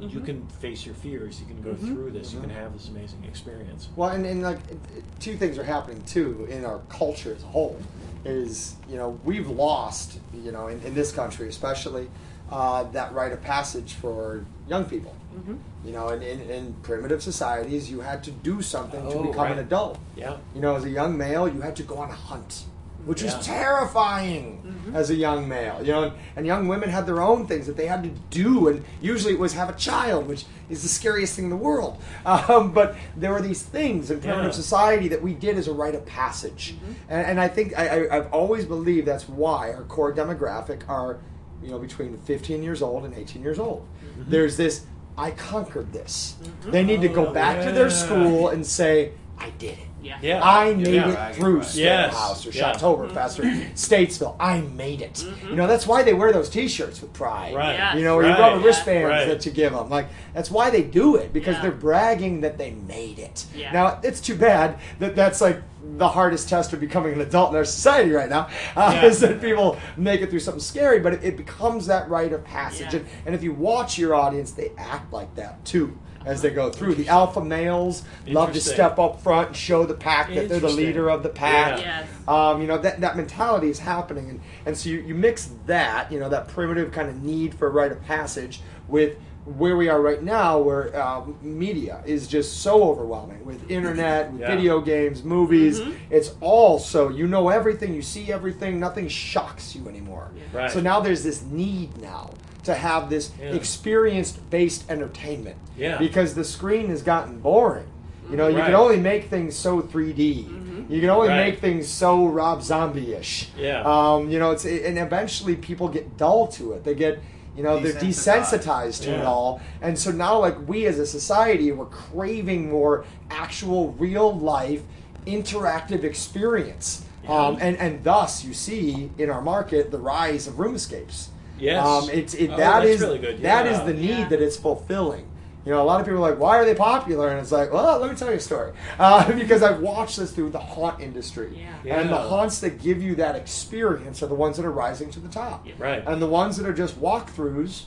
you 0.00 0.08
Mm-hmm. 0.08 0.24
can 0.24 0.46
face 0.60 0.84
your 0.84 0.94
fears. 0.94 1.40
You 1.40 1.46
can 1.46 1.62
go 1.62 1.74
through 1.74 2.10
this. 2.10 2.32
You 2.32 2.40
can 2.40 2.50
have 2.50 2.72
this 2.74 2.88
amazing 2.88 3.24
experience. 3.24 3.88
Well, 3.96 4.10
and, 4.10 4.26
and 4.26 4.42
like 4.42 4.58
it- 4.68 4.78
it- 4.96 5.04
two 5.20 5.36
things 5.36 5.58
are 5.58 5.64
happening 5.64 6.02
too 6.04 6.46
in 6.50 6.64
our 6.64 6.80
culture 6.88 7.34
as 7.34 7.42
a 7.42 7.46
whole. 7.46 7.78
Is 8.24 8.74
you 8.90 8.96
know 8.96 9.18
we've 9.24 9.48
lost 9.48 10.18
you 10.34 10.50
know 10.52 10.66
in, 10.66 10.80
in 10.82 10.94
this 10.94 11.12
country 11.12 11.48
especially 11.48 12.08
uh, 12.50 12.82
that 12.90 13.12
rite 13.14 13.32
of 13.32 13.40
passage 13.42 13.94
for 13.94 14.44
young 14.68 14.84
people. 14.84 15.14
Mm-hmm. 15.36 15.54
You 15.86 15.92
know, 15.92 16.08
in, 16.08 16.22
in, 16.22 16.40
in 16.50 16.72
primitive 16.82 17.22
societies, 17.22 17.90
you 17.90 18.00
had 18.00 18.24
to 18.24 18.30
do 18.32 18.62
something 18.62 19.00
to 19.10 19.16
Oh, 19.18 19.22
become 19.22 19.42
right. 19.44 19.52
an 19.52 19.58
adult. 19.58 19.98
Yeah. 20.16 20.38
You 20.54 20.60
know, 20.62 20.74
as 20.76 20.84
a 20.84 20.90
young 20.90 21.16
male, 21.16 21.46
you 21.46 21.60
had 21.60 21.76
to 21.76 21.82
go 21.82 21.98
on 21.98 22.08
a 22.10 22.14
hunt, 22.14 22.64
which 23.06 23.22
Yeah. 23.22 23.34
was 23.36 23.46
terrifying 23.46 24.62
Mm-hmm. 24.66 24.96
as 24.96 25.10
a 25.10 25.14
young 25.14 25.48
male. 25.48 25.78
You 25.82 25.92
know, 25.92 26.02
and, 26.04 26.12
and 26.36 26.46
young 26.46 26.68
women 26.68 26.88
had 26.90 27.06
their 27.06 27.20
own 27.20 27.46
things 27.46 27.66
that 27.66 27.76
they 27.76 27.86
had 27.86 28.02
to 28.04 28.10
do, 28.30 28.68
and 28.68 28.84
usually 29.00 29.32
it 29.32 29.38
was 29.38 29.52
have 29.54 29.68
a 29.68 29.74
child, 29.74 30.26
which 30.28 30.44
is 30.68 30.82
the 30.82 30.88
scariest 30.88 31.34
thing 31.36 31.44
in 31.46 31.50
the 31.50 31.56
world. 31.56 32.00
Um, 32.26 32.72
but 32.72 32.94
there 33.16 33.32
were 33.32 33.40
these 33.42 33.62
things 33.62 34.10
in 34.10 34.20
primitive 34.20 34.46
Yeah. 34.46 34.50
society 34.64 35.08
that 35.08 35.22
we 35.22 35.32
did 35.34 35.56
as 35.56 35.66
a 35.68 35.72
rite 35.72 35.94
of 35.94 36.04
passage, 36.04 36.74
Mm-hmm. 36.76 36.92
and, 37.08 37.26
and 37.28 37.40
I 37.40 37.48
think 37.48 37.78
I, 37.78 37.84
I, 38.06 38.16
I've 38.16 38.32
always 38.32 38.64
believed 38.64 39.06
that's 39.08 39.28
why 39.28 39.72
our 39.72 39.84
core 39.84 40.12
demographic 40.12 40.88
are, 40.88 41.18
you 41.62 41.70
know, 41.70 41.78
between 41.78 42.16
15 42.18 42.62
years 42.62 42.82
old 42.82 43.04
and 43.04 43.14
18 43.14 43.42
years 43.42 43.58
old. 43.58 43.86
Mm-hmm. 43.86 44.30
There's 44.30 44.56
this. 44.56 44.84
I 45.18 45.30
conquered 45.30 45.92
this. 45.92 46.36
They 46.66 46.84
need 46.84 47.00
to 47.00 47.08
go 47.08 47.28
Oh, 47.28 47.32
back 47.32 47.64
to 47.64 47.72
their 47.72 47.88
school 47.88 48.48
and 48.48 48.66
say, 48.66 49.12
I 49.38 49.48
did 49.58 49.78
it. 49.78 49.85
Yeah. 50.06 50.18
Yeah. 50.22 50.40
I 50.42 50.74
made 50.74 50.86
Yeah. 50.88 51.28
it 51.28 51.34
through 51.36 51.58
Yes. 51.58 51.72
Scare 51.72 52.08
House 52.08 52.46
or 52.46 52.50
Yeah. 52.50 52.72
Shocktoberfest 52.72 53.38
or 53.40 53.42
Statesville. 53.74 54.36
I 54.38 54.60
made 54.60 55.02
it. 55.02 55.24
You 55.48 55.56
know, 55.56 55.66
that's 55.66 55.86
why 55.86 56.02
they 56.02 56.14
wear 56.14 56.32
those 56.32 56.48
T-shirts 56.48 57.00
with 57.00 57.12
pride. 57.12 57.54
Right. 57.54 57.74
Yeah. 57.74 57.96
You 57.96 58.04
know, 58.04 58.16
or 58.16 58.22
Right. 58.22 58.36
you 58.36 58.42
rubber 58.42 58.60
Yeah. 58.60 58.66
wristbands 58.66 59.08
Right. 59.10 59.28
that 59.28 59.44
you 59.46 59.52
give 59.52 59.72
them. 59.72 59.90
Like 59.90 60.06
that's 60.34 60.50
why 60.50 60.70
they 60.70 60.82
do 60.82 61.16
it 61.16 61.32
because 61.32 61.56
Yeah. 61.56 61.62
they're 61.62 61.70
bragging 61.72 62.40
that 62.42 62.58
they 62.58 62.70
made 62.70 63.18
it. 63.18 63.44
Yeah. 63.54 63.72
Now 63.72 63.98
it's 64.02 64.20
too 64.20 64.36
bad 64.36 64.76
that 65.00 65.16
that's 65.16 65.40
like 65.40 65.60
the 65.98 66.08
hardest 66.08 66.48
test 66.48 66.72
of 66.72 66.80
becoming 66.80 67.12
an 67.12 67.20
adult 67.20 67.50
in 67.50 67.56
our 67.56 67.64
society 67.64 68.10
right 68.10 68.28
now 68.28 68.48
uh, 68.76 68.90
Yeah. 68.94 69.04
is 69.06 69.20
that 69.20 69.40
people 69.40 69.76
make 69.96 70.20
it 70.20 70.30
through 70.30 70.40
something 70.40 70.60
scary, 70.60 70.98
but 70.98 71.12
it, 71.14 71.20
it 71.22 71.36
becomes 71.36 71.86
that 71.86 72.08
rite 72.10 72.32
of 72.32 72.44
passage. 72.44 72.92
Yeah. 72.92 72.98
And, 73.00 73.06
and 73.26 73.34
if 73.34 73.42
you 73.44 73.52
watch 73.52 73.96
your 73.98 74.14
audience, 74.14 74.50
they 74.50 74.72
act 74.76 75.12
like 75.12 75.34
that 75.36 75.64
too. 75.64 75.96
As 76.26 76.42
they 76.42 76.50
go 76.50 76.70
through, 76.70 76.96
the 76.96 77.08
alpha 77.08 77.42
males 77.42 78.02
love 78.26 78.52
to 78.52 78.60
step 78.60 78.98
up 78.98 79.22
front 79.22 79.48
and 79.48 79.56
show 79.56 79.86
the 79.86 79.94
pack 79.94 80.34
that 80.34 80.48
they're 80.48 80.60
the 80.60 80.68
leader 80.68 81.08
of 81.08 81.22
the 81.22 81.28
pack. 81.28 81.80
Yeah. 81.80 82.00
Yes. 82.00 82.08
Um, 82.28 82.60
you 82.60 82.66
know 82.66 82.78
that 82.78 83.00
that 83.00 83.16
mentality 83.16 83.70
is 83.70 83.78
happening, 83.78 84.28
and 84.28 84.40
and 84.66 84.76
so 84.76 84.90
you, 84.90 84.98
you 85.00 85.14
mix 85.14 85.50
that, 85.66 86.10
you 86.10 86.18
know, 86.18 86.28
that 86.28 86.48
primitive 86.48 86.90
kind 86.90 87.08
of 87.08 87.22
need 87.22 87.54
for 87.54 87.70
rite 87.70 87.92
of 87.92 88.02
passage 88.04 88.60
with 88.88 89.16
where 89.44 89.76
we 89.76 89.88
are 89.88 90.00
right 90.02 90.24
now, 90.24 90.58
where 90.58 91.00
um, 91.00 91.38
media 91.40 92.02
is 92.04 92.26
just 92.26 92.62
so 92.62 92.82
overwhelming 92.82 93.44
with 93.46 93.70
internet, 93.70 94.32
with 94.32 94.40
Yeah. 94.40 94.48
video 94.56 94.80
games, 94.80 95.22
movies. 95.22 95.78
Mm-hmm. 95.78 95.92
It's 96.10 96.34
all 96.40 96.80
so 96.80 97.08
you 97.08 97.28
know 97.28 97.48
everything, 97.48 97.94
you 97.94 98.02
see 98.02 98.32
everything, 98.32 98.80
nothing 98.80 99.06
shocks 99.06 99.76
you 99.76 99.88
anymore. 99.88 100.32
Right. 100.52 100.68
So 100.72 100.80
now 100.80 100.98
there's 100.98 101.22
this 101.22 101.42
need 101.44 101.96
now 102.02 102.30
to 102.66 102.74
have 102.74 103.08
this 103.10 103.30
Yeah. 103.40 103.50
experience-based 103.54 104.90
entertainment. 104.90 105.56
Yeah. 105.76 105.98
Because 105.98 106.34
the 106.34 106.44
screen 106.44 106.88
has 106.88 107.02
gotten 107.02 107.38
boring. 107.38 107.86
You 108.30 108.36
know, 108.36 108.48
you 108.48 108.56
Right. 108.58 108.66
can 108.66 108.74
only 108.74 108.98
make 108.98 109.30
things 109.30 109.54
so 109.54 109.80
3D. 109.80 110.46
You 110.88 111.00
can 111.00 111.10
only 111.10 111.28
Right. 111.28 111.46
make 111.50 111.60
things 111.60 111.88
so 111.88 112.26
Rob 112.26 112.62
Zombie-ish. 112.62 113.50
Yeah. 113.58 113.82
Um, 113.84 114.30
you 114.30 114.38
know, 114.38 114.50
it's 114.50 114.64
and 114.64 114.98
eventually 114.98 115.54
people 115.56 115.88
get 115.88 116.16
dull 116.16 116.46
to 116.48 116.72
it. 116.72 116.84
They 116.84 116.94
get, 116.94 117.20
you 117.56 117.62
know, 117.62 117.78
they're 117.80 117.92
Desensitized. 117.92 118.58
desensitized 118.62 119.02
to 119.04 119.10
it 119.18 119.24
all, 119.24 119.60
and 119.80 119.96
so 119.98 120.10
now, 120.10 120.38
like 120.40 120.56
we 120.68 120.86
as 120.86 120.98
a 120.98 121.06
society, 121.06 121.70
we're 121.72 121.86
craving 121.86 122.70
more 122.70 123.04
actual, 123.30 123.94
real 123.98 124.36
life, 124.36 124.82
interactive 125.26 126.02
experience. 126.04 127.02
Um, 127.28 127.58
and 127.60 127.76
and 127.78 128.04
thus 128.04 128.44
you 128.44 128.54
see 128.54 129.10
in 129.18 129.30
our 129.30 129.42
market 129.42 129.90
the 129.90 129.98
rise 129.98 130.46
of 130.46 130.58
room 130.60 130.76
escapes. 130.76 131.30
Yes. 131.58 131.84
Um, 131.86 132.10
it's 132.10 132.34
it, 132.34 132.50
Oh, 132.52 132.56
that's 132.56 133.00
really 133.00 133.18
good. 133.18 133.40
that 133.42 133.66
Yeah. 133.66 133.72
is 133.72 133.86
the 133.86 133.94
need 133.94 134.08
Yeah. 134.10 134.28
that 134.28 134.40
it's 134.42 134.56
fulfilling. 134.56 135.26
You 135.64 135.72
know, 135.72 135.82
a 135.82 135.84
lot 135.84 135.98
of 136.00 136.06
people 136.06 136.24
are 136.24 136.30
like, 136.30 136.38
"Why 136.38 136.58
are 136.58 136.64
they 136.64 136.76
popular?" 136.76 137.28
And 137.28 137.40
it's 137.40 137.50
like, 137.50 137.72
"Well, 137.72 137.98
let 137.98 138.08
me 138.08 138.16
tell 138.16 138.30
you 138.30 138.36
a 138.36 138.40
story." 138.40 138.72
Uh, 139.00 139.32
because 139.38 139.64
I've 139.64 139.80
watched 139.80 140.16
this 140.16 140.30
through 140.30 140.50
the 140.50 140.60
haunt 140.60 141.00
industry, 141.00 141.66
Yeah. 141.82 141.98
and 142.00 142.08
the 142.10 142.16
haunts 142.18 142.60
that 142.60 142.80
give 142.80 143.02
you 143.02 143.16
that 143.16 143.34
experience 143.34 144.22
are 144.22 144.28
the 144.28 144.34
ones 144.36 144.58
that 144.58 144.64
are 144.66 144.70
rising 144.70 145.10
to 145.10 145.18
the 145.18 145.28
top, 145.28 145.66
Right. 145.78 146.04
and 146.06 146.22
the 146.22 146.28
ones 146.28 146.56
that 146.58 146.66
are 146.68 146.72
just 146.72 147.00
walkthroughs 147.00 147.86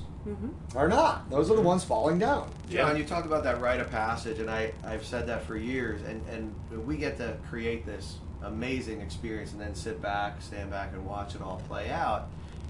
are 0.76 0.90
not. 0.90 1.30
Those 1.30 1.50
are 1.50 1.56
the 1.56 1.62
ones 1.62 1.84
falling 1.86 2.20
down. 2.20 2.50
John, 2.70 2.98
you 2.98 3.04
talked 3.06 3.26
about 3.26 3.44
that 3.46 3.62
rite 3.62 3.80
of 3.80 3.90
passage, 3.90 4.40
and 4.40 4.50
I, 4.52 4.74
I've 4.86 5.06
said 5.06 5.26
that 5.28 5.44
for 5.46 5.56
years. 5.56 6.02
And, 6.04 6.22
and 6.30 6.86
we 6.86 6.98
get 6.98 7.18
to 7.18 7.38
create 7.50 7.86
this 7.86 8.18
amazing 8.44 9.02
experience 9.02 9.54
and 9.54 9.62
then 9.62 9.74
sit 9.74 10.02
back, 10.02 10.42
stand 10.42 10.70
back, 10.70 10.92
and 10.94 11.06
watch 11.06 11.34
it 11.36 11.42
all 11.42 11.62
play 11.68 11.90
out. 11.90 12.28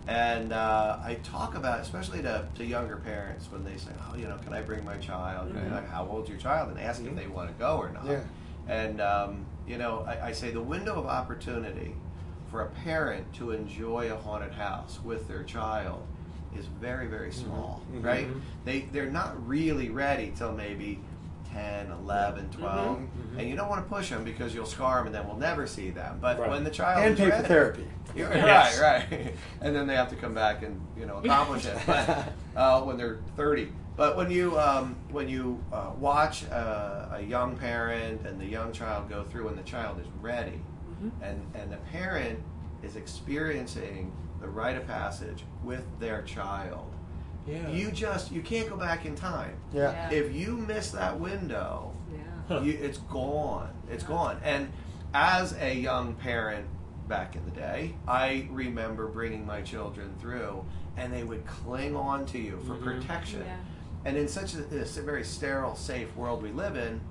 And 0.10 0.54
uh, 0.54 0.98
I 1.04 1.20
talk 1.24 1.54
about, 1.54 1.82
especially 1.82 2.24
to, 2.24 2.48
to 2.56 2.66
younger 2.66 2.98
parents, 2.98 3.48
when 3.52 3.64
they 3.64 3.78
say, 3.78 3.92
"Oh, 4.12 4.18
you 4.18 4.28
know, 4.28 4.38
can 4.44 4.54
I 4.54 4.62
bring 4.62 4.84
my 4.84 4.98
child? 4.98 5.56
I- 5.56 5.68
like, 5.76 5.88
how 5.88 6.08
old's 6.08 6.28
your 6.28 6.40
child?" 6.40 6.70
and 6.72 6.80
ask 6.80 7.04
if 7.04 7.16
they 7.16 7.28
want 7.28 7.48
to 7.50 7.54
go 7.60 7.78
or 7.78 7.90
not. 7.92 8.08
Yeah. 8.08 8.22
And 8.68 9.02
um, 9.02 9.46
you 9.68 9.78
know, 9.78 10.04
I, 10.08 10.30
I 10.30 10.32
say 10.32 10.50
the 10.50 10.62
window 10.64 10.96
of 10.96 11.06
opportunity 11.06 11.94
for 12.50 12.62
a 12.64 12.70
parent 12.70 13.32
to 13.36 13.52
enjoy 13.52 14.12
a 14.12 14.18
haunted 14.18 14.52
house 14.54 15.00
with 15.04 15.28
their 15.28 15.44
child 15.44 16.02
is 16.58 16.66
very, 16.82 17.06
very 17.06 17.32
small, 17.32 17.84
Mhm. 17.94 18.04
right? 18.04 18.28
They 18.66 18.90
they're 18.92 19.12
not 19.12 19.48
really 19.48 19.92
ready 19.92 20.34
till 20.36 20.54
maybe 20.54 21.00
10, 21.54 21.92
11, 21.92 22.50
12. 22.50 22.98
Mm-hmm. 22.98 23.40
And 23.40 23.48
you 23.48 23.56
don't 23.56 23.70
want 23.70 23.84
to 23.88 23.90
push 23.96 24.10
them 24.10 24.24
because 24.24 24.56
you'll 24.56 24.66
scar 24.66 24.98
them 24.98 25.06
and 25.08 25.16
then 25.16 25.28
we'll 25.28 25.38
never 25.38 25.68
see 25.68 25.92
them. 25.92 26.18
But 26.20 26.40
Right. 26.40 26.50
when 26.50 26.64
the 26.64 26.70
child 26.72 27.04
and 27.06 27.14
is 27.14 27.20
pay 27.20 27.30
ready, 27.30 27.42
for 27.44 27.48
therapy. 27.48 27.88
Yeah, 28.16 28.34
Yes. 28.34 28.80
Right, 28.80 29.08
right. 29.12 29.36
And 29.62 29.76
then 29.76 29.88
they 29.88 29.96
have 29.96 30.10
to 30.10 30.16
come 30.16 30.34
back 30.34 30.64
and 30.64 30.80
you 30.98 31.06
know 31.06 31.18
accomplish 31.18 31.66
it. 31.66 31.78
But 31.86 32.34
uh, 32.56 32.82
when 32.82 32.98
they're 32.98 33.20
thirty. 33.36 33.72
But 33.96 34.16
when 34.16 34.32
you 34.32 34.58
um, 34.60 34.96
when 35.12 35.28
you 35.28 35.62
uh, 35.74 35.92
watch 36.00 36.46
uh, 36.50 37.08
a 37.12 37.22
young 37.22 37.58
parent 37.58 38.26
and 38.26 38.40
the 38.40 38.46
young 38.46 38.72
child 38.72 39.10
go 39.10 39.24
through, 39.26 39.50
and 39.50 39.58
the 39.58 39.64
child 39.64 40.00
is 40.00 40.08
ready, 40.22 40.62
and 41.22 41.46
and 41.54 41.72
the 41.72 41.78
parent 41.92 42.40
is 42.82 42.96
experiencing 42.96 44.12
the 44.42 44.48
rite 44.48 44.78
of 44.78 44.88
passage 44.88 45.44
with 45.66 45.84
their 46.00 46.22
child, 46.22 46.94
Yeah. 47.46 47.68
you 47.70 47.92
just 47.92 48.32
you 48.32 48.42
can't 48.42 48.70
go 48.70 48.78
back 48.78 49.06
in 49.06 49.16
time. 49.16 49.56
Yeah. 49.74 49.92
Yeah. 49.92 50.12
If 50.18 50.34
you 50.34 50.56
miss 50.58 50.92
that 50.92 51.20
window, 51.20 51.94
Yeah. 52.50 52.62
You, 52.62 52.72
it's 52.82 53.00
gone. 53.00 53.70
It's 53.92 54.04
gone. 54.06 54.40
And 54.44 54.72
as 55.14 55.54
a 55.60 55.74
young 55.76 56.14
parent 56.16 56.66
back 57.10 57.36
in 57.36 57.44
the 57.44 57.52
day, 57.52 57.96
I 58.08 58.48
remember 58.52 59.08
bringing 59.08 59.46
my 59.46 59.62
children 59.62 60.14
through, 60.22 60.64
and 60.96 61.12
they 61.12 61.24
would 61.24 61.46
cling 61.46 61.96
on 61.96 62.26
to 62.28 62.38
you 62.40 62.60
for 62.66 62.76
Mhm. 62.76 62.84
protection. 62.84 63.42
Yeah. 63.46 63.58
And 64.06 64.16
in 64.16 64.28
such 64.30 64.54
a, 64.54 64.58
this 64.62 64.96
very 64.98 65.26
sterile, 65.26 65.76
safe 65.76 66.16
world 66.16 66.42
we 66.42 66.52
live 66.52 66.78
in, 66.78 67.02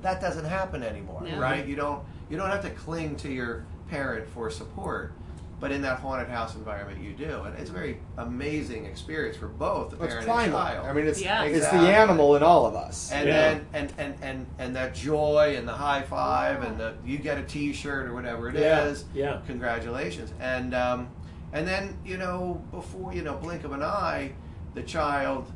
that 0.00 0.20
doesn't 0.20 0.44
happen 0.46 0.82
anymore, 0.82 1.22
No. 1.22 1.38
right? 1.38 1.66
You 1.66 1.76
don't 1.76 2.02
you 2.30 2.38
don't 2.38 2.48
have 2.48 2.62
to 2.62 2.70
cling 2.70 3.16
to 3.16 3.30
your 3.30 3.64
parent 3.90 4.26
for 4.30 4.48
support. 4.48 5.12
But 5.60 5.70
in 5.72 5.82
that 5.82 6.00
haunted 6.00 6.28
house 6.28 6.56
environment, 6.56 7.00
you 7.02 7.12
do, 7.12 7.42
and 7.44 7.56
it's 7.58 7.70
a 7.70 7.72
very 7.72 7.98
amazing 8.18 8.84
experience 8.86 9.36
for 9.36 9.46
both 9.48 9.90
the 9.90 9.96
It's 10.02 10.06
parent 10.12 10.26
primal. 10.26 10.42
and 10.60 10.68
child. 10.68 10.86
I 10.86 10.92
mean, 10.92 11.06
it's 11.06 11.22
Yeah. 11.22 11.44
it's 11.44 11.56
Exactly. 11.58 11.80
the 11.86 11.96
animal 11.96 12.36
in 12.36 12.42
all 12.42 12.66
of 12.66 12.74
us. 12.74 13.10
and 13.12 13.28
Yeah. 13.28 13.34
then 13.34 13.66
and, 13.72 13.92
and 13.96 14.14
and 14.20 14.46
and 14.58 14.76
that 14.76 14.94
joy 14.94 15.54
and 15.56 15.66
the 15.66 15.72
high 15.72 16.02
five 16.02 16.62
and 16.64 16.78
the 16.78 16.94
you 17.04 17.18
get 17.18 17.38
a 17.38 17.42
T-shirt 17.42 18.06
or 18.08 18.14
whatever 18.14 18.48
it 18.48 18.56
is. 18.56 19.04
Yeah. 19.14 19.24
Yeah. 19.34 19.38
Congratulations. 19.46 20.34
And 20.40 20.74
um, 20.74 21.08
and 21.52 21.66
then 21.66 21.96
you 22.04 22.18
know 22.18 22.60
before 22.72 23.14
you 23.14 23.22
know 23.22 23.34
blink 23.36 23.64
of 23.64 23.72
an 23.72 23.82
eye, 23.82 24.32
the 24.74 24.82
child, 24.82 25.50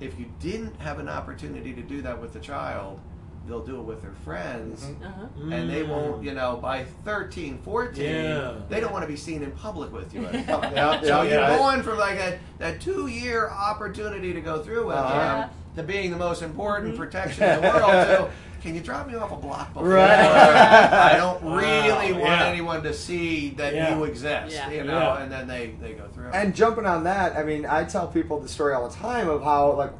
if 0.00 0.18
you 0.18 0.26
didn't 0.40 0.80
have 0.80 0.98
an 0.98 1.08
opportunity 1.10 1.72
to 1.74 1.82
do 1.82 2.02
that 2.02 2.20
with 2.20 2.32
the 2.32 2.40
child, 2.40 3.00
they'll 3.48 3.64
do 3.64 3.76
it 3.76 3.82
with 3.82 4.02
their 4.02 4.12
friends. 4.24 4.84
Uh-huh. 5.04 5.26
And 5.52 5.70
they 5.70 5.82
Mm. 5.82 5.88
won't, 5.88 6.22
you 6.24 6.34
know, 6.34 6.56
by 6.60 6.84
13, 7.04 7.58
14, 7.64 8.04
Yeah. 8.04 8.52
they 8.68 8.80
don't 8.80 8.92
want 8.92 9.02
to 9.04 9.08
be 9.08 9.16
seen 9.16 9.42
in 9.42 9.52
public 9.52 9.92
with 9.92 10.12
you 10.14 10.26
anymore. 10.26 10.60
Yeah, 10.74 11.00
So 11.02 11.22
yeah, 11.22 11.48
you're 11.50 11.58
going 11.58 11.82
from 11.82 11.98
like 11.98 12.18
a 12.18 12.38
that 12.58 12.80
two 12.80 13.06
year 13.06 13.48
opportunity 13.48 14.32
to 14.32 14.40
go 14.40 14.62
through 14.62 14.86
with 14.88 14.96
Uh-huh. 14.96 15.18
them 15.42 15.50
to 15.76 15.82
being 15.82 16.10
the 16.10 16.16
most 16.16 16.42
important 16.42 16.96
protection 16.96 17.44
in 17.44 17.60
the 17.62 17.68
world 17.68 17.90
so 18.06 18.30
can 18.62 18.74
you 18.74 18.80
drop 18.80 19.06
me 19.06 19.14
off 19.14 19.30
a 19.30 19.36
block 19.36 19.72
before? 19.74 19.90
Right. 19.90 20.10
I 20.10 21.16
don't 21.16 21.42
Wow, 21.42 21.56
really 21.56 22.12
want 22.14 22.24
yeah. 22.24 22.46
anyone 22.46 22.82
to 22.82 22.92
see 22.92 23.50
that 23.50 23.74
Yeah. 23.74 23.94
you 23.96 24.04
exist. 24.04 24.54
Yeah. 24.56 24.70
You 24.70 24.84
know, 24.84 24.98
Yeah. 24.98 25.22
and 25.22 25.30
then 25.30 25.46
they, 25.46 25.74
they 25.80 25.92
go 25.92 26.04
through. 26.12 26.30
And 26.32 26.54
jumping 26.54 26.86
on 26.86 27.04
that, 27.04 27.36
I 27.36 27.44
mean, 27.44 27.64
I 27.66 27.84
tell 27.84 28.08
people 28.08 28.40
the 28.40 28.48
story 28.48 28.74
all 28.74 28.88
the 28.88 28.94
time 28.96 29.28
of 29.28 29.42
how, 29.44 29.72
like, 29.72 29.92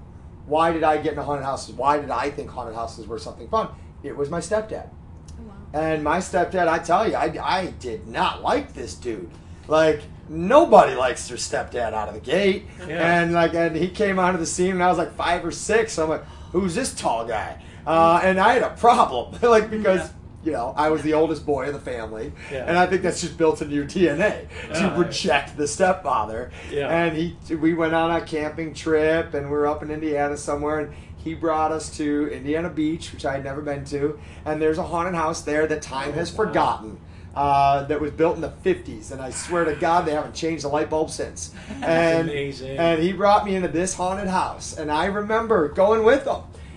why 0.46 0.72
did 0.72 0.82
I 0.82 0.96
get 0.96 1.10
into 1.10 1.22
haunted 1.22 1.44
houses? 1.44 1.74
Why 1.74 1.98
did 1.98 2.10
I 2.10 2.30
think 2.30 2.50
haunted 2.50 2.74
houses 2.74 3.06
were 3.06 3.18
something 3.18 3.48
fun? 3.48 3.68
It 4.02 4.16
was 4.16 4.30
my 4.30 4.40
stepdad. 4.40 4.88
And 5.72 6.02
my 6.02 6.18
stepdad, 6.18 6.68
I 6.68 6.78
tell 6.78 7.08
you, 7.08 7.16
I, 7.16 7.36
I 7.42 7.66
did 7.80 8.06
not 8.06 8.42
like 8.42 8.72
this 8.72 8.94
dude. 8.94 9.30
Like, 9.68 10.02
nobody 10.28 10.94
likes 10.94 11.28
their 11.28 11.36
stepdad 11.36 11.92
out 11.92 12.08
of 12.08 12.14
the 12.14 12.20
gate. 12.20 12.64
Yeah. 12.86 13.20
And, 13.20 13.32
like, 13.32 13.54
and 13.54 13.76
he 13.76 13.88
came 13.88 14.18
onto 14.18 14.38
the 14.38 14.46
scene 14.46 14.72
and 14.72 14.82
I 14.82 14.88
was 14.88 14.96
like 14.96 15.14
five 15.14 15.44
or 15.44 15.50
six. 15.50 15.94
So 15.94 16.04
I'm 16.04 16.08
like, 16.08 16.24
who's 16.52 16.74
this 16.74 16.94
tall 16.94 17.26
guy? 17.26 17.60
Uh, 17.86 18.20
and 18.22 18.40
I 18.40 18.54
had 18.54 18.62
a 18.62 18.70
problem, 18.70 19.38
like, 19.42 19.70
because. 19.70 20.10
You 20.46 20.52
know, 20.52 20.72
I 20.76 20.90
was 20.90 21.02
the 21.02 21.12
oldest 21.14 21.44
boy 21.44 21.66
of 21.66 21.72
the 21.74 21.80
family, 21.80 22.32
Yeah. 22.52 22.66
and 22.68 22.78
I 22.78 22.86
think 22.86 23.02
that's 23.02 23.20
just 23.20 23.36
built 23.36 23.60
into 23.62 23.74
your 23.74 23.84
DNA 23.84 24.46
to 24.74 24.80
Yeah. 24.80 24.96
reject 24.96 25.56
the 25.56 25.66
stepfather. 25.66 26.52
Yeah. 26.70 26.86
And 26.88 27.16
he, 27.16 27.36
we 27.56 27.74
went 27.74 27.94
on 27.96 28.12
a 28.12 28.20
camping 28.20 28.72
trip, 28.72 29.34
and 29.34 29.46
we 29.46 29.50
were 29.56 29.66
up 29.66 29.82
in 29.82 29.90
Indiana 29.90 30.36
somewhere, 30.36 30.78
and 30.78 30.92
he 31.16 31.34
brought 31.34 31.72
us 31.72 31.90
to 31.96 32.28
Indiana 32.32 32.70
Beach, 32.70 33.12
which 33.12 33.26
I 33.26 33.32
had 33.32 33.42
never 33.42 33.60
been 33.60 33.84
to, 33.86 34.20
and 34.44 34.62
there's 34.62 34.78
a 34.78 34.84
haunted 34.84 35.16
house 35.16 35.40
there 35.40 35.66
that 35.66 35.82
time 35.82 36.12
has 36.12 36.32
Oh, 36.32 36.38
wow. 36.44 36.46
forgotten. 36.48 36.98
Uh, 37.34 37.82
that 37.84 38.00
was 38.00 38.12
built 38.12 38.34
in 38.36 38.40
the 38.40 38.48
50s, 38.64 39.10
and 39.12 39.20
I 39.20 39.28
swear 39.28 39.66
to 39.66 39.74
God, 39.74 40.06
they 40.06 40.12
haven't 40.12 40.34
changed 40.34 40.64
the 40.64 40.68
light 40.68 40.88
bulb 40.88 41.10
since. 41.10 41.52
And, 41.82 42.30
amazing. 42.30 42.78
and 42.78 43.02
he 43.02 43.12
brought 43.12 43.44
me 43.44 43.56
into 43.56 43.68
this 43.68 43.92
haunted 43.94 44.28
house, 44.28 44.74
and 44.78 44.90
I 44.90 45.04
remember 45.06 45.68
going 45.68 46.02
with 46.04 46.24
him. 46.24 46.36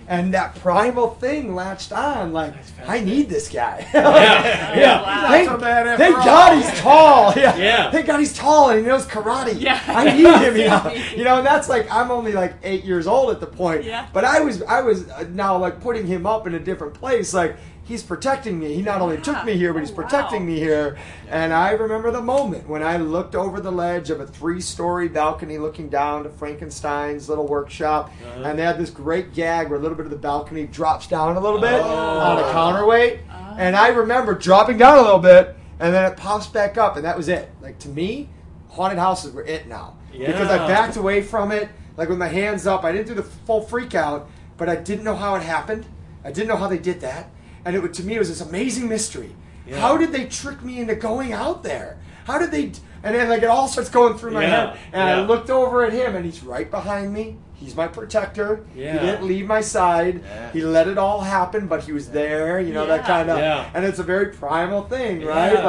And 0.10 0.34
that 0.34 0.56
primal 0.56 1.12
thing 1.12 1.54
latched 1.54 1.92
on, 1.94 2.34
like 2.34 2.56
I 2.88 3.00
need 3.00 3.30
this 3.30 3.48
guy. 3.48 3.88
Yeah. 3.94 4.76
Yeah. 4.76 5.02
wow. 5.04 5.30
Thank, 5.30 5.46
Not 5.50 5.56
so 5.60 5.62
bad 5.62 5.88
after 5.88 6.04
thank. 6.04 6.16
God 6.18 6.56
he's 6.58 6.80
tall. 6.80 7.34
Yeah. 7.38 7.56
Yeah. 7.58 7.92
Thank 7.92 8.08
God 8.08 8.20
he's 8.20 8.34
tall 8.36 8.72
and 8.72 8.80
he 8.80 8.86
knows 8.88 9.06
karate. 9.06 9.62
Yeah. 9.62 9.80
I 9.88 10.06
need 10.06 10.26
him. 10.26 10.58
You 10.58 10.66
know. 10.68 10.94
You 11.20 11.24
know, 11.26 11.38
and 11.38 11.46
that's 11.46 11.70
like 11.70 11.90
I'm 11.92 12.10
only 12.10 12.32
like 12.32 12.56
eight 12.64 12.84
years 12.86 13.06
old 13.06 13.30
at 13.30 13.40
the 13.40 13.46
point. 13.46 13.84
Yeah. 13.84 14.08
But 14.12 14.26
I 14.26 14.40
was 14.40 14.64
I 14.64 14.82
was 14.82 15.08
uh, 15.12 15.26
now 15.32 15.58
like 15.58 15.80
putting 15.80 16.08
him 16.08 16.26
up 16.26 16.48
in 16.48 16.56
a 16.56 16.60
different 16.60 16.96
place. 16.96 17.32
Like 17.34 17.56
he's 17.90 18.04
protecting 18.04 18.58
me. 18.60 18.74
He 18.76 18.82
not 18.84 19.02
only 19.02 19.18
took 19.18 19.44
me 19.44 19.58
here, 19.58 19.74
but 19.74 19.80
he's 19.80 19.90
Oh, 19.92 19.96
wow. 19.96 20.04
protecting 20.04 20.46
me 20.46 20.58
here. 20.60 20.96
And 21.30 21.52
I 21.52 21.72
remember 21.72 22.12
the 22.12 22.22
moment 22.22 22.70
when 22.70 22.84
I 22.84 22.98
looked 22.98 23.36
over 23.36 23.60
the 23.60 23.72
ledge 23.72 24.12
of 24.12 24.22
a 24.22 24.28
three-story 24.28 25.10
balcony, 25.10 25.58
looking 25.58 25.90
down 25.90 26.24
to 26.24 26.30
Frankenstein's 26.30 27.28
little 27.28 27.48
workshop, 27.48 28.12
Uh-huh. 28.24 28.44
and 28.46 28.58
they 28.60 28.64
had 28.64 28.78
this 28.78 28.92
great 28.92 29.34
gag 29.34 29.70
where 29.70 29.80
a 29.80 29.82
little 29.82 29.98
bit 29.98 30.06
of 30.06 30.12
the 30.12 30.18
balcony 30.18 30.68
drops 30.68 31.08
down 31.08 31.36
a 31.36 31.40
little 31.40 31.60
bit 31.60 31.82
Oh. 31.84 32.20
on 32.20 32.38
a 32.40 32.52
counterweight. 32.52 33.20
And 33.58 33.76
I 33.76 33.90
remember 33.90 34.36
dropping 34.36 34.78
down 34.78 34.98
a 35.00 35.02
little 35.02 35.20
bit, 35.20 35.56
and 35.80 35.94
then 35.94 36.10
it 36.10 36.16
pops 36.16 36.48
back 36.48 36.78
up, 36.78 36.96
and 36.96 37.04
that 37.06 37.18
was 37.18 37.28
it. 37.28 37.50
Like 37.62 37.80
to 37.80 37.90
me, 37.90 38.30
haunted 38.70 39.00
houses 39.00 39.34
were 39.34 39.44
it 39.44 39.68
now 39.68 39.96
because 40.14 40.48
I 40.50 40.58
backed 40.68 40.96
away 40.96 41.22
from 41.24 41.52
it, 41.52 41.68
like 41.98 42.08
with 42.08 42.20
my 42.20 42.28
hands 42.28 42.68
up. 42.68 42.84
I 42.86 42.92
didn't 42.92 43.08
do 43.08 43.16
the 43.16 43.24
full 43.24 43.62
freak 43.62 43.96
out, 43.96 44.30
but 44.58 44.70
I 44.70 44.76
didn't 44.76 45.04
know 45.04 45.16
how 45.16 45.36
it 45.36 45.42
happened. 45.44 45.86
I 46.24 46.32
didn't 46.32 46.48
know 46.50 46.56
how 46.58 46.68
they 46.68 46.78
did 46.78 47.00
that, 47.02 47.30
and 47.66 47.76
it 47.76 47.82
would, 47.82 47.94
to 47.96 48.04
me 48.04 48.16
it 48.16 48.20
was 48.20 48.30
this 48.30 48.42
amazing 48.42 48.88
mystery. 48.88 49.36
Yeah. 49.68 49.80
How 49.80 49.98
did 49.98 50.12
they 50.12 50.26
trick 50.26 50.64
me 50.64 50.80
into 50.80 50.96
going 50.96 51.34
out 51.34 51.64
there? 51.64 52.00
How 52.26 52.38
did 52.40 52.52
they? 52.52 52.72
D- 53.02 53.08
And 53.08 53.16
then 53.16 53.30
like 53.30 53.44
it 53.44 53.50
all 53.50 53.68
starts 53.68 53.90
going 53.90 54.18
through 54.18 54.32
my 54.32 54.42
Yeah, 54.44 54.72
head, 54.72 54.80
and 54.94 55.02
I 55.10 55.22
looked 55.26 55.50
over 55.50 55.84
at 55.86 55.94
him, 55.94 56.16
and 56.16 56.26
he's 56.26 56.44
right 56.44 56.70
behind 56.70 57.14
me. 57.14 57.38
He's 57.56 57.76
my 57.76 57.88
protector. 57.90 58.64
Yeah. 58.74 58.94
He 58.94 59.00
didn't 59.00 59.26
leave 59.28 59.46
my 59.46 59.60
side. 59.60 60.22
Yeah. 60.24 60.52
He 60.54 60.62
let 60.62 60.88
it 60.88 60.98
all 60.98 61.20
happen, 61.20 61.68
but 61.68 61.84
he 61.84 61.92
was 61.92 62.10
there. 62.10 62.62
You 62.62 62.74
know 62.74 62.86
that 62.86 63.06
kind 63.06 63.30
of. 63.30 63.38
Yeah. 63.38 63.70
And 63.74 63.84
it's 63.84 64.00
a 64.00 64.04
very 64.04 64.28
primal 64.28 64.84
thing, 64.84 65.26
right? 65.26 65.52
Yes. 65.52 65.66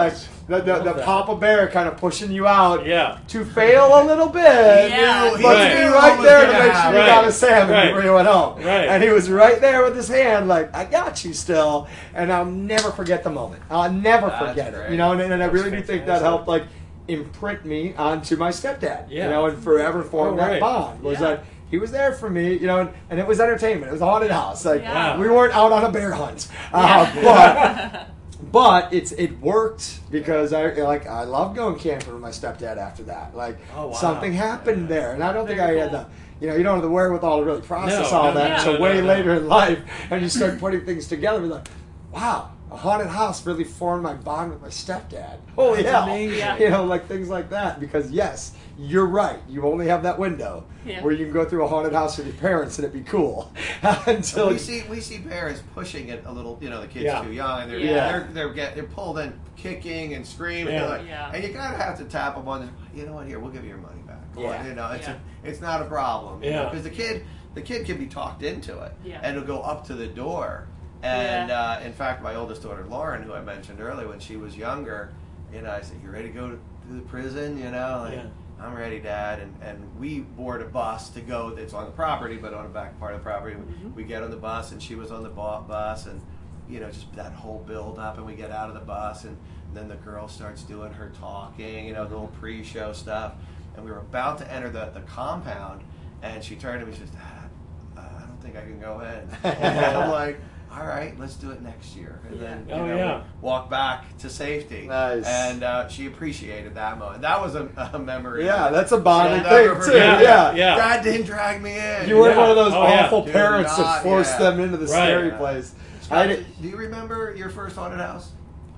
Like 0.49 0.63
the 0.65 0.73
the, 0.85 0.93
the. 0.93 1.03
Papa 1.03 1.35
Bear 1.35 1.67
kind 1.67 1.89
of 1.89 1.97
pushing 1.97 2.31
you 2.31 2.47
out 2.47 2.87
Yeah. 2.87 3.19
to 3.29 3.45
fail 3.45 4.01
a 4.01 4.05
little 4.05 4.29
bit. 4.29 4.45
Yeah. 4.91 5.31
But 5.43 5.69
He 5.69 5.75
to 5.81 5.81
be 5.81 5.93
right 5.93 6.23
there 6.23 6.41
to 6.43 6.47
gonna 6.47 6.59
make 6.61 6.63
sure 6.63 6.73
happen. 6.73 6.93
you 6.95 7.01
Right. 7.01 7.07
got 7.09 7.25
a 7.25 7.33
salmon 7.33 7.71
Right. 7.75 7.87
before 7.89 8.05
you 8.05 8.15
went 8.15 8.29
home. 8.29 8.57
Right. 8.59 8.89
And 8.89 9.03
he 9.03 9.09
was 9.11 9.29
right 9.29 9.61
there 9.61 9.83
with 9.85 9.97
his 9.97 10.07
hand, 10.09 10.47
like, 10.47 10.73
I 10.77 10.85
got 10.85 11.25
you 11.25 11.33
still. 11.35 11.89
And 12.15 12.33
I'll 12.33 12.45
never 12.45 12.93
forget 12.93 13.25
the 13.25 13.31
moment. 13.31 13.63
I'll 13.69 13.91
never 13.93 14.29
That's 14.29 14.49
forget 14.51 14.75
it. 14.75 14.93
You 14.93 14.97
know, 14.97 15.11
and, 15.11 15.21
and 15.21 15.35
I 15.35 15.39
That's 15.39 15.53
really 15.53 15.71
do 15.73 15.83
think 15.83 16.07
that 16.07 16.23
helped, 16.23 16.47
like, 16.47 16.65
imprint 17.11 17.65
me 17.65 17.95
onto 17.95 18.37
my 18.37 18.51
stepdad. 18.51 19.07
Yeah. 19.11 19.25
You 19.25 19.31
know, 19.31 19.47
and 19.47 19.63
forever 19.63 20.03
form 20.03 20.35
Oh, 20.35 20.37
that 20.39 20.49
right. 20.53 20.61
bond. 20.61 21.03
Was 21.03 21.21
Yeah. 21.21 21.27
that 21.37 21.45
he 21.71 21.79
was 21.79 21.91
there 21.93 22.13
for 22.13 22.29
me, 22.31 22.55
you 22.55 22.67
know, 22.67 22.81
and, 22.81 22.91
and 23.11 23.21
it 23.21 23.27
was 23.27 23.39
entertainment. 23.41 23.89
It 23.91 23.93
was 23.93 24.01
a 24.01 24.07
haunted 24.07 24.31
house. 24.31 24.65
Like, 24.65 24.83
Yeah. 24.83 25.19
we 25.19 25.29
weren't 25.29 25.55
out 25.55 25.73
on 25.73 25.85
a 25.85 25.91
bear 25.93 26.13
hunt. 26.13 26.49
Uh, 26.73 27.07
but 27.23 28.07
but 28.53 28.93
it's 28.93 29.13
it 29.13 29.39
worked 29.41 30.01
because 30.11 30.53
I 30.53 30.73
like 30.73 31.07
I 31.07 31.25
love 31.25 31.55
going 31.55 31.79
camping 31.79 32.13
with 32.13 32.23
my 32.23 32.31
stepdad 32.31 32.77
after 32.79 33.03
that. 33.05 33.37
Like 33.37 33.59
Oh, 33.77 33.89
wow. 33.89 33.93
something 33.93 34.33
happened 34.33 34.89
there, 34.89 35.13
and 35.13 35.23
I 35.23 35.33
don't 35.33 35.47
think 35.47 35.61
I 35.61 35.67
Very 35.69 35.79
had 35.81 35.93
the 35.93 36.07
you 36.41 36.49
know 36.49 36.57
you 36.57 36.63
don't 36.63 36.75
have 36.77 36.83
the 36.83 36.91
wherewithal 36.91 37.39
to 37.41 37.45
really 37.45 37.61
process 37.61 38.11
No, 38.11 38.17
all 38.19 38.25
no, 38.33 38.35
that 38.41 38.49
no, 38.49 38.57
until 38.57 38.73
no, 38.75 38.81
way 38.81 38.95
no, 38.95 39.01
no. 39.03 39.07
later 39.09 39.35
in 39.35 39.47
life, 39.47 39.79
and 40.11 40.23
you 40.23 40.29
start 40.29 40.59
putting 40.59 40.85
things 40.87 41.07
together. 41.07 41.41
You're 41.41 41.49
like, 41.57 41.69
wow. 42.13 42.51
A 42.71 42.77
haunted 42.77 43.09
house 43.09 43.45
really 43.47 43.65
formed 43.65 44.03
my 44.05 44.15
bond 44.15 44.53
with 44.53 44.63
my 44.63 44.69
stepdad. 44.69 45.39
Holy 45.57 45.83
That's 45.83 45.93
hell! 45.95 46.05
amazing. 46.05 46.39
Yeah. 46.39 46.57
You 46.59 46.71
know, 46.71 46.85
like 46.85 47.07
things 47.09 47.29
like 47.29 47.51
that. 47.51 47.81
Because 47.81 48.11
yes, 48.13 48.53
you're 48.79 49.07
right. 49.07 49.41
You 49.49 49.67
only 49.67 49.89
have 49.89 50.05
that 50.05 50.19
window 50.21 50.65
Yeah. 50.87 51.03
where 51.03 51.13
you 51.13 51.25
can 51.25 51.35
go 51.35 51.45
through 51.45 51.65
a 51.65 51.69
haunted 51.69 51.93
house 51.93 52.17
with 52.17 52.29
your 52.29 52.37
parents 52.37 52.79
and 52.79 52.85
it'd 52.85 52.95
be 53.05 53.11
cool. 53.11 53.53
Until 54.07 54.51
we 54.51 54.59
see 54.59 54.85
we 54.89 55.01
see 55.01 55.19
parents 55.19 55.63
pushing 55.75 56.11
it 56.11 56.23
a 56.27 56.33
little. 56.33 56.59
You 56.61 56.71
know, 56.71 56.81
the 56.81 56.87
kids 56.87 57.07
Yeah. 57.07 57.23
too 57.23 57.33
young. 57.33 57.63
And 57.63 57.71
they're 57.73 57.79
Yeah. 57.81 58.13
they're 58.13 58.29
they're 58.33 58.53
get 58.55 58.75
they're 58.77 58.85
pulled 58.85 59.19
in, 59.19 59.33
kicking 59.57 60.15
and 60.15 60.25
screaming. 60.25 60.75
Yeah. 60.75 60.87
Like, 60.87 61.07
Yeah. 61.09 61.33
And 61.35 61.43
you 61.43 61.53
kind 61.53 61.75
of 61.75 61.81
have 61.81 61.99
to 61.99 62.05
tap 62.05 62.37
them 62.37 62.47
on. 62.47 62.61
The, 62.95 62.99
you 63.01 63.05
know 63.07 63.15
what? 63.15 63.27
Here, 63.27 63.41
we'll 63.41 63.51
give 63.51 63.65
you 63.65 63.71
your 63.71 63.79
money 63.79 64.01
back. 64.07 64.33
Go 64.35 64.47
on, 64.47 64.53
Yeah. 64.53 64.67
You 64.69 64.75
know, 64.75 64.91
it's 64.93 65.09
Yeah. 65.09 65.17
a, 65.45 65.49
it's 65.49 65.61
not 65.61 65.83
a 65.83 65.87
problem. 65.87 66.43
Yeah. 66.45 66.67
Because 66.69 66.85
the 66.85 66.91
kid 66.91 67.25
the 67.55 67.63
kid 67.63 67.85
can 67.85 67.99
be 67.99 68.07
talked 68.07 68.45
into 68.45 68.79
it. 68.81 68.93
Yeah. 69.05 69.19
And 69.25 69.37
it'll 69.37 69.47
go 69.47 69.61
up 69.61 69.85
to 69.89 69.95
the 69.95 70.07
door. 70.07 70.69
And 71.03 71.49
Yeah. 71.49 71.61
uh, 71.61 71.81
in 71.81 71.93
fact, 71.93 72.23
my 72.23 72.35
oldest 72.35 72.63
daughter 72.63 72.85
Lauren, 72.89 73.23
who 73.23 73.33
I 73.33 73.41
mentioned 73.41 73.81
earlier, 73.81 74.09
when 74.09 74.21
she 74.21 74.37
was 74.37 74.57
younger, 74.57 75.11
you 75.53 75.63
know, 75.63 75.71
I 75.71 75.81
said, 75.81 75.99
"You 76.05 76.11
ready 76.11 76.29
to 76.29 76.35
go 76.35 76.51
to, 76.51 76.57
to 76.89 76.93
the 76.95 77.01
prison?" 77.03 77.59
You 77.59 77.71
know, 77.71 78.03
like, 78.05 78.15
Yeah. 78.15 78.27
I'm 78.63 78.75
ready, 78.75 79.01
Dad. 79.01 79.39
And, 79.41 79.55
and 79.63 79.99
we 79.99 80.21
board 80.21 80.61
a 80.61 80.67
bus 80.67 81.09
to 81.11 81.23
go. 81.23 81.51
That's 81.51 81.73
on 81.73 81.87
the 81.87 81.91
property, 81.93 82.37
but 82.37 82.53
on 82.53 82.65
the 82.65 82.69
back 82.69 82.99
part 83.01 83.15
of 83.15 83.21
the 83.21 83.25
property. 83.25 83.57
We 83.97 84.05
get 84.05 84.23
on 84.23 84.31
the 84.31 84.37
bus, 84.37 84.73
and 84.73 84.83
she 84.83 84.95
was 84.97 85.11
on 85.11 85.23
the 85.23 85.31
bus, 85.31 86.05
and 86.07 86.21
you 86.69 86.79
know, 86.79 86.91
just 86.91 87.11
that 87.15 87.33
whole 87.33 87.61
build 87.67 87.99
up, 87.99 88.19
and 88.19 88.27
we 88.27 88.35
get 88.35 88.51
out 88.51 88.69
of 88.69 88.75
the 88.75 88.81
bus, 88.81 89.25
and 89.25 89.37
then 89.75 89.89
the 89.89 89.97
girl 89.97 90.29
starts 90.29 90.63
doing 90.63 90.93
her 90.93 91.11
talking, 91.19 91.87
you 91.87 91.93
know, 91.95 92.05
the 92.05 92.11
little 92.11 92.29
pre-show 92.39 92.93
stuff, 92.93 93.33
and 93.75 93.85
we 93.85 93.91
were 93.91 93.99
about 93.99 94.39
to 94.39 94.53
enter 94.53 94.69
the, 94.71 94.87
the 94.95 95.01
compound, 95.01 95.83
and 96.23 96.45
she 96.45 96.55
turned 96.55 96.79
to 96.81 96.87
me 96.87 96.93
and 96.93 97.01
she 97.01 97.07
says, 97.07 97.15
Dad, 97.15 97.51
uh, 97.97 98.01
I 98.01 98.21
don't 98.27 98.41
think 98.43 98.57
I 98.57 98.61
can 98.61 98.79
go 98.79 99.01
in. 99.01 99.29
and 99.51 99.97
I'm 99.97 100.11
like, 100.11 100.39
all 100.73 100.87
right, 100.87 101.19
let's 101.19 101.35
do 101.35 101.51
it 101.51 101.61
next 101.63 101.97
year. 101.97 102.21
And 102.29 102.41
then, 102.41 102.67
you 102.69 102.75
Oh, 102.75 102.87
know, 102.87 102.97
yeah. 102.97 103.19
we 103.19 103.25
walk 103.47 103.69
back 103.69 104.17
to 104.19 104.31
safety. 104.31 104.87
Nice. 104.87 105.27
And 105.27 105.65
uh, 105.65 105.89
she 105.89 106.07
appreciated 106.07 106.75
that 106.77 106.99
moment. 106.99 107.23
That 107.23 107.41
was 107.41 107.55
a, 107.57 107.69
a 107.93 107.99
memory. 107.99 108.45
Yeah, 108.45 108.71
that's 108.71 108.93
a 108.93 108.99
bonding 108.99 109.43
thing, 109.43 109.69
too. 109.69 109.75
forget. 109.81 110.23
Yeah. 110.23 110.53
Yeah. 110.55 110.77
Dad 110.77 111.03
didn't 111.03 111.27
drag 111.27 111.61
me 111.61 111.77
in. 111.77 112.09
You 112.09 112.19
weren't 112.19 112.37
Yeah. 112.37 112.41
one 112.43 112.51
of 112.51 112.57
those 112.57 112.73
Oh, 112.73 112.83
awful 112.83 113.25
Do 113.25 113.33
parents 113.33 113.77
that 113.77 113.83
not, 113.83 114.03
forced 114.05 114.39
yeah. 114.39 114.51
them 114.51 114.61
into 114.61 114.77
the 114.77 114.87
Right. 114.87 114.93
scary 115.07 115.29
Yeah. 115.29 115.37
place. 115.39 115.75
Scott, 116.03 116.19
I 116.19 116.27
did, 116.29 116.47
do 116.63 116.69
you 116.69 116.77
remember 116.77 117.35
your 117.37 117.51
first 117.51 117.75
haunted 117.77 118.01
house? 118.01 118.31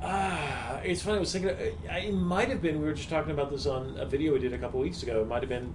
Ah, 0.03 0.81
it's 0.83 1.03
funny. 1.03 1.19
I 1.19 1.21
was 1.21 1.33
thinking 1.33 1.51
uh, 1.51 1.95
it 1.97 2.13
might 2.15 2.49
have 2.49 2.61
been. 2.61 2.81
We 2.81 2.87
were 2.87 2.93
just 2.95 3.09
talking 3.11 3.31
about 3.33 3.51
this 3.51 3.67
on 3.67 3.97
a 3.99 4.05
video 4.07 4.33
we 4.33 4.41
did 4.41 4.53
a 4.53 4.59
couple 4.59 4.81
weeks 4.81 5.03
ago. 5.03 5.21
It 5.21 5.29
might 5.29 5.43
have 5.43 5.49
been 5.49 5.73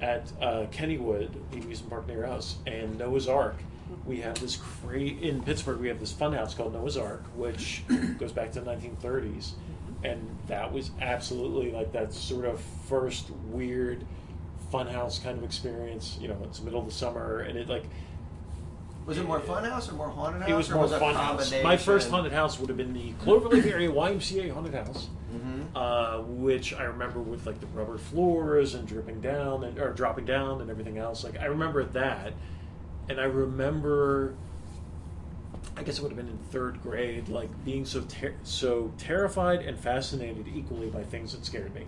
at 0.00 0.32
uh, 0.40 0.66
Kennywood, 0.72 1.28
the 1.50 1.58
amusement 1.58 1.90
park 1.90 2.06
near 2.06 2.24
us, 2.24 2.56
and 2.66 2.96
Noah's 2.98 3.28
Ark. 3.28 3.56
We 4.04 4.20
have 4.20 4.38
this 4.40 4.56
great 4.84 5.20
in 5.22 5.42
Pittsburgh. 5.42 5.78
We 5.80 5.88
have 5.88 6.00
this 6.00 6.12
fun 6.12 6.32
house 6.32 6.54
called 6.54 6.72
Noah's 6.74 6.96
Ark, 6.96 7.24
which 7.36 7.82
goes 8.18 8.32
back 8.32 8.52
to 8.52 8.60
the 8.60 8.70
1930s, 8.70 9.52
and 10.04 10.24
that 10.48 10.72
was 10.72 10.90
absolutely 11.00 11.72
like 11.72 11.92
that 11.92 12.12
sort 12.12 12.44
of 12.44 12.60
first 12.88 13.30
weird 13.50 14.04
fun 14.70 14.86
house 14.86 15.18
kind 15.18 15.38
of 15.38 15.44
experience. 15.44 16.18
You 16.20 16.28
know, 16.28 16.36
it's 16.44 16.58
the 16.58 16.64
middle 16.64 16.80
of 16.80 16.86
the 16.86 16.92
summer, 16.92 17.40
and 17.40 17.58
it 17.58 17.68
like 17.68 17.84
Was 19.06 19.18
it 19.18 19.24
more 19.26 19.40
fun 19.40 19.64
house 19.64 19.88
or 19.90 19.94
more 19.94 20.08
haunted 20.10 20.42
house? 20.42 20.50
it 20.50 20.54
was 20.54 20.70
more 20.70 20.82
was 20.82 20.92
fun 20.92 21.14
house. 21.14 21.52
My 21.62 21.76
first 21.76 22.10
haunted 22.10 22.32
house 22.32 22.58
would 22.60 22.68
have 22.68 22.78
been 22.78 22.92
the 22.92 23.12
Cloverleaf 23.24 23.66
area 23.70 23.90
YMCA 23.90 24.52
haunted 24.52 24.74
house, 24.74 25.08
Mhm. 25.34 25.66
uh, 25.74 26.22
which 26.22 26.74
I 26.74 26.84
remember 26.84 27.20
with 27.20 27.46
like 27.46 27.60
the 27.60 27.66
rubber 27.68 27.98
floors 27.98 28.74
and 28.74 28.86
dripping 28.86 29.20
down 29.20 29.64
and 29.64 29.78
or 29.78 29.92
dropping 29.92 30.24
down 30.26 30.60
and 30.60 30.70
everything 30.70 30.98
else. 30.98 31.22
Like 31.24 31.38
I 31.40 31.46
remember 31.46 31.82
that, 31.84 32.32
and 33.08 33.20
I 33.20 33.24
remember. 33.24 34.34
I 35.78 35.82
guess 35.82 35.98
it 35.98 36.02
would 36.02 36.12
have 36.12 36.16
been 36.16 36.28
in 36.28 36.38
third 36.50 36.80
grade, 36.82 37.28
like 37.28 37.50
being 37.64 37.84
so 37.84 38.00
ter- 38.02 38.34
so 38.44 38.92
terrified 38.96 39.60
and 39.60 39.78
fascinated 39.78 40.46
equally 40.54 40.88
by 40.88 41.02
things 41.02 41.32
that 41.32 41.44
scared 41.44 41.74
me, 41.74 41.82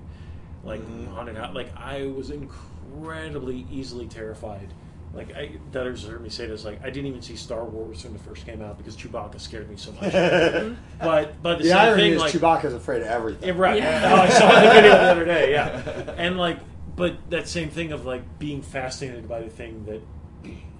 like 0.62 0.80
Mhm. 0.82 1.08
haunted 1.08 1.36
house. 1.36 1.54
Like 1.54 1.74
I 1.74 2.06
was 2.08 2.30
incredibly 2.30 3.66
easily 3.70 4.06
terrified. 4.06 4.68
Like 5.14 5.34
I, 5.34 5.52
Dutters 5.72 6.06
heard 6.06 6.20
me 6.20 6.28
say 6.28 6.46
this. 6.46 6.66
Like 6.66 6.82
I 6.84 6.90
didn't 6.90 7.06
even 7.06 7.22
see 7.22 7.34
Star 7.34 7.64
Wars 7.64 8.04
when 8.04 8.14
it 8.14 8.20
first 8.20 8.44
came 8.44 8.60
out 8.60 8.76
because 8.76 8.94
Chewbacca 8.94 9.40
scared 9.40 9.70
me 9.70 9.76
so 9.76 9.90
much. 9.92 10.12
but 11.00 11.42
but 11.42 11.56
the, 11.56 11.64
the 11.64 11.70
same 11.70 11.78
irony 11.78 12.02
thing, 12.02 12.12
is 12.12 12.20
like 12.20 12.32
Chewbacca's 12.34 12.74
afraid 12.74 13.00
of 13.00 13.08
everything. 13.08 13.48
yeah, 13.48 13.54
right. 13.58 13.78
Yeah. 13.78 14.12
Oh, 14.12 14.16
I 14.20 14.28
saw 14.28 14.60
the 14.60 14.68
video 14.68 14.90
the 14.90 14.98
other 14.98 15.24
day. 15.24 15.52
Yeah, 15.52 16.14
and 16.18 16.36
like, 16.36 16.58
but 16.94 17.14
that 17.30 17.48
same 17.48 17.70
thing 17.70 17.92
of 17.92 18.04
like 18.04 18.38
being 18.38 18.60
fascinated 18.60 19.26
by 19.26 19.40
the 19.40 19.48
thing 19.48 19.86
that 19.86 20.02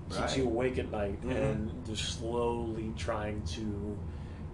keeps 0.08 0.18
Right. 0.20 0.36
you 0.38 0.44
awake 0.44 0.78
at 0.78 0.90
night, 0.90 1.20
Mm-hmm. 1.20 1.30
and 1.30 1.84
just 1.86 2.18
slowly 2.18 2.92
trying 2.96 3.42
to 3.42 3.96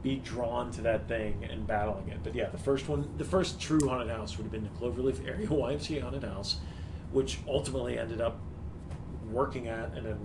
be 0.02 0.16
drawn 0.16 0.70
to 0.72 0.82
that 0.82 1.08
thing 1.08 1.46
and 1.50 1.66
battling 1.66 2.08
it. 2.08 2.18
But 2.22 2.34
yeah, 2.34 2.50
the 2.50 2.58
first 2.58 2.88
one, 2.88 3.08
the 3.16 3.24
first 3.24 3.58
true 3.60 3.80
haunted 3.88 4.10
house 4.10 4.36
would 4.36 4.44
have 4.44 4.52
been 4.52 4.64
the 4.64 4.70
Cloverleaf 4.78 5.26
area 5.26 5.46
YMCA 5.48 6.02
haunted 6.02 6.24
house, 6.24 6.56
which 7.12 7.38
ultimately 7.48 7.98
ended 7.98 8.20
up 8.20 8.38
working 9.30 9.68
at 9.68 9.92
and 9.96 10.04
then 10.04 10.18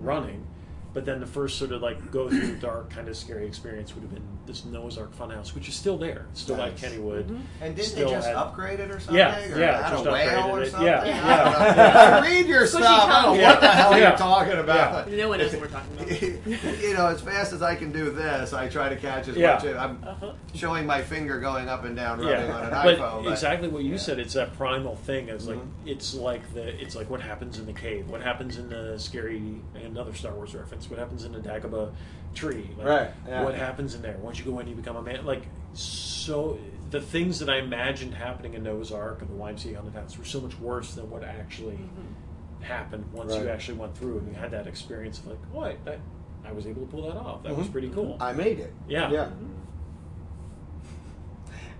running. 0.00 0.46
But 0.94 1.06
then 1.06 1.20
the 1.20 1.26
first 1.26 1.56
sort 1.58 1.72
of 1.72 1.80
like 1.80 2.10
go 2.10 2.28
through 2.28 2.46
the 2.48 2.52
dark 2.60 2.90
kind 2.90 3.08
of 3.08 3.16
scary 3.16 3.46
experience 3.46 3.94
would 3.94 4.02
have 4.02 4.12
been 4.12 4.22
this 4.44 4.64
Noah's 4.66 4.98
Ark 4.98 5.16
Funhouse, 5.16 5.54
which 5.54 5.66
is 5.68 5.74
still 5.74 5.96
there, 5.96 6.26
It's 6.32 6.42
still 6.42 6.56
Nice. 6.58 6.82
at 6.84 6.92
Kennywood. 6.92 7.40
And 7.62 7.74
didn't 7.74 7.88
Still 7.88 8.08
they 8.08 8.14
just 8.14 8.26
had- 8.26 8.36
upgrade 8.36 8.78
it 8.80 8.90
or 8.90 8.98
something? 9.00 9.16
Yeah, 9.16 9.38
or 9.54 9.58
yeah, 9.58 9.82
had 9.88 9.90
just 9.92 10.04
a 10.06 10.10
whale 10.10 10.28
upgraded 10.42 10.52
or 10.52 10.62
it. 10.62 10.70
something? 10.70 10.86
Yeah, 10.88 11.00
I 11.02 11.06
yeah. 11.06 12.14
don't. 12.14 12.24
I 12.24 12.28
read 12.28 12.46
your 12.46 12.62
Squishy 12.64 12.68
stuff. 12.68 13.08
I 13.08 13.22
don't 13.22 13.36
know 13.38 13.42
what 13.44 13.60
the 13.60 13.68
hell 13.68 13.98
Yeah. 13.98 14.08
you're 14.10 14.18
talking 14.18 14.58
about. 14.58 15.10
No 15.10 15.28
one 15.30 15.38
knows 15.38 15.52
what 15.52 15.60
we're 15.62 15.68
talking 15.68 15.96
about. 15.96 16.80
you 16.82 16.94
know, 16.94 17.06
as 17.06 17.20
fast 17.22 17.52
as 17.54 17.62
I 17.62 17.74
can 17.74 17.90
do 17.92 18.10
this, 18.10 18.52
I 18.52 18.68
try 18.68 18.88
to 18.90 18.96
catch 18.96 19.28
as 19.28 19.36
Yeah. 19.36 19.54
much. 19.54 19.64
I'm 19.64 20.02
Uh-huh. 20.06 20.32
showing 20.54 20.84
my 20.86 21.00
finger 21.00 21.40
going 21.40 21.68
up 21.70 21.84
and 21.84 21.96
down, 21.96 22.18
rubbing 22.20 22.50
on 22.50 22.64
an 22.64 22.70
but 22.70 22.98
iPhone. 22.98 23.24
but- 23.24 23.32
exactly 23.32 23.68
what 23.68 23.82
you 23.84 23.92
yeah. 23.92 23.96
said. 23.96 24.18
It's 24.18 24.34
that 24.34 24.54
primal 24.58 24.96
thing. 24.96 25.28
It's 25.30 25.46
like 25.46 25.56
Mhm. 25.58 25.68
it's 25.86 26.12
like 26.14 26.52
the 26.52 26.68
it's 26.82 26.94
like 26.96 27.08
what 27.08 27.22
happens 27.22 27.58
in 27.58 27.64
the 27.64 27.72
cave. 27.72 28.10
What 28.10 28.20
happens 28.20 28.58
in 28.58 28.68
the 28.68 28.98
scary 28.98 29.40
another 29.74 30.12
Star 30.12 30.32
Wars 30.32 30.54
reference. 30.54 30.81
What 30.88 30.98
happens 30.98 31.24
in 31.24 31.32
the 31.32 31.40
Dagobah 31.40 31.92
tree. 32.34 32.70
Like, 32.76 32.86
Right, 32.86 33.10
yeah. 33.26 33.44
What 33.44 33.54
happens 33.54 33.94
in 33.94 34.02
there 34.02 34.16
once 34.18 34.38
you 34.38 34.44
go 34.44 34.58
in, 34.58 34.68
you 34.68 34.74
become 34.74 34.96
a 34.96 35.02
man. 35.02 35.24
Like 35.24 35.42
so, 35.74 36.58
the 36.90 37.00
things 37.00 37.38
that 37.38 37.48
I 37.48 37.58
imagined 37.58 38.14
happening 38.14 38.54
in 38.54 38.62
Noah's 38.62 38.92
Ark 38.92 39.22
and 39.22 39.30
the 39.30 39.34
YMCA 39.34 39.76
haunted 39.76 39.94
house 39.94 40.18
were 40.18 40.24
so 40.24 40.40
much 40.40 40.58
worse 40.58 40.94
than 40.94 41.10
what 41.10 41.24
actually 41.24 41.74
mm-hmm. 41.74 42.62
happened 42.62 43.10
once 43.12 43.34
you 43.34 43.48
actually 43.48 43.78
went 43.78 43.96
through 43.96 44.18
and 44.18 44.28
you 44.28 44.34
had 44.34 44.50
that 44.50 44.66
experience 44.66 45.18
of 45.20 45.28
like, 45.28 45.38
what 45.52 45.84
that 45.84 46.00
I 46.44 46.52
was 46.52 46.66
able 46.66 46.82
to 46.82 46.88
pull 46.88 47.02
that 47.02 47.16
off. 47.16 47.42
That 47.42 47.56
was 47.56 47.64
mm-hmm. 47.66 47.72
pretty 47.72 47.88
cool. 47.90 48.16
I 48.20 48.32
made 48.32 48.58
it. 48.58 48.72
Yeah. 48.88 49.10
Yeah. 49.10 49.24
Mm-hmm. 49.26 49.52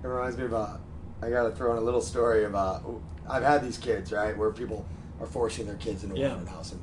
It 0.04 0.08
reminds 0.08 0.36
me 0.36 0.46
about. 0.46 0.80
I 1.20 1.30
got 1.30 1.44
to 1.44 1.52
throw 1.52 1.72
in 1.72 1.78
a 1.78 1.82
little 1.82 2.00
story 2.00 2.44
about. 2.44 2.84
I've 3.28 3.44
had 3.44 3.62
these 3.62 3.78
kids 3.78 4.10
right 4.10 4.36
where 4.36 4.50
people 4.50 4.84
are 5.20 5.26
forcing 5.26 5.66
their 5.66 5.76
kids 5.76 6.02
into 6.02 6.16
a 6.16 6.18
Yeah. 6.18 6.30
haunted 6.30 6.48
house, 6.48 6.72
and 6.72 6.82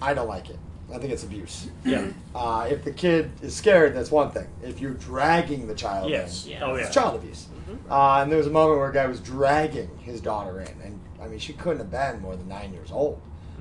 I 0.00 0.14
don't 0.14 0.28
like 0.28 0.48
it. 0.48 0.58
I 0.92 0.98
think 0.98 1.12
it's 1.12 1.24
abuse. 1.24 1.68
yeah. 1.84 2.06
Uh, 2.34 2.66
if 2.70 2.84
the 2.84 2.92
kid 2.92 3.30
is 3.42 3.54
scared, 3.54 3.94
that's 3.96 4.10
one 4.10 4.30
thing. 4.30 4.46
If 4.62 4.80
you're 4.80 4.92
dragging 4.94 5.66
the 5.66 5.74
child 5.74 6.10
Yes. 6.10 6.44
in, 6.46 6.52
Yeah. 6.52 6.64
Oh 6.64 6.76
yeah. 6.76 6.84
it's 6.86 6.94
child 6.94 7.16
abuse. 7.16 7.46
Uh, 7.90 8.20
and 8.22 8.30
there 8.30 8.38
was 8.38 8.46
a 8.46 8.50
moment 8.50 8.78
where 8.78 8.90
a 8.90 8.92
guy 8.92 9.06
was 9.06 9.20
dragging 9.20 9.90
his 9.98 10.20
daughter 10.20 10.60
in, 10.60 10.68
and 10.82 11.00
I 11.20 11.26
mean, 11.28 11.38
she 11.38 11.52
couldn't 11.54 11.78
have 11.78 11.90
been 11.90 12.20
more 12.20 12.36
than 12.36 12.46
nine 12.48 12.72
years 12.72 12.92
old 12.92 13.20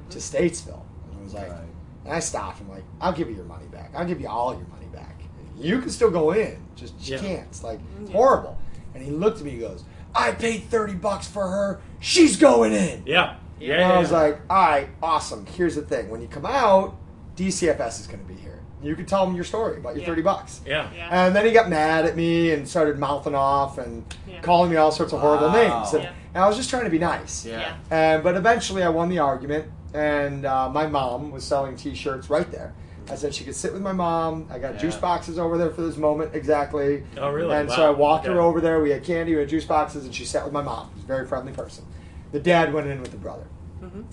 to 0.09 0.17
Statesville. 0.19 0.81
And 1.11 1.19
it 1.21 1.23
was 1.23 1.33
like, 1.33 1.49
Right. 1.49 1.61
and 2.05 2.13
I 2.13 2.19
stopped. 2.19 2.59
I'm 2.61 2.69
like, 2.69 2.83
I'll 2.99 3.13
give 3.13 3.29
you 3.29 3.35
your 3.35 3.45
money 3.45 3.65
back. 3.71 3.91
I'll 3.95 4.05
give 4.05 4.19
you 4.19 4.27
all 4.27 4.53
your 4.53 4.67
money 4.67 4.87
back. 4.93 5.21
You 5.57 5.79
can 5.79 5.89
still 5.89 6.11
go 6.11 6.31
in, 6.31 6.57
just 6.75 6.93
she 7.01 7.13
Yeah. 7.13 7.19
can't. 7.19 7.47
It's 7.47 7.63
like 7.63 7.79
it's 8.01 8.11
horrible. 8.11 8.57
And 8.93 9.03
he 9.03 9.11
looked 9.11 9.39
at 9.39 9.45
me. 9.45 9.51
He 9.51 9.57
goes, 9.59 9.83
I 10.13 10.31
paid 10.31 10.63
thirty 10.69 10.93
bucks 10.93 11.27
for 11.27 11.47
her. 11.47 11.79
She's 11.99 12.35
going 12.37 12.73
in. 12.73 13.03
Yeah. 13.05 13.37
Yeah. 13.59 13.75
And 13.75 13.93
I 13.93 13.99
was 13.99 14.11
like, 14.11 14.41
all 14.49 14.57
right, 14.67 14.89
awesome. 15.01 15.45
Here's 15.45 15.75
the 15.75 15.81
thing: 15.83 16.09
when 16.09 16.21
you 16.21 16.27
come 16.27 16.45
out, 16.45 16.95
DCFS 17.35 17.99
is 18.01 18.07
going 18.07 18.19
to 18.19 18.26
be 18.26 18.35
here. 18.39 18.60
You 18.81 18.95
can 18.95 19.05
tell 19.05 19.26
them 19.26 19.34
your 19.35 19.45
story 19.45 19.77
about 19.77 19.95
your 19.95 20.01
Yeah. 20.01 20.07
thirty 20.10 20.22
bucks. 20.22 20.60
yeah. 20.65 20.89
Yeah. 20.95 21.07
And 21.10 21.34
then 21.35 21.45
he 21.45 21.51
got 21.53 21.69
mad 21.69 22.05
at 22.05 22.18
me 22.18 22.51
and 22.51 22.68
started 22.68 22.99
mouthing 22.99 23.34
off 23.34 23.77
and 23.77 24.03
Yeah. 24.27 24.41
calling 24.41 24.69
me 24.69 24.76
all 24.76 24.91
sorts 24.91 25.14
of 25.14 25.22
horrible 25.22 25.47
Wow. 25.47 25.53
names. 25.53 25.93
And, 25.93 26.03
Yeah. 26.03 26.10
and 26.35 26.43
I 26.43 26.47
was 26.47 26.57
just 26.57 26.69
trying 26.69 26.84
to 26.84 26.89
be 26.89 26.99
nice. 26.99 27.45
Yeah. 27.45 27.60
Yeah. 27.60 27.73
And 27.89 28.23
but 28.23 28.35
eventually 28.35 28.84
I 28.84 28.89
won 28.89 29.07
the 29.10 29.19
argument, 29.19 29.65
and 29.93 30.45
uh, 30.45 30.68
my 30.69 30.85
mom 30.85 31.31
was 31.31 31.45
selling 31.45 31.77
T-shirts 31.77 32.30
right 32.30 32.49
there. 32.51 32.73
I 33.10 33.15
said 33.15 33.34
she 33.34 33.43
could 33.45 33.55
sit 33.55 33.72
with 33.73 33.81
my 33.81 33.91
mom. 33.93 34.47
I 34.51 34.60
got 34.60 34.73
Yeah. 34.73 34.80
juice 34.80 34.95
boxes 34.97 35.39
over 35.39 35.57
there 35.57 35.69
for 35.69 35.81
this 35.81 35.95
moment 35.97 36.31
exactly. 36.34 37.03
Oh, 37.18 37.31
really? 37.31 37.55
And 37.55 37.72
so 37.72 37.85
I 37.88 37.89
walked 37.89 38.26
her 38.27 38.39
over 38.41 38.60
there. 38.60 38.81
We 38.81 38.91
had 38.91 39.03
candy, 39.03 39.34
we 39.34 39.39
had 39.39 39.49
juice 39.49 39.65
boxes, 39.65 40.03
and 40.05 40.14
she 40.14 40.26
sat 40.26 40.43
with 40.43 40.53
my 40.53 40.61
mom. 40.61 40.89
She's 40.95 41.03
a 41.05 41.07
very 41.07 41.26
friendly 41.26 41.53
person. 41.53 41.85
The 42.34 42.39
dad 42.39 42.73
went 42.73 42.88
in 42.88 43.01
with 43.01 43.11
the 43.11 43.18
brother. 43.18 43.43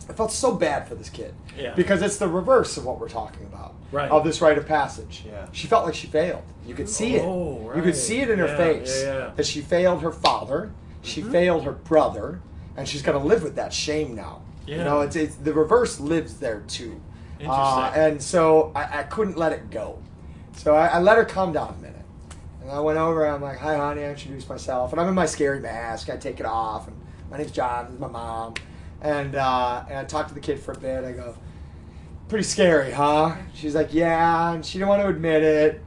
I 0.09 0.13
felt 0.13 0.33
so 0.33 0.55
bad 0.55 0.89
for 0.89 0.95
this 0.95 1.09
kid 1.09 1.35
Yeah. 1.59 1.75
because 1.75 2.03
it's 2.03 2.17
the 2.19 2.29
reverse 2.29 2.77
of 2.77 2.85
what 2.85 2.99
we're 3.01 3.09
talking 3.09 3.45
about 3.47 3.75
Right. 3.93 4.11
of 4.11 4.25
this 4.25 4.41
rite 4.41 4.59
of 4.59 4.67
passage. 4.67 5.25
Yeah. 5.27 5.47
She 5.53 5.67
felt 5.67 5.85
like 5.85 5.95
she 5.95 6.07
failed. 6.07 6.43
You 6.67 6.75
could 6.75 6.89
see 6.89 7.19
Oh, 7.21 7.71
it. 7.73 7.77
You 7.77 7.83
could 7.83 7.97
see 7.97 8.21
it 8.21 8.31
in 8.31 8.39
her 8.39 8.57
face 8.57 9.03
yeah, 9.03 9.19
yeah. 9.19 9.31
that 9.37 9.47
she 9.47 9.61
failed 9.61 10.03
her 10.03 10.13
father, 10.13 10.71
she 11.03 11.23
failed 11.23 11.65
her 11.65 11.73
brother, 11.73 12.41
and 12.77 12.87
she's 12.89 13.03
going 13.03 13.19
to 13.21 13.25
live 13.27 13.43
with 13.43 13.57
that 13.57 13.73
shame 13.73 14.15
now. 14.15 14.43
You 14.67 14.79
know, 14.79 15.01
it's, 15.01 15.17
it's 15.17 15.35
the 15.35 15.53
reverse 15.53 15.99
lives 15.99 16.35
there 16.39 16.61
too. 16.69 17.01
Uh, 17.45 17.91
and 17.95 18.23
so 18.23 18.71
I, 18.75 19.01
I 19.01 19.03
couldn't 19.05 19.37
let 19.37 19.53
it 19.53 19.71
go. 19.71 19.99
So 20.57 20.77
I, 20.77 20.87
I 20.89 20.99
let 21.01 21.17
her 21.17 21.25
calm 21.25 21.53
down 21.53 21.75
a 21.79 21.83
minute. 21.83 21.97
And 22.63 22.71
I 22.71 22.79
went 22.81 22.99
over. 22.99 23.25
And 23.25 23.35
I'm 23.35 23.43
like, 23.43 23.57
"Hi, 23.59 23.77
honey." 23.77 24.05
I 24.05 24.11
introduced 24.11 24.49
myself, 24.49 24.93
and 24.93 25.01
I'm 25.01 25.09
in 25.09 25.15
my 25.15 25.25
scary 25.27 25.59
mask. 25.59 26.11
I 26.11 26.17
take 26.19 26.39
it 26.39 26.45
off, 26.47 26.87
and 26.87 26.97
my 27.31 27.39
name's 27.39 27.51
John. 27.53 27.87
This 27.87 27.95
is 27.95 28.01
my 28.01 28.09
mom, 28.09 28.55
and 29.01 29.35
uh, 29.35 29.85
and 29.89 29.99
I 29.99 30.05
talked 30.05 30.29
to 30.29 30.35
the 30.35 30.41
kid 30.41 30.61
for 30.61 30.73
a 30.73 30.79
bit. 30.79 31.05
I 31.05 31.13
go, 31.13 31.35
"Pretty 32.29 32.45
scary, 32.45 32.93
huh?" 32.93 33.37
She's 33.55 33.75
like, 33.75 33.93
"Yeah," 33.93 34.53
and 34.53 34.65
she 34.65 34.79
didn't 34.79 34.89
want 34.89 35.03
to 35.03 35.09
admit 35.09 35.43
it. 35.43 35.83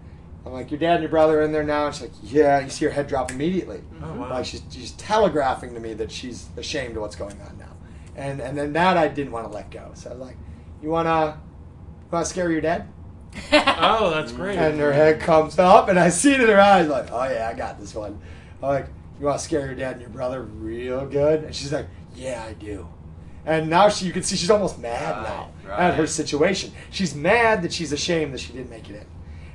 I'm 0.45 0.53
like, 0.53 0.71
"Your 0.71 0.79
dad 0.79 0.95
and 0.95 1.03
your 1.03 1.09
brother 1.09 1.39
are 1.39 1.43
in 1.43 1.51
there 1.51 1.63
now," 1.63 1.87
and 1.87 1.95
she's 1.95 2.03
like, 2.03 2.11
"Yeah." 2.23 2.59
You 2.59 2.69
see 2.69 2.85
her 2.85 2.91
head 2.91 3.07
drop 3.07 3.31
immediately. 3.31 3.81
Oh, 4.01 4.13
wow. 4.13 4.29
Like 4.29 4.45
she's 4.45 4.63
she's 4.69 4.91
telegraphing 4.93 5.73
to 5.73 5.79
me 5.79 5.93
that 5.95 6.11
she's 6.11 6.47
ashamed 6.57 6.95
of 6.95 7.01
what's 7.01 7.15
going 7.15 7.39
on 7.41 7.57
now, 7.57 7.75
and 8.15 8.41
and 8.41 8.57
then 8.57 8.73
that 8.73 8.97
I 8.97 9.07
didn't 9.07 9.31
want 9.31 9.47
to 9.47 9.53
let 9.53 9.71
go. 9.71 9.91
So 9.93 10.09
I 10.09 10.13
was 10.13 10.21
like, 10.21 10.37
"You 10.81 10.89
wanna, 10.89 11.39
you 12.01 12.07
wanna 12.11 12.25
scare 12.25 12.51
your 12.51 12.61
dad?" 12.61 12.87
Oh, 13.85 14.11
that's 14.11 14.31
great. 14.31 14.57
And 14.57 14.79
her 14.79 14.93
head 14.93 15.19
comes 15.19 15.59
up, 15.59 15.89
and 15.89 15.99
I 15.99 16.09
see 16.09 16.33
it 16.33 16.39
in 16.39 16.47
her 16.47 16.59
eyes, 16.61 16.87
like, 16.87 17.11
oh 17.11 17.23
yeah, 17.25 17.49
I 17.51 17.57
got 17.57 17.79
this 17.79 17.93
one. 17.93 18.19
I'm 18.61 18.69
like, 18.69 18.87
you 19.19 19.25
want 19.25 19.39
to 19.39 19.43
scare 19.43 19.65
your 19.65 19.75
dad 19.75 19.93
and 19.93 20.01
your 20.01 20.09
brother 20.09 20.41
real 20.43 21.05
good? 21.05 21.43
And 21.43 21.55
she's 21.55 21.73
like, 21.73 21.87
yeah, 22.15 22.43
I 22.47 22.53
do. 22.53 22.87
And 23.45 23.69
now 23.69 23.89
she, 23.89 24.05
you 24.05 24.13
can 24.13 24.23
see 24.23 24.35
she's 24.35 24.49
almost 24.49 24.79
mad 24.79 25.17
Right, 25.17 25.23
now 25.23 25.49
right. 25.69 25.79
at 25.79 25.95
her 25.95 26.07
situation. 26.07 26.71
She's 26.91 27.13
mad 27.13 27.61
that 27.63 27.73
she's 27.73 27.91
ashamed 27.91 28.33
that 28.33 28.39
she 28.39 28.53
didn't 28.53 28.69
make 28.69 28.89
it 28.89 28.95
in. 28.95 29.05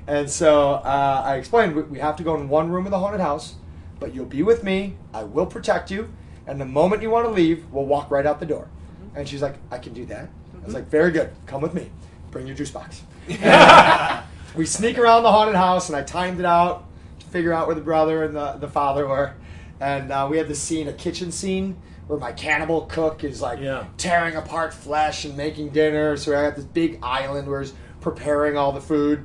And 0.07 0.29
so 0.29 0.75
uh, 0.75 1.23
I 1.25 1.37
explained, 1.37 1.75
we, 1.75 1.83
we 1.83 1.99
have 1.99 2.17
to 2.17 2.23
go 2.23 2.35
in 2.37 2.49
one 2.49 2.71
room 2.71 2.87
of 2.87 2.91
the 2.91 2.99
haunted 2.99 3.21
house, 3.21 3.55
but 3.99 4.15
you'll 4.15 4.27
be 4.27 4.43
with 4.43 4.63
me. 4.63 4.97
I 5.13 5.25
will 5.25 5.47
protect 5.47 5.91
you. 5.91 6.13
And 6.47 6.61
the 6.61 6.65
moment 6.67 7.03
you 7.03 7.11
want 7.11 7.27
to 7.27 7.31
leave, 7.33 7.65
we'll 7.71 7.85
walk 7.87 8.11
right 8.11 8.25
out 8.25 8.41
the 8.41 8.47
door. 8.47 8.69
And 9.15 9.29
she's 9.29 9.43
like, 9.43 9.57
I 9.71 9.79
can 9.79 9.93
do 9.93 10.05
that. 10.07 10.29
I 10.63 10.65
was 10.65 10.75
like, 10.75 10.89
very 10.89 11.11
good. 11.11 11.31
Come 11.47 11.61
with 11.61 11.75
me. 11.75 11.91
Bring 12.31 12.47
your 12.47 12.57
juice 12.57 12.71
box. 12.71 13.03
we 14.55 14.65
sneak 14.67 14.99
around 14.99 15.23
the 15.23 15.33
haunted 15.33 15.57
house, 15.57 15.89
and 15.89 15.97
I 15.97 16.03
timed 16.03 16.41
it 16.41 16.47
out 16.47 16.85
to 17.21 17.27
figure 17.27 17.53
out 17.53 17.67
where 17.67 17.75
the 17.75 17.83
brother 17.83 18.25
and 18.25 18.35
the, 18.35 18.53
the 18.53 18.69
father 18.69 19.07
were. 19.07 19.35
And 19.81 20.11
uh, 20.11 20.27
we 20.31 20.39
had 20.39 20.49
this 20.49 20.61
scene, 20.61 20.89
a 20.89 20.93
kitchen 20.93 21.31
scene, 21.31 21.77
where 22.09 22.19
my 22.19 22.33
cannibal 22.33 22.83
cook 22.87 23.23
is 23.23 23.41
like 23.41 23.61
Yeah. 23.61 23.85
tearing 23.97 24.35
apart 24.35 24.75
flesh 24.75 25.25
and 25.25 25.37
making 25.37 25.69
dinner. 25.71 26.17
So 26.17 26.37
I 26.37 26.43
got 26.47 26.57
this 26.57 26.65
big 26.65 26.99
island 27.03 27.47
where 27.49 27.61
he's 27.61 27.75
preparing 28.01 28.57
all 28.57 28.73
the 28.73 28.81
food. 28.81 29.25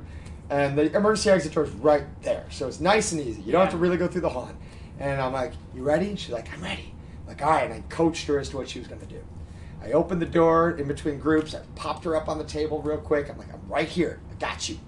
And 0.50 0.76
the 0.78 0.94
emergency 0.94 1.30
exit 1.30 1.54
door 1.54 1.64
is 1.64 1.70
right 1.70 2.04
there. 2.22 2.44
So 2.50 2.68
it's 2.68 2.78
nice 2.80 3.12
and 3.12 3.20
easy. 3.20 3.40
You 3.42 3.50
don't 3.52 3.62
have 3.62 3.70
to 3.70 3.78
really 3.78 3.96
go 3.96 4.06
through 4.06 4.20
the 4.20 4.28
haunt. 4.28 4.54
And 5.00 5.20
I'm 5.20 5.32
like, 5.32 5.52
You 5.74 5.82
ready? 5.82 6.08
And 6.10 6.18
she's 6.20 6.32
like, 6.32 6.52
I'm 6.52 6.62
ready. 6.62 6.94
I'm 7.22 7.28
like, 7.28 7.42
all 7.42 7.50
right. 7.50 7.64
And 7.64 7.72
I 7.74 7.80
coached 7.88 8.26
her 8.28 8.38
as 8.38 8.50
to 8.50 8.58
what 8.58 8.68
she 8.68 8.78
was 8.78 8.86
going 8.86 9.00
to 9.00 9.06
do. 9.06 9.20
I 9.82 9.92
opened 9.92 10.20
the 10.22 10.26
door 10.26 10.72
in 10.72 10.86
between 10.86 11.18
groups. 11.18 11.54
I 11.54 11.60
popped 11.74 12.04
her 12.04 12.14
up 12.16 12.28
on 12.28 12.36
the 12.38 12.44
table 12.44 12.80
real 12.82 12.98
quick. 12.98 13.28
I'm 13.30 13.38
like, 13.38 13.52
I'm 13.52 13.66
right 13.68 13.88
here. 13.88 14.20
I 14.30 14.34
got 14.34 14.68
you. 14.68 14.78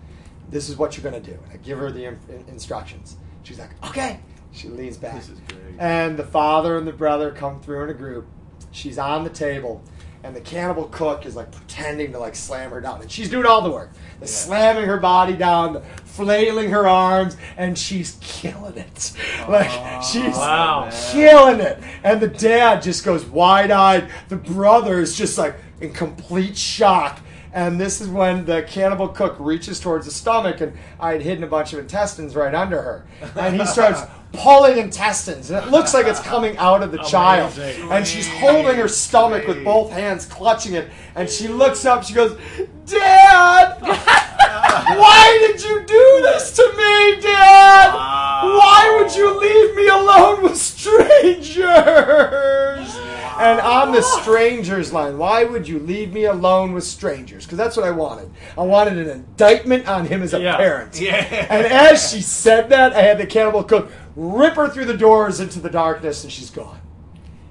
This 0.51 0.68
is 0.68 0.77
what 0.77 0.97
you're 0.97 1.10
going 1.10 1.20
to 1.23 1.31
do. 1.31 1.36
And 1.44 1.52
I 1.52 1.56
give 1.56 1.78
her 1.78 1.90
the 1.90 2.05
in- 2.05 2.18
instructions. 2.48 3.16
She's 3.43 3.59
like, 3.59 3.70
okay. 3.89 4.20
She 4.56 4.68
leans 4.68 4.96
back. 4.96 5.14
This 5.16 5.28
is 5.28 5.38
great. 5.48 5.76
And 5.78 6.16
the 6.16 6.24
father 6.24 6.76
and 6.78 6.86
the 6.86 6.92
brother 6.92 7.30
come 7.30 7.60
through 7.60 7.84
in 7.84 7.90
a 7.90 7.94
group. 7.94 8.26
She's 8.72 8.98
on 8.98 9.22
the 9.22 9.30
table. 9.30 9.84
And 10.24 10.34
the 10.34 10.40
cannibal 10.40 10.84
cook 10.84 11.24
is 11.24 11.36
like 11.36 11.52
pretending 11.52 12.10
to 12.12 12.18
like 12.18 12.34
slam 12.34 12.70
her 12.70 12.80
down. 12.80 13.00
And 13.00 13.08
she's 13.12 13.28
doing 13.30 13.46
all 13.46 13.60
the 13.60 13.70
work. 13.70 13.92
The 14.18 14.26
slamming 14.26 14.86
her 14.86 14.96
body 14.96 15.34
down, 15.36 15.82
flailing 16.04 16.70
her 16.70 16.88
arms, 16.88 17.36
and 17.56 17.78
she's 17.78 18.16
killing 18.20 18.76
it. 18.76 19.12
Like 19.48 20.02
she's 20.02 20.34
Wow. 20.34 20.90
killing 21.12 21.60
it. 21.60 21.78
And 22.02 22.20
the 22.20 22.26
dad 22.26 22.82
just 22.82 23.04
goes 23.04 23.24
wide 23.26 23.70
eyed. 23.70 24.08
The 24.28 24.36
brother 24.36 24.98
is 24.98 25.16
just 25.16 25.38
like 25.38 25.54
in 25.80 25.92
complete 25.92 26.56
shock. 26.56 27.20
And 27.56 27.80
this 27.80 28.02
is 28.02 28.08
when 28.08 28.44
the 28.44 28.62
cannibal 28.64 29.08
cook 29.08 29.34
reaches 29.38 29.80
towards 29.80 30.04
the 30.04 30.12
stomach, 30.12 30.60
and 30.60 30.74
I 31.00 31.12
had 31.12 31.22
hidden 31.22 31.42
a 31.42 31.46
bunch 31.46 31.72
of 31.72 31.78
intestines 31.78 32.36
right 32.36 32.54
under 32.54 32.82
her. 32.82 33.06
And 33.34 33.58
he 33.58 33.64
starts 33.64 34.02
pulling 34.34 34.76
intestines, 34.76 35.50
and 35.50 35.64
it 35.64 35.70
looks 35.70 35.94
like 35.94 36.04
it's 36.06 36.20
coming 36.20 36.58
out 36.58 36.82
of 36.82 36.92
the 36.92 36.98
child. 36.98 37.58
And 37.90 38.06
she's 38.06 38.28
holding 38.28 38.76
her 38.76 38.88
stomach 38.88 39.46
with 39.46 39.64
both 39.64 39.90
hands, 39.90 40.26
clutching 40.26 40.74
it. 40.74 40.90
And 41.14 41.30
she 41.30 41.48
looks 41.48 41.86
up, 41.86 42.04
she 42.04 42.12
goes, 42.12 42.38
Dad! 42.84 43.80
Why 43.80 45.38
did 45.48 45.62
you 45.64 45.80
do 45.80 46.20
this 46.24 46.54
to 46.56 46.62
me, 46.76 47.22
Dad? 47.22 47.94
Why 47.94 49.00
would 49.00 49.16
you 49.16 49.40
leave 49.40 49.74
me 49.76 49.88
alone 49.88 50.42
with 50.42 50.58
strangers? 50.58 51.66
And 53.38 53.60
on 53.60 53.92
the 53.92 54.02
strangers 54.02 54.92
line, 54.92 55.18
why 55.18 55.44
would 55.44 55.68
you 55.68 55.78
leave 55.78 56.12
me 56.12 56.24
alone 56.24 56.72
with 56.72 56.84
strangers? 56.84 57.44
Because 57.44 57.58
that's 57.58 57.76
what 57.76 57.86
I 57.86 57.90
wanted. 57.90 58.30
I 58.56 58.62
wanted 58.62 58.98
an 58.98 59.08
indictment 59.10 59.86
on 59.88 60.06
him 60.06 60.22
as 60.22 60.32
a 60.34 60.40
Yeah. 60.40 60.56
parent. 60.56 61.00
Yeah. 61.00 61.46
And 61.50 61.66
as 61.66 62.10
she 62.10 62.20
said 62.20 62.70
that, 62.70 62.92
I 62.94 63.02
had 63.02 63.18
the 63.18 63.26
cannibal 63.26 63.62
cook 63.64 63.90
rip 64.16 64.54
her 64.54 64.68
through 64.68 64.86
the 64.86 64.96
doors 64.96 65.40
into 65.40 65.60
the 65.60 65.70
darkness, 65.70 66.22
and 66.24 66.32
she's 66.32 66.50
gone. 66.50 66.80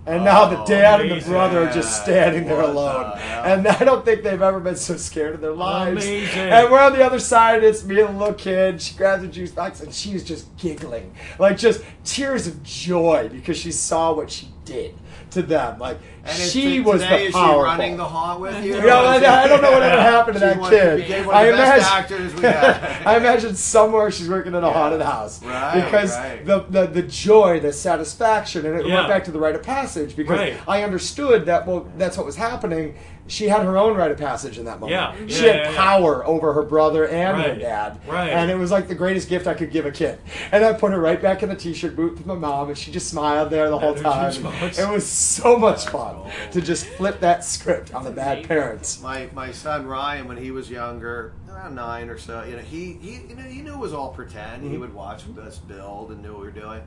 And 0.07 0.23
now 0.23 0.45
the 0.45 0.59
Oh, 0.59 0.65
dad 0.67 1.01
and 1.01 1.19
the 1.19 1.25
brother 1.27 1.67
are 1.67 1.73
just 1.73 2.03
standing 2.03 2.45
there 2.45 2.61
alone. 2.61 3.13
the? 3.15 3.21
And 3.23 3.67
I 3.67 3.79
don't 3.83 4.05
think 4.05 4.21
they've 4.21 4.39
ever 4.39 4.59
been 4.59 4.75
so 4.75 4.97
scared 4.97 5.33
of 5.33 5.41
their 5.41 5.51
lives. 5.53 6.05
Amazing. 6.05 6.39
And 6.41 6.71
we're 6.71 6.79
on 6.79 6.93
the 6.93 7.03
other 7.03 7.17
side, 7.17 7.63
it's 7.63 7.83
me 7.83 8.01
and 8.01 8.15
the 8.15 8.19
little 8.19 8.35
kid. 8.35 8.79
She 8.83 8.95
grabs 8.95 9.23
a 9.23 9.27
juice 9.27 9.49
box 9.49 9.81
and 9.81 9.91
she's 9.91 10.23
just 10.23 10.55
giggling. 10.57 11.11
Like 11.39 11.57
just 11.57 11.81
tears 12.03 12.45
of 12.45 12.61
joy 12.61 13.29
because 13.31 13.57
she 13.57 13.71
saw 13.71 14.13
what 14.13 14.29
she 14.29 14.47
did 14.63 14.93
to 15.35 15.41
them. 15.43 15.77
Like 15.79 15.99
And 16.27 16.37
she 16.37 16.79
was 16.79 17.01
today, 17.01 17.17
the 17.19 17.25
is 17.27 17.33
she 17.33 17.39
running 17.39 17.97
the 17.97 18.05
haunt 18.05 18.39
with 18.41 18.63
you? 18.63 18.75
You 18.75 18.81
know, 18.81 19.05
I, 19.05 19.47
don't 19.47 19.61
know 19.61 19.71
whatever 19.71 20.01
happened 20.01 20.39
to 20.39 20.53
She 20.53 20.59
that 20.59 21.07
kid. 21.07 21.25
one 21.27 21.35
I 21.35 21.41
of 21.43 21.51
the 21.51 21.57
best 21.57 21.91
imagine, 21.91 22.17
actors 22.17 22.33
we 22.35 22.41
got. 22.41 22.83
I 23.07 23.17
imagine 23.17 23.55
somewhere 23.55 24.09
she's 24.11 24.27
working 24.27 24.53
in 24.55 24.63
a 24.63 24.67
Yeah. 24.67 24.73
haunted 24.73 25.01
house 25.01 25.43
Right, 25.43 25.83
because 25.85 26.15
right. 26.17 26.45
the, 26.45 26.65
the 26.69 26.87
the 26.87 27.01
joy, 27.03 27.59
the 27.59 27.71
satisfaction, 27.71 28.65
and 28.65 28.79
it 28.79 28.87
Yeah. 28.87 28.95
went 28.95 29.07
back 29.07 29.23
to 29.25 29.31
the 29.31 29.39
rite 29.39 29.55
of 29.55 29.63
passage 29.63 30.15
because 30.15 30.39
Right. 30.39 30.57
I 30.67 30.83
understood 30.83 31.45
that 31.45 31.67
well 31.67 31.87
that's 31.97 32.17
what 32.17 32.25
was 32.25 32.35
happening. 32.35 32.95
she 33.27 33.47
had 33.47 33.63
her 33.63 33.75
own 33.75 33.97
rite 33.97 34.11
of 34.11 34.19
passage 34.19 34.59
in 34.59 34.65
that 34.65 34.79
moment. 34.79 34.91
Yeah. 34.91 35.27
She 35.27 35.45
Yeah, 35.47 35.51
had 35.53 35.61
yeah, 35.63 35.71
yeah. 35.71 35.77
power 35.77 36.23
over 36.27 36.53
her 36.53 36.61
brother 36.61 37.07
and 37.07 37.41
her 37.41 37.55
dad. 37.55 37.99
Right. 38.07 38.29
And 38.29 38.51
it 38.51 38.55
was 38.55 38.69
like 38.71 38.87
the 38.87 38.93
greatest 38.93 39.29
gift 39.29 39.47
I 39.47 39.55
could 39.55 39.71
give 39.71 39.87
a 39.87 39.91
kid. 39.91 40.19
And 40.51 40.63
I 40.63 40.73
put 40.73 40.91
her 40.91 40.99
right 40.99 41.19
back 41.19 41.41
in 41.41 41.49
the 41.49 41.55
t-shirt 41.55 41.95
booth 41.95 42.19
with 42.19 42.27
my 42.27 42.35
mom, 42.35 42.67
and 42.69 42.77
she 42.77 42.91
just 42.91 43.07
smiled 43.09 43.49
there 43.49 43.67
the 43.71 43.79
whole 43.79 43.95
time. 43.95 44.31
It 44.61 44.87
was 44.89 45.07
so 45.07 45.57
much 45.57 45.87
fun 45.87 46.14
to 46.51 46.61
just 46.61 46.85
flip 46.85 47.19
that 47.19 47.43
script 47.43 47.93
on 47.93 48.03
the 48.03 48.11
bad 48.11 48.47
parents. 48.47 49.01
my 49.01 49.29
my 49.33 49.51
son 49.51 49.85
Ryan, 49.85 50.27
when 50.27 50.37
he 50.37 50.51
was 50.51 50.69
younger, 50.69 51.33
around 51.49 51.75
nine 51.75 52.09
or 52.09 52.17
so, 52.17 52.43
you 52.43 52.55
know, 52.55 52.61
he 52.61 52.93
he 52.93 53.21
you 53.27 53.35
know 53.35 53.43
he 53.43 53.61
knew 53.61 53.73
it 53.73 53.79
was 53.79 53.93
all 53.93 54.09
pretend. 54.09 54.63
Mm-hmm. 54.63 54.71
He 54.71 54.77
would 54.77 54.93
watch 54.93 55.23
us 55.39 55.57
build 55.59 56.11
and 56.11 56.21
knew 56.21 56.33
what 56.33 56.41
we 56.41 56.45
were 56.47 56.51
doing. 56.51 56.81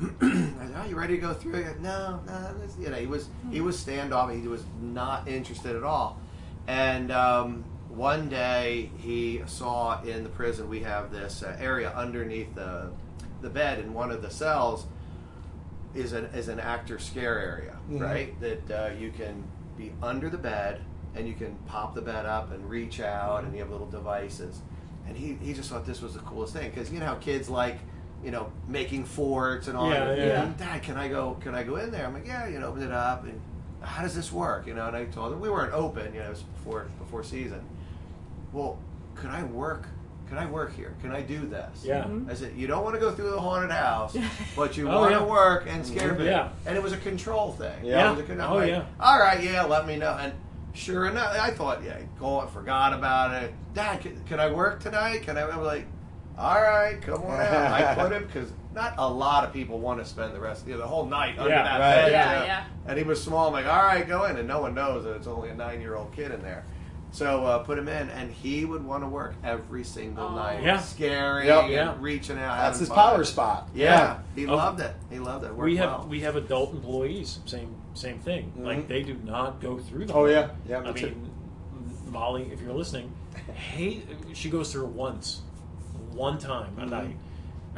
I 0.00 0.66
said, 0.66 0.74
"Oh, 0.76 0.86
you 0.88 0.96
ready 0.96 1.14
to 1.14 1.20
go 1.20 1.32
through?" 1.32 1.54
He 1.54 1.62
goes, 1.62 1.76
no, 1.80 2.20
no, 2.26 2.54
you 2.78 2.90
know, 2.90 2.96
he 2.96 3.06
was 3.06 3.28
he 3.50 3.60
was 3.60 3.82
standoff. 3.82 4.38
He 4.38 4.46
was 4.48 4.64
not 4.80 5.26
interested 5.26 5.74
at 5.74 5.82
all. 5.82 6.20
And 6.66 7.10
um, 7.10 7.64
one 7.88 8.28
day 8.28 8.90
he 8.98 9.42
saw 9.46 10.02
in 10.02 10.22
the 10.22 10.28
prison 10.28 10.68
we 10.68 10.80
have 10.80 11.10
this 11.10 11.42
uh, 11.42 11.56
area 11.58 11.92
underneath 11.94 12.54
the 12.54 12.90
the 13.40 13.48
bed 13.50 13.78
in 13.78 13.94
one 13.94 14.10
of 14.10 14.22
the 14.22 14.30
cells 14.30 14.86
is 15.96 16.12
an 16.12 16.26
is 16.26 16.48
an 16.48 16.60
actor 16.60 16.98
scare 16.98 17.38
area, 17.38 17.76
Mhm. 17.90 18.00
right? 18.00 18.40
That 18.40 18.70
uh, 18.70 18.90
you 18.98 19.10
can 19.10 19.42
be 19.76 19.92
under 20.02 20.28
the 20.30 20.38
bed 20.38 20.80
and 21.14 21.26
you 21.26 21.34
can 21.34 21.54
pop 21.66 21.94
the 21.94 22.02
bed 22.02 22.26
up 22.26 22.52
and 22.52 22.68
reach 22.68 23.00
out, 23.00 23.44
and 23.44 23.52
you 23.54 23.60
have 23.60 23.70
little 23.70 23.86
devices. 23.88 24.60
And 25.08 25.16
he, 25.16 25.34
he 25.40 25.54
just 25.54 25.70
thought 25.70 25.86
this 25.86 26.02
was 26.02 26.12
the 26.14 26.20
coolest 26.20 26.52
thing 26.52 26.68
because 26.70 26.92
you 26.92 26.98
know 27.00 27.06
how 27.06 27.14
kids 27.14 27.48
like 27.48 27.78
you 28.24 28.30
know 28.30 28.50
making 28.68 29.04
forts 29.04 29.68
and 29.68 29.76
all. 29.76 29.88
Yeah, 29.90 30.04
that. 30.04 30.18
yeah. 30.18 30.52
Dad, 30.58 30.82
can 30.82 30.96
I 30.96 31.08
go? 31.08 31.36
Can 31.40 31.54
I 31.54 31.62
go 31.62 31.76
in 31.76 31.90
there? 31.90 32.06
I'm 32.06 32.12
like, 32.14 32.26
yeah. 32.26 32.46
You 32.46 32.58
know, 32.58 32.66
open 32.68 32.82
it 32.82 32.92
up 32.92 33.24
and 33.24 33.40
how 33.80 34.02
does 34.02 34.14
this 34.16 34.32
work? 34.32 34.66
You 34.66 34.74
know, 34.74 34.86
and 34.88 34.96
I 34.96 35.04
told 35.06 35.32
him 35.32 35.40
we 35.40 35.48
weren't 35.48 35.72
open. 35.72 36.12
You 36.12 36.20
know, 36.20 36.26
it 36.26 36.30
was 36.30 36.42
before 36.42 36.86
before 36.98 37.22
season. 37.22 37.60
Well, 38.52 38.78
could 39.14 39.30
I 39.30 39.42
work? 39.44 39.86
Can 40.28 40.38
I 40.38 40.46
work 40.46 40.74
here? 40.74 40.94
Can 41.00 41.12
I 41.12 41.22
do 41.22 41.46
this? 41.46 41.84
Yeah. 41.84 42.06
I 42.28 42.34
said, 42.34 42.54
you 42.56 42.66
don't 42.66 42.82
want 42.82 42.94
to 42.96 43.00
go 43.00 43.12
through 43.12 43.30
the 43.30 43.40
haunted 43.40 43.70
house, 43.70 44.16
but 44.56 44.76
you 44.76 44.88
Oh, 44.88 45.00
want 45.02 45.12
yeah. 45.12 45.18
to 45.20 45.24
work 45.24 45.66
and 45.68 45.86
scare 45.86 46.08
Mhm. 46.10 46.12
people. 46.12 46.24
Yeah. 46.26 46.48
And 46.66 46.76
it 46.76 46.82
was 46.82 46.92
a 46.92 46.96
control 46.96 47.52
thing. 47.52 47.84
Yeah. 47.84 48.08
It 48.08 48.16
was 48.16 48.20
a 48.24 48.26
con- 48.26 48.40
Oh, 48.40 48.54
like, 48.56 48.70
yeah. 48.70 48.84
All 48.98 49.18
right, 49.20 49.40
yeah, 49.42 49.62
let 49.64 49.86
me 49.86 49.96
know. 49.96 50.16
And 50.20 50.32
sure 50.74 51.06
enough, 51.06 51.36
I 51.38 51.50
thought, 51.50 51.84
yeah, 51.84 51.98
go 52.18 52.26
on, 52.40 52.48
forgot 52.48 52.92
about 52.92 53.40
it. 53.42 53.52
Dad, 53.72 54.00
can, 54.00 54.20
can 54.24 54.40
I 54.40 54.50
work 54.50 54.80
tonight? 54.80 55.22
Can 55.22 55.38
I? 55.38 55.48
I'm 55.48 55.62
like, 55.62 55.86
all 56.36 56.60
right, 56.60 57.00
come 57.00 57.22
on 57.22 57.40
out. 57.40 57.72
I 57.72 57.94
put 57.98 58.10
him 58.12 58.26
because 58.26 58.50
not 58.74 58.94
a 58.98 59.08
lot 59.08 59.44
of 59.44 59.52
people 59.52 59.78
want 59.78 60.00
to 60.00 60.04
spend 60.04 60.34
the 60.34 60.40
rest, 60.40 60.66
you 60.66 60.72
know, 60.74 60.80
the 60.80 60.86
whole 60.86 61.06
night 61.06 61.38
under 61.38 61.50
Yeah, 61.50 61.62
that 61.62 61.78
right. 61.80 62.02
bed. 62.02 62.12
Yeah, 62.12 62.32
you 62.32 62.38
know. 62.40 62.44
yeah. 62.46 62.64
And 62.88 62.98
he 62.98 63.04
was 63.04 63.22
small. 63.22 63.46
I'm 63.46 63.52
like, 63.52 63.66
all 63.66 63.84
right, 63.84 64.06
go 64.06 64.24
in. 64.24 64.36
And 64.36 64.46
no 64.48 64.60
one 64.60 64.74
knows 64.74 65.04
that 65.04 65.14
it's 65.14 65.26
only 65.28 65.50
a 65.50 65.54
nine 65.54 65.80
year 65.80 65.94
old 65.94 66.12
kid 66.12 66.32
in 66.32 66.42
there. 66.42 66.64
So 67.16 67.46
uh, 67.46 67.60
put 67.60 67.78
him 67.78 67.88
in, 67.88 68.10
and 68.10 68.30
he 68.30 68.66
would 68.66 68.84
want 68.84 69.02
to 69.02 69.08
work 69.08 69.36
every 69.42 69.84
single 69.84 70.24
Oh. 70.26 70.34
night. 70.36 70.62
Yeah. 70.62 70.76
Scary 70.78 71.46
Yep. 71.46 71.70
Yeah. 71.70 71.94
reaching 71.98 72.36
out. 72.36 72.58
That's 72.58 72.78
his 72.78 72.88
fun. 72.88 72.96
power 72.98 73.24
spot. 73.24 73.70
Yeah, 73.74 74.18
he 74.34 74.46
Oh. 74.46 74.54
loved 74.54 74.80
it. 74.80 74.94
He 75.08 75.18
loved 75.18 75.42
it. 75.46 75.48
Worked 75.54 75.64
we 75.64 75.76
have 75.78 75.90
well. 76.00 76.06
we 76.10 76.20
have 76.20 76.36
adult 76.36 76.74
employees. 76.74 77.40
Same 77.46 77.74
same 77.94 78.18
thing. 78.18 78.52
Mhm. 78.58 78.64
Like 78.66 78.86
they 78.88 79.02
do 79.02 79.14
not 79.24 79.62
go 79.62 79.78
through 79.78 80.04
the. 80.04 80.12
Oh, 80.12 80.16
whole- 80.16 80.30
yeah. 80.30 80.48
Yeah, 80.68 80.80
I 80.80 80.92
me 80.92 81.00
too. 81.00 81.06
mean, 81.06 81.30
Molly, 82.10 82.50
if 82.52 82.60
you're 82.60 82.74
listening, 82.74 83.10
hey, 83.54 84.02
she 84.34 84.50
goes 84.50 84.70
through 84.70 84.84
it 84.84 84.92
once, 84.92 85.40
one 86.12 86.36
time 86.36 86.76
a 86.78 86.82
Mhm. 86.84 86.90
night, 86.90 87.16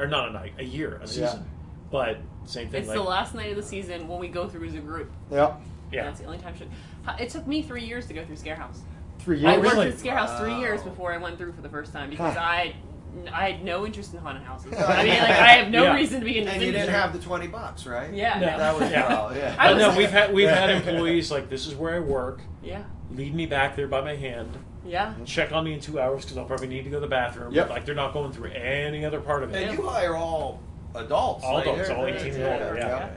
or 0.00 0.08
not 0.08 0.30
a 0.30 0.32
night, 0.32 0.54
a 0.58 0.64
year, 0.64 0.98
a 1.00 1.06
season. 1.06 1.44
But 1.92 2.18
same 2.44 2.70
thing. 2.70 2.80
It's 2.80 2.88
like, 2.88 2.96
the 2.98 3.04
last 3.04 3.36
night 3.36 3.50
of 3.50 3.56
the 3.56 3.62
season 3.62 4.08
when 4.08 4.18
we 4.18 4.26
go 4.26 4.48
through 4.48 4.66
as 4.66 4.74
a 4.74 4.80
group. 4.80 5.12
Yep. 5.30 5.60
Yeah. 5.92 6.02
That's 6.06 6.18
the 6.18 6.26
only 6.26 6.38
time. 6.38 6.54
She, 6.58 6.64
it 7.22 7.30
took 7.30 7.46
me 7.46 7.62
three 7.62 7.84
years 7.84 8.06
to 8.08 8.14
go 8.14 8.24
through 8.24 8.34
Scarehouse. 8.36 8.80
Three 9.28 9.44
I 9.44 9.58
worked 9.58 9.72
really? 9.74 9.88
at 9.88 9.94
Scarehouse 9.96 10.38
three 10.40 10.52
Wow. 10.52 10.60
years 10.60 10.82
before 10.82 11.12
I 11.12 11.18
went 11.18 11.36
through 11.36 11.52
for 11.52 11.60
the 11.60 11.68
first 11.68 11.92
time 11.92 12.08
because 12.08 12.32
Huh. 12.34 12.40
I, 12.40 12.74
I 13.30 13.50
had 13.50 13.62
no 13.62 13.84
interest 13.84 14.14
in 14.14 14.20
haunted 14.20 14.42
houses. 14.42 14.72
So, 14.74 14.78
I 14.86 15.02
mean, 15.04 15.18
like 15.18 15.28
I 15.30 15.48
have 15.52 15.68
no 15.70 15.82
Yeah. 15.84 15.94
reason 15.96 16.20
to 16.20 16.24
be 16.24 16.38
in 16.38 16.46
this 16.46 16.54
and 16.54 16.62
you 16.62 16.72
didn't 16.72 16.88
have 16.94 17.12
the 17.12 17.18
twenty 17.18 17.46
bucks, 17.46 17.84
right? 17.86 18.10
Yeah. 18.10 18.38
No. 18.38 18.46
That 18.56 18.78
was 18.80 18.90
Yeah. 18.90 19.06
well, 19.08 19.36
yeah. 19.36 19.54
I 19.58 19.72
But 19.72 19.78
no, 19.78 19.88
was- 19.88 19.98
we've 19.98 20.10
had 20.10 20.32
we've 20.32 20.48
had 20.48 20.70
employees 20.86 21.30
like 21.30 21.50
this 21.50 21.66
is 21.66 21.74
where 21.74 21.94
I 21.94 22.00
work. 22.00 22.40
Yeah. 22.62 22.84
Lead 23.10 23.34
me 23.34 23.44
back 23.44 23.76
there 23.76 23.86
by 23.86 24.00
my 24.00 24.16
hand. 24.16 24.56
Yeah. 24.86 25.12
Check 25.26 25.52
on 25.52 25.64
me 25.64 25.74
in 25.74 25.80
two 25.80 26.00
hours 26.00 26.24
because 26.24 26.38
I'll 26.38 26.46
probably 26.46 26.68
need 26.68 26.84
to 26.84 26.90
go 26.90 26.96
to 26.96 27.00
the 27.00 27.06
bathroom. 27.06 27.52
Yep. 27.52 27.68
Like 27.68 27.84
they're 27.84 27.94
not 27.94 28.14
going 28.14 28.32
through 28.32 28.52
any 28.52 29.04
other 29.04 29.20
part 29.20 29.42
of 29.42 29.54
it. 29.54 29.62
And 29.62 29.78
you 29.78 29.86
hire 29.86 30.14
all 30.16 30.62
adults. 30.94 31.44
All 31.44 31.56
like, 31.56 31.66
adults, 31.66 31.88
they're- 31.88 31.96
all 31.98 32.06
18 32.06 32.26
and 32.28 32.38
yeah, 32.38 32.52
older, 32.54 32.76
yeah. 32.78 33.08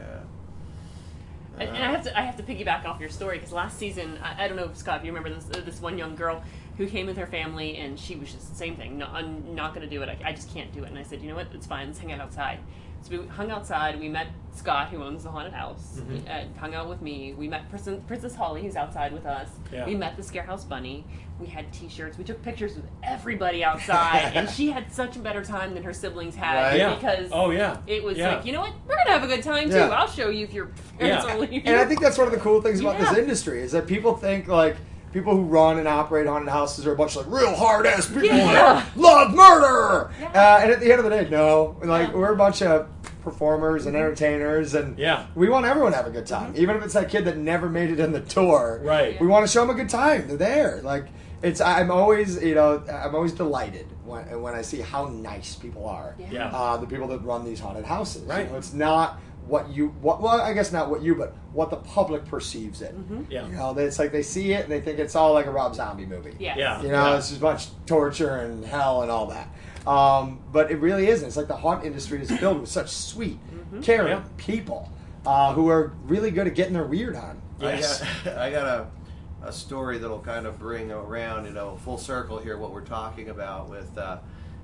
And, 1.62 1.76
and 1.76 1.84
I 1.84 1.92
have 1.92 2.04
to 2.04 2.18
I 2.18 2.22
have 2.22 2.38
to 2.38 2.44
piggyback 2.44 2.86
off 2.86 3.00
your 3.00 3.10
story 3.10 3.38
because 3.38 3.54
last 3.54 3.78
season 3.78 4.18
I, 4.24 4.46
I 4.46 4.48
don't 4.48 4.58
know 4.58 4.72
Scott 4.74 5.00
if 5.00 5.06
you 5.06 5.14
remember 5.14 5.40
this 5.40 5.64
this 5.64 5.80
one 5.80 5.98
young 5.98 6.16
girl 6.16 6.44
who 6.78 6.88
came 6.88 7.06
with 7.06 7.18
her 7.18 7.28
family 7.28 7.78
and 7.78 8.00
she 8.00 8.16
was 8.16 8.32
just 8.32 8.50
the 8.50 8.56
same 8.56 8.76
thing 8.76 8.98
no, 8.98 9.06
I'm 9.06 9.54
not 9.54 9.76
going 9.76 9.88
to 9.88 9.96
do 9.96 10.02
it 10.02 10.10
I, 10.10 10.18
I 10.30 10.34
just 10.34 10.52
can't 10.54 10.74
do 10.74 10.84
it. 10.84 10.90
And 10.90 10.98
I 10.98 11.04
said 11.04 11.22
you 11.22 11.30
know 11.30 11.36
what? 11.36 11.48
It's 11.54 11.68
fine. 11.68 11.88
Let's 11.88 12.00
hang 12.00 12.12
out 12.12 12.20
outside 12.20 12.60
so 13.02 13.18
we 13.20 13.28
hung 13.28 13.50
outside 13.52 14.00
we 14.00 14.08
met 14.10 14.28
Scott 14.54 14.90
who 14.90 15.02
owns 15.04 15.24
the 15.24 15.30
haunted 15.30 15.54
house 15.54 16.00
Mhm. 16.02 16.30
uh, 16.30 16.60
hung 16.60 16.76
out 16.76 16.90
with 16.90 17.02
me 17.02 17.34
we 17.34 17.48
met 17.48 17.70
Princess, 17.70 18.00
Princess 18.08 18.36
Holly 18.36 18.62
who's 18.62 18.76
outside 18.76 19.12
with 19.14 19.26
us 19.26 19.48
Yeah. 19.72 19.86
we 19.86 19.96
met 19.96 20.18
the 20.18 20.24
Scarehouse 20.24 20.68
Bunny 20.68 21.06
we 21.40 21.48
had 21.48 21.72
T-shirts 21.74 22.18
we 22.18 22.24
took 22.24 22.42
pictures 22.44 22.76
with 22.76 22.86
everybody 23.04 23.64
outside 23.64 24.32
and 24.36 24.50
she 24.50 24.70
had 24.72 24.92
such 24.92 25.16
a 25.16 25.20
better 25.20 25.44
time 25.44 25.74
than 25.74 25.84
her 25.84 25.94
siblings 25.94 26.36
had 26.36 26.62
Right. 26.62 26.78
Yeah. 26.78 26.94
because 26.96 27.30
oh 27.32 27.50
yeah. 27.52 27.78
it 27.88 28.04
was 28.04 28.18
Yeah. 28.18 28.36
like, 28.36 28.46
you 28.46 28.52
know 28.52 28.62
what? 28.62 28.74
We're 28.88 28.98
gonna 28.98 29.12
have 29.12 29.24
a 29.24 29.28
good 29.28 29.42
time 29.44 29.70
too. 29.70 29.78
Yeah. 29.78 29.88
I'll 29.90 30.08
show 30.08 30.30
you 30.30 30.44
if 30.44 30.54
your 30.54 30.68
parents 31.00 31.26
Yeah. 31.26 31.34
are 31.34 31.40
leaving. 31.40 31.66
And 31.66 31.78
I 31.78 31.86
think 31.86 32.02
that's 32.02 32.18
one 32.18 32.28
of 32.28 32.34
the 32.34 32.40
cool 32.40 32.62
things 32.62 32.82
about 32.82 33.00
Yeah. 33.00 33.10
this 33.10 33.18
industry 33.18 33.62
is 33.62 33.72
that 33.72 33.88
people 33.88 34.16
think 34.16 34.48
like 34.48 34.76
people 35.14 35.36
who 35.36 35.44
run 35.44 35.78
and 35.80 35.88
operate 35.88 36.28
haunted 36.28 36.50
houses 36.50 36.86
are 36.88 36.94
a 36.94 36.96
bunch 36.96 37.16
of 37.16 37.28
like 37.28 37.42
real 37.42 37.56
hard 37.56 37.86
ass 37.86 38.08
people 38.08 38.24
Yeah. 38.28 38.52
that 38.86 38.98
love 38.98 39.34
murder. 39.34 40.12
Yeah. 40.20 40.28
Uh, 40.30 40.60
and 40.64 40.72
at 40.72 40.80
the 40.80 40.90
end 40.92 41.00
of 41.00 41.04
the 41.04 41.10
day, 41.10 41.28
no, 41.30 41.76
like 41.84 42.10
Yeah. 42.10 42.16
we're 42.16 42.34
a 42.34 42.38
bunch 42.38 42.62
of 42.62 42.88
performers 43.24 43.86
and 43.86 43.96
entertainers, 43.96 44.74
and 44.74 44.98
Yeah. 44.98 45.26
we 45.36 45.48
want 45.50 45.66
everyone 45.66 45.92
to 45.92 45.98
have 45.98 46.08
a 46.08 46.12
good 46.12 46.26
time, 46.26 46.54
even 46.56 46.76
if 46.76 46.84
it's 46.84 46.94
that 46.96 47.10
kid 47.10 47.26
that 47.26 47.38
never 47.38 47.70
made 47.70 47.92
it 47.92 48.00
in 48.00 48.12
the 48.14 48.20
door. 48.20 48.82
Right. 48.84 49.20
We 49.22 49.28
want 49.28 49.46
to 49.46 49.52
show 49.52 49.62
them 49.62 49.70
a 49.70 49.74
good 49.76 49.90
time. 49.90 50.28
They're 50.28 50.38
there. 50.38 50.80
Like 50.84 51.06
it's. 51.44 51.62
I'm 51.62 51.92
always, 51.92 52.42
you 52.42 52.56
know, 52.56 52.82
I'm 52.92 53.14
always 53.14 53.34
delighted 53.34 53.88
when 54.06 54.42
when 54.42 54.56
I 54.56 54.62
see 54.64 54.82
how 54.82 55.06
nice 55.08 55.56
people 55.56 55.88
are. 55.88 56.16
Yeah. 56.18 56.28
Yeah. 56.32 56.48
Uh, 56.52 56.78
the 56.78 56.88
people 56.88 57.08
that 57.10 57.24
run 57.24 57.44
these 57.46 57.60
haunted 57.60 57.86
houses. 57.86 58.24
You 58.24 58.30
Right. 58.30 58.52
know, 58.52 58.58
it's 58.58 58.74
not 58.74 59.20
what 59.48 59.70
you 59.70 59.90
what. 60.02 60.22
Well, 60.22 60.40
I 60.42 60.54
guess 60.54 60.72
not 60.72 60.90
what 60.90 61.02
you, 61.02 61.16
but 61.16 61.36
what 61.54 61.70
the 61.70 61.78
public 61.78 62.26
perceives 62.26 62.82
it. 62.82 62.96
Yeah. 63.30 63.48
You 63.48 63.54
know, 63.56 63.78
it's 63.78 64.00
like 64.00 64.12
they 64.12 64.22
see 64.24 64.54
it 64.54 64.64
and 64.64 64.72
they 64.72 64.82
think 64.82 65.00
it's 65.00 65.16
all 65.16 65.34
like 65.34 65.46
a 65.48 65.52
Rob 65.52 65.76
Zombie 65.76 66.06
movie. 66.06 66.36
Yes. 66.40 66.58
Yeah. 66.58 66.82
You 66.82 66.90
know, 66.90 67.08
Yeah. 67.12 67.18
it's 67.18 67.30
just 67.30 67.40
a 67.40 67.44
bunch 67.44 67.68
torture 67.86 68.38
and 68.38 68.64
hell 68.66 69.02
and 69.02 69.12
all 69.12 69.28
that. 69.28 69.48
Um, 69.88 70.40
but 70.52 70.70
it 70.72 70.78
really 70.80 71.08
isn't. 71.08 71.28
It's 71.28 71.38
like 71.38 71.48
the 71.48 71.58
haunt 71.58 71.84
industry 71.86 72.22
is 72.22 72.30
filled 72.32 72.62
with 72.62 72.70
such 72.70 72.90
sweet, 72.90 73.40
caring 73.82 74.10
Yeah. 74.20 74.24
people 74.38 74.92
uh, 75.26 75.54
who 75.54 75.70
are 75.70 75.94
really 76.06 76.32
good 76.32 76.48
at 76.48 76.56
getting 76.56 76.74
their 76.74 76.86
weird 76.86 77.16
on. 77.16 77.42
Yes. 77.60 78.02
I 78.02 78.06
got, 78.26 78.38
I 78.38 78.52
got 78.52 78.68
a, 78.68 79.48
a 79.48 79.52
story 79.52 79.98
that'll 79.98 80.20
kind 80.20 80.46
of 80.46 80.60
bring 80.60 80.92
around, 80.92 81.46
you 81.46 81.52
know, 81.52 81.78
full 81.78 81.98
circle 81.98 82.38
here 82.38 82.58
what 82.58 82.72
we're 82.72 82.82
talking 82.86 83.30
about 83.30 83.70
with 83.70 83.98
uh, 83.98 84.18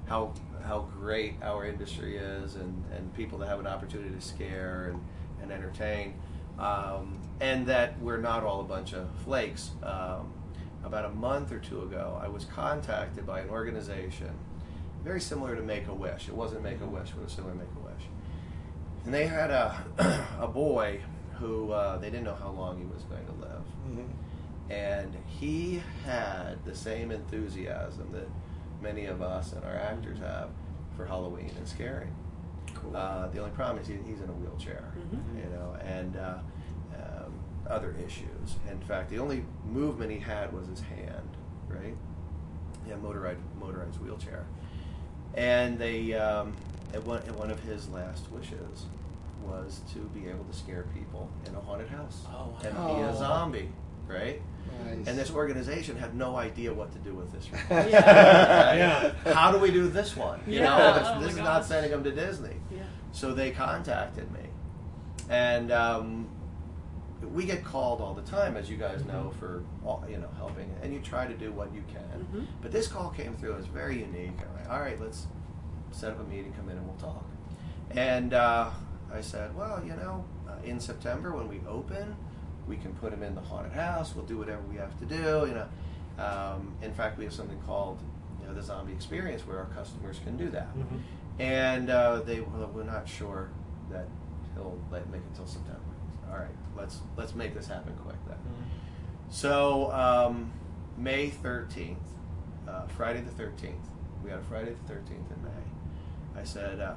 how 0.08 0.34
how 0.68 0.88
great 0.99 1.35
our 1.41 1.65
industry 1.65 2.18
is 2.18 2.56
and, 2.56 2.84
and 2.95 3.14
people 3.15 3.39
that 3.39 3.48
have 3.48 3.60
an 3.60 3.68
opportunity 3.68 4.14
to 4.14 4.22
scare 4.22 4.91
and, 4.91 5.03
and 5.41 5.52
entertain. 5.52 6.15
Um, 6.60 7.19
and 7.39 7.68
that 7.68 7.99
we're 8.02 8.18
not 8.18 8.44
all 8.44 8.61
a 8.61 8.64
bunch 8.64 8.94
of 8.94 9.07
flakes. 9.23 9.72
Um, 9.84 10.34
about 10.84 11.06
a 11.06 11.10
month 11.10 11.52
or 11.52 11.60
two 11.60 11.81
ago, 11.81 12.19
I 12.22 12.27
was 12.27 12.45
contacted 12.45 13.26
by 13.26 13.41
an 13.41 13.49
organization 13.49 14.31
very 15.03 15.22
similar 15.22 15.56
to 15.56 15.61
Make 15.61 15.88
a 15.88 15.94
Wish. 15.94 16.27
It 16.27 16.35
wasn't 16.35 16.64
Make 16.64 16.81
a 16.81 16.85
Wish, 16.85 17.11
but 17.11 17.22
it 17.22 17.23
was 17.23 17.34
similar 17.34 17.53
to 17.53 17.60
Make 17.60 17.69
a 17.81 17.85
Wish. 17.85 18.03
And 19.06 19.14
they 19.14 19.26
had 19.26 19.52
a, 19.52 20.27
a 20.41 20.48
boy 20.48 20.99
who 21.35 21.72
uh, 21.72 21.98
they 21.98 22.10
didn't 22.10 22.26
know 22.26 22.35
how 22.35 22.49
long 22.49 22.77
he 22.77 22.85
was 22.85 23.03
going 23.03 23.26
to 23.26 23.31
live. 23.34 23.61
And 24.69 25.15
he 25.27 25.81
had 26.06 26.64
the 26.65 26.76
same 26.76 27.11
enthusiasm 27.11 28.10
that 28.11 28.27
many 28.82 29.06
of 29.06 29.22
us 29.22 29.54
and 29.54 29.64
our 29.64 29.76
actors 29.76 30.20
have 30.20 30.49
for 30.95 31.06
Halloween 31.06 31.52
and 31.58 31.68
scaring. 31.68 32.14
Cool. 32.74 32.95
Uh, 32.95 33.28
the 33.28 33.40
only 33.40 33.52
problem 33.52 33.80
is 33.82 33.88
he, 33.88 33.95
he's 34.06 34.22
in 34.22 34.30
a 34.30 34.34
wheelchair, 34.34 34.84
Mhm. 34.98 35.44
you 35.44 35.49
know, 35.49 35.76
and 35.84 36.16
uh, 36.18 36.38
um, 36.95 37.34
other 37.70 37.95
issues. 38.06 38.56
In 38.70 38.80
fact, 38.82 39.10
the 39.10 39.20
only 39.20 39.44
movement 39.66 40.12
he 40.12 40.20
had 40.20 40.52
was 40.54 40.68
his 40.68 40.82
hand, 40.82 41.30
right? 41.68 41.95
Yeah, 42.88 42.95
motorized 42.98 43.40
motorized 43.60 43.99
wheelchair. 43.99 44.45
And 45.36 45.78
they, 45.78 46.14
um, 46.14 46.54
at 46.94 47.04
one, 47.06 47.22
one 47.38 47.52
of 47.52 47.60
his 47.62 47.90
last 47.90 48.32
wishes 48.32 48.86
was 49.44 49.82
to 49.94 49.99
be 49.99 50.28
able 50.28 50.44
to 50.45 50.54
scare 50.54 50.84
people 50.94 51.30
in 51.48 51.56
a 51.56 51.60
haunted 51.60 51.90
house 51.90 52.24
Oh, 52.28 52.48
wow. 52.54 52.58
and 52.64 52.74
be 52.98 53.02
a 53.04 53.16
zombie, 53.16 53.70
right? 54.08 54.41
Nice. 54.85 55.07
And 55.07 55.18
this 55.18 55.31
organization 55.31 55.98
had 55.98 56.15
no 56.15 56.35
idea 56.35 56.73
what 56.73 56.91
to 56.94 56.99
do 56.99 57.14
with 57.14 57.31
this. 57.31 57.48
Yeah. 57.69 59.11
How 59.34 59.52
do 59.52 59.57
we 59.60 59.72
do 59.72 59.88
this 59.88 60.15
one? 60.15 60.39
You 60.48 60.60
know, 60.61 60.77
Yeah. 60.77 60.99
this, 60.99 61.07
Oh 61.10 61.19
this 61.19 61.34
my 61.34 61.39
is 61.39 61.45
not 61.45 61.65
sending 61.65 61.91
them 61.91 62.03
to 62.03 62.11
Disney. 62.11 62.56
Yeah. 62.72 62.84
So 63.11 63.34
they 63.34 63.52
contacted 63.52 64.31
me, 64.31 64.41
and 65.30 65.72
um, 65.72 66.27
we 67.34 67.45
get 67.45 67.64
called 67.64 67.99
all 68.02 68.14
the 68.14 68.22
time, 68.23 68.56
as 68.57 68.69
you 68.69 68.77
guys 68.77 69.03
know, 69.06 69.34
for 69.39 69.64
all, 69.85 70.03
you 70.10 70.18
know 70.18 70.30
helping, 70.38 70.69
and 70.84 70.94
you 70.94 70.99
try 70.99 71.26
to 71.26 71.34
do 71.34 71.52
what 71.52 71.73
you 71.73 71.84
can. 71.91 72.48
But 72.61 72.72
this 72.72 72.88
call 72.88 73.10
came 73.10 73.35
through; 73.35 73.53
it 73.53 73.57
was 73.57 73.65
very 73.68 73.99
unique. 73.99 74.38
I'm 74.41 74.56
like, 74.61 74.69
all 74.72 74.80
right, 74.81 74.99
let's 75.02 75.26
set 75.91 76.11
up 76.11 76.19
a 76.19 76.23
meeting, 76.26 76.53
come 76.53 76.69
in, 76.69 76.77
and 76.77 76.85
we'll 76.85 76.98
talk. 76.98 77.26
And 77.91 78.34
uh, 78.34 78.69
I 79.11 79.22
said, 79.22 79.56
well, 79.56 79.81
you 79.84 79.95
know, 79.95 80.26
uh, 80.48 80.52
in 80.64 80.80
September 80.80 81.31
when 81.35 81.48
we 81.48 81.61
open, 81.68 82.15
we 82.68 82.77
can 82.77 82.94
put 82.95 83.11
them 83.11 83.23
in 83.23 83.35
the 83.35 83.41
haunted 83.41 83.73
house. 83.73 84.15
We'll 84.15 84.26
do 84.26 84.38
whatever 84.38 84.61
we 84.69 84.77
have 84.77 84.98
to 84.99 85.06
do. 85.06 85.48
You 85.48 85.56
know, 85.56 85.68
um, 86.23 86.73
in 86.81 86.94
fact, 86.94 87.18
we 87.18 87.23
have 87.23 87.34
something 87.34 87.60
called 87.65 87.99
you 88.41 88.48
know 88.48 88.53
the 88.53 88.61
zombie 88.61 88.94
experience 88.94 89.45
where 89.48 89.57
our 89.57 89.65
customers 89.65 90.19
can 90.23 90.38
do 90.38 90.49
that. 90.49 90.69
And 91.39 91.89
uh, 91.89 92.22
they 92.22 92.39
well, 92.41 92.69
we're 92.73 92.84
not 92.84 93.07
sure 93.07 93.49
that 93.91 94.07
he'll 94.56 94.80
let 94.91 95.10
make 95.10 95.22
it 95.22 95.35
till 95.35 95.48
September. 95.48 95.80
All 96.30 96.38
right, 96.38 96.48
let's 96.76 96.99
let's 97.15 97.35
make 97.35 97.53
this 97.53 97.68
happen 97.68 97.95
quick 98.03 98.18
then. 98.27 98.38
So 99.30 99.91
um, 99.91 100.52
May 100.98 101.30
thirteenth, 101.30 101.99
uh, 102.68 102.88
Friday 102.88 103.22
the 103.22 103.31
thirteenth, 103.31 103.88
we 104.23 104.30
had 104.30 104.39
a 104.39 104.44
Friday 104.44 104.73
the 104.73 104.94
thirteenth 104.94 105.31
in 105.31 105.44
May. 105.44 106.41
I 106.41 106.44
said, 106.44 106.80
uh, 106.80 106.94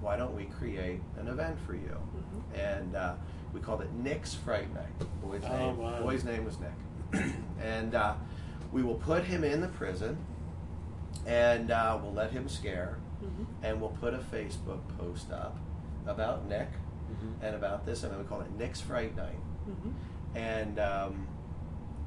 why 0.00 0.16
don't 0.16 0.36
we 0.36 0.44
create 0.44 1.00
an 1.18 1.28
event 1.28 1.58
for 1.66 1.74
you? 1.74 1.96
And 2.54 2.94
uh, 2.94 3.14
we 3.54 3.60
called 3.60 3.80
it 3.80 3.92
Nick's 3.92 4.34
Fright 4.34 4.72
Night. 4.74 4.92
Boy's 5.22 5.42
Oh, 5.48 5.56
name, 5.56 5.78
wow. 5.78 6.02
boy's 6.02 6.24
name 6.24 6.44
was 6.44 6.56
Nick, 6.60 7.24
and 7.62 7.94
uh, 7.94 8.14
we 8.72 8.82
will 8.82 8.96
put 8.96 9.24
him 9.24 9.44
in 9.44 9.60
the 9.60 9.68
prison, 9.68 10.18
and 11.26 11.70
uh, 11.70 11.98
we'll 12.02 12.12
let 12.12 12.30
him 12.32 12.48
scare, 12.48 12.98
and 13.62 13.80
we'll 13.80 13.90
put 14.00 14.12
a 14.12 14.18
Facebook 14.18 14.80
post 14.98 15.30
up 15.32 15.56
about 16.06 16.46
Nick 16.48 16.68
and 17.42 17.54
about 17.54 17.86
this, 17.86 18.02
and 18.02 18.12
then 18.12 18.18
we 18.18 18.24
call 18.26 18.40
it 18.40 18.50
Nick's 18.58 18.80
Fright 18.80 19.16
Night. 19.16 19.38
And 20.34 20.78
um, 20.80 21.26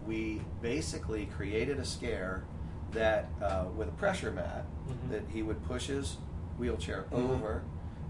we 0.06 0.41
basically 0.61 1.26
created 1.28 1.80
a 1.80 1.86
scare 1.86 2.44
that 2.91 3.30
uh, 3.41 3.65
with 3.76 3.88
a 3.88 3.91
pressure 3.94 4.32
mat 4.32 4.65
Mhm. 4.90 5.10
that 5.11 5.24
he 5.34 5.41
would 5.44 5.61
push 5.65 5.88
his 5.88 6.18
wheelchair 6.57 7.06
over, 7.11 7.61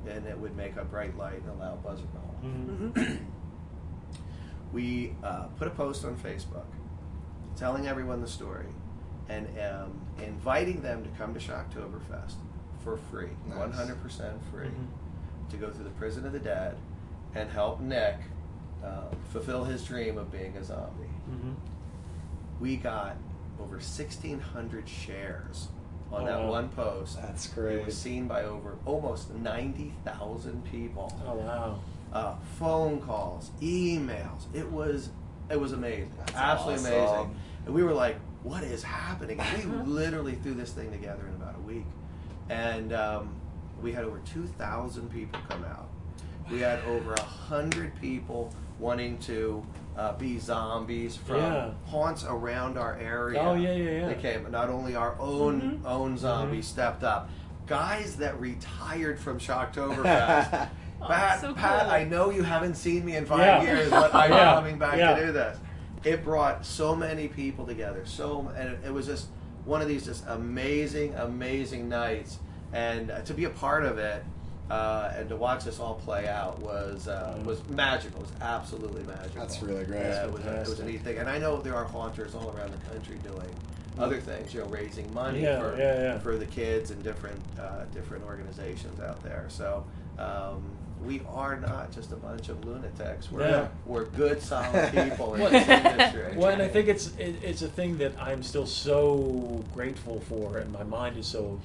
and 0.08 0.26
it 0.26 0.38
would 0.38 0.56
make 0.56 0.76
a 0.78 0.84
bright 0.86 1.18
light 1.18 1.42
and 1.42 1.50
a 1.50 1.54
loud 1.54 1.84
buzzer 1.84 2.04
go 2.14 2.20
off. 2.20 2.44
Mhm. 2.44 3.20
We 4.74 5.16
uh, 5.24 5.44
put 5.58 5.68
a 5.68 5.72
post 5.72 6.04
on 6.06 6.16
Facebook 6.18 6.66
telling 7.56 7.88
everyone 7.88 8.22
the 8.22 8.28
story 8.28 8.66
and 9.30 9.48
um, 9.60 10.00
inviting 10.22 10.82
them 10.82 11.04
to 11.04 11.10
come 11.12 11.34
to 11.34 11.40
Shocktoberfest 11.40 12.34
for 12.84 12.98
free, 13.10 13.30
Nice. 13.48 13.58
100% 13.76 14.40
free, 14.52 14.68
Mhm. 14.68 15.50
to 15.52 15.58
go 15.58 15.70
through 15.72 15.86
the 15.86 15.90
Prison 15.92 16.26
of 16.26 16.34
the 16.34 16.40
Dead 16.40 16.76
and 17.34 17.50
help 17.50 17.80
Nick 17.80 18.18
uh, 18.84 19.06
fulfill 19.30 19.64
his 19.64 19.84
dream 19.86 20.18
of 20.18 20.32
being 20.32 20.56
a 20.58 20.64
zombie. 20.64 21.10
Mhm. 21.32 21.56
We 22.60 22.76
got 22.78 23.16
over 23.60 23.80
1,600 23.80 24.88
shares 24.88 25.70
on 26.12 26.24
Oh, 26.24 26.26
that 26.26 26.40
wow. 26.40 26.50
one 26.50 26.70
post. 26.70 27.22
That's 27.22 27.48
great. 27.48 27.66
It 27.68 27.76
great. 27.76 27.86
was 27.88 27.98
seen 27.98 28.28
by 28.28 28.44
over 28.44 28.78
almost 28.86 29.34
90,000 29.34 30.64
people 30.66 31.14
Oh 31.26 31.36
wow. 31.36 31.80
uh, 32.14 32.36
phone 32.58 33.02
calls, 33.02 33.52
emails. 33.62 34.44
It 34.54 34.70
was 34.72 35.10
it 35.50 35.60
was 35.60 35.72
amazing, 35.72 36.12
That's 36.20 36.36
absolutely 36.36 36.92
awesome. 36.98 37.16
amazing. 37.20 37.36
And 37.66 37.76
we 37.76 37.84
were 37.84 37.94
like, 37.94 38.18
"What 38.44 38.64
is 38.64 38.84
happening?" 38.84 39.40
And 39.40 39.72
we 39.86 39.92
literally 39.94 40.36
threw 40.36 40.54
this 40.54 40.72
thing 40.72 40.92
together 40.92 41.26
in 41.28 41.34
about 41.36 41.56
a 41.56 41.62
week, 41.62 41.86
and 42.50 42.92
um, 42.94 43.34
we 43.82 43.94
had 43.94 44.04
over 44.04 44.20
two 44.26 44.46
thousand 44.58 45.10
people 45.10 45.40
come 45.50 45.64
out. 45.64 45.88
We 46.52 46.60
had 46.60 46.80
over 46.86 47.14
a 47.14 47.22
hundred 47.22 48.00
people 48.02 48.54
wanting 48.80 49.18
to 49.20 49.66
uh, 49.98 50.14
be 50.14 50.38
zombies 50.38 51.16
from 51.18 51.38
Yeah. 51.38 51.72
haunts 51.86 52.24
around 52.24 52.78
our 52.78 52.96
area. 52.98 53.40
Oh, 53.42 53.56
yeah, 53.56 53.74
yeah, 53.74 53.92
yeah. 54.02 54.08
They 54.08 54.16
came. 54.16 54.50
Not 54.52 54.70
only 54.70 54.96
our 54.96 55.16
own 55.20 55.82
own 55.86 56.18
zombies 56.18 56.66
Mhm. 56.66 56.70
stepped 56.70 57.04
up. 57.04 57.30
Guys 57.66 58.16
that 58.18 58.40
retired 58.40 59.20
from 59.20 59.40
Shocktoberfest. 59.40 60.70
Oh, 61.00 61.06
Pat, 61.06 61.42
so 61.42 61.54
Pat, 61.54 61.82
cool. 61.84 61.92
I 61.92 62.04
know 62.06 62.32
you 62.32 62.42
haven't 62.42 62.74
seen 62.74 63.06
me 63.06 63.16
in 63.18 63.26
five 63.28 63.40
Yeah. 63.40 63.62
years, 63.62 63.92
but 63.92 64.16
I'm 64.16 64.32
Yeah. 64.34 64.56
coming 64.56 64.80
back 64.80 64.98
Yeah. 64.98 65.14
to 65.16 65.26
do 65.28 65.32
this. 65.32 65.56
It 66.04 66.24
brought 66.24 66.66
so 66.66 66.96
many 66.96 67.28
people 67.28 67.68
together. 67.68 68.02
So 68.06 68.52
and 68.58 68.70
it, 68.70 68.80
it 68.88 68.92
was 68.92 69.06
just 69.06 69.28
one 69.64 69.80
of 69.84 69.88
these 69.88 70.06
just 70.06 70.26
amazing, 70.28 71.14
amazing 71.14 71.88
nights. 71.88 72.40
And 72.74 73.12
uh, 73.12 73.22
to 73.22 73.36
be 73.36 73.46
a 73.46 73.50
part 73.52 73.84
of 73.84 74.00
it 74.00 74.24
uh, 74.70 75.12
and 75.16 75.30
to 75.30 75.36
watch 75.36 75.64
this 75.64 75.80
all 75.80 75.96
play 75.96 76.28
out 76.28 76.60
was 76.60 77.08
uh, 77.08 77.38
was 77.46 77.66
magical. 77.70 78.20
It 78.22 78.24
was 78.32 78.42
absolutely 78.42 79.04
magical. 79.04 79.40
That's 79.42 79.62
really 79.62 79.86
great. 79.86 80.02
Yeah, 80.02 80.26
it 80.26 80.32
was, 80.34 80.46
a, 80.46 80.56
it 80.62 80.68
was 80.68 80.80
a 80.80 80.86
neat 80.86 81.02
thing. 81.02 81.18
And 81.18 81.30
I 81.30 81.38
know 81.38 81.62
there 81.62 81.76
are 81.76 81.86
haunters 81.86 82.36
all 82.36 82.54
around 82.58 82.72
the 82.74 82.90
country 82.90 83.18
doing 83.24 83.50
other 83.98 84.20
things. 84.20 84.54
You 84.54 84.62
know, 84.62 84.68
raising 84.68 85.12
money 85.14 85.42
Yeah, 85.44 85.60
for 85.60 85.78
yeah, 85.78 86.02
yeah. 86.02 86.20
for 86.20 86.38
the 86.38 86.46
kids 86.46 86.92
and 86.92 87.02
different 87.04 87.40
uh, 87.60 87.86
different 87.94 88.26
organizations 88.26 89.00
out 89.00 89.24
there. 89.24 89.46
So 89.48 89.86
um, 90.20 90.64
we 91.04 91.22
are 91.30 91.58
not 91.60 91.92
just 91.92 92.12
a 92.12 92.16
bunch 92.18 92.50
of 92.50 92.66
lunatics. 92.66 93.32
We're 93.32 93.48
Yeah. 93.48 93.68
we're 93.86 94.06
good, 94.06 94.42
solid 94.42 94.92
people 94.94 95.36
in 95.36 95.42
Well- 95.42 95.52
this 95.52 95.68
industry. 95.68 96.24
Well, 96.36 96.50
and 96.52 96.62
I 96.62 96.68
think 96.68 96.88
it's 96.90 97.08
it, 97.18 97.36
it's 97.42 97.62
a 97.62 97.68
thing 97.70 97.98
that 98.00 98.14
I'm 98.20 98.44
still 98.44 98.66
so 98.66 99.64
grateful 99.74 100.20
for, 100.22 100.58
and 100.58 100.72
my 100.74 100.84
mind 100.84 101.18
is 101.18 101.26
so 101.26 101.60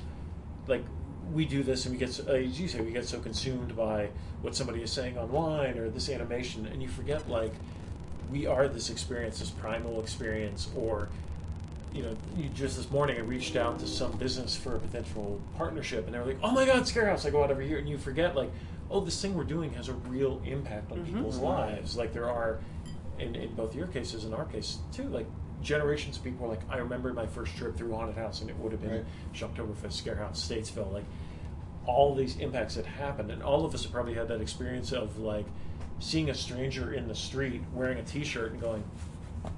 like 0.69 0.85
we 1.32 1.44
do 1.44 1.62
this, 1.62 1.86
and 1.86 1.94
we 1.94 1.99
get 1.99 2.12
so, 2.12 2.24
uh, 2.28 2.32
as 2.32 2.61
you 2.61 2.69
say, 2.69 2.81
we 2.81 2.93
get 2.93 3.07
so 3.07 3.19
consumed 3.20 3.77
by 3.77 4.09
what 4.40 4.55
somebody 4.55 4.82
is 4.82 4.90
saying 4.90 5.19
online 5.19 5.78
or 5.78 5.89
this 5.89 6.09
animation, 6.09 6.66
and 6.66 6.82
you 6.82 6.89
forget 6.89 7.28
like 7.28 7.53
we 8.31 8.47
are 8.47 8.69
this 8.69 8.90
experience, 8.90 9.39
this 9.39 9.51
primal 9.51 10.01
experience, 10.01 10.69
or 10.77 11.09
you 11.93 12.03
know, 12.03 12.16
you 12.36 12.49
just 12.55 12.77
this 12.77 12.90
morning 12.90 13.19
I 13.19 13.20
reached 13.20 13.57
out 13.57 13.78
to 13.81 13.86
some 13.86 14.12
business 14.12 14.57
for 14.57 14.77
a 14.77 14.78
potential 14.78 15.40
partnership, 15.57 16.07
and 16.07 16.15
they 16.15 16.19
were 16.19 16.27
like, 16.27 16.39
"Oh 16.43 16.51
my 16.51 16.65
God, 16.65 16.82
Scarehouse!" 16.82 17.27
I 17.27 17.31
go 17.31 17.44
out 17.44 17.51
every 17.51 17.69
year, 17.69 17.78
and 17.78 17.89
you 17.89 17.99
forget 17.99 18.35
like, 18.35 18.51
oh, 18.90 19.01
this 19.01 19.20
thing 19.20 19.35
we're 19.35 19.44
doing 19.44 19.73
has 19.73 19.89
a 19.89 19.94
real 19.94 20.40
impact 20.44 20.93
on 20.93 21.05
people's 21.05 21.39
lives. 21.39 21.97
Like 21.97 22.12
there 22.12 22.31
are, 22.31 22.61
in, 23.19 23.35
in 23.35 23.55
both 23.55 23.74
your 23.74 23.86
cases 23.86 24.24
and 24.24 24.35
our 24.35 24.44
case 24.44 24.78
too, 24.93 25.05
like 25.05 25.27
generations 25.62 26.16
of 26.16 26.24
people 26.24 26.47
are 26.47 26.51
like, 26.51 26.60
I 26.68 26.78
remember 26.78 27.12
my 27.12 27.26
first 27.26 27.56
trip 27.56 27.76
through 27.76 27.93
haunted 27.94 28.16
house, 28.16 28.40
and 28.40 28.51
it 28.51 28.56
would 28.59 28.72
have 28.72 28.80
been 28.82 28.90
Right. 28.90 29.05
Shocktoberfest, 29.34 29.93
Scare 29.93 30.16
House, 30.16 30.47
Statesville, 30.47 30.93
like 30.93 31.05
all 31.86 32.14
these 32.14 32.36
impacts 32.39 32.74
that 32.76 32.86
happened, 32.86 33.30
and 33.30 33.43
all 33.43 33.64
of 33.64 33.74
us 33.74 33.82
have 33.84 33.93
probably 33.93 34.14
had 34.14 34.28
that 34.28 34.40
experience 34.40 34.93
of 34.93 35.18
like 35.18 35.47
seeing 35.98 36.30
a 36.30 36.34
stranger 36.34 36.93
in 36.94 37.09
the 37.09 37.14
street 37.14 37.62
wearing 37.72 37.98
a 37.98 38.02
T-shirt 38.02 38.52
and 38.52 38.60
going, 38.60 38.84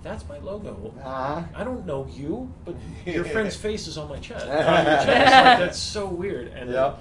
"That's 0.03 0.27
my 0.29 0.39
logo." 0.39 0.95
Uh-huh. 1.05 1.43
I 1.55 1.65
don't 1.65 1.85
know 1.87 2.07
you, 2.11 2.53
but 2.65 2.77
your 3.07 3.25
friend's 3.25 3.57
face 3.57 3.87
is 3.87 3.99
on 3.99 4.09
my 4.09 4.19
chest. 4.19 4.47
On 4.49 4.55
chest. 4.57 5.07
Like, 5.09 5.59
that's 5.59 5.79
so 5.79 6.07
weird. 6.07 6.49
And 6.49 6.75
uh, 6.75 6.95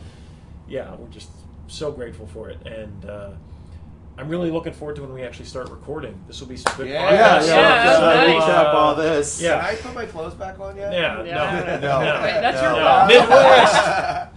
yeah, 0.67 0.93
we're 0.95 1.07
just 1.07 1.29
so 1.67 1.91
grateful 1.91 2.27
for 2.27 2.49
it. 2.49 2.65
And 2.67 3.05
uh, 3.05 3.31
I'm 4.17 4.29
really 4.29 4.51
looking 4.51 4.73
forward 4.73 4.95
to 4.97 5.01
when 5.01 5.13
we 5.13 5.23
actually 5.23 5.45
start 5.45 5.69
recording. 5.69 6.19
This 6.27 6.39
will 6.39 6.47
be 6.47 6.55
some 6.57 6.71
good 6.77 6.87
Yeah. 6.87 7.09
podcast. 7.09 7.47
Yeah, 7.47 7.55
yeah. 7.55 7.55
Yeah, 7.55 7.85
let's, 7.85 7.99
uh, 7.99 8.27
nice. 8.27 8.43
recap 8.43 8.73
all 8.75 8.95
this. 8.95 9.41
Yeah. 9.41 9.59
Can 9.59 9.65
I 9.65 9.75
put 9.81 9.95
my 9.95 10.05
clothes 10.05 10.35
back 10.35 10.59
on 10.59 10.75
yet? 10.75 10.93
Yeah, 10.93 11.23
Yeah. 11.23 11.79
no, 11.81 11.87
No. 11.87 12.01
no. 12.01 12.21
Wait, 12.21 12.31
that's 12.41 12.61
your 12.61 12.71
No. 12.73 12.83
fault. 12.83 13.07
Midwest. 14.27 14.29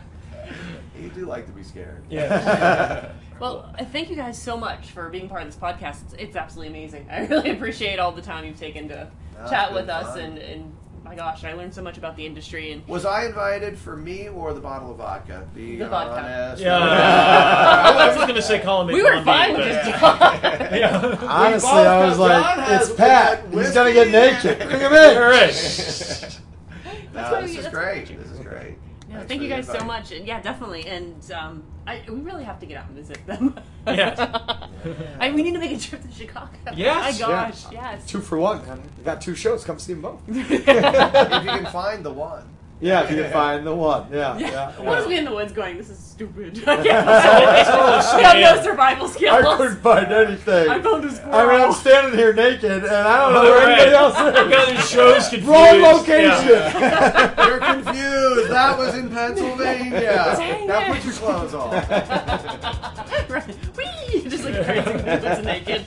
you 1.02 1.08
do 1.10 1.26
like 1.26 1.44
to 1.46 1.52
be 1.52 1.62
scared. 1.62 2.02
Yeah. 2.08 3.10
Well, 3.38 3.70
uh, 3.78 3.84
thank 3.84 4.08
you 4.08 4.16
guys 4.16 4.40
so 4.40 4.56
much 4.56 4.86
for 4.92 5.10
being 5.10 5.28
part 5.28 5.42
of 5.42 5.48
this 5.48 5.56
podcast. 5.56 6.04
It's, 6.06 6.14
it's 6.18 6.36
absolutely 6.36 6.68
amazing. 6.78 7.06
I 7.10 7.26
really 7.26 7.50
appreciate 7.50 7.98
all 7.98 8.12
the 8.12 8.22
time 8.22 8.46
you've 8.46 8.58
taken 8.58 8.88
to 8.88 9.08
That's 9.36 9.50
chat 9.50 9.68
been 9.68 9.74
with 9.76 9.90
us, 9.90 10.16
and, 10.16 10.38
and 10.38 10.74
my 11.08 11.14
gosh, 11.14 11.44
I 11.44 11.52
learned 11.54 11.72
so 11.74 11.82
much 11.82 11.98
about 11.98 12.16
the 12.16 12.26
industry. 12.26 12.72
And 12.72 12.86
Was 12.88 13.04
I 13.04 13.26
invited 13.26 13.78
for 13.78 13.96
me 13.96 14.28
or 14.28 14.52
the 14.52 14.60
bottle 14.60 14.90
of 14.90 14.98
vodka? 14.98 15.46
Be 15.54 15.76
The 15.76 15.88
vodka. 15.88 16.56
Yeah. 16.60 16.76
I 17.96 18.06
was 18.08 18.16
going 18.16 18.34
to 18.34 18.42
say 18.42 18.60
Colin 18.60 18.88
we 18.88 19.02
were 19.02 19.10
McCombie, 19.10 19.24
fine 19.24 19.56
with 19.56 19.66
just 19.66 19.98
talking. 19.98 20.40
Yeah. 20.78 21.16
Honestly, 21.28 21.70
I 21.70 22.06
was 22.06 22.18
like, 22.18 22.56
John 22.56 22.74
it's 22.80 22.92
Pat. 22.92 23.44
He's 23.52 23.72
gonna 23.72 23.92
get 23.92 24.12
whiskey. 24.12 24.48
naked. 24.48 24.68
Bring 24.68 24.80
him 24.80 24.92
in. 24.92 25.16
All 25.16 25.22
right. 25.28 25.50
That's 27.12 27.30
No, 27.32 27.40
this 27.40 27.50
we- 27.52 27.56
is 27.58 27.64
that's 27.64 27.74
great. 27.74 28.10
why- 28.10 28.16
This 28.16 28.30
is 28.32 28.38
great. 28.40 28.74
Yeah, 29.08 29.22
thank 29.24 29.40
you 29.42 29.48
guys 29.48 29.66
so 29.66 29.80
much. 29.84 30.12
And 30.12 30.26
yeah, 30.26 30.40
definitely. 30.42 30.86
And 30.86 31.32
um, 31.32 31.62
I, 31.86 32.02
we 32.08 32.16
really 32.20 32.44
have 32.44 32.58
to 32.60 32.66
get 32.66 32.78
out 32.78 32.88
and 32.88 32.96
visit 32.96 33.24
them. 33.26 33.54
Yes. 33.86 34.18
I, 35.20 35.30
we 35.30 35.42
need 35.42 35.52
to 35.52 35.58
make 35.58 35.70
a 35.72 35.78
trip 35.78 36.02
to 36.02 36.12
Chicago. 36.12 36.50
Yes, 36.74 37.20
My 37.20 37.26
yeah. 37.28 37.50
gosh, 37.50 37.72
yes. 37.72 38.06
Two 38.06 38.20
for 38.20 38.38
one, 38.38 38.66
man. 38.66 38.82
You 38.98 39.04
got 39.04 39.20
two 39.20 39.34
shows. 39.34 39.64
Come 39.64 39.78
see 39.78 39.92
them 39.92 40.02
both. 40.02 40.20
if 40.28 40.36
you 40.50 40.60
can 40.64 41.66
find 41.66 42.04
the 42.04 42.12
one. 42.12 42.44
Yeah, 42.80 43.04
if 43.04 43.10
you 43.10 43.22
can 43.22 43.32
find 43.32 43.66
the 43.66 43.74
one. 43.74 44.08
Yeah, 44.12 44.36
Yeah. 44.36 44.50
yeah. 44.78 44.80
What 44.82 44.98
is 44.98 45.06
we 45.06 45.16
in 45.16 45.24
the 45.24 45.34
woods 45.34 45.52
going? 45.52 45.76
This 45.76 45.90
is 45.90 46.05
stupid. 46.16 46.64
I 46.66 46.76
It's 47.60 47.70
all 47.70 47.86
the 47.86 48.22
have 48.22 48.32
same. 48.32 48.40
no 48.56 48.62
survival 48.62 49.08
skills. 49.08 49.44
I 49.44 49.56
couldn't 49.56 49.76
find 49.80 50.12
anything. 50.12 50.68
I 50.68 50.80
found 50.80 51.04
a 51.04 51.08
I 51.08 51.10
squirrel. 51.12 51.48
mean, 51.52 51.60
I'm 51.66 51.72
standing 51.72 52.18
here 52.18 52.32
naked, 52.32 52.70
and 52.84 52.86
I 52.86 53.18
don't 53.20 53.32
know 53.34 53.42
where 53.42 53.52
All 53.60 53.66
right. 53.66 53.78
anybody 53.78 53.96
else 53.96 54.14
I 54.16 54.32
got 54.50 54.68
is. 54.68 54.76
these 54.76 54.90
shows 54.90 55.28
confused. 55.28 55.46
Wrong 55.46 55.80
location. 55.82 56.48
Yeah. 56.48 57.46
You're 57.46 57.58
confused. 57.58 58.50
That 58.50 58.78
was 58.78 58.94
in 58.94 59.10
Pennsylvania. 59.10 60.34
Dang 60.36 60.66
now 60.66 60.80
it. 60.80 60.92
put 60.94 61.04
your 61.04 61.14
clothes 61.14 61.54
on. 61.54 61.70
right. 63.28 63.46
Whee! 63.76 64.22
Just 64.28 64.44
like 64.44 64.64
crazy 64.64 64.92
people 64.92 65.42
naked. 65.42 65.84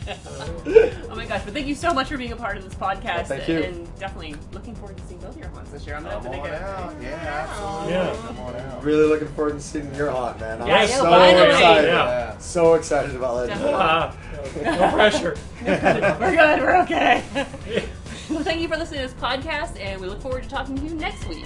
Oh 1.10 1.16
my 1.16 1.26
gosh! 1.26 1.42
But 1.44 1.54
thank 1.54 1.68
you 1.68 1.76
so 1.76 1.94
much 1.94 2.10
for 2.10 2.18
being 2.18 2.32
a 2.32 2.36
part 2.36 2.58
of 2.58 2.64
this 2.64 2.76
podcast. 2.76 3.28
thank 3.28 3.48
you. 3.48 3.60
And 3.64 4.00
definitely 4.00 4.36
looking 4.52 4.76
forward 4.76 4.98
to 4.98 5.04
seeing 5.06 5.20
both 5.20 5.32
of 5.32 5.38
your 5.38 5.50
haunts 5.50 5.72
this 5.72 5.86
year. 5.86 5.96
I'm 5.96 6.04
gonna 6.04 6.16
have 6.16 6.24
Come 6.24 6.34
to 6.34 6.40
on 6.40 6.44
make 6.44 6.52
a. 6.54 6.66
out. 6.66 6.96
Yeah, 7.02 7.46
absolutely. 7.50 7.94
Yeah. 7.94 8.16
Come 8.28 8.40
on 8.40 8.56
out. 8.56 8.84
Really 8.84 9.06
looking 9.08 9.28
forward 9.30 9.54
to 9.54 9.62
seeing 9.62 9.94
your 9.96 10.12
haunt, 10.20 10.40
man. 10.40 10.62
I'm 10.62 10.68
Yeah, 10.68 10.86
so 10.86 11.04
finally. 11.04 11.48
excited. 11.50 11.88
Yeah. 11.88 12.38
So 12.38 12.74
excited 12.76 13.16
about 13.16 13.36
Legend. 13.36 13.62
Uh, 13.64 14.12
no 14.64 14.92
pressure. 14.92 15.38
We're 15.66 16.36
good. 16.36 16.62
We're 16.62 16.82
okay. 16.84 17.24
well, 18.30 18.44
thank 18.44 18.62
you 18.62 18.68
for 18.68 18.78
listening 18.78 19.02
to 19.02 19.08
this 19.08 19.22
podcast, 19.22 19.80
and 19.80 20.00
we 20.02 20.08
look 20.08 20.22
forward 20.22 20.44
to 20.44 20.50
talking 20.50 20.76
to 20.78 20.84
you 20.84 20.96
next 20.96 21.28
week. 21.28 21.46